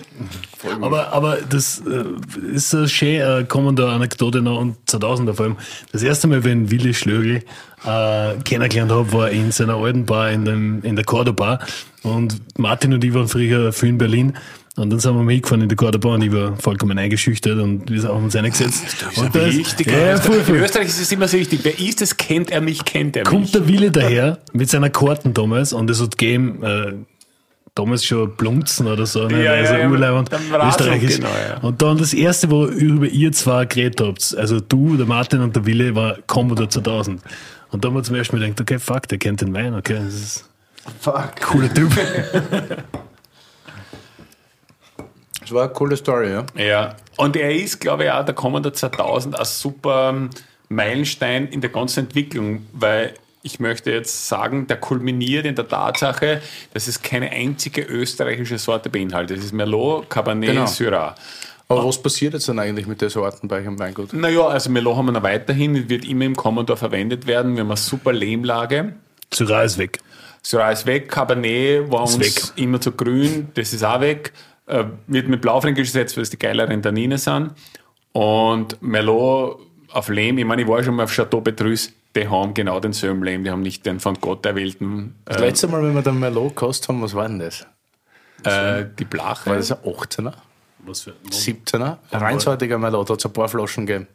Aber, 0.81 1.13
aber 1.13 1.39
das 1.49 1.83
äh, 1.87 2.55
ist 2.55 2.71
so 2.71 2.87
schön, 2.87 3.21
äh, 3.21 3.45
kommen 3.49 3.75
da 3.77 3.95
Anekdote 3.95 4.41
noch 4.43 4.59
und 4.61 4.77
2000er 4.89 5.35
vor 5.35 5.47
allem. 5.47 5.57
Das 5.93 6.03
erste 6.03 6.29
Mal, 6.29 6.45
wenn 6.45 6.71
Willi 6.71 6.95
Schlögl 6.95 7.43
äh, 7.85 8.35
kennengelernt 8.45 8.93
habe, 8.93 9.13
war 9.13 9.31
in 9.31 9.51
seiner 9.53 9.75
alten 9.75 10.07
Bar 10.07 10.31
in, 10.31 10.45
dem, 10.45 10.83
in 10.83 10.97
der 10.97 11.05
Cordoba. 11.05 11.59
Und 12.03 12.41
Martin 12.59 12.95
und 12.95 13.03
ich 13.05 13.13
waren 13.13 13.29
früher 13.29 13.73
viel 13.73 13.91
in 13.91 13.99
Berlin. 13.99 14.35
Und 14.77 14.91
dann 14.91 14.99
sind 14.99 15.15
wir 15.15 15.23
mitgefahren 15.23 15.63
in 15.63 15.69
die 15.69 15.77
Cordoba 15.77 16.15
und 16.15 16.23
ich 16.23 16.33
war 16.33 16.57
vollkommen 16.57 16.99
eingeschüchtert 16.99 17.61
und 17.61 17.89
wir 17.89 18.03
haben 18.09 18.25
uns 18.25 18.35
reingesetzt. 18.35 18.83
Und 19.17 19.33
da 19.33 19.47
ist- 19.47 19.57
Wichtig. 19.59 19.87
ja, 19.87 20.17
voll, 20.17 20.41
In. 20.49 20.55
Österreich 20.57 20.89
ist 20.89 21.01
es 21.01 21.13
immer 21.13 21.29
so 21.29 21.37
wichtig. 21.39 21.61
Wer 21.63 21.79
ist 21.79 22.03
es, 22.03 22.17
kennt 22.17 22.51
er 22.51 22.61
mich, 22.61 22.85
kennt 22.85 23.15
er 23.17 23.23
mich. 23.23 23.31
kommt 23.31 23.55
der 23.55 23.69
Wille 23.69 23.93
daher 23.93 24.39
mit 24.53 24.69
seiner 24.71 24.91
Karten 24.91 25.33
damals 25.33 25.73
und 25.73 25.89
es 25.91 26.01
hat 26.03 26.19
gegeben, 26.19 26.61
äh, 26.65 26.93
damals 27.75 28.05
schon 28.05 28.35
Blumzen 28.37 28.87
oder 28.87 29.07
so, 29.07 29.27
ne? 29.27 29.45
Ja, 29.45 29.53
also 29.53 29.75
ja, 29.75 29.89
der 29.89 30.11
Rasen, 30.11 30.69
österreichisch. 30.69 31.17
genau, 31.17 31.29
ja. 31.29 31.59
Und 31.61 31.83
dann 31.83 31.99
das 31.99 32.15
erste, 32.15 32.51
wo 32.51 32.67
über 32.67 33.07
ihr 33.07 33.33
zwei 33.33 33.65
geredet 33.65 34.01
habt, 34.01 34.37
also 34.39 34.61
du, 34.61 34.97
der 34.97 35.07
Martin 35.07 35.41
und 35.41 35.57
der 35.57 35.67
Wille, 35.67 35.95
war 35.95 36.19
Commodore 36.27 36.69
2000. 36.69 37.21
Und 37.71 37.85
da 37.85 37.89
haben 37.89 37.97
wir 37.97 38.03
zum 38.05 38.15
ersten 38.15 38.37
Mal 38.37 38.45
gedacht, 38.45 38.61
okay, 38.61 38.79
fuck, 38.79 39.09
der 39.09 39.19
kennt 39.19 39.41
den 39.41 39.53
Wein, 39.53 39.75
okay, 39.75 40.01
das 40.05 40.15
ist 40.15 40.51
Fuck. 41.01 41.41
cooler 41.41 41.73
Typ. 41.73 41.91
Das 45.41 45.53
war 45.53 45.65
eine 45.65 45.73
coole 45.73 45.97
Story, 45.97 46.31
ja. 46.31 46.47
Ja, 46.57 46.97
und 47.19 47.37
er 47.37 47.55
ist, 47.55 47.79
glaube 47.79 48.05
ich, 48.05 48.11
auch 48.11 48.25
der 48.25 48.35
Commodore 48.35 48.73
2000 48.73 49.39
ein 49.39 49.45
super 49.45 50.09
ähm, 50.09 50.31
Meilenstein 50.71 51.49
in 51.49 51.61
der 51.61 51.69
ganzen 51.69 52.07
Entwicklung, 52.07 52.67
weil 52.73 53.15
ich 53.45 53.61
möchte 53.61 53.93
jetzt 53.93 54.27
sagen, 54.27 54.67
der 54.67 54.79
kulminiert 54.79 55.47
in 55.47 55.55
der 55.55 55.69
Tatsache, 55.69 56.41
dass 56.73 56.89
es 56.89 57.01
keine 57.03 57.31
einzige 57.31 57.83
österreichische 57.83 58.59
Sorte 58.59 58.89
beinhaltet. 58.91 59.37
Das 59.39 59.45
ist 59.45 59.53
Merlot, 59.53 60.11
Cabernet, 60.11 60.51
Genau. 60.51 60.67
Syrah. 60.67 61.15
Aber 61.69 61.87
was 61.87 62.01
passiert 62.03 62.35
jetzt 62.35 62.49
dann 62.49 62.59
eigentlich 62.59 62.87
mit 62.87 63.01
den 63.01 63.09
Sorten 63.11 63.47
bei 63.49 63.61
euch 63.61 63.67
im 63.67 63.79
Weingut? 63.79 64.13
Naja, 64.13 64.47
also 64.49 64.71
Merlot 64.71 64.97
haben 64.97 65.07
wir 65.07 65.13
noch 65.13 65.23
weiterhin, 65.23 65.89
wird 65.89 66.05
immer 66.05 66.25
im 66.25 66.35
Commodore 66.37 66.77
verwendet 66.79 67.27
werden. 67.27 67.55
Wir 67.55 67.61
haben 67.61 67.71
eine 67.71 67.77
super 67.77 68.13
Lehmlage. 68.13 68.95
Syrah 69.33 69.63
ist 69.63 69.79
weg. 69.79 69.99
Syrah 70.43 70.73
ist 70.73 70.85
weg, 70.87 71.09
Cabernet 71.09 71.91
war 71.91 72.05
Ist 72.05 72.17
uns 72.17 72.37
weg. 72.37 72.53
immer 72.57 72.81
zu 72.81 72.93
grün, 72.93 73.49
das 73.55 73.73
ist 73.73 73.83
auch 73.85 74.01
weg. 74.01 74.33
Äh, 74.67 74.85
wird 75.07 75.29
mit 75.29 75.41
Blaufränkisch 75.41 75.89
gesetzt, 75.89 76.17
weil 76.17 76.23
es 76.23 76.31
die 76.31 76.39
geileren 76.39 76.83
Tannine 76.83 77.17
sind. 77.19 77.53
Und 78.13 78.81
Merlot 78.83 79.59
auf 79.91 80.09
Lehm, 80.09 80.39
ich 80.39 80.45
meine, 80.45 80.63
ich 80.63 80.69
war 80.69 80.83
schon 80.83 80.95
mal 80.97 81.05
auf 81.05 81.13
Chateau 81.13 81.41
Petrus, 81.41 81.91
die 82.17 82.29
haben 82.29 82.55
genau 82.55 82.81
denselben 82.81 83.23
Lehm, 83.23 83.45
die 83.45 83.51
haben 83.51 83.63
nicht 83.63 83.85
den 83.87 84.01
von 84.01 84.15
Gott 84.21 84.45
erwählten, 84.47 85.15
Das 85.25 85.39
äh, 85.39 85.41
letzte 85.41 85.67
Mal, 85.69 85.83
wenn 85.83 85.95
wir 85.95 86.03
den 86.03 86.19
Merlot 86.19 86.51
gekostet 86.57 86.89
haben, 86.89 87.03
was 87.03 87.15
war 87.15 87.29
denn 87.29 87.39
das? 87.41 87.67
äh, 88.45 88.85
die 88.99 89.05
Blache. 89.05 89.49
War 89.51 89.57
das 89.57 89.73
ein 89.73 89.79
18er? 89.79 90.33
Was 90.87 91.01
für, 91.03 91.13
17er? 91.31 91.97
Ein 92.11 92.21
reinsortiger 92.21 92.79
Merlot, 92.79 93.09
da 93.09 93.15
hat 93.15 93.21
es 93.21 93.27
ein 93.27 93.33
paar 93.33 93.49
Flaschen 93.49 93.87
gegeben. 93.87 94.07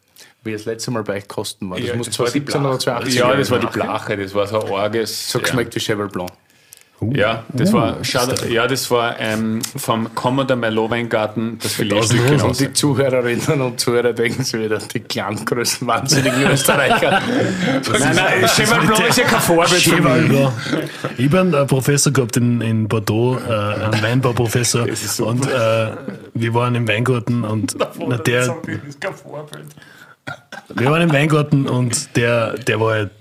Wie 0.44 0.54
das 0.54 0.66
letzte 0.66 0.92
Mal 0.92 1.04
bei 1.04 1.16
euch 1.18 1.28
kosten 1.28 1.70
war. 1.70 1.78
Das 1.80 1.88
Ja, 1.88 1.96
muss 1.96 2.08
war 2.20 2.28
die 2.30 2.46
2017 2.46 2.62
oder 2.62 2.70
Blache. 2.70 2.80
2018 3.10 3.20
Ja, 3.20 3.36
das 3.36 3.52
war 3.52 3.60
die. 3.60 3.68
Blache, 3.68 4.18
das 4.18 4.34
war 4.36 4.48
so 4.48 4.62
ein 4.64 4.74
arges. 4.74 5.32
So 5.32 5.40
geschmeckt 5.40 5.76
wie 5.76 5.80
Cheval 5.80 6.08
Blanc. 6.08 6.32
Ja, 7.02 7.46
das 7.54 7.72
war, 7.72 7.98
schau, 8.02 8.20
ja, 8.50 8.68
das 8.68 8.92
war 8.92 9.18
ähm, 9.20 9.62
vom 9.78 10.14
Commodore 10.16 10.60
Merlot 10.60 10.92
Weingarten 10.92 11.58
das 11.62 11.74
Filetstück. 11.74 12.28
Genau. 12.28 12.48
Und 12.48 12.60
die 12.60 12.74
Zuhörerinnen 12.74 13.62
und 13.62 13.80
Zuhörer 13.80 14.12
denken 14.12 14.44
sich 14.44 14.60
wieder, 14.60 14.80
die 14.80 15.00
Klanggrößen 15.00 15.88
wahnsinnigen 15.88 16.52
Österreicher. 16.52 17.22
Nein, 18.00 18.16
nein, 18.16 18.46
Cheval 18.48 18.86
Blanc 18.86 19.10
ist 19.10 19.18
ja 19.18 19.24
kein 19.26 19.40
Vorbild 19.40 19.82
für 19.82 19.96
Cheval 19.96 20.22
mich. 20.22 20.30
Blanc. 20.30 20.54
Ich 21.18 21.26
habe 21.28 21.40
einen 21.40 21.54
äh, 21.54 21.66
Professor 21.66 22.12
gehabt 22.12 22.36
in, 22.38 22.60
in 22.62 22.88
Bordeaux, 22.88 23.38
äh, 23.38 23.52
einen 23.52 24.02
Weinbauprofessor. 24.02 24.88
Und 25.20 25.46
äh, 25.48 25.92
wir 26.34 26.54
waren 26.54 26.76
im 26.76 26.88
Weingarten 26.88 27.44
und 27.46 27.78
na, 28.08 28.18
der, 28.18 28.48
Das 28.48 28.58
ist 28.88 29.00
kein 29.00 29.14
Vorbild. 29.14 29.68
Wir 30.76 30.92
waren 30.92 31.02
im 31.02 31.14
Weingarten 31.14 31.68
und 31.68 32.16
der, 32.16 32.58
der 32.58 32.80
war 32.80 32.94
halt, 32.94 33.12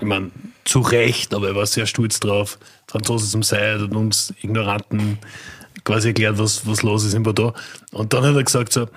ich 0.00 0.06
meine, 0.06 0.30
zu 0.64 0.80
Recht, 0.80 1.34
aber 1.34 1.48
er 1.48 1.54
war 1.56 1.66
sehr 1.66 1.86
stolz 1.86 2.20
drauf. 2.20 2.58
Franzose 2.86 3.30
zum 3.30 3.42
Seid 3.42 3.80
und 3.80 3.94
uns 3.94 4.34
Ignoranten 4.42 5.18
quasi 5.84 6.08
erklärt, 6.08 6.38
was, 6.38 6.66
was 6.66 6.82
los 6.82 7.04
ist 7.04 7.14
in 7.14 7.22
Bordeaux. 7.22 7.54
Und 7.92 8.12
dann 8.12 8.24
hat 8.24 8.34
er 8.34 8.44
gesagt 8.44 8.72
so, 8.72 8.88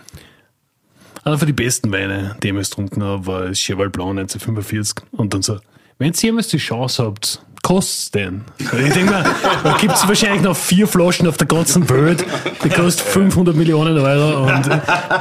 einer 1.24 1.38
von 1.38 1.48
den 1.48 1.56
besten 1.56 1.92
Weine, 1.92 2.36
die 2.44 2.50
ich 2.50 2.70
getrunken 2.70 3.04
habe, 3.04 3.26
war 3.26 3.54
Cheval 3.54 3.90
Blanc 3.90 4.12
1945. 4.12 5.06
Und 5.12 5.34
dann 5.34 5.42
so, 5.42 5.60
wenn 5.98 6.12
ihr 6.12 6.20
jemals 6.20 6.50
die 6.50 6.58
Chance 6.58 7.04
habt, 7.04 7.42
kostet's 7.64 8.12
denn? 8.12 8.44
Ich 8.60 8.70
denke 8.70 9.06
mir, 9.06 9.24
da 9.64 9.78
gibt 9.80 9.94
es 9.96 10.08
wahrscheinlich 10.08 10.42
noch 10.42 10.56
vier 10.56 10.88
Flaschen 10.88 11.28
auf 11.28 11.38
der 11.38 11.48
ganzen 11.48 11.90
Welt, 11.90 12.24
die 12.64 12.70
kosten 12.70 13.02
500 13.10 13.56
Millionen 13.56 13.98
Euro. 13.98 14.44
Und 14.44 14.68
äh, 14.68 14.80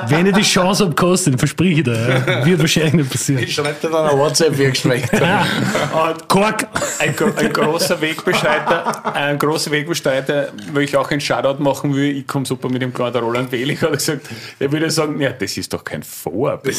wenn 0.09 0.27
ich 0.27 0.35
die 0.35 0.43
Chance 0.43 0.85
habt, 0.85 0.97
kostet, 0.97 1.35
den 1.35 1.39
verspreche 1.39 1.78
ich 1.78 1.85
dir, 1.85 2.44
wird 2.44 2.60
wahrscheinlich 2.60 2.94
nicht 2.94 3.10
passieren. 3.10 3.43
Ich 3.44 3.55
schreibe 3.55 3.77
dir 3.81 3.89
dann 3.89 4.06
eine 4.09 4.19
WhatsApp, 4.19 4.59
wie 4.59 4.66
geschmeckt 4.66 5.12
hat. 5.19 6.28
Kork! 6.28 6.66
Ein, 6.98 7.14
ein 7.36 7.52
großer 7.52 8.01
Wegbestreiter, 8.01 9.14
ein 9.14 9.39
großer 9.39 9.70
Wegbestreiter, 9.70 10.48
wo 10.73 10.81
ich 10.81 10.97
auch 10.97 11.10
einen 11.10 11.20
Shoutout 11.20 11.62
machen 11.62 11.94
will, 11.94 12.16
ich 12.16 12.27
komme 12.27 12.44
super 12.44 12.69
mit 12.69 12.82
dem 12.82 12.93
klar, 12.93 13.10
der 13.12 13.23
Roland 13.23 13.52
Wehlich 13.52 13.81
hat 13.82 13.93
gesagt, 13.93 14.28
der 14.60 14.70
würde 14.73 14.90
sagen, 14.90 15.20
ja, 15.20 15.31
das 15.31 15.56
ist 15.56 15.73
doch 15.73 15.85
kein 15.85 16.02
Vorbild. 16.02 16.77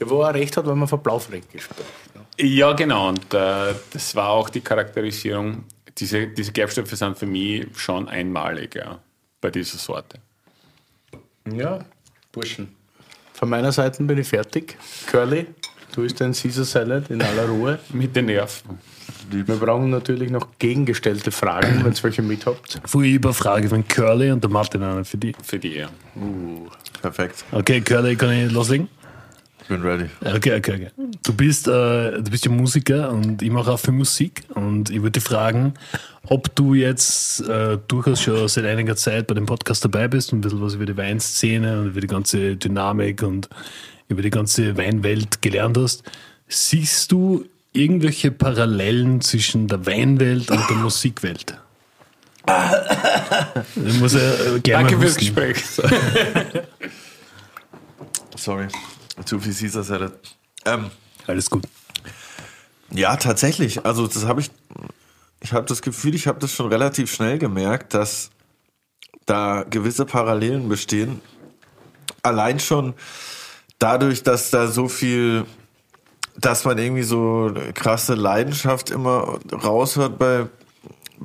Ja, 0.00 0.10
wo 0.10 0.22
er 0.22 0.34
recht 0.34 0.56
hat, 0.56 0.66
wenn 0.66 0.76
man 0.76 0.88
von 0.88 1.00
Blaufränkisch 1.00 1.62
spricht. 1.62 1.88
Ja, 2.38 2.72
genau, 2.72 3.10
und 3.10 3.32
äh, 3.32 3.74
das 3.92 4.14
war 4.16 4.30
auch 4.30 4.50
die 4.50 4.60
Charakterisierung. 4.60 5.64
Diese, 5.96 6.26
diese 6.26 6.52
Gerbstoffe 6.52 6.90
sind 6.90 7.16
für 7.16 7.26
mich 7.26 7.66
schon 7.76 8.08
einmalig, 8.08 8.74
ja, 8.74 8.98
bei 9.40 9.50
dieser 9.50 9.78
Sorte. 9.78 10.18
Ja, 11.52 11.84
Burschen. 12.32 12.74
Von 13.34 13.50
meiner 13.50 13.70
Seite 13.70 14.02
bin 14.02 14.18
ich 14.18 14.28
fertig. 14.28 14.76
Curly, 15.06 15.46
du 15.94 16.02
isst 16.02 16.20
dein 16.20 16.32
Caesar 16.32 16.64
Salad 16.64 17.10
in 17.10 17.22
aller 17.22 17.46
Ruhe. 17.48 17.78
Mit 17.92 18.16
den 18.16 18.26
Nerven. 18.26 18.78
Wir 19.30 19.44
brauchen 19.44 19.90
natürlich 19.90 20.30
noch 20.30 20.48
gegengestellte 20.58 21.30
Fragen, 21.30 21.84
wenn 21.84 21.92
ihr 21.92 22.02
welche 22.02 22.22
mit 22.22 22.46
habt. 22.46 22.80
Vorher 22.84 23.12
über 23.12 23.32
Frage 23.32 23.68
von 23.68 23.86
Curly 23.86 24.30
und 24.30 24.42
der 24.42 24.50
Martin 24.50 24.82
einer 24.82 25.04
für 25.04 25.16
die. 25.16 25.34
Für 25.42 25.58
die, 25.58 25.76
ja. 25.76 25.88
Perfekt. 27.00 27.44
Okay, 27.52 27.80
Curly, 27.80 28.16
kann 28.16 28.32
ich 28.32 28.52
loslegen? 28.52 28.88
Ich 29.64 29.68
bin 29.68 29.80
ready. 29.80 30.10
Okay, 30.20 30.58
okay, 30.58 30.74
okay. 30.74 30.90
Du 31.22 31.32
bist, 31.32 31.66
äh, 31.66 31.70
du 31.70 32.30
bist 32.30 32.44
ja 32.44 32.50
Musiker 32.50 33.10
und 33.10 33.40
ich 33.40 33.50
mache 33.50 33.72
auch 33.72 33.78
für 33.78 33.92
Musik 33.92 34.42
und 34.54 34.90
ich 34.90 34.98
würde 34.98 35.12
dich 35.12 35.22
fragen, 35.22 35.72
ob 36.28 36.54
du 36.54 36.74
jetzt 36.74 37.40
äh, 37.48 37.78
durchaus 37.88 38.20
schon 38.20 38.46
seit 38.46 38.66
einiger 38.66 38.94
Zeit 38.94 39.26
bei 39.26 39.34
dem 39.34 39.46
Podcast 39.46 39.82
dabei 39.82 40.06
bist 40.06 40.34
und 40.34 40.38
ein 40.38 40.42
bisschen 40.42 40.60
was 40.60 40.74
über 40.74 40.84
die 40.84 40.96
Weinszene 40.98 41.80
und 41.80 41.86
über 41.88 42.02
die 42.02 42.06
ganze 42.06 42.56
Dynamik 42.56 43.22
und 43.22 43.48
über 44.08 44.20
die 44.20 44.28
ganze 44.28 44.76
Weinwelt 44.76 45.40
gelernt 45.40 45.78
hast. 45.78 46.02
Siehst 46.46 47.10
du 47.10 47.46
irgendwelche 47.72 48.32
Parallelen 48.32 49.22
zwischen 49.22 49.66
der 49.66 49.86
Weinwelt 49.86 50.50
und 50.50 50.60
der 50.68 50.76
Musikwelt? 50.76 51.56
Ich 53.86 53.98
muss 54.00 54.12
ja 54.12 54.20
äh, 54.20 54.60
gerne 54.60 54.84
Danke 54.84 54.96
mal 54.96 55.06
fürs. 55.06 55.16
Gespräch. 55.16 55.56
Sorry, 58.36 58.66
zu 59.24 59.38
viel 59.40 59.54
Caesar 59.54 59.84
Salad. 59.84 60.12
Ähm, 60.64 60.90
Alles 61.26 61.50
gut. 61.50 61.64
ja, 62.90 63.16
tatsächlich. 63.16 63.84
Also 63.84 64.06
das 64.06 64.24
habe 64.24 64.40
ich. 64.40 64.50
Ich 65.40 65.52
habe 65.52 65.66
das 65.66 65.82
Gefühl, 65.82 66.14
ich 66.14 66.26
habe 66.26 66.38
das 66.38 66.52
schon 66.52 66.68
relativ 66.68 67.12
schnell 67.12 67.38
gemerkt, 67.38 67.92
dass 67.92 68.30
da 69.26 69.64
gewisse 69.68 70.06
Parallelen 70.06 70.70
bestehen. 70.70 71.20
Allein 72.22 72.60
schon 72.60 72.94
dadurch, 73.78 74.22
dass 74.22 74.50
da 74.50 74.68
so 74.68 74.88
viel, 74.88 75.44
dass 76.38 76.64
man 76.64 76.78
irgendwie 76.78 77.02
so 77.02 77.52
krasse 77.74 78.14
Leidenschaft 78.14 78.88
immer 78.88 79.38
raushört 79.52 80.18
bei 80.18 80.46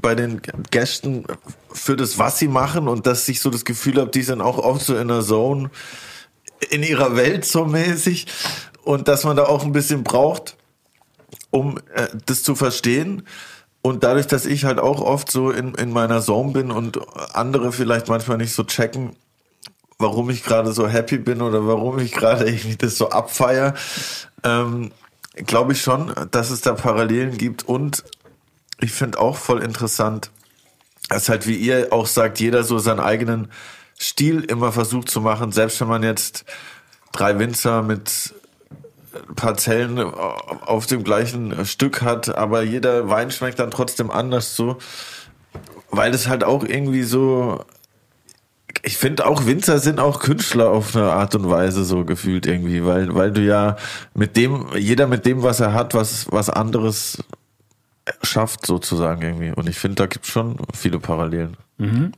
bei 0.02 0.16
den 0.16 0.41
Gästen 0.72 1.26
für 1.72 1.95
das, 1.95 2.18
was 2.18 2.40
sie 2.40 2.48
machen 2.48 2.88
und 2.88 3.06
dass 3.06 3.28
ich 3.28 3.41
so 3.41 3.49
das 3.49 3.66
Gefühl 3.66 3.99
habe, 3.99 4.11
die 4.11 4.22
sind 4.22 4.41
auch 4.41 4.57
oft 4.57 4.86
so 4.86 4.95
in 4.95 5.07
der 5.07 5.22
Zone 5.22 5.70
in 6.70 6.84
ihrer 6.84 7.16
Welt 7.16 7.46
so 7.46 7.66
mäßig 7.66 8.28
und 8.84 9.08
dass 9.08 9.24
man 9.24 9.38
da 9.38 9.46
auch 9.46 9.64
ein 9.64 9.72
bisschen 9.72 10.04
braucht, 10.04 10.58
um 11.52 11.78
äh, 11.94 12.08
das 12.26 12.44
zu 12.44 12.56
verstehen. 12.56 13.24
Und 13.82 14.04
dadurch, 14.04 14.28
dass 14.28 14.46
ich 14.46 14.66
halt 14.66 14.80
auch 14.80 15.02
oft 15.02 15.32
so 15.32 15.52
in, 15.52 15.74
in 15.76 15.91
meiner 15.91 16.22
Zone 16.22 16.52
bin 16.52 16.72
und 16.72 17.00
andere 17.34 17.72
vielleicht 17.72 18.10
manchmal 18.10 18.38
nicht 18.38 18.54
so 18.54 18.64
checken, 18.64 19.16
warum 20.00 20.30
ich 20.30 20.44
gerade 20.44 20.72
so 20.74 20.88
happy 20.88 21.18
bin 21.18 21.41
oder 21.41 21.66
warum 21.66 22.00
ich 22.00 22.12
gerade 22.12 22.46
irgendwie 22.50 22.76
das 22.76 22.98
so 22.98 23.10
abfeier, 23.10 23.74
ähm, 24.44 24.91
glaube 25.46 25.74
ich 25.74 25.82
schon, 25.82 26.14
dass 26.32 26.50
es 26.50 26.62
da 26.62 26.74
Parallelen 26.74 27.38
gibt. 27.38 27.64
Und 27.64 28.04
ich 28.82 28.91
finde 28.91 29.20
auch 29.20 29.38
voll 29.38 29.62
interessant, 29.62 30.32
dass 31.10 31.30
halt, 31.30 31.48
wie 31.48 31.56
ihr 31.56 31.88
auch 31.91 32.08
sagt, 32.08 32.40
jeder 32.40 32.64
so 32.64 32.80
seinen 32.80 33.00
eigenen 33.00 33.50
Stil 34.00 34.42
immer 34.42 34.72
versucht 34.72 35.10
zu 35.10 35.22
machen, 35.22 35.52
selbst 35.52 35.80
wenn 35.82 35.88
man 35.88 36.04
jetzt 36.04 36.46
drei 37.12 37.38
Winzer 37.38 37.84
mit 37.84 38.34
Parzellen 39.36 40.00
auf 40.00 40.86
dem 40.86 41.04
gleichen 41.04 41.66
Stück 41.66 42.02
hat, 42.02 42.36
aber 42.36 42.62
jeder 42.62 43.10
Wein 43.10 43.32
schmeckt 43.32 43.60
dann 43.60 43.72
trotzdem 43.72 44.12
anders 44.12 44.56
so, 44.56 44.78
weil 45.92 46.14
es 46.14 46.28
halt 46.28 46.44
auch 46.44 46.64
irgendwie 46.64 47.04
so, 47.04 47.66
ich 48.84 48.98
finde 48.98 49.26
auch 49.26 49.46
Winzer 49.46 49.80
sind 49.80 50.00
auch 50.00 50.20
Künstler 50.20 50.70
auf 50.70 50.96
eine 50.96 51.12
Art 51.12 51.36
und 51.36 51.50
Weise 51.50 51.84
so 51.84 52.06
gefühlt 52.06 52.46
irgendwie, 52.46 52.86
weil, 52.86 53.14
weil 53.16 53.32
du 53.32 53.42
ja 53.42 53.78
mit 54.14 54.38
dem, 54.38 54.68
jeder 54.78 55.08
mit 55.08 55.26
dem, 55.26 55.44
was 55.44 55.60
er 55.60 55.74
hat, 55.74 55.94
was, 55.94 56.32
was 56.32 56.50
anderes 56.50 57.18
schafft 58.24 58.66
sozusagen 58.66 59.22
irgendwie. 59.22 59.52
Und 59.52 59.68
ich 59.68 59.78
finde, 59.78 59.96
da 59.96 60.06
gibt 60.06 60.26
es 60.26 60.32
schon 60.32 60.58
viele 60.74 61.00
Parallelen. 61.00 61.58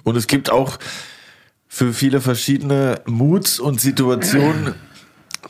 Und 0.04 0.16
es 0.16 0.28
gibt 0.28 0.50
auch 0.52 0.78
für 1.74 1.94
viele 1.94 2.20
verschiedene 2.20 3.00
Moods 3.06 3.58
und 3.58 3.80
Situationen 3.80 4.76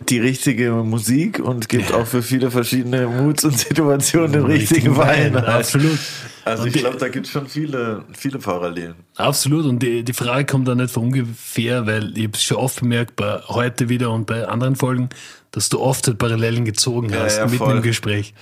die 0.08 0.20
richtige 0.20 0.72
Musik 0.72 1.40
und 1.40 1.68
gibt 1.68 1.92
auch 1.92 2.06
für 2.06 2.22
viele 2.22 2.52
verschiedene 2.52 3.08
Moods 3.08 3.44
und 3.44 3.58
Situationen 3.58 4.32
den 4.32 4.46
richtigen 4.46 4.96
Wein. 4.98 5.36
Absolut. 5.36 5.98
Also 6.46 6.64
Und 6.64 6.76
ich 6.76 6.82
glaube, 6.82 6.98
da 6.98 7.08
gibt 7.10 7.26
es 7.26 7.32
schon 7.32 7.48
viele, 7.48 8.04
viele 8.14 8.38
Parallelen. 8.38 8.94
Absolut. 9.16 9.66
Und 9.66 9.80
die, 9.82 10.04
die 10.04 10.14
Frage 10.14 10.46
kommt 10.46 10.68
da 10.68 10.76
nicht 10.76 10.94
von 10.94 11.06
ungefähr, 11.06 11.88
weil 11.88 12.16
ich 12.16 12.26
habe 12.26 12.38
es 12.38 12.44
schon 12.44 12.58
oft 12.58 12.82
bemerkt, 12.82 13.16
bei 13.16 13.42
heute 13.48 13.90
wieder 13.90 14.12
und 14.12 14.28
bei 14.28 14.48
anderen 14.48 14.76
Folgen, 14.76 15.10
dass 15.50 15.70
du 15.70 15.80
oft 15.80 16.06
halt 16.06 16.20
Parallelen 16.20 16.66
gezogen 16.66 17.10
Ja, 17.10 17.22
hast, 17.24 17.38
ja, 17.38 17.46
mitten 17.46 17.58
voll. 17.58 17.78
im 17.78 17.82
Gespräch. 17.82 18.36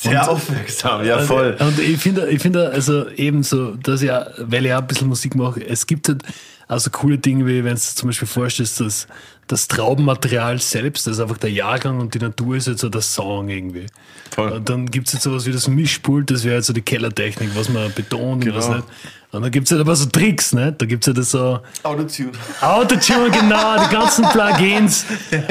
Sehr 0.00 0.30
aufmerksam, 0.30 1.04
ja 1.04 1.18
voll. 1.18 1.56
Und 1.58 1.78
ich 1.80 1.98
finde, 1.98 2.28
ich 2.28 2.40
finde 2.40 2.70
also 2.70 3.08
ebenso, 3.10 3.72
dass 3.74 4.00
ja, 4.00 4.28
weil 4.38 4.64
ich 4.64 4.72
auch 4.72 4.78
ein 4.78 4.86
bisschen 4.86 5.08
Musik 5.08 5.34
mache, 5.34 5.66
es 5.66 5.86
gibt 5.88 6.08
halt 6.08 6.22
also 6.68 6.90
coole 6.90 7.18
Dinge, 7.18 7.46
wie 7.46 7.62
wenn 7.64 7.74
du 7.74 7.80
zum 7.80 8.08
Beispiel 8.08 8.28
vorstellst, 8.28 8.80
dass 8.80 9.06
das 9.46 9.68
Traubenmaterial 9.68 10.58
selbst, 10.60 11.06
also 11.06 11.22
einfach 11.22 11.38
der 11.38 11.52
Jahrgang 11.52 12.00
und 12.00 12.12
die 12.14 12.18
Natur 12.18 12.56
ist 12.56 12.66
jetzt 12.66 12.80
so 12.80 12.88
der 12.88 13.00
Song 13.02 13.48
irgendwie. 13.48 13.86
Voll. 14.34 14.50
Und 14.50 14.68
dann 14.68 14.86
gibt 14.86 15.06
es 15.06 15.12
jetzt 15.12 15.22
sowas 15.22 15.46
wie 15.46 15.52
das 15.52 15.68
Mischpult, 15.68 16.30
das 16.32 16.42
wäre 16.42 16.56
jetzt 16.56 16.66
so 16.66 16.72
die 16.72 16.82
Kellertechnik, 16.82 17.50
was 17.54 17.68
man 17.68 17.92
betont 17.92 18.44
und 18.44 18.54
was 18.56 18.64
Genau. 18.66 18.76
nicht. 18.78 18.88
Und 19.32 19.42
dann 19.42 19.50
gibt 19.50 19.66
es 19.66 19.70
halt 19.70 19.80
aber 19.82 19.94
so 19.94 20.06
Tricks, 20.06 20.52
ne? 20.52 20.72
Da 20.76 20.86
gibt 20.86 21.04
es 21.04 21.06
ja 21.08 21.12
das 21.12 21.30
so 21.30 21.60
Autotune. 21.84 22.32
Autotune, 22.60 23.30
genau, 23.30 23.76
die 23.84 23.92
ganzen 23.94 24.24
Plugins. 24.32 25.04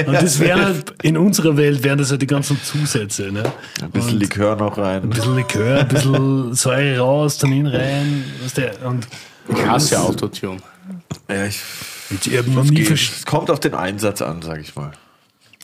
Und 0.05 0.13
das 0.13 0.39
wären 0.39 0.61
halt, 0.65 0.93
in 1.03 1.15
unserer 1.17 1.55
Welt 1.55 1.83
wären 1.83 1.97
das 1.99 2.09
halt 2.11 2.21
die 2.21 2.27
ganzen 2.27 2.59
Zusätze, 2.63 3.31
ne? 3.31 3.43
Ein 3.81 3.91
bisschen 3.91 4.19
Likör 4.19 4.55
noch 4.57 4.77
rein. 4.77 5.03
Ein 5.03 5.09
bisschen 5.09 5.35
Likör, 5.35 5.79
ein 5.81 5.87
bisschen 5.87 6.53
Säure 6.53 6.97
raus, 6.99 7.37
Tannin 7.37 7.67
rein, 7.67 8.25
was 8.43 8.53
der, 8.53 8.73
und 8.85 9.07
Ich 9.47 9.65
hasse 9.65 9.99
Autotune. 10.01 10.57
Ja, 11.29 11.45
ich, 11.45 11.59
ich 12.25 12.37
habe 12.37 12.49
noch 12.51 12.63
nie 12.63 12.81
es 12.81 13.25
kommt 13.25 13.49
auf 13.49 13.59
den 13.59 13.73
Einsatz 13.73 14.21
an, 14.21 14.41
sag 14.41 14.59
ich 14.61 14.75
mal. 14.75 14.91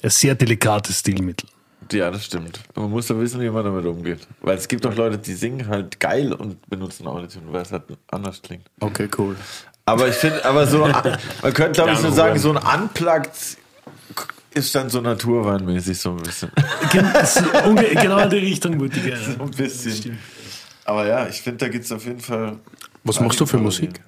Ein 0.03 0.09
sehr 0.09 0.35
delikates 0.35 0.99
Stilmittel. 0.99 1.47
Ja, 1.91 2.09
das 2.09 2.25
stimmt. 2.25 2.59
Man 2.75 2.89
muss 2.89 3.09
ja 3.09 3.19
wissen, 3.19 3.41
wie 3.41 3.49
man 3.49 3.65
damit 3.65 3.85
umgeht. 3.85 4.19
Weil 4.41 4.57
es 4.57 4.67
gibt 4.67 4.85
auch 4.85 4.95
Leute, 4.95 5.17
die 5.17 5.33
singen 5.33 5.67
halt 5.67 5.99
geil 5.99 6.33
und 6.33 6.67
benutzen 6.69 7.05
Autotune, 7.07 7.51
weil 7.51 7.63
es 7.63 7.71
halt 7.71 7.83
anders 8.09 8.41
klingt. 8.41 8.65
Okay, 8.79 9.09
cool. 9.17 9.35
Aber 9.85 10.07
ich 10.07 10.15
finde, 10.15 10.43
aber 10.45 10.67
so, 10.67 10.87
man 11.41 11.53
könnte 11.53 11.71
glaube 11.71 11.93
ich 11.93 11.99
so 11.99 12.11
sagen, 12.11 12.39
so 12.39 12.53
ein 12.53 12.81
Unplugged 12.81 13.31
ist 14.53 14.75
dann 14.75 14.89
so 14.89 15.01
naturweinmäßig 15.01 15.99
so 15.99 16.11
ein 16.11 16.17
bisschen. 16.17 16.51
So 17.25 17.43
Genau 18.01 18.19
in 18.19 18.29
die 18.29 18.37
Richtung 18.37 18.79
würde 18.79 18.97
ich 18.97 19.03
gerne. 19.05 19.37
ein 19.39 19.51
bisschen. 19.51 20.19
Aber 20.85 21.07
ja, 21.07 21.27
ich 21.27 21.41
finde, 21.41 21.57
da 21.65 21.69
gibt 21.69 21.85
es 21.85 21.91
auf 21.91 22.05
jeden 22.05 22.19
Fall. 22.19 22.57
Was 23.03 23.19
machst 23.19 23.39
du 23.39 23.45
für 23.45 23.57
Musik? 23.57 24.01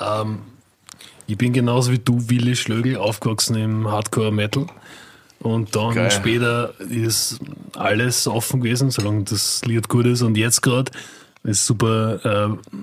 Ähm, 0.00 0.42
ich 1.26 1.38
bin 1.38 1.52
genauso 1.52 1.92
wie 1.92 1.98
du, 1.98 2.28
Willi 2.28 2.56
Schlögel, 2.56 2.96
aufgewachsen 2.96 3.56
im 3.56 3.90
Hardcore-Metal. 3.90 4.66
Und 5.40 5.74
dann 5.74 5.94
Geil. 5.94 6.10
später 6.10 6.74
ist 6.78 7.40
alles 7.74 8.26
offen 8.28 8.60
gewesen, 8.60 8.90
solange 8.90 9.24
das 9.24 9.64
Lied 9.64 9.88
gut 9.88 10.06
ist. 10.06 10.22
Und 10.22 10.36
jetzt 10.36 10.62
gerade 10.62 10.92
ist 11.42 11.66
super. 11.66 12.24
Äh, 12.52 12.76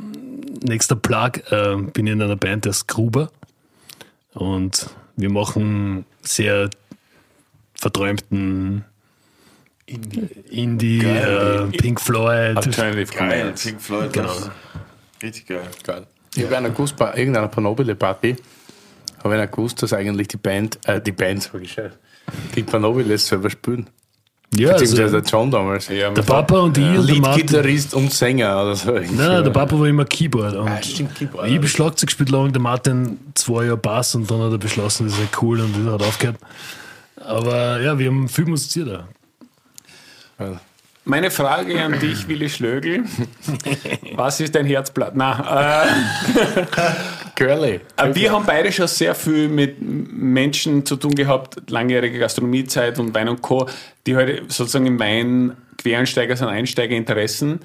nächster 0.65 0.95
Plug 0.95 1.38
äh, 1.52 1.76
bin 1.94 2.07
ich 2.07 2.14
in 2.14 2.22
einer 2.22 2.36
Band, 2.36 2.65
der 2.65 2.72
ist 2.72 2.88
Gruber. 2.88 3.31
Und 4.34 4.90
wir 5.15 5.30
machen 5.30 6.06
sehr 6.22 6.69
verträumten 7.76 8.84
Indie, 9.86 10.99
äh, 10.99 11.65
Pink 11.68 11.99
Floyd. 12.02 12.57
Alternative 12.57 13.06
Geil. 13.06 13.53
Pink 13.53 13.81
Floyd. 13.81 14.14
Genau. 14.14 14.34
Richtig 15.23 15.48
geil. 15.48 15.68
Geil. 15.84 16.06
Ich 16.40 16.45
habe 16.45 16.57
einer 16.57 16.70
gewusst, 16.70 16.95
bei 16.95 17.14
irgendeiner 17.16 17.48
Panobile-Party, 17.48 18.36
habe 19.24 19.30
ich 19.30 19.34
einer 19.34 19.48
gewusst, 19.48 19.82
dass 19.84 19.94
eigentlich 19.94 20.28
die 20.30 20.38
Band, 20.38 20.80
äh, 20.86 21.02
die 21.02 21.11
Band, 21.11 21.44
sag 21.44 21.61
ich 21.61 21.74
schon, 21.74 21.90
die 22.56 22.64
Panobiles 22.64 23.28
selber 23.28 23.49
spielen. 23.49 23.88
Ja, 24.56 24.72
Beziehungsweise 24.72 25.03
also, 25.03 25.20
der 25.20 25.30
John 25.30 25.52
damals. 25.52 25.88
Ja, 25.90 26.10
der 26.10 26.24
Papa 26.24 26.57
und 26.60 26.76
ich 26.76 26.84
Martin. 26.84 27.22
Leadgitarrist 27.22 27.94
und 27.94 28.11
Sänger 28.11 28.64
oder 28.64 28.76
so. 28.76 28.91
Nein, 28.94 29.16
nein, 29.16 29.44
der 29.44 29.52
Papa 29.52 29.80
war 29.80 29.86
immer 29.86 30.06
Keyboard. 30.06 30.56
Und 30.56 30.68
Ah, 30.68 30.82
stimmt, 30.82 31.14
Keyboard. 31.14 31.48
Ich 31.48 31.56
habe 31.56 31.68
Schlagzeug 31.68 32.07
gespielt 32.07 32.32
lang, 32.32 32.52
der 32.52 32.61
Martin 32.61 33.20
zwei 33.36 33.66
Jahre 33.66 33.78
Bass 33.78 34.16
und 34.16 34.30
dann 34.32 34.41
hat 34.41 34.52
er 34.52 34.57
beschlossen, 34.57 35.06
das 35.06 35.14
ist 35.14 35.22
ja 35.22 35.40
cool 35.41 35.60
und 35.60 35.76
das 35.86 35.94
hat 35.94 36.02
aufgehört. 36.02 36.38
Aber 37.18 37.80
ja, 37.80 37.99
wir 37.99 38.07
haben 38.07 38.28
viel 38.28 38.45
musiziert. 38.45 39.06
auch. 40.40 40.57
Meine 41.10 41.31
Frage 41.31 41.81
an 41.81 41.99
dich, 41.99 42.27
Willi 42.27 42.48
Schlögel. 42.52 43.03
Was 44.14 44.40
ist 44.41 44.53
dein 44.53 44.68
Herzblatt? 44.68 45.14
Na, 45.15 45.88
äh, 45.88 46.65
Girly. 47.36 47.80
Äh, 47.98 48.14
Wir 48.14 48.31
haben 48.31 48.45
beide 48.45 48.72
schon 48.72 48.88
sehr 48.88 49.15
viel 49.15 49.48
mit 49.48 49.77
Menschen 49.81 50.86
zu 50.86 50.98
tun 50.98 51.15
gehabt, 51.15 51.68
langjährige 51.68 52.19
Gastronomiezeit 52.19 52.99
und 52.99 53.15
Wein 53.15 53.27
und 53.27 53.41
Co., 53.41 53.68
die 54.06 54.15
heute 54.15 54.44
sozusagen 54.49 54.86
im 54.86 54.99
Wein 54.99 55.57
Quereinsteiger 55.81 56.38
sind, 56.38 56.49
Einsteigerinteressen. 56.49 57.61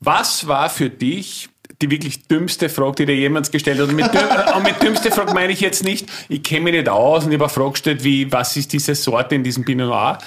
Was 0.00 0.48
war 0.48 0.70
für 0.70 0.88
dich 0.88 1.50
die 1.82 1.90
wirklich 1.90 2.26
dümmste 2.26 2.70
Frage, 2.70 3.04
die 3.04 3.06
dir 3.06 3.16
jemand 3.16 3.52
gestellt 3.52 3.80
hat? 3.80 3.88
Und 3.90 3.96
mit, 3.96 4.06
und 4.56 4.62
mit 4.62 4.82
dümmste 4.82 5.10
Frage 5.10 5.34
meine 5.34 5.52
ich 5.52 5.60
jetzt 5.60 5.84
nicht, 5.84 6.08
ich 6.30 6.42
kenne 6.42 6.62
mich 6.62 6.72
nicht 6.72 6.88
aus 6.88 7.26
und 7.26 7.32
ich 7.32 7.34
habe 7.34 7.44
eine 7.44 7.52
Frage 7.52 7.72
gestellt, 7.72 8.02
wie, 8.02 8.32
was 8.32 8.56
ist 8.56 8.72
diese 8.72 8.94
Sorte 8.94 9.34
in 9.34 9.44
diesem 9.44 9.66
Pinot 9.66 9.88
Noir, 9.88 10.18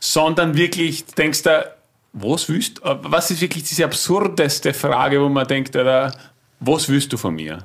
sondern 0.00 0.56
wirklich 0.56 1.06
denkst 1.06 1.44
du, 1.44 1.77
was 2.12 2.48
willst 2.48 2.82
äh, 2.84 2.96
was 3.02 3.30
ist 3.30 3.40
wirklich 3.40 3.64
diese 3.64 3.84
absurdeste 3.84 4.74
Frage, 4.74 5.20
wo 5.20 5.28
man 5.28 5.46
denkt, 5.46 5.76
Alter, 5.76 6.12
was 6.60 6.88
willst 6.88 7.12
du 7.12 7.16
von 7.16 7.34
mir? 7.34 7.58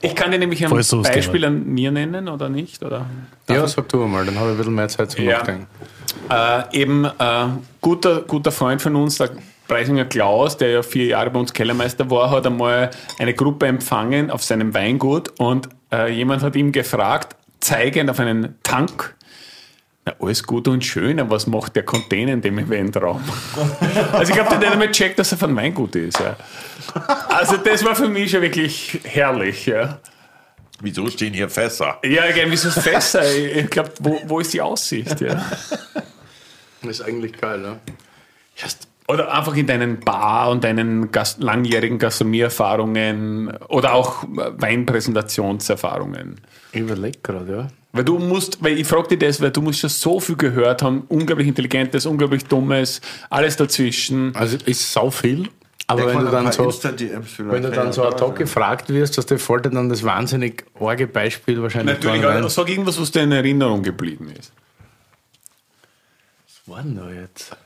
Ich 0.00 0.14
kann 0.14 0.30
dir 0.30 0.38
nämlich 0.38 0.64
ein 0.64 0.70
Beispiel 0.70 1.44
an 1.46 1.66
mir 1.66 1.90
nennen 1.90 2.28
oder 2.28 2.50
nicht? 2.50 2.82
Oder? 2.82 3.06
Ja, 3.48 3.66
sag 3.66 3.88
du 3.88 4.06
mal, 4.06 4.26
dann 4.26 4.38
habe 4.38 4.48
ich 4.48 4.54
ein 4.54 4.58
bisschen 4.58 4.74
mehr 4.74 4.88
Zeit 4.88 5.10
zum 5.10 5.24
Ja. 5.24 5.38
Nachdenken. 5.38 5.66
Äh, 6.28 6.82
eben 6.82 7.04
äh, 7.06 7.10
guter, 7.80 8.20
guter 8.22 8.52
Freund 8.52 8.82
von 8.82 8.96
uns, 8.96 9.16
der 9.16 9.30
Preisinger 9.66 10.04
Klaus, 10.04 10.58
der 10.58 10.70
ja 10.70 10.82
vier 10.82 11.06
Jahre 11.06 11.30
bei 11.30 11.40
uns 11.40 11.54
Kellermeister 11.54 12.10
war, 12.10 12.30
hat 12.30 12.46
einmal 12.46 12.90
eine 13.18 13.32
Gruppe 13.32 13.66
empfangen 13.66 14.30
auf 14.30 14.42
seinem 14.44 14.74
Weingut 14.74 15.32
und 15.38 15.70
äh, 15.90 16.12
jemand 16.12 16.42
hat 16.42 16.54
ihm 16.54 16.70
gefragt, 16.70 17.34
zeigend 17.60 18.10
auf 18.10 18.20
einen 18.20 18.56
Tank. 18.62 19.13
Na, 20.06 20.14
alles 20.20 20.42
gut 20.42 20.68
und 20.68 20.84
schön, 20.84 21.18
aber 21.18 21.30
was 21.30 21.46
macht 21.46 21.76
der 21.76 21.82
Container 21.82 22.32
in 22.32 22.42
dem 22.42 22.58
Eventraum? 22.58 23.22
also 24.12 24.30
ich 24.30 24.38
glaube, 24.38 24.50
der 24.50 24.56
hat 24.56 24.60
nicht 24.60 24.72
einmal 24.72 24.90
checkt, 24.90 25.18
dass 25.18 25.32
er 25.32 25.38
von 25.38 25.56
Weingut 25.56 25.96
ist. 25.96 26.20
Ja. 26.20 26.36
Also 27.28 27.56
das 27.56 27.82
war 27.84 27.96
für 27.96 28.08
mich 28.08 28.30
schon 28.30 28.42
wirklich 28.42 29.00
herrlich. 29.04 29.66
Ja, 29.66 30.00
Wieso 30.80 31.08
stehen 31.08 31.32
hier 31.32 31.48
Fässer? 31.48 31.98
ja 32.04 32.30
gell, 32.32 32.50
wieso 32.50 32.68
Fässer? 32.70 33.22
Ich 33.34 33.70
glaube, 33.70 33.92
wo, 34.00 34.20
wo 34.26 34.40
ist 34.40 34.52
die 34.52 34.60
Aussicht? 34.60 35.20
Ja. 35.20 35.42
Das 36.82 36.90
ist 36.90 37.00
eigentlich 37.00 37.40
geil, 37.40 37.60
ne? 37.60 37.78
Oder 39.06 39.32
einfach 39.32 39.54
in 39.56 39.66
deinen 39.66 40.00
Bar- 40.00 40.50
und 40.50 40.64
deinen 40.64 41.12
Gas 41.12 41.36
langjährigen 41.38 41.98
Gastronomieerfahrungen 41.98 43.56
oder 43.68 43.94
auch 43.94 44.24
Weinpräsentationserfahrungen. 44.28 46.40
Ich 46.72 46.80
überleg 46.80 47.22
gerade, 47.22 47.52
ja. 47.52 47.68
Weil 47.94 48.04
du 48.04 48.18
musst, 48.18 48.62
weil 48.62 48.76
ich 48.76 48.88
frage 48.88 49.06
dich 49.08 49.20
das, 49.20 49.40
weil 49.40 49.52
du 49.52 49.62
musst 49.62 49.78
schon 49.78 49.88
so 49.88 50.18
viel 50.18 50.34
gehört 50.36 50.82
haben, 50.82 51.04
unglaublich 51.08 51.46
intelligentes, 51.46 52.06
unglaublich 52.06 52.44
dummes, 52.44 53.00
alles 53.30 53.56
dazwischen. 53.56 54.34
Also 54.34 54.56
ist 54.66 54.92
sau 54.92 55.12
viel, 55.12 55.48
aber 55.86 56.06
wenn 56.08 56.18
du 56.24 56.30
dann 56.32 56.50
so, 56.50 56.72
wenn 57.38 57.62
du 57.62 57.70
dann 57.70 57.92
so 57.92 58.02
ad 58.02 58.20
hoc 58.20 58.34
gefragt 58.34 58.88
wirst, 58.88 59.16
dass 59.16 59.26
der 59.26 59.38
dir 59.38 59.76
dann 59.76 59.88
das 59.88 60.02
wahnsinnig 60.02 60.64
arge 60.80 61.06
Beispiel 61.06 61.62
wahrscheinlich 61.62 61.94
Natürlich, 61.96 62.24
aber 62.24 62.50
sag 62.50 62.68
irgendwas, 62.68 63.00
was 63.00 63.12
dir 63.12 63.22
in 63.22 63.30
Erinnerung 63.30 63.84
geblieben 63.84 64.28
ist. 64.36 64.52
Was 66.66 66.74
war 66.74 66.82
denn 66.82 66.96
da 66.96 67.10
jetzt? 67.12 67.56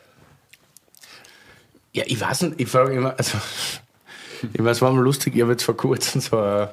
Ja, 1.95 2.05
ich 2.07 2.21
weiß 2.21 2.43
nicht, 2.43 2.61
ich 2.61 2.69
frage 2.69 2.95
immer, 2.95 3.15
also, 3.17 3.39
ich 4.53 4.63
weiß, 4.63 4.83
war 4.83 4.93
mal 4.93 5.03
lustig, 5.03 5.35
ich 5.37 5.41
habe 5.41 5.53
jetzt 5.53 5.63
vor 5.65 5.77
kurzem 5.77 6.21
so 6.21 6.39
ein, 6.39 6.69
Tu- 6.69 6.73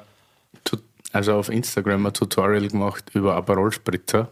also 1.12 1.34
auf 1.34 1.48
Instagram 1.48 2.06
ein 2.06 2.12
Tutorial 2.12 2.68
gemacht 2.68 3.10
über 3.14 3.34
Aperol 3.34 3.72
Spritzer. 3.72 4.28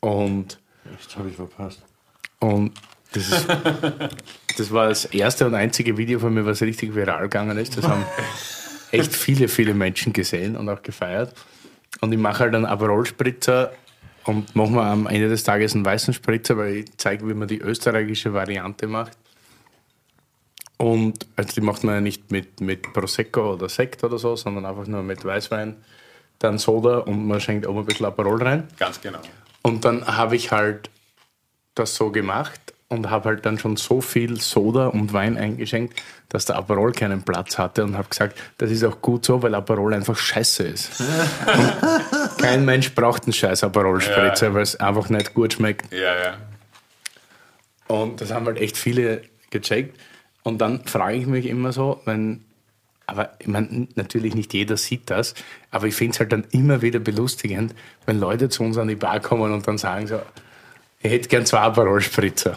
Und, 0.00 0.58
Das 0.84 1.16
habe 1.16 1.28
ich 1.28 1.36
verpasst. 1.36 1.82
und 2.40 2.72
das, 3.12 3.28
ist, 3.28 3.46
das 4.56 4.70
war 4.70 4.88
das 4.88 5.04
erste 5.06 5.46
und 5.46 5.54
einzige 5.54 5.96
Video 5.96 6.18
von 6.18 6.32
mir, 6.32 6.46
was 6.46 6.62
richtig 6.62 6.94
viral 6.94 7.22
gegangen 7.24 7.58
ist. 7.58 7.76
Das 7.76 7.86
haben 7.86 8.04
echt 8.92 9.14
viele, 9.14 9.48
viele 9.48 9.74
Menschen 9.74 10.12
gesehen 10.12 10.56
und 10.56 10.68
auch 10.68 10.82
gefeiert. 10.82 11.34
Und 12.00 12.12
ich 12.12 12.18
mache 12.18 12.40
halt 12.40 12.54
einen 12.54 12.66
Aperol 12.66 13.04
Spritzer 13.04 13.72
und 14.24 14.54
mache 14.54 14.70
mir 14.70 14.82
am 14.82 15.06
Ende 15.06 15.28
des 15.28 15.42
Tages 15.42 15.74
einen 15.74 15.84
weißen 15.84 16.14
Spritzer, 16.14 16.56
weil 16.56 16.76
ich 16.76 16.96
zeige, 16.96 17.28
wie 17.28 17.34
man 17.34 17.48
die 17.48 17.58
österreichische 17.58 18.32
Variante 18.32 18.86
macht. 18.86 19.18
Und 20.80 21.26
also 21.36 21.52
die 21.52 21.60
macht 21.60 21.84
man 21.84 21.96
ja 21.96 22.00
nicht 22.00 22.30
mit, 22.30 22.62
mit 22.62 22.94
Prosecco 22.94 23.52
oder 23.52 23.68
Sekt 23.68 24.02
oder 24.02 24.16
so, 24.16 24.34
sondern 24.34 24.64
einfach 24.64 24.86
nur 24.86 25.02
mit 25.02 25.22
Weißwein, 25.22 25.76
dann 26.38 26.56
Soda 26.56 27.00
und 27.00 27.26
man 27.26 27.38
schenkt 27.38 27.66
oben 27.66 27.80
ein 27.80 27.84
bisschen 27.84 28.06
Aperol 28.06 28.42
rein. 28.42 28.66
Ganz 28.78 28.98
genau. 28.98 29.18
Und 29.60 29.84
dann 29.84 30.06
habe 30.06 30.36
ich 30.36 30.52
halt 30.52 30.88
das 31.74 31.96
so 31.96 32.10
gemacht 32.10 32.58
und 32.88 33.10
habe 33.10 33.28
halt 33.28 33.44
dann 33.44 33.58
schon 33.58 33.76
so 33.76 34.00
viel 34.00 34.40
Soda 34.40 34.86
und 34.86 35.12
Wein 35.12 35.36
eingeschenkt, 35.36 36.02
dass 36.30 36.46
der 36.46 36.56
Aperol 36.56 36.92
keinen 36.92 37.24
Platz 37.24 37.58
hatte 37.58 37.84
und 37.84 37.98
habe 37.98 38.08
gesagt, 38.08 38.40
das 38.56 38.70
ist 38.70 38.82
auch 38.82 39.02
gut 39.02 39.26
so, 39.26 39.42
weil 39.42 39.54
Aperol 39.54 39.92
einfach 39.92 40.16
scheiße 40.16 40.62
ist. 40.62 40.92
kein 42.38 42.64
Mensch 42.64 42.94
braucht 42.94 43.24
einen 43.24 43.34
scheiß 43.34 43.64
Aperol-Spritzer, 43.64 44.54
weil 44.54 44.62
es 44.62 44.76
einfach 44.76 45.10
nicht 45.10 45.34
gut 45.34 45.52
schmeckt. 45.52 45.92
Ja, 45.92 46.16
ja. 46.16 46.36
Und 47.86 48.22
das 48.22 48.32
haben 48.32 48.46
halt 48.46 48.56
echt 48.56 48.78
viele 48.78 49.20
gecheckt. 49.50 49.98
Und 50.42 50.60
dann 50.60 50.84
frage 50.84 51.16
ich 51.16 51.26
mich 51.26 51.46
immer 51.46 51.72
so, 51.72 52.00
wenn, 52.04 52.44
aber 53.06 53.30
ich 53.38 53.46
meine, 53.46 53.88
natürlich 53.94 54.34
nicht 54.34 54.54
jeder 54.54 54.76
sieht 54.76 55.10
das, 55.10 55.34
aber 55.70 55.86
ich 55.86 55.94
finde 55.94 56.14
es 56.14 56.20
halt 56.20 56.32
dann 56.32 56.44
immer 56.52 56.82
wieder 56.82 56.98
belustigend, 56.98 57.74
wenn 58.06 58.18
Leute 58.18 58.48
zu 58.48 58.62
uns 58.62 58.78
an 58.78 58.88
die 58.88 58.96
Bar 58.96 59.20
kommen 59.20 59.52
und 59.52 59.66
dann 59.66 59.78
sagen 59.78 60.06
so, 60.06 60.20
ich 61.02 61.10
hätte 61.10 61.28
gern 61.28 61.46
zwei 61.46 61.60
Aperol-Spritzer. 61.60 62.56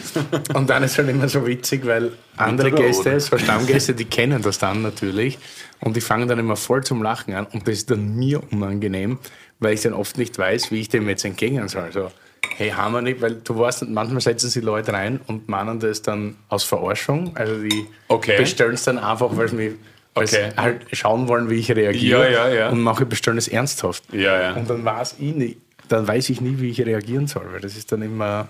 und 0.54 0.68
dann 0.68 0.82
ist 0.82 0.98
halt 0.98 1.08
immer 1.08 1.28
so 1.28 1.46
witzig, 1.46 1.86
weil 1.86 2.12
andere 2.36 2.72
Gäste, 2.72 3.18
so 3.20 3.38
Stammgäste, 3.38 3.94
die 3.94 4.04
kennen 4.06 4.42
das 4.42 4.58
dann 4.58 4.82
natürlich 4.82 5.38
und 5.80 5.96
die 5.96 6.00
fangen 6.00 6.28
dann 6.28 6.38
immer 6.38 6.56
voll 6.56 6.82
zum 6.82 7.02
Lachen 7.02 7.34
an 7.34 7.46
und 7.46 7.68
das 7.68 7.78
ist 7.78 7.90
dann 7.90 8.16
mir 8.16 8.42
unangenehm, 8.50 9.18
weil 9.60 9.74
ich 9.74 9.82
dann 9.82 9.92
oft 9.92 10.18
nicht 10.18 10.38
weiß, 10.38 10.70
wie 10.70 10.80
ich 10.80 10.88
dem 10.88 11.08
jetzt 11.08 11.24
entgegnen 11.24 11.68
soll. 11.68 11.92
So, 11.92 12.10
hey, 12.56 12.70
haben 12.70 12.94
wir 12.94 13.02
nicht, 13.02 13.20
weil 13.20 13.36
du 13.36 13.58
weißt, 13.58 13.88
manchmal 13.88 14.20
setzen 14.20 14.50
sie 14.50 14.60
Leute 14.60 14.92
rein 14.92 15.20
und 15.26 15.48
meinen 15.48 15.80
das 15.80 16.02
dann 16.02 16.36
aus 16.48 16.64
Verarschung. 16.64 17.32
Also 17.36 17.60
die 17.62 17.86
Okay. 18.08 18.36
bestellen 18.36 18.74
es 18.74 18.84
dann 18.84 18.98
einfach, 18.98 19.36
weil 19.36 19.48
sie 19.48 19.56
mich 19.56 19.72
weil 20.14 20.26
sie 20.26 20.36
Okay. 20.36 20.52
halt 20.58 20.82
schauen 20.92 21.26
wollen, 21.26 21.48
wie 21.48 21.54
ich 21.54 21.70
reagiere. 21.70 22.30
Ja, 22.30 22.48
ja, 22.48 22.54
ja. 22.54 22.68
Und 22.68 22.82
manche 22.82 23.06
bestellen 23.06 23.38
es 23.38 23.48
ernsthaft. 23.48 24.02
Ja, 24.12 24.38
ja. 24.40 24.52
Und 24.52 24.68
dann 24.68 24.84
weiß 24.84 25.14
ich 25.18 25.34
nie, 25.34 25.56
dann 25.88 26.06
weiß 26.06 26.28
ich 26.28 26.40
nie, 26.42 26.56
wie 26.60 26.68
ich 26.70 26.80
reagieren 26.84 27.26
soll, 27.26 27.46
weil 27.50 27.60
das 27.60 27.76
ist 27.76 27.90
dann 27.92 28.02
immer. 28.02 28.48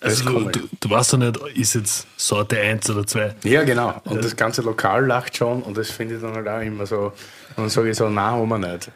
Also 0.00 0.24
du, 0.28 0.50
du, 0.50 0.60
du 0.80 0.90
weißt 0.90 1.12
ja 1.12 1.18
nicht, 1.18 1.38
ist 1.54 1.74
jetzt 1.76 2.06
Sorte 2.18 2.58
1 2.58 2.90
oder 2.90 3.06
2. 3.06 3.36
Ja, 3.44 3.62
genau. 3.64 3.94
Und 4.04 4.22
das 4.22 4.36
ganze 4.36 4.60
Lokal 4.60 5.06
lacht 5.06 5.34
schon 5.36 5.62
und 5.62 5.76
das 5.78 5.90
finde 5.90 6.16
ich 6.16 6.20
dann 6.20 6.34
halt 6.34 6.48
auch 6.48 6.60
immer 6.60 6.84
so. 6.84 7.12
Und 7.56 7.64
dann 7.64 7.68
sage 7.68 7.90
ich 7.90 7.96
so, 7.96 8.08
nein, 8.08 8.24
haben 8.24 8.48
wir 8.48 8.58
nicht. 8.58 8.90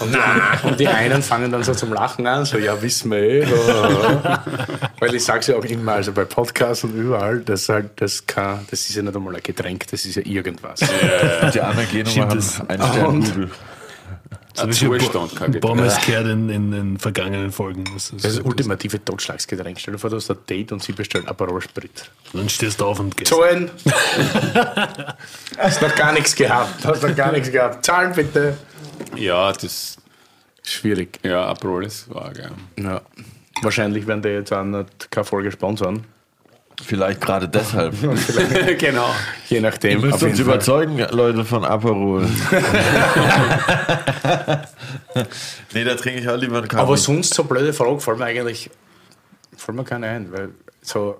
Und 0.00 0.14
die, 0.14 0.66
und 0.66 0.80
die 0.80 0.88
einen 0.88 1.22
fangen 1.22 1.50
dann 1.50 1.64
so 1.64 1.74
zum 1.74 1.94
Lachen 1.94 2.26
an, 2.26 2.44
so, 2.44 2.58
ja, 2.58 2.80
wissen 2.82 3.10
wir 3.10 3.18
eh. 3.18 3.46
Weil 5.00 5.14
ich 5.14 5.24
sage 5.24 5.40
es 5.40 5.46
ja 5.46 5.56
auch 5.56 5.64
immer, 5.64 5.92
also 5.92 6.12
bei 6.12 6.24
Podcasts 6.24 6.84
und 6.84 6.94
überall, 6.94 7.40
das, 7.40 7.68
halt, 7.70 7.90
das, 7.96 8.26
kann, 8.26 8.66
das 8.70 8.88
ist 8.88 8.94
ja 8.94 9.02
nicht 9.02 9.16
einmal 9.16 9.34
ein 9.34 9.42
Getränk, 9.42 9.86
das 9.90 10.04
ist 10.04 10.16
ja 10.16 10.22
irgendwas. 10.26 10.80
Die 11.54 11.60
anderen 11.60 11.88
gehen 11.88 12.06
nochmal 12.06 12.30
einen 12.68 12.82
Stern 12.82 13.20
Google. 13.20 13.50
So 14.54 14.62
Ein 14.64 14.70
wie 14.70 14.74
schon 14.74 15.00
Zustand, 15.00 15.34
gehört 16.04 16.26
in, 16.26 16.50
in 16.50 16.70
den 16.72 16.98
vergangenen 16.98 17.52
Folgen. 17.52 17.84
Das 17.84 18.10
ist, 18.10 18.12
Das 18.24 18.32
ist 18.32 18.38
das 18.38 18.44
ultimative 18.46 19.02
Totschlagsgetränk. 19.02 19.80
Stell 19.80 19.94
dir 19.94 19.98
vor, 19.98 20.10
du 20.10 20.16
hast 20.16 20.30
ein 20.30 20.36
Date 20.48 20.72
und 20.72 20.82
sie 20.82 20.92
bestellt 20.92 21.26
Aperol 21.26 21.62
Spritz. 21.62 22.04
Dann 22.32 22.48
stehst 22.48 22.80
du 22.80 22.86
auf 22.86 23.00
und 23.00 23.16
gehst. 23.16 23.32
Zahlen! 23.32 23.70
hast 25.58 25.80
noch 25.80 25.94
gar 25.94 26.12
nichts 26.12 26.34
gehabt. 26.34 26.84
Hast 26.84 27.02
noch 27.02 27.16
gar 27.16 27.32
nichts 27.32 27.50
gehabt. 27.50 27.84
Zahlen 27.84 28.12
bitte! 28.14 28.58
Ja, 29.16 29.52
das, 29.52 29.96
Schwierig. 30.62 31.18
ja, 31.22 31.46
Aperol 31.46 31.86
ist 31.86 32.12
wahr, 32.14 32.32
ja. 32.36 32.50
Ja. 32.82 33.00
Wahrscheinlich 33.62 34.06
werden 34.06 34.22
die 34.22 34.28
jetzt 34.28 34.52
auch 34.52 34.64
nicht 34.64 35.10
keine 35.10 35.24
Folge 35.24 35.50
sponsern. 35.50 36.04
Vielleicht 36.84 37.20
gerade 37.20 37.48
deshalb. 37.48 37.94
genau. 38.78 39.14
Je 39.48 39.60
nachdem. 39.60 40.00
Ihr 40.00 40.06
müsst 40.06 40.22
uns 40.22 40.38
überzeugen, 40.38 40.98
Leute 41.10 41.44
von 41.44 41.64
Aperol. 41.64 42.22
nee, 45.72 45.84
da 45.84 45.94
trinke 45.94 46.20
ich 46.20 46.28
auch 46.28 46.36
lieber 46.36 46.58
einen 46.58 46.68
Kaffee. 46.68 46.82
Aber 46.82 46.96
sonst 46.96 47.34
so 47.34 47.44
blöde 47.44 47.72
Frage 47.72 48.00
fällt 48.00 48.18
mir 48.18 48.24
eigentlich 48.26 48.70
fällt 49.56 49.76
mir 49.76 49.84
keine 49.84 50.08
ein, 50.08 50.32
weil 50.32 50.50
so 50.82 51.16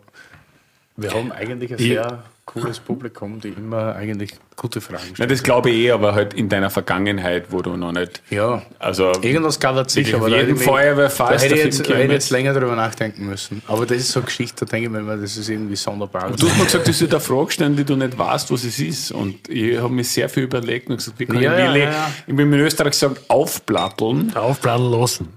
wir 0.97 1.13
haben 1.13 1.33
eigentlich 1.33 1.73
ein 1.73 1.79
sehr 1.79 2.23
cooles 2.45 2.81
Publikum, 2.81 3.41
die 3.41 3.49
immer 3.51 3.95
eigentlich 3.95 4.33
gute 4.57 4.81
Fragen 4.81 5.15
stellen. 5.15 5.29
das 5.29 5.43
glaube 5.43 5.71
ich 5.71 5.77
eh, 5.87 5.91
aber 5.93 6.13
halt 6.15 6.35
in 6.35 6.49
deiner 6.49 6.71
Vergangenheit, 6.71 7.47
wo 7.51 7.63
du 7.63 7.77
noch 7.77 7.93
nicht. 7.93 8.21
ja, 8.31 8.63
Also, 8.81 9.13
irgendwas 9.23 9.59
gab 9.61 9.77
es 9.77 9.93
sicher, 9.93 10.17
aber 10.17 10.29
jeden 10.29 10.49
hätte 10.49 10.59
ich- 10.61 10.63
Feuerwehrfall 10.67 11.29
da 11.31 11.35
ist 11.37 11.43
hätte 11.45 11.55
ich 11.55 11.65
jetzt, 11.65 11.89
hätte 11.89 12.13
jetzt 12.13 12.31
länger 12.31 12.53
drüber 12.53 12.75
nachdenken 12.77 13.27
müssen. 13.27 13.63
Aber 13.69 13.87
das 13.87 13.99
ist 13.99 14.11
so 14.11 14.21
eine 14.21 14.27
Geschichte, 14.27 14.65
da 14.65 14.71
denke 14.71 14.87
ich 14.87 14.93
mir 14.93 14.99
immer, 14.99 15.17
das 15.17 15.37
ist 15.37 15.49
irgendwie 15.49 15.77
sonderbar. 15.77 16.31
Du 16.33 16.49
hast 16.49 16.59
mir 16.59 16.65
gesagt, 16.65 16.89
dass 16.89 16.99
du 16.99 17.07
dir 17.07 17.13
eine 17.13 17.21
Frage 17.21 17.51
stellen, 17.53 17.77
die 17.77 17.85
du 17.85 17.95
nicht 17.97 18.19
weißt, 18.19 18.51
was 18.51 18.65
es 18.65 18.79
ist. 18.81 19.13
Und 19.13 19.49
ich 19.49 19.79
habe 19.79 19.89
mir 19.93 20.05
sehr 20.05 20.29
viel 20.29 20.43
überlegt 20.43 20.91
und 20.91 20.97
gesagt, 20.97 21.19
wie 21.21 21.27
kann 21.27 21.41
Ja, 21.41 21.57
ich 21.59 21.65
Willi, 21.69 21.85
ja, 21.85 21.91
ja. 21.93 22.11
ich 22.27 22.35
bin 22.37 22.53
in 22.53 22.59
Österreich 22.61 22.91
gesagt, 22.93 23.21
aufplatteln. 23.29 24.35
Aufbladen 24.37 24.91
lassen. 24.91 25.29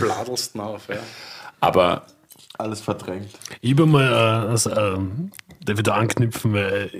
bladelst 0.00 0.58
auf, 0.58 0.82
ja. 0.88 0.96
Aber 1.60 2.04
Alles 2.56 2.80
verdrängt. 2.80 3.30
Ich 3.60 3.72
habe 3.72 3.86
mal, 3.86 4.04
äh, 4.04 4.50
also, 4.50 4.70
ähm, 4.70 5.32
darf 5.64 5.78
ich 5.78 5.82
da 5.82 5.94
anknüpfen, 5.94 6.54
weil 6.54 6.90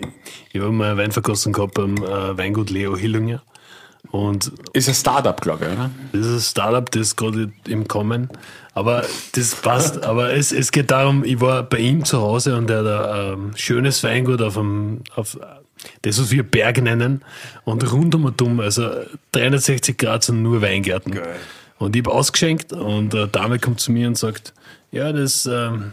ich 0.52 0.60
habe 0.60 0.72
mal 0.72 0.90
eine 0.90 1.02
Weinverkostung 1.02 1.52
gehabt 1.52 1.74
beim 1.74 1.96
äh, 1.96 2.36
Weingut 2.36 2.70
Leo 2.70 2.96
Hillinger. 2.96 3.42
Und 4.10 4.52
ist 4.72 4.88
ein 4.88 4.94
Startup, 4.94 5.40
glaube 5.40 5.64
ich, 5.64 5.72
oder? 5.72 5.90
das 6.12 6.26
ist 6.26 6.34
ein 6.34 6.40
Startup, 6.40 6.90
das 6.90 7.02
ist 7.02 7.16
gerade 7.16 7.52
im 7.66 7.88
Kommen. 7.88 8.28
Aber 8.74 9.04
das 9.32 9.54
passt. 9.54 10.04
Aber 10.04 10.32
es, 10.32 10.52
es 10.52 10.72
geht 10.72 10.90
darum, 10.90 11.24
ich 11.24 11.40
war 11.40 11.62
bei 11.62 11.78
ihm 11.78 12.04
zu 12.04 12.20
Hause 12.20 12.56
und 12.56 12.68
er 12.70 12.84
hat 12.84 13.12
ein 13.12 13.32
ähm, 13.32 13.52
schönes 13.56 14.02
Weingut 14.02 14.42
auf 14.42 14.58
einem, 14.58 15.02
auf 15.14 15.38
das, 16.02 16.20
was 16.20 16.30
wir 16.30 16.42
Berg 16.42 16.82
nennen. 16.82 17.22
Und 17.64 17.90
rundum 17.92 18.24
und 18.24 18.40
um, 18.42 18.60
also 18.60 18.90
360 19.32 19.96
Grad 19.96 20.24
sind 20.24 20.42
nur 20.42 20.62
Weingärten. 20.62 21.18
Und 21.78 21.96
ich 21.96 22.02
habe 22.04 22.12
ausgeschenkt 22.12 22.72
und 22.72 23.14
eine 23.14 23.28
Dame 23.28 23.58
kommt 23.58 23.80
zu 23.80 23.92
mir 23.92 24.08
und 24.08 24.16
sagt, 24.16 24.54
ja, 24.94 25.12
das 25.12 25.34
ist 25.34 25.46
ähm, 25.46 25.92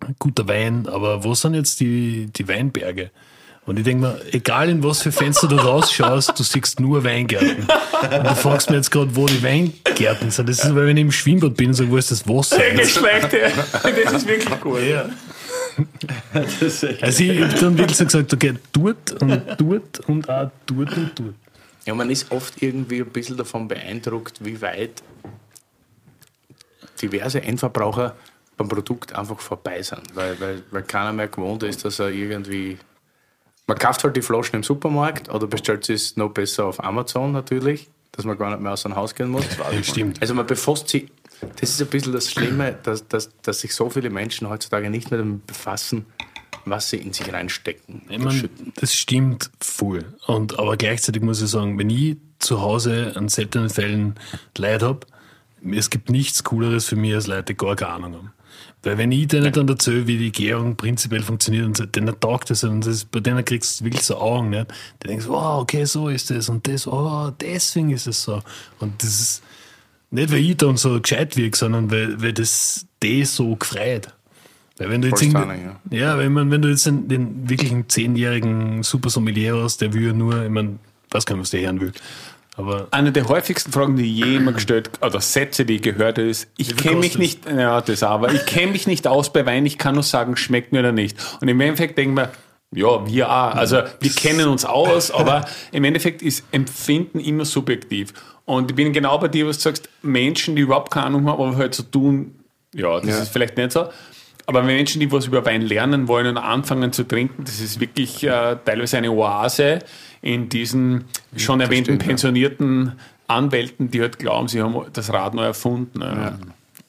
ein 0.00 0.16
guter 0.18 0.46
Wein, 0.48 0.86
aber 0.88 1.24
wo 1.24 1.34
sind 1.34 1.54
jetzt 1.54 1.80
die, 1.80 2.26
die 2.26 2.48
Weinberge? 2.48 3.10
Und 3.66 3.78
ich 3.78 3.84
denke 3.84 4.06
mir, 4.06 4.20
egal 4.32 4.68
in 4.68 4.82
was 4.82 5.02
für 5.02 5.12
Fenster 5.12 5.46
du 5.46 5.56
rausschaust, 5.56 6.36
du 6.36 6.42
siehst 6.42 6.80
nur 6.80 7.04
Weingärten. 7.04 7.68
Und 7.68 8.26
du 8.26 8.34
fragst 8.34 8.68
mir 8.70 8.76
jetzt 8.76 8.90
gerade, 8.90 9.14
wo 9.14 9.26
die 9.26 9.42
Weingärten 9.42 10.30
sind. 10.30 10.48
Das 10.48 10.64
ist, 10.64 10.74
weil 10.74 10.86
wenn 10.86 10.96
ich 10.96 11.02
im 11.02 11.12
Schwimmbad 11.12 11.54
bin 11.54 11.68
und 11.68 11.74
sage, 11.74 11.90
wo 11.90 11.96
ist 11.96 12.10
das 12.10 12.26
Wasser? 12.26 12.58
Das 12.76 12.88
ist 12.88 14.26
wirklich 14.26 14.60
gut. 14.60 14.82
Ja. 14.82 15.08
Also 16.32 17.22
ich 17.22 17.40
habe 17.40 17.54
dann 17.54 17.78
wirklich 17.78 17.96
so 17.96 18.04
gesagt, 18.04 18.34
okay, 18.34 18.54
dort 18.72 19.22
und 19.22 19.42
dort 19.56 20.00
und 20.08 20.28
auch 20.28 20.50
dort 20.66 20.96
und 20.96 21.12
dort. 21.14 21.34
Ja, 21.86 21.94
man 21.94 22.10
ist 22.10 22.30
oft 22.32 22.60
irgendwie 22.60 23.00
ein 23.00 23.06
bisschen 23.10 23.36
davon 23.36 23.68
beeindruckt, 23.68 24.44
wie 24.44 24.60
weit 24.60 25.02
diverse 27.02 27.42
Endverbraucher 27.42 28.16
beim 28.56 28.68
Produkt 28.68 29.14
einfach 29.14 29.40
vorbei 29.40 29.82
sind. 29.82 30.02
Weil, 30.14 30.38
weil, 30.40 30.62
weil 30.70 30.82
keiner 30.82 31.12
mehr 31.12 31.28
gewohnt 31.28 31.62
ist, 31.62 31.84
dass 31.84 31.98
er 31.98 32.10
irgendwie. 32.10 32.78
Man 33.66 33.78
kauft 33.78 34.02
halt 34.02 34.16
die 34.16 34.22
Flaschen 34.22 34.56
im 34.56 34.62
Supermarkt 34.62 35.28
oder 35.28 35.46
bestellt 35.46 35.88
es 35.88 36.16
noch 36.16 36.30
besser 36.30 36.66
auf 36.66 36.82
Amazon 36.82 37.30
natürlich, 37.30 37.88
dass 38.10 38.24
man 38.24 38.36
gar 38.36 38.50
nicht 38.50 38.60
mehr 38.60 38.72
aus 38.72 38.82
dem 38.82 38.96
Haus 38.96 39.14
gehen 39.14 39.30
muss. 39.30 39.44
Ja, 39.58 39.82
stimmt. 39.82 40.20
Also 40.20 40.34
man 40.34 40.44
befasst 40.44 40.88
sich, 40.88 41.08
das 41.60 41.70
ist 41.70 41.80
ein 41.80 41.86
bisschen 41.86 42.12
das 42.12 42.30
Schlimme, 42.30 42.76
dass, 42.82 43.06
dass, 43.06 43.30
dass 43.42 43.60
sich 43.60 43.72
so 43.74 43.88
viele 43.88 44.10
Menschen 44.10 44.48
heutzutage 44.48 44.90
nicht 44.90 45.12
mehr 45.12 45.18
damit 45.18 45.46
befassen, 45.46 46.04
was 46.64 46.90
sie 46.90 46.96
in 46.96 47.12
sich 47.12 47.32
reinstecken. 47.32 48.02
Ich 48.08 48.18
mein, 48.18 48.50
das 48.74 48.94
stimmt 48.94 49.50
voll. 49.60 50.04
Und, 50.26 50.58
aber 50.58 50.76
gleichzeitig 50.76 51.22
muss 51.22 51.40
ich 51.40 51.48
sagen, 51.48 51.78
wenn 51.78 51.90
ich 51.90 52.16
zu 52.40 52.60
Hause 52.60 53.12
an 53.14 53.28
seltenen 53.28 53.70
Fällen 53.70 54.18
Leid 54.56 54.82
habe, 54.82 55.06
es 55.72 55.90
gibt 55.90 56.10
nichts 56.10 56.44
Cooleres 56.44 56.86
für 56.86 56.96
mich 56.96 57.14
als 57.14 57.26
Leute, 57.26 57.54
die 57.54 57.56
gar 57.56 57.76
keine 57.76 57.92
Ahnung 57.92 58.14
haben. 58.14 58.32
Weil 58.82 58.96
wenn 58.96 59.12
ich 59.12 59.28
denen 59.28 59.52
dann 59.52 59.68
erzähle, 59.68 60.06
wie 60.06 60.16
die 60.16 60.32
Gärung 60.32 60.76
prinzipiell 60.76 61.22
funktioniert, 61.22 61.66
und 61.66 61.96
denen 61.96 62.18
taugt 62.18 62.50
das 62.50 62.64
und 62.64 62.86
das, 62.86 63.04
bei 63.04 63.20
denen 63.20 63.44
kriegst 63.44 63.80
du 63.80 63.84
wirklich 63.84 64.04
so 64.04 64.16
Augen, 64.16 64.50
nicht? 64.50 64.66
Die 65.02 65.08
denkst, 65.08 65.26
wow, 65.28 65.60
okay, 65.60 65.84
so 65.84 66.08
ist 66.08 66.30
das 66.30 66.48
und 66.48 66.66
das, 66.66 66.86
oh, 66.86 67.30
deswegen 67.40 67.90
ist 67.90 68.06
es 68.06 68.22
so. 68.22 68.42
Und 68.78 69.02
das 69.02 69.20
ist 69.20 69.42
nicht, 70.10 70.32
weil 70.32 70.38
ich 70.38 70.56
dann 70.56 70.76
so 70.76 70.98
gescheit 71.00 71.36
wirke, 71.36 71.56
sondern 71.56 71.90
weil, 71.90 72.20
weil 72.22 72.32
das 72.32 72.86
die 73.02 73.24
so 73.24 73.54
gefreut. 73.54 74.08
Weil 74.78 74.88
wenn 74.88 75.02
du 75.02 75.08
jetzt 75.08 75.22
stunning, 75.22 75.72
ja, 75.90 76.16
wenn, 76.16 76.32
man, 76.32 76.50
wenn 76.50 76.62
du 76.62 76.68
jetzt 76.68 76.86
den, 76.86 77.06
den 77.06 77.48
wirklichen 77.48 77.86
zehnjährigen 77.88 78.82
Super 78.82 79.10
Sommelier 79.10 79.56
hast, 79.62 79.82
der 79.82 79.92
will 79.92 80.06
ja 80.06 80.12
nur, 80.14 80.42
ich 80.42 80.50
meine, 80.50 80.78
weiß 81.10 81.26
gar 81.26 81.34
nicht, 81.34 81.42
was 81.42 81.50
der 81.50 81.60
hören 81.60 81.80
will. 81.80 81.92
Aber 82.60 82.88
Eine 82.90 83.12
der 83.12 83.28
häufigsten 83.28 83.72
Fragen, 83.72 83.96
die 83.96 84.12
jemand 84.12 84.56
gestellt, 84.56 84.90
oder 85.00 85.20
Sätze, 85.20 85.64
die 85.64 85.76
ich 85.76 85.82
gehört 85.82 86.18
habe, 86.18 86.28
ist, 86.28 86.48
ich 86.56 86.76
kenne 86.76 86.96
mich 86.96 87.18
nicht, 87.18 87.46
ja, 87.50 87.80
das 87.80 88.02
aber, 88.02 88.32
ich 88.32 88.44
kenne 88.46 88.72
mich 88.72 88.86
nicht 88.86 89.06
aus 89.06 89.32
bei 89.32 89.44
Wein, 89.46 89.66
ich 89.66 89.78
kann 89.78 89.94
nur 89.94 90.02
sagen, 90.02 90.36
schmeckt 90.36 90.72
mir 90.72 90.80
oder 90.80 90.92
nicht. 90.92 91.16
Und 91.40 91.48
im 91.48 91.60
Endeffekt 91.60 91.96
denken 91.98 92.14
wir, 92.16 92.30
ja, 92.72 93.04
wir 93.06 93.28
auch. 93.28 93.54
Also 93.56 93.78
wir 94.00 94.10
kennen 94.12 94.46
uns 94.48 94.64
aus, 94.64 95.10
aber 95.10 95.44
im 95.72 95.82
Endeffekt 95.84 96.22
ist 96.22 96.44
Empfinden 96.52 97.18
immer 97.18 97.44
subjektiv. 97.44 98.12
Und 98.44 98.70
ich 98.70 98.76
bin 98.76 98.92
genau 98.92 99.18
bei 99.18 99.28
dir, 99.28 99.46
was 99.46 99.56
du 99.58 99.62
sagst, 99.64 99.88
Menschen, 100.02 100.54
die 100.56 100.62
überhaupt 100.62 100.92
keine 100.92 101.06
Ahnung 101.06 101.26
haben, 101.28 101.42
aber 101.42 101.56
halt 101.56 101.74
so 101.74 101.82
tun, 101.82 102.36
ja, 102.74 103.00
das 103.00 103.10
Ja. 103.10 103.22
ist 103.22 103.32
vielleicht 103.32 103.56
nicht 103.56 103.72
so. 103.72 103.88
Aber 104.46 104.62
Menschen, 104.62 105.00
die 105.00 105.10
was 105.12 105.26
über 105.26 105.44
Wein 105.46 105.62
lernen 105.62 106.08
wollen 106.08 106.26
und 106.26 106.36
anfangen 106.38 106.92
zu 106.92 107.04
trinken, 107.04 107.44
das 107.44 107.60
ist 107.60 107.78
wirklich 107.80 108.24
äh, 108.24 108.56
teilweise 108.64 108.98
eine 108.98 109.10
Oase 109.12 109.80
in 110.22 110.48
diesen 110.48 111.04
schon 111.36 111.60
erwähnten 111.60 111.98
pensionierten 111.98 112.92
Anwälten, 113.26 113.90
die 113.90 114.00
halt 114.00 114.18
glauben, 114.18 114.48
sie 114.48 114.60
haben 114.60 114.76
das 114.92 115.12
Rad 115.12 115.34
neu 115.34 115.44
erfunden. 115.44 116.00
Ja. 116.00 116.38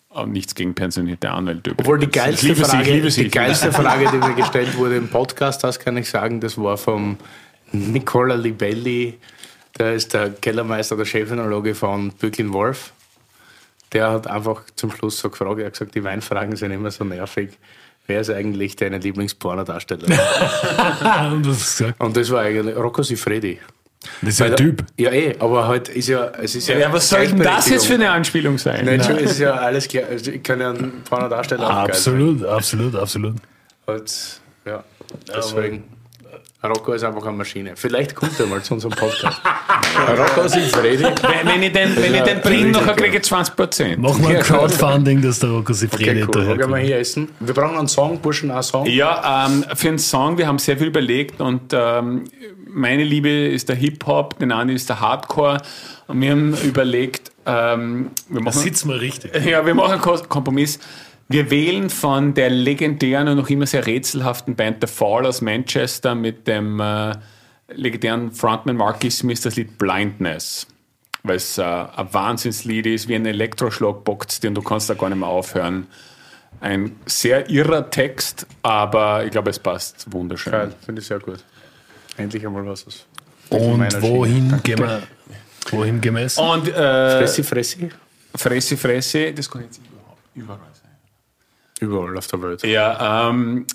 Aber 0.09 0.27
nichts 0.27 0.55
gegen 0.55 0.75
pensionierte 0.75 1.31
Anwälte. 1.31 1.73
Obwohl 1.77 1.99
die 1.99 2.07
geilste, 2.07 2.53
Frage, 2.55 3.09
sie. 3.09 3.23
die 3.23 3.29
geilste 3.29 3.71
Frage, 3.71 4.09
die 4.11 4.17
mir 4.17 4.33
gestellt 4.33 4.75
wurde 4.77 4.97
im 4.97 5.07
Podcast, 5.07 5.63
das 5.63 5.79
kann 5.79 5.95
ich 5.95 6.09
sagen, 6.09 6.41
das 6.41 6.57
war 6.57 6.77
vom 6.77 7.17
Nicola 7.71 8.35
Libelli, 8.35 9.17
der 9.79 9.93
ist 9.93 10.13
der 10.13 10.31
Kellermeister, 10.31 10.97
der 10.97 11.05
Chefenologe 11.05 11.75
von 11.75 12.11
Böcklin 12.11 12.51
Wolf. 12.51 12.91
Der 13.93 14.11
hat 14.11 14.27
einfach 14.27 14.63
zum 14.75 14.91
Schluss 14.91 15.19
so 15.19 15.29
gefragt, 15.29 15.59
er 15.59 15.67
hat 15.67 15.73
gesagt, 15.73 15.95
die 15.95 16.03
Weinfragen 16.03 16.57
sind 16.57 16.71
immer 16.71 16.91
so 16.91 17.05
nervig. 17.05 17.51
Wer 18.11 18.19
ist 18.19 18.29
eigentlich 18.29 18.75
deine 18.75 18.97
Lieblingspornodarsteller? 18.97 20.05
und 21.99 22.17
das 22.17 22.29
war 22.29 22.41
eigentlich 22.41 22.75
Rocco 22.75 23.03
Siffredi. 23.03 23.57
das 24.21 24.33
ist 24.33 24.39
ja 24.41 24.47
ein 24.47 24.57
Typ. 24.57 24.83
Ja, 24.97 25.13
eh, 25.13 25.33
aber 25.39 25.65
halt 25.65 25.87
ist 25.87 26.09
ja, 26.09 26.29
es 26.41 26.55
ist 26.55 26.67
ja. 26.67 26.77
Ja, 26.77 26.91
was 26.91 27.07
soll 27.07 27.25
denn 27.25 27.39
das 27.39 27.69
jetzt 27.69 27.85
für 27.85 27.93
eine 27.93 28.11
Anspielung 28.11 28.57
sein? 28.57 28.83
Nein, 28.83 28.95
Entschuldigung, 28.95 29.27
es 29.27 29.35
ist 29.35 29.39
ja 29.39 29.53
alles 29.53 29.87
klar. 29.87 30.11
Ich 30.11 30.43
kann 30.43 30.59
ja 30.59 30.71
einen 30.71 31.03
Pornodarsteller 31.09 31.69
Absolut, 31.69 32.43
absolut, 32.43 32.95
absolut. 32.95 33.35
Halt, 33.87 34.41
ja, 34.65 34.83
deswegen. 35.33 35.83
Rocco 36.63 36.93
ist 36.93 37.03
einfach 37.03 37.25
eine 37.25 37.37
Maschine. 37.37 37.71
Vielleicht 37.75 38.13
kommt 38.13 38.39
er 38.39 38.45
mal 38.45 38.61
zu 38.61 38.75
unserem 38.75 38.93
Podcast. 38.93 39.41
Rocco 40.17 40.47
Siffredi. 40.47 41.03
Wenn, 41.03 41.47
wenn 41.47 41.63
ich 41.63 41.71
den, 41.73 41.95
wenn 41.95 42.13
ich 42.13 42.21
den 42.21 42.41
bringe, 42.41 42.71
nachher 42.71 42.95
kriege 42.95 43.17
ich 43.17 43.23
20 43.23 43.55
Prozent. 43.55 43.97
Machen 43.99 44.21
wir 44.27 44.37
ein 44.37 44.43
Crowdfunding, 44.43 45.21
dass 45.21 45.39
der 45.39 45.49
Rocco 45.49 45.73
Sifredi 45.73 46.23
Okay, 46.23 46.23
cool. 46.35 46.45
daher 46.55 46.69
wir 46.69 46.77
hier 46.77 46.97
essen? 46.99 47.29
Wir 47.39 47.53
brauchen 47.53 47.77
einen 47.77 47.87
Song, 47.87 48.19
Burschen, 48.19 48.51
einen 48.51 48.61
Song. 48.63 48.85
Ja, 48.85 49.47
ähm, 49.47 49.65
für 49.75 49.87
einen 49.89 49.99
Song, 49.99 50.37
wir 50.37 50.47
haben 50.47 50.59
sehr 50.59 50.77
viel 50.77 50.87
überlegt 50.87 51.41
und 51.41 51.73
ähm, 51.73 52.25
meine 52.67 53.03
Liebe 53.03 53.29
ist 53.29 53.67
der 53.67 53.75
Hip-Hop, 53.75 54.37
den 54.39 54.51
anderen 54.51 54.75
ist 54.75 54.87
der 54.87 54.99
Hardcore 55.01 55.57
und 56.07 56.21
wir 56.21 56.31
haben 56.31 56.55
überlegt, 56.63 57.31
ähm, 57.45 58.11
wir 58.29 58.37
Da 58.37 58.43
machen, 58.45 58.59
sitzt 58.59 58.85
man 58.85 58.97
richtig. 58.97 59.31
ja, 59.45 59.65
wir 59.65 59.73
machen 59.73 59.93
einen 59.93 60.01
Ko- 60.01 60.21
Kompromiss. 60.29 60.79
Wir 61.31 61.49
wählen 61.49 61.89
von 61.89 62.33
der 62.33 62.49
legendären 62.49 63.27
und 63.29 63.37
noch 63.37 63.49
immer 63.49 63.65
sehr 63.65 63.85
rätselhaften 63.85 64.55
Band 64.55 64.77
The 64.81 64.87
Fall 64.87 65.25
aus 65.25 65.41
Manchester 65.41 66.13
mit 66.13 66.47
dem 66.47 66.79
äh, 66.79 67.13
legendären 67.69 68.31
Frontman 68.31 68.75
Marky 68.75 69.09
Smith 69.09 69.41
das 69.41 69.55
Lied 69.55 69.77
Blindness. 69.77 70.67
Weil 71.23 71.37
es 71.37 71.57
äh, 71.57 71.63
ein 71.63 72.13
Wahnsinnslied 72.13 72.85
ist, 72.87 73.07
wie 73.07 73.15
ein 73.15 73.25
Elektroschlag 73.25 74.03
bockt 74.03 74.43
dir 74.43 74.49
und 74.49 74.55
du 74.55 74.61
kannst 74.61 74.89
da 74.89 74.93
gar 74.93 75.09
nicht 75.09 75.19
mehr 75.19 75.29
aufhören. 75.29 75.87
Ein 76.59 76.97
sehr 77.05 77.49
irrer 77.49 77.89
Text, 77.89 78.45
aber 78.61 79.23
ich 79.23 79.31
glaube, 79.31 79.51
es 79.51 79.59
passt 79.59 80.11
wunderschön. 80.11 80.51
Geil, 80.51 80.73
finde 80.83 81.01
ich 81.01 81.07
sehr 81.07 81.19
gut. 81.19 81.43
Endlich 82.17 82.45
einmal 82.45 82.65
was. 82.65 82.85
wirklich 82.85 83.05
Und 83.49 84.01
wohin 84.01 84.61
gehen 84.63 84.79
wir? 84.79 85.03
Wohin 85.69 86.01
gehen 86.01 86.15
wir 86.15 86.23
essen? 86.23 86.43
Und 86.43 86.67
äh, 86.67 87.19
Fressi, 87.19 87.43
Fressi? 87.43 87.89
Fressi, 88.35 88.77
Fressi, 88.77 89.33
das 89.33 89.49
kann 89.49 89.61
jetzt 89.63 89.79
überall 90.35 90.59
sein. 90.59 90.70
Überall 91.81 92.17
auf 92.17 92.27
der 92.27 92.41
Welt. 92.43 92.63
Ja, 92.63 93.29
ähm, 93.29 93.65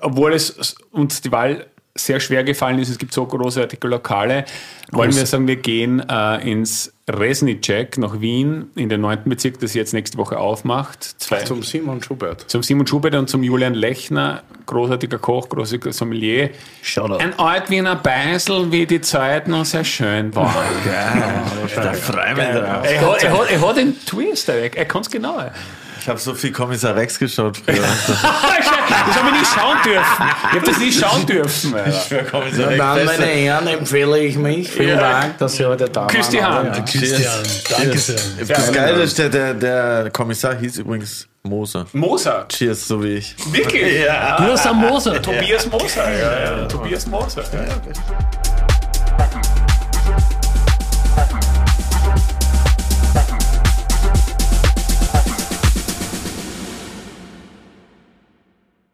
obwohl 0.00 0.32
es 0.32 0.74
uns 0.90 1.20
die 1.20 1.30
Wahl 1.30 1.66
sehr 1.94 2.20
schwer 2.20 2.42
gefallen 2.42 2.78
ist, 2.78 2.88
es 2.88 2.98
gibt 2.98 3.12
so 3.12 3.26
großartige 3.26 3.86
Lokale, 3.86 4.44
wollen 4.92 5.14
wir 5.14 5.26
sagen, 5.26 5.46
wir 5.46 5.56
gehen 5.56 6.00
äh, 6.08 6.50
ins 6.50 6.92
Resnicek 7.08 7.98
nach 7.98 8.20
Wien, 8.20 8.70
in 8.76 8.88
den 8.88 9.00
9. 9.02 9.24
Bezirk, 9.26 9.60
das 9.60 9.74
jetzt 9.74 9.92
nächste 9.92 10.16
Woche 10.16 10.38
aufmacht. 10.38 11.02
Zwei, 11.20 11.42
Zum 11.42 11.62
Simon 11.62 12.02
Schubert. 12.02 12.48
zum 12.48 12.62
Simon 12.62 12.86
Schubert 12.86 13.14
und 13.16 13.28
zum 13.28 13.42
Julian 13.42 13.74
Lechner, 13.74 14.42
großartiger 14.66 15.18
Koch, 15.18 15.48
großartiger 15.48 15.92
Sommelier. 15.92 16.50
Shoutout. 16.82 17.18
Ein 17.18 17.38
Alt 17.38 17.68
Wiener 17.70 17.96
Beisel, 17.96 18.70
wie 18.72 18.86
die 18.86 19.00
Zeit 19.00 19.48
noch 19.48 19.64
sehr 19.64 19.84
schön 19.84 20.34
war. 20.34 20.54
Da 21.74 21.92
freue 21.92 22.30
ich 22.30 22.36
mich 22.36 22.46
drauf. 22.46 22.84
er, 22.84 23.00
hat, 23.00 23.22
er, 23.22 23.38
hat, 23.38 23.50
er 23.50 23.68
hat 23.68 23.76
den 23.76 24.06
Twist, 24.06 24.48
er, 24.48 24.74
er 24.74 24.84
kann 24.86 25.02
es 25.02 25.10
genau. 25.10 25.38
Ich 26.00 26.08
habe 26.08 26.18
so 26.18 26.34
viel 26.34 26.50
Kommissar 26.52 26.96
Rex 26.96 27.18
geschaut 27.18 27.58
früher. 27.58 27.76
das 28.06 28.22
habe 28.22 29.28
ich 29.28 29.40
nicht 29.40 29.52
schauen 29.54 29.76
dürfen. 29.84 30.24
Ich 30.50 30.56
habe 30.56 30.66
das 30.66 30.78
nicht 30.78 31.00
schauen 31.00 31.26
dürfen. 31.26 31.74
Alter. 31.74 32.22
Kommissar 32.24 32.68
Rex. 32.68 32.78
Dann, 32.78 33.04
meine. 33.04 33.24
Herren, 33.26 33.66
empfehle 33.66 34.18
ich 34.18 34.36
mich. 34.36 34.70
Vielen 34.70 34.88
Ja. 34.98 35.20
Dank, 35.20 35.38
dass 35.38 35.56
Sie 35.56 35.64
heute 35.66 35.88
da 35.88 36.00
waren. 36.02 36.08
Küss 36.08 36.28
die 36.30 36.42
Hand. 36.42 36.76
Ja. 36.76 36.82
Christian, 36.82 37.32
danke 37.70 37.98
sehr. 37.98 38.16
Das 38.48 38.72
Geile 38.72 39.02
ist, 39.02 39.18
der, 39.18 39.28
der, 39.28 39.54
der 39.54 40.10
Kommissar 40.10 40.54
hieß 40.56 40.78
übrigens 40.78 41.28
Moser. 41.42 41.86
Moser. 41.92 42.46
Cheers, 42.48 42.88
so 42.88 43.02
wie 43.02 43.16
ich. 43.16 43.34
Wirklich? 43.52 44.04
Ja. 44.04 44.36
Du 44.38 44.52
hast 44.52 44.66
am 44.66 44.78
Moser. 44.78 45.20
Tobias 45.20 45.66
Moser. 45.70 46.10
Ja, 46.10 46.40
ja. 46.60 46.66
Tobias 46.66 47.06
Moser. 47.06 47.42
Ja. 47.42 48.39